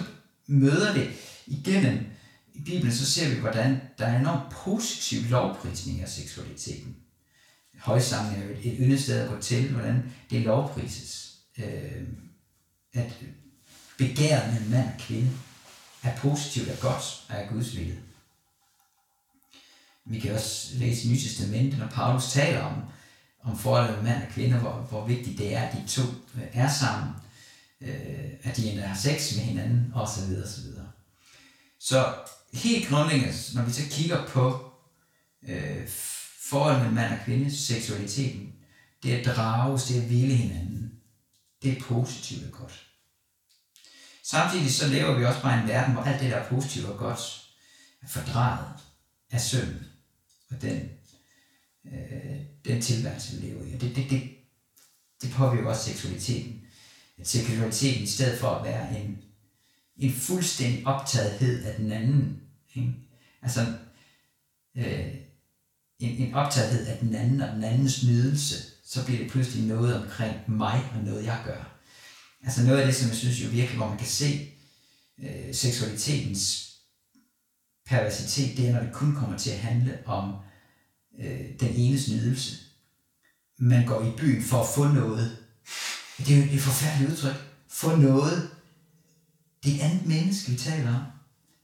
møder 0.47 0.95
det 0.95 1.11
igennem 1.47 2.07
i 2.55 2.61
Bibelen, 2.61 2.93
så 2.93 3.11
ser 3.11 3.35
vi, 3.35 3.41
hvordan 3.41 3.81
der 3.99 4.07
er 4.07 4.19
enormt 4.19 4.53
positiv 4.53 5.23
lovprisning 5.31 6.01
af 6.01 6.09
seksualiteten. 6.09 6.97
Højsangen 7.83 8.43
er 8.43 8.47
jo 8.47 8.53
et 8.63 8.77
yndet 8.79 9.03
sted 9.03 9.21
at 9.21 9.29
gå 9.29 9.41
til, 9.41 9.73
hvordan 9.73 10.13
det 10.31 10.41
lovprises. 10.41 11.33
Øh, 11.59 12.03
at 12.93 13.13
begæret 13.99 14.53
mellem 14.53 14.71
mand 14.71 14.89
og 14.89 14.99
kvinde 14.99 15.31
er 16.03 16.17
positivt 16.17 16.69
og 16.69 16.79
godt 16.81 17.25
og 17.29 17.37
er 17.37 17.49
Guds 17.49 17.77
vilje. 17.77 17.99
Vi 20.05 20.19
kan 20.19 20.35
også 20.35 20.79
læse 20.79 21.09
i 21.09 21.11
Nye 21.11 21.21
Testamentet, 21.21 21.79
når 21.79 21.87
Paulus 21.87 22.33
taler 22.33 22.61
om, 22.61 22.83
om 23.43 23.59
forholdet 23.59 23.91
mellem 23.91 24.05
mand 24.05 24.27
og 24.27 24.33
kvinde, 24.33 24.59
hvor, 24.59 24.73
hvor 24.73 25.07
vigtigt 25.07 25.39
det 25.39 25.55
er, 25.55 25.61
at 25.61 25.77
de 25.77 25.89
to 25.89 26.03
øh, 26.35 26.43
er 26.53 26.71
sammen, 26.73 27.15
øh, 27.81 28.31
at 28.43 28.57
de 28.57 28.71
endda 28.71 28.87
har 28.87 28.97
sex 28.97 29.37
med 29.37 29.45
hinanden, 29.45 29.93
osv. 29.95 30.23
osv. 30.45 30.65
Så 31.81 32.15
helt 32.53 32.89
grundlæggende, 32.89 33.35
når 33.55 33.63
vi 33.63 33.73
så 33.73 33.83
kigger 33.91 34.27
på 34.27 34.73
øh, 35.49 35.89
forholdet 36.53 36.79
mellem 36.81 36.95
mand 36.95 37.19
og 37.19 37.25
kvinde, 37.25 37.57
seksualiteten, 37.57 38.53
det 39.03 39.13
at 39.13 39.37
drages, 39.37 39.85
det 39.85 40.01
at 40.01 40.07
hvile 40.07 40.35
hinanden, 40.35 40.93
det 41.63 41.73
er 41.73 41.81
positivt 41.81 42.45
og 42.47 42.53
godt. 42.53 42.87
Samtidig 44.23 44.75
så 44.75 44.89
lever 44.89 45.19
vi 45.19 45.25
også 45.25 45.43
bare 45.43 45.59
i 45.59 45.63
en 45.63 45.69
verden, 45.69 45.95
hvor 45.95 46.03
alt 46.03 46.21
det, 46.21 46.31
der 46.31 46.37
er 46.37 46.49
positivt 46.49 46.87
og 46.87 46.99
godt, 46.99 47.49
er 48.03 48.07
fordraget 48.07 48.75
af 49.31 49.41
synd 49.41 49.75
og 50.51 50.63
den, 50.63 50.91
øh, 51.85 52.41
den 52.65 52.83
tilværelse, 52.83 53.41
vi 53.41 53.47
lever 53.47 53.65
i. 53.65 53.75
Og 53.75 53.81
det, 53.81 53.97
det, 53.97 54.11
det, 54.11 54.23
det 55.23 55.31
påvirker 55.31 55.69
også 55.69 55.91
seksualiteten. 55.91 56.63
At 57.19 57.29
seksualiteten 57.29 58.03
i 58.03 58.07
stedet 58.07 58.41
for 58.41 58.49
at 58.49 58.65
være 58.65 59.01
en, 59.01 59.19
en 59.97 60.13
fuldstændig 60.13 60.87
optagethed 60.87 61.65
af 61.65 61.77
den 61.77 61.93
anden, 61.93 62.41
ikke? 62.75 62.95
altså 63.43 63.75
øh, 64.77 65.15
en, 66.03 66.29
en 66.29 66.35
optagethed 66.35 66.87
af 66.87 66.99
den 66.99 67.15
anden 67.15 67.41
og 67.41 67.55
den 67.55 67.65
andens 67.65 68.07
nydelse, 68.07 68.55
så 68.85 69.05
bliver 69.05 69.23
det 69.23 69.31
pludselig 69.31 69.65
noget 69.65 70.03
omkring 70.03 70.37
mig 70.47 70.91
og 70.95 71.05
noget 71.05 71.25
jeg 71.25 71.43
gør. 71.45 71.79
Altså 72.45 72.63
noget 72.63 72.81
af 72.81 72.87
det, 72.87 72.95
som 72.95 73.09
jeg 73.09 73.17
synes 73.17 73.45
jo 73.45 73.49
virkelig, 73.49 73.77
hvor 73.77 73.89
man 73.89 73.99
kan 73.99 74.07
se 74.07 74.49
øh, 75.23 75.55
seksualitetens 75.55 76.73
perversitet, 77.87 78.57
det 78.57 78.69
er, 78.69 78.73
når 78.73 78.81
det 78.81 78.93
kun 78.93 79.15
kommer 79.15 79.39
til 79.39 79.51
at 79.51 79.59
handle 79.59 79.99
om 80.07 80.35
øh, 81.19 81.41
den 81.61 81.69
enes 81.75 82.09
nydelse. 82.09 82.57
Man 83.59 83.87
går 83.87 84.03
i 84.03 84.11
byen 84.19 84.43
for 84.43 84.61
at 84.61 84.69
få 84.75 84.85
noget. 84.89 85.37
Det 86.19 86.31
er 86.31 86.47
jo 86.47 86.53
et 86.53 86.61
forfærdeligt 86.61 87.11
udtryk. 87.11 87.37
Få 87.69 87.97
noget. 87.97 88.51
Det 89.65 89.73
er 89.73 89.77
et 89.77 89.81
andet 89.81 90.07
menneske, 90.07 90.51
vi 90.51 90.57
taler 90.57 90.95
om. 90.95 91.03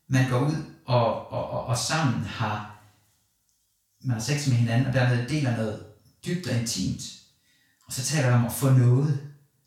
Man 0.08 0.30
går 0.30 0.40
ud 0.40 0.64
og, 0.84 1.32
og, 1.32 1.50
og, 1.50 1.66
og 1.66 1.78
sammen 1.78 2.20
har 2.20 2.67
man 4.04 4.14
har 4.14 4.20
sex 4.20 4.46
med 4.48 4.56
hinanden, 4.56 4.86
og 4.86 4.92
dermed 4.92 5.28
deler 5.28 5.56
noget 5.56 5.84
dybt 6.26 6.46
og 6.46 6.56
intimt. 6.58 7.02
Og 7.86 7.92
så 7.92 8.04
taler 8.04 8.26
jeg 8.26 8.36
om 8.36 8.46
at 8.46 8.52
få 8.52 8.70
noget. 8.70 9.20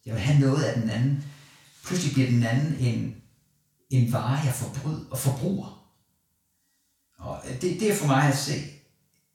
Jeg 0.05 0.13
vil 0.13 0.21
have 0.21 0.39
noget 0.39 0.63
af 0.63 0.81
den 0.81 0.89
anden. 0.89 1.23
Pludselig 1.85 2.13
bliver 2.13 2.29
den 2.29 2.43
anden 2.43 2.75
en, 2.79 3.15
en 3.89 4.13
vare, 4.13 4.45
jeg 4.45 4.53
forbryd 4.53 5.05
og 5.11 5.17
forbruger. 5.17 5.87
Og 7.17 7.41
øh, 7.45 7.61
det, 7.61 7.79
det 7.79 7.91
er 7.91 7.95
for 7.95 8.07
mig 8.07 8.23
at 8.23 8.37
se 8.37 8.53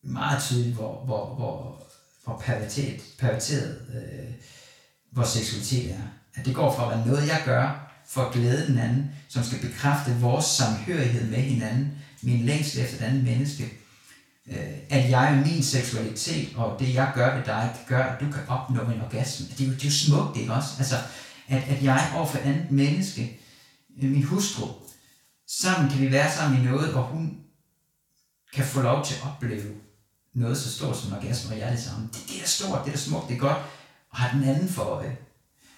meget 0.02 0.42
tydeligt, 0.42 0.74
hvor, 0.74 1.04
hvor, 1.04 1.34
hvor, 1.34 1.82
hvor 2.24 2.38
perverteret, 2.38 3.00
perverteret 3.18 3.80
øh, 3.94 4.34
vores 5.12 5.28
seksualitet 5.28 5.92
er. 5.92 6.02
At 6.34 6.46
det 6.46 6.54
går 6.54 6.76
fra 6.76 6.84
at 6.84 6.98
være 6.98 7.06
noget, 7.06 7.28
jeg 7.28 7.42
gør 7.44 7.92
for 8.06 8.22
at 8.22 8.32
glæde 8.32 8.66
den 8.66 8.78
anden, 8.78 9.10
som 9.28 9.42
skal 9.42 9.60
bekræfte 9.60 10.20
vores 10.20 10.44
samhørighed 10.44 11.30
med 11.30 11.38
hinanden, 11.38 11.98
min 12.22 12.44
længsel 12.44 12.80
efter 12.80 12.96
den 12.96 13.06
anden 13.06 13.24
menneske, 13.24 13.72
Øh, 14.50 14.78
at 14.90 15.10
jeg 15.10 15.28
og 15.28 15.46
min 15.46 15.62
seksualitet 15.62 16.56
og 16.56 16.80
det, 16.80 16.94
jeg 16.94 17.12
gør 17.14 17.36
ved 17.36 17.44
dig, 17.44 17.74
kan 17.76 17.96
gøre, 17.96 18.14
at 18.14 18.20
du 18.20 18.32
kan 18.32 18.42
opnå 18.48 18.82
en 18.82 19.00
orgasme. 19.00 19.46
Det 19.46 19.60
er 19.60 19.68
jo, 19.68 19.74
det 19.74 19.82
er 19.82 19.88
jo 19.88 19.90
smukt, 19.90 20.36
ikke 20.36 20.52
også? 20.52 20.68
Altså, 20.78 20.96
at, 21.48 21.62
at 21.68 21.82
jeg 21.82 22.12
overfor 22.16 22.38
et 22.38 22.42
andet 22.42 22.70
menneske, 22.70 23.40
øh, 24.02 24.10
min 24.10 24.22
hustru, 24.22 24.66
sammen 25.48 25.90
kan 25.90 26.00
vi 26.00 26.12
være 26.12 26.32
sammen 26.32 26.60
i 26.60 26.64
noget, 26.64 26.92
hvor 26.92 27.02
hun 27.02 27.38
kan 28.54 28.64
få 28.64 28.80
lov 28.80 29.04
til 29.04 29.14
at 29.14 29.22
opleve 29.30 29.74
noget 30.34 30.58
så 30.58 30.72
stort 30.72 30.96
som 30.96 31.12
orgasme, 31.12 31.54
og 31.54 31.58
jeg 31.58 31.66
er 31.66 31.70
det 31.70 31.82
samme. 31.82 32.08
Det, 32.12 32.22
det 32.28 32.42
er 32.42 32.46
stort, 32.46 32.84
det 32.84 32.94
er 32.94 32.98
smukt, 32.98 33.28
det 33.28 33.34
er 33.34 33.38
godt, 33.38 33.58
og 34.10 34.18
har 34.18 34.38
den 34.38 34.48
anden 34.48 34.68
for 34.68 34.82
øje. 34.82 35.16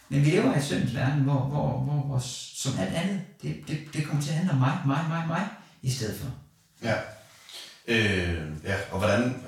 Men 0.09 0.25
vi 0.25 0.31
lever 0.31 0.59
i 0.59 0.63
syndens 0.63 0.95
verden, 0.95 1.23
hvor, 1.23 1.41
hvor, 1.41 1.81
hvor, 1.81 2.03
hvor 2.03 2.19
som 2.55 2.79
alt 2.79 2.95
andet, 2.95 3.21
det, 3.43 3.57
det, 3.69 3.79
det 3.93 4.05
kommer 4.05 4.23
til 4.23 4.31
at 4.31 4.37
handle 4.37 4.53
om 4.53 4.59
mig, 4.59 4.79
mig, 4.87 5.05
mig, 5.09 5.27
mig, 5.27 5.49
i 5.83 5.91
stedet 5.91 6.21
for. 6.21 6.31
Ja. 6.83 6.95
Øh, 7.89 8.65
ja, 8.65 8.91
og 8.91 8.99
hvordan 8.99 9.45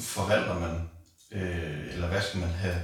forvalter 0.00 0.58
man, 0.58 0.88
øh, 1.30 1.94
eller 1.94 2.08
hvad 2.08 2.22
skal 2.22 2.40
man 2.40 2.48
have 2.48 2.82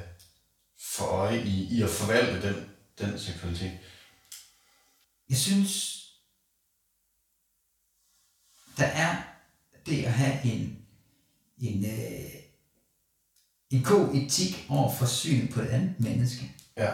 for 0.79 1.05
øje 1.05 1.43
i, 1.45 1.79
i 1.79 1.83
at 1.83 1.91
forvalte 1.91 2.49
den, 2.49 2.71
den 2.99 3.19
seksualitet? 3.19 3.79
Jeg 5.29 5.37
synes, 5.37 6.03
der 8.77 8.85
er 8.85 9.23
det 9.87 10.05
at 10.05 10.13
have 10.13 10.45
en, 10.45 10.87
en, 11.59 11.85
øh, 11.85 12.35
en 13.71 13.83
god 13.83 14.15
etik 14.15 14.67
over 14.69 14.95
for 14.95 15.07
syn 15.07 15.53
på 15.53 15.61
et 15.61 15.67
andet 15.69 16.01
menneske. 16.01 16.53
Ja. 16.77 16.93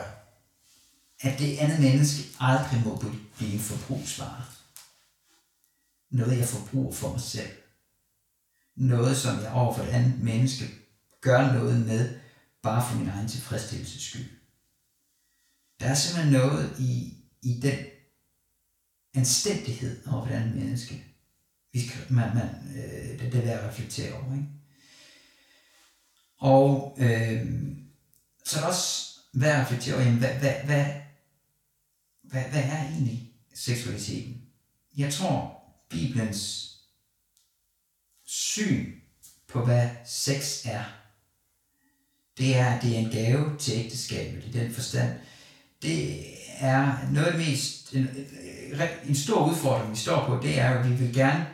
At 1.20 1.39
det 1.39 1.59
andet 1.59 1.81
menneske 1.81 2.37
aldrig 2.41 2.83
må 2.85 2.97
blive 3.37 3.53
en 3.53 3.61
forbrugsvare. 3.61 4.45
Noget, 6.11 6.39
jeg 6.39 6.49
forbruger 6.49 6.93
for 6.93 7.11
mig 7.11 7.20
selv. 7.20 7.57
Noget, 8.78 9.16
som 9.16 9.40
jeg 9.40 9.52
over 9.52 9.74
for 9.74 9.82
et 9.82 9.88
andet 9.88 10.20
menneske 10.20 10.64
gør 11.20 11.52
noget 11.52 11.86
med, 11.86 12.18
bare 12.62 12.90
for 12.90 12.98
min 12.98 13.09
egen 13.09 13.28
tilfredsstillelses 13.28 14.02
skyld. 14.02 14.30
Der 15.80 15.86
er 15.86 15.94
simpelthen 15.94 16.32
noget 16.32 16.76
i, 16.78 17.14
i 17.42 17.60
den 17.60 17.78
anstændighed 19.14 20.06
over 20.06 20.26
for 20.26 20.34
et 20.34 20.36
andet 20.36 20.56
menneske, 20.56 21.05
vi 21.72 21.88
skal, 21.88 22.12
man, 22.12 22.34
man, 22.34 22.48
øh, 22.76 23.20
det, 23.20 23.32
det 23.32 23.34
er 23.34 23.44
værd 23.44 23.60
at 23.60 23.68
reflektere 23.68 24.12
over. 24.12 24.34
Ikke? 24.34 24.48
Og 26.38 26.96
øh, 27.00 27.46
så 28.44 28.56
er 28.56 28.60
det 28.60 28.68
også 28.68 29.18
værd 29.32 29.60
at 29.60 29.66
reflektere 29.66 29.94
over, 29.94 30.05
jamen, 30.05 30.18
hvad, 30.18 30.34
hvad, 30.34 30.55
hvad, 30.64 30.86
hvad, 32.22 32.42
hvad 32.42 32.62
er 32.62 32.88
egentlig 32.88 33.32
seksualiteten? 33.55 34.42
Jeg 34.96 35.12
tror, 35.12 35.62
Bibelens 35.90 36.74
syn 38.28 38.92
på, 39.48 39.64
hvad 39.64 39.88
sex 40.06 40.64
er, 40.64 40.84
det 42.38 42.56
er, 42.56 42.80
det 42.80 42.94
er 42.94 42.98
en 42.98 43.10
gave 43.10 43.59
til 43.59 43.74
ægteskabet 43.74 44.44
i 44.44 44.50
den 44.50 44.74
forstand. 44.74 45.12
Det 45.82 46.24
er 46.59 47.10
noget 47.12 47.38
mest, 47.38 47.92
en, 47.92 48.09
øh, 48.09 48.80
øh, 48.80 49.09
en 49.09 49.14
stor 49.14 49.50
udfordring, 49.50 49.90
vi 49.90 49.96
står 49.96 50.26
på, 50.26 50.38
det 50.42 50.60
er, 50.60 50.70
at 50.70 50.90
vi 50.90 50.94
vil 50.94 51.14
gerne 51.14 51.46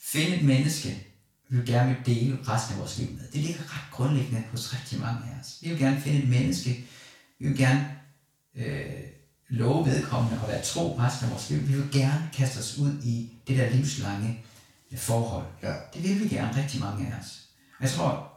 finde 0.00 0.36
et 0.36 0.44
menneske, 0.44 1.06
vi 1.48 1.56
vil 1.56 1.66
gerne 1.66 1.96
vil 1.96 2.14
dele 2.14 2.38
resten 2.48 2.74
af 2.74 2.80
vores 2.80 2.98
liv 2.98 3.10
med. 3.10 3.28
Det 3.32 3.40
ligger 3.40 3.62
ret 3.62 3.90
grundlæggende 3.92 4.42
hos 4.50 4.74
rigtig 4.74 5.00
mange 5.00 5.20
af 5.30 5.40
os. 5.40 5.58
Vi 5.62 5.68
vil 5.68 5.78
gerne 5.78 6.00
finde 6.00 6.18
et 6.18 6.28
menneske, 6.28 6.84
vi 7.38 7.48
vil 7.48 7.58
gerne 7.58 7.88
øh, 8.54 8.86
love 9.48 9.86
vedkommende 9.86 10.40
og 10.42 10.48
være 10.48 10.62
tro 10.62 10.98
resten 10.98 11.24
af 11.26 11.30
vores 11.32 11.50
liv. 11.50 11.68
Vi 11.68 11.74
vil 11.74 11.88
gerne 11.92 12.30
kaste 12.34 12.58
os 12.58 12.78
ud 12.78 13.02
i 13.02 13.32
det 13.48 13.58
der 13.58 13.70
livslange 13.70 14.44
øh, 14.92 14.98
forhold. 14.98 15.46
Ja. 15.62 15.74
Det 15.94 16.02
vil 16.02 16.20
vi 16.20 16.28
gerne 16.28 16.62
rigtig 16.62 16.80
mange 16.80 17.06
af 17.06 17.20
os. 17.20 17.42
Jeg 17.80 17.90
tror 17.90 18.32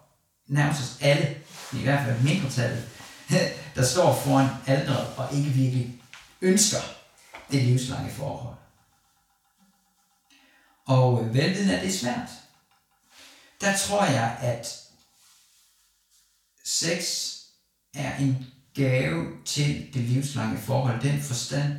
nærmest 0.48 0.82
os 0.82 0.98
alle, 1.02 1.38
i 1.74 1.84
hvert 1.84 2.06
fald 2.06 2.22
mindretallet, 2.22 2.90
der 3.76 3.84
står 3.84 4.16
foran 4.16 4.50
alderet 4.68 5.08
og 5.18 5.34
ikke 5.34 5.50
virkelig 5.50 6.02
ønsker 6.42 6.80
det 7.52 7.64
livslange 7.64 8.12
forhold. 8.12 8.56
Og 10.86 11.24
øh, 11.24 11.34
velviden 11.34 11.70
er 11.70 11.82
det 11.82 11.94
svært. 11.94 12.30
Der 13.62 13.78
tror 13.78 14.06
jeg, 14.06 14.38
at 14.40 14.80
sex 16.66 17.26
er 17.94 18.18
en 18.18 18.48
gave 18.74 19.26
til 19.46 19.90
det 19.94 20.02
livslange 20.02 20.58
forhold. 20.58 21.02
Den 21.02 21.22
forstand, 21.22 21.74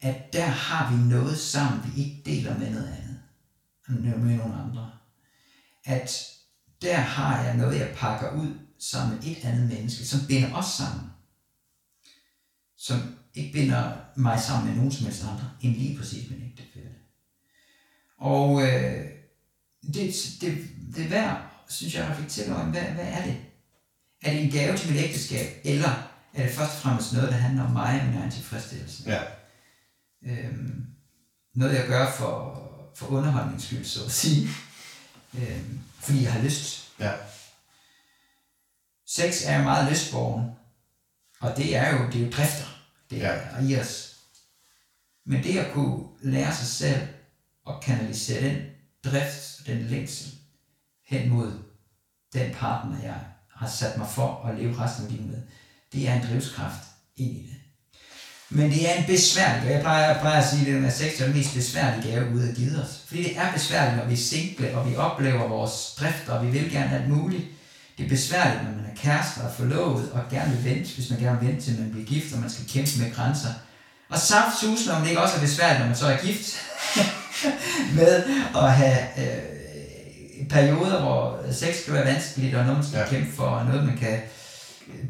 at 0.00 0.32
der 0.32 0.46
har 0.46 0.90
vi 0.92 0.96
noget 0.96 1.38
sammen, 1.38 1.80
vi 1.84 2.02
ikke 2.02 2.22
deler 2.26 2.58
med 2.58 2.70
noget 2.70 2.86
andet. 2.86 3.07
Med 3.88 4.36
nogle 4.36 4.54
andre. 4.54 4.90
At 5.84 6.26
der 6.82 6.96
har 6.96 7.42
jeg 7.42 7.56
noget, 7.56 7.80
jeg 7.80 7.94
pakker 7.96 8.30
ud 8.30 8.58
sammen 8.78 9.16
med 9.16 9.26
et 9.26 9.44
andet 9.44 9.68
menneske, 9.68 10.06
som 10.06 10.20
binder 10.28 10.54
os 10.54 10.66
sammen. 10.66 11.10
Som 12.76 12.98
ikke 13.34 13.52
binder 13.52 13.92
mig 14.16 14.40
sammen 14.40 14.68
med 14.68 14.76
nogen 14.76 14.92
som 14.92 15.06
helst 15.06 15.24
andre, 15.24 15.50
end 15.60 15.74
lige 15.74 15.98
præcis 15.98 16.30
min 16.30 16.42
ægtefælle. 16.42 16.90
Og 18.18 18.62
øh, 18.62 19.04
det, 19.94 20.14
det, 20.40 20.58
det 20.96 21.04
er 21.04 21.08
værd, 21.08 21.64
synes 21.68 21.94
jeg, 21.94 22.04
at 22.04 22.10
reflektere 22.10 22.56
over, 22.56 22.64
hvad, 22.64 22.82
hvad 22.82 23.06
er 23.06 23.24
det? 23.24 23.36
Er 24.22 24.32
det 24.32 24.44
en 24.44 24.50
gave 24.50 24.76
til 24.76 24.92
mit 24.92 25.04
ægteskab, 25.04 25.46
eller 25.64 26.10
er 26.34 26.42
det 26.46 26.54
først 26.54 26.74
og 26.74 26.82
fremmest 26.82 27.12
noget, 27.12 27.28
der 27.28 27.36
handler 27.36 27.64
om 27.64 27.70
mig 27.70 28.00
og 28.00 28.06
min 28.06 28.16
egen 28.16 28.30
tilfredsstillelse? 28.30 29.02
Ja. 29.06 29.22
Øhm, 30.22 30.86
noget, 31.54 31.74
jeg 31.74 31.86
gør 31.86 32.12
for, 32.12 32.67
for 32.98 33.06
underholdningens 33.06 33.64
skyld, 33.64 33.84
så 33.84 34.04
at 34.04 34.10
sige. 34.12 34.48
Øhm, 35.34 35.80
fordi 36.00 36.22
jeg 36.22 36.32
har 36.32 36.42
lyst. 36.42 36.88
Ja. 37.00 37.12
Sex 39.06 39.42
er 39.46 39.56
jo 39.58 39.62
meget 39.62 39.90
lystborgen, 39.90 40.50
og 41.40 41.56
det 41.56 41.76
er 41.76 41.90
jo, 41.96 42.06
det 42.06 42.20
er 42.20 42.24
jo 42.26 42.30
drifter, 42.30 42.66
det 43.10 43.18
Ja. 43.18 43.28
er 43.28 43.60
i 43.68 43.80
os. 43.80 44.16
Men 45.24 45.42
det 45.44 45.58
at 45.58 45.72
kunne 45.72 46.04
lære 46.22 46.56
sig 46.56 46.66
selv 46.66 47.08
og 47.64 47.82
kanalisere 47.82 48.42
den 48.48 48.62
drift, 49.04 49.66
den 49.66 49.78
længsel 49.86 50.32
hen 51.06 51.28
mod 51.28 51.62
den 52.32 52.54
partner, 52.54 53.02
jeg 53.02 53.24
har 53.54 53.68
sat 53.68 53.98
mig 53.98 54.08
for 54.08 54.44
at 54.44 54.58
leve 54.58 54.78
resten 54.78 55.04
af 55.06 55.12
livet 55.12 55.26
med, 55.26 55.42
det 55.92 56.08
er 56.08 56.14
en 56.14 56.26
drivskraft 56.28 56.82
ind 57.16 57.36
i 57.36 57.42
det. 57.42 57.57
Men 58.50 58.70
det 58.70 58.90
er 58.90 58.94
en 58.94 59.04
besværlig 59.06 59.62
gave. 59.62 59.72
Jeg 59.74 59.80
plejer, 59.80 60.06
jeg 60.06 60.18
plejer 60.20 60.42
at 60.42 60.48
sige, 60.48 60.60
at 60.76 60.82
den 60.82 60.90
sex 60.90 61.20
er 61.20 61.24
den 61.24 61.36
mest 61.36 61.54
besværlige 61.54 62.10
gave 62.12 62.30
Gud 62.32 62.46
har 62.46 62.52
givet 62.52 62.82
os. 62.82 63.00
Fordi 63.06 63.22
det 63.22 63.38
er 63.38 63.52
besværligt, 63.52 63.96
når 63.96 64.04
vi 64.04 64.12
er 64.12 64.16
single, 64.16 64.78
og 64.78 64.90
vi 64.90 64.96
oplever 64.96 65.48
vores 65.48 65.94
drift, 66.00 66.28
og 66.28 66.46
vi 66.46 66.50
vil 66.50 66.70
gerne 66.70 66.94
alt 66.94 67.08
muligt. 67.08 67.44
Det 67.98 68.04
er 68.04 68.08
besværligt, 68.08 68.64
når 68.64 68.70
man 68.70 68.84
er 68.84 68.96
kærester 69.02 69.42
og 69.42 69.52
forlovet, 69.56 70.10
og 70.12 70.20
gerne 70.30 70.56
vil 70.56 70.74
vente, 70.74 70.94
hvis 70.94 71.10
man 71.10 71.18
gerne 71.20 71.40
vil 71.40 71.48
vente 71.48 71.64
til 71.64 71.80
man 71.80 71.90
bliver 71.90 72.06
gift, 72.06 72.34
og 72.34 72.40
man 72.40 72.50
skal 72.50 72.66
kæmpe 72.68 72.90
med 72.98 73.14
grænser. 73.14 73.48
Og 74.08 74.18
samt 74.18 74.52
sus, 74.60 74.86
når 74.86 74.98
det 74.98 75.08
ikke 75.08 75.20
også 75.20 75.36
er 75.36 75.40
besværligt, 75.40 75.80
når 75.80 75.86
man 75.86 75.96
så 75.96 76.06
er 76.06 76.16
gift, 76.16 76.56
med 77.98 78.22
at 78.56 78.72
have 78.72 78.98
øh, 79.18 80.48
perioder, 80.50 81.00
hvor 81.00 81.40
sex 81.52 81.84
kan 81.84 81.94
være 81.94 82.06
vanskeligt, 82.06 82.54
og 82.54 82.64
noget 82.64 82.78
man 82.78 82.86
skal 82.86 82.98
Ja. 82.98 83.08
kæmpe 83.08 83.32
for, 83.36 83.44
og 83.44 83.66
noget 83.66 83.84
man 83.84 83.96
kan 83.96 84.18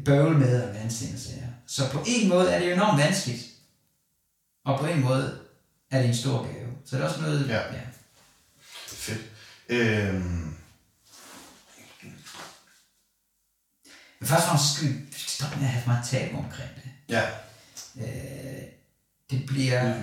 bøvle 0.05 0.37
med 0.37 0.61
og 0.63 0.75
vanskeligt. 0.81 1.28
Så 1.69 1.89
på 1.91 2.03
en 2.07 2.29
måde 2.29 2.51
er 2.53 2.59
det 2.59 2.69
jo 2.69 2.73
enormt 2.73 2.97
vanskeligt, 3.01 3.45
og 4.65 4.79
på 4.79 4.85
en 4.85 4.99
måde 5.01 5.39
er 5.91 5.99
det 5.99 6.07
en 6.07 6.15
stor 6.15 6.43
gave. 6.53 6.69
Så 6.85 6.95
det 6.95 7.03
er 7.03 7.07
også 7.07 7.21
noget, 7.21 7.49
Ja. 7.49 7.73
ja. 7.73 7.81
Fedt. 8.87 9.21
Øhm, 9.69 10.55
Men 14.19 14.27
først 14.27 14.41
og 14.41 14.47
fremmest 14.47 14.75
skal 14.75 14.87
vi 14.89 15.13
stoppe 15.13 15.55
med 15.57 15.65
at 15.65 15.71
have 15.71 15.87
meget 15.87 16.07
tabu 16.07 16.37
omkring 16.37 16.69
det. 16.75 16.91
ja. 17.09 17.29
Øh, 17.97 18.63
det 19.31 19.45
bliver... 19.47 19.93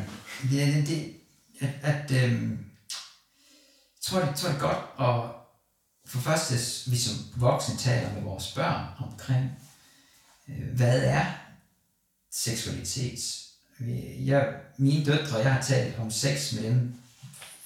Det, 0.42 0.50
det, 0.50 0.86
det, 0.88 1.14
at, 1.60 1.70
at 1.82 2.24
øhm, 2.24 2.64
tror, 4.02 4.20
det, 4.20 4.36
tror, 4.36 4.48
det 4.48 4.56
er 4.56 4.60
godt 4.60 5.00
at 5.00 5.30
for 6.10 6.20
først, 6.20 6.52
at 6.52 6.92
vi 6.92 6.98
som 6.98 7.14
voksne 7.36 7.76
taler 7.76 8.12
med 8.12 8.22
vores 8.22 8.52
børn 8.52 8.86
omkring, 8.98 9.50
øh, 10.48 10.76
hvad 10.76 11.00
er 11.04 11.26
seksualitet? 12.36 13.18
Jeg, 14.24 14.54
mine 14.78 15.04
døtre, 15.04 15.38
jeg 15.38 15.52
har 15.52 15.62
talt 15.62 15.98
om 15.98 16.10
sex 16.10 16.52
med 16.52 16.62
dem, 16.62 16.94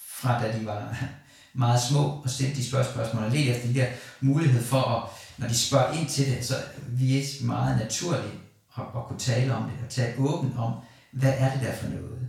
fra 0.07 0.43
da 0.43 0.59
de 0.59 0.67
var 0.67 0.99
meget 1.53 1.81
små, 1.83 2.21
og 2.25 2.31
stillet 2.31 2.57
de 2.57 2.65
spørgsmål, 2.65 3.25
og 3.25 3.31
let 3.31 3.57
efter 3.57 3.69
de 3.69 3.75
der 3.75 3.87
mulighed 4.21 4.63
for, 4.63 4.83
at, 4.83 5.11
når 5.39 5.49
de 5.49 5.59
spørger 5.59 5.93
ind 5.93 6.09
til 6.09 6.27
det, 6.27 6.45
så 6.45 6.55
vi 6.89 7.19
er 7.19 7.45
meget 7.45 7.79
naturligt 7.79 8.35
at, 8.77 8.83
at 8.97 9.05
kunne 9.09 9.19
tale 9.19 9.55
om 9.55 9.63
det, 9.63 9.73
og 9.85 9.91
tale 9.91 10.19
åbent 10.19 10.59
om, 10.59 10.73
hvad 11.13 11.35
er 11.37 11.53
det 11.53 11.63
der 11.63 11.77
for 11.77 11.89
noget? 11.89 12.29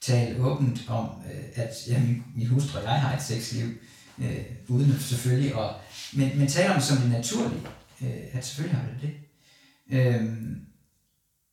Tale 0.00 0.44
åbent 0.44 0.84
om, 0.88 1.08
øh, 1.32 1.44
at 1.54 1.74
ja, 1.88 1.98
min, 1.98 2.22
min 2.36 2.46
hustru 2.46 2.78
og 2.78 2.84
jeg 2.84 3.00
har 3.00 3.16
et 3.16 3.22
sexliv, 3.22 3.68
øh, 4.18 4.44
uden 4.68 5.00
selvfølgelig 5.00 5.54
at, 5.54 5.70
men, 6.12 6.38
men 6.38 6.48
tale 6.48 6.70
om 6.70 6.76
det 6.76 6.84
som 6.84 6.96
det 6.96 7.10
naturlige, 7.10 7.62
øh, 8.02 8.08
at 8.32 8.46
selvfølgelig 8.46 8.78
har 8.78 8.86
vi 8.86 9.06
det. 9.06 9.14
Øhm, 9.90 10.69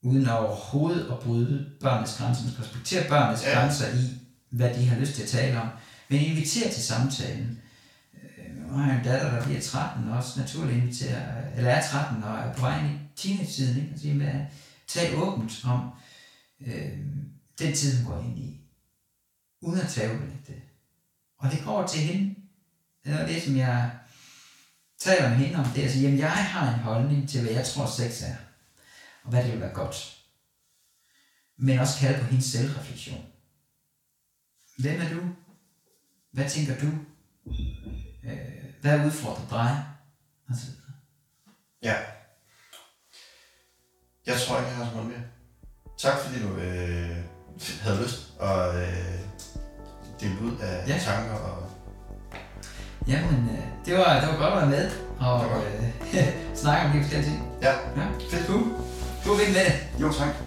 uden 0.08 0.30
overhovedet 0.30 1.12
at 1.12 1.20
bryde 1.20 1.70
børnenes 1.82 2.16
grænser. 2.18 2.44
Man 2.44 2.52
skal 2.54 2.64
respektere 2.64 3.08
børnenes 3.10 3.44
Ja. 3.44 3.60
grænser 3.60 3.88
i, 3.94 4.04
hvad 4.50 4.74
de 4.74 4.86
har 4.86 5.00
lyst 5.00 5.14
til 5.14 5.24
at 5.24 5.30
tale 5.30 5.62
om. 5.62 5.68
Men 6.10 6.20
invitere 6.22 6.72
til 6.74 6.84
samtalen. 6.84 7.60
Øh, 8.14 8.68
Nu 8.72 8.78
har 8.78 8.88
jeg 8.92 8.98
en 8.98 9.04
datter, 9.04 9.32
der 9.36 9.46
bliver 9.46 9.62
13, 9.62 10.10
og 10.10 10.18
også 10.18 10.40
naturligt 10.40 10.78
inviterer, 10.78 11.22
eller 11.56 11.70
er 11.72 11.82
13 11.90 12.24
og 12.24 12.38
er 12.40 12.54
på 12.54 12.62
vej 12.62 12.80
ind 12.80 12.88
i 12.90 13.00
teenage-tiden. 13.16 13.78
Ikke? 13.82 13.94
Og 13.94 14.00
sige, 14.00 14.14
hvad, 14.14 14.34
tal 14.88 15.16
åbent 15.16 15.66
om 15.66 15.90
øh, 16.68 16.92
den 17.60 17.74
tid, 17.76 17.98
hun 17.98 18.14
går 18.14 18.22
ind 18.24 18.40
i. 18.40 18.62
Uden 19.62 19.82
at 19.82 19.88
tabulægge 19.90 20.40
det. 20.48 20.56
Og 21.40 21.52
det 21.52 21.62
går 21.66 21.88
til 21.88 22.00
hende. 22.02 22.36
Det 23.06 23.14
er 23.14 23.28
det, 23.28 23.44
som 23.44 23.58
jeg 23.58 23.92
taler 25.00 25.30
med 25.30 25.38
hende 25.38 25.60
om. 25.60 25.66
Det 25.66 25.82
er 25.82 25.86
at 25.88 25.92
sige, 25.94 26.04
jamen 26.04 26.20
jeg 26.20 26.32
har 26.32 26.74
en 26.74 26.80
holdning 26.80 27.30
til, 27.30 27.42
hvad 27.42 27.52
jeg 27.52 27.66
tror 27.66 27.86
sex 27.86 28.22
er. 28.22 28.36
Og 29.28 29.32
hvad 29.34 29.44
det 29.44 29.52
vil 29.52 29.62
være 29.62 29.74
godt. 29.74 30.18
Men 31.58 31.80
også 31.80 32.00
kalde 32.00 32.20
på 32.20 32.26
hendes 32.26 32.46
selvreflektion. 32.46 33.26
Hvem 34.80 35.02
er 35.02 35.10
du? 35.14 35.22
Hvad 36.34 36.50
tænker 36.50 36.80
du? 36.80 36.88
Øh, 38.24 38.38
hvad 38.82 39.06
udfordrer 39.06 39.48
dig? 39.50 39.86
Og 40.50 40.56
så 40.56 40.66
videre. 40.66 40.92
Ja. 41.82 41.96
Jeg 44.26 44.40
tror 44.40 44.58
ikke, 44.58 44.70
jeg 44.70 44.78
har 44.78 44.86
så 44.90 44.96
meget 44.96 45.08
mere. 45.10 45.24
Tak 45.98 46.20
fordi 46.20 46.42
du 46.42 46.56
øh, 46.56 47.18
havde 47.82 48.04
lyst 48.04 48.34
at 48.42 48.76
øh, 48.76 49.20
dele 50.20 50.42
ud 50.42 50.58
af 50.62 50.88
Ja. 50.88 51.00
tanker. 51.00 51.34
Og, 51.36 51.72
Jamen, 53.08 53.50
øh, 53.50 53.86
det 53.86 53.98
var, 53.98 54.20
det 54.20 54.30
var 54.30 54.38
godt 54.38 54.54
at 54.54 54.60
være 54.60 54.70
med 54.70 54.92
og 55.20 55.66
øh, 55.66 56.56
snakke 56.62 56.86
om 56.88 56.92
de 56.94 57.02
forskellige 57.04 57.32
ting. 57.32 57.60
ja, 57.62 57.74
Ja, 58.00 58.08
fedt. 58.32 58.48
Cool. 59.28 59.38
God 59.38 59.46
vind 59.46 59.54
med 59.56 59.66
det. 59.66 59.74
Jo, 60.02 60.12
tak. 60.14 60.47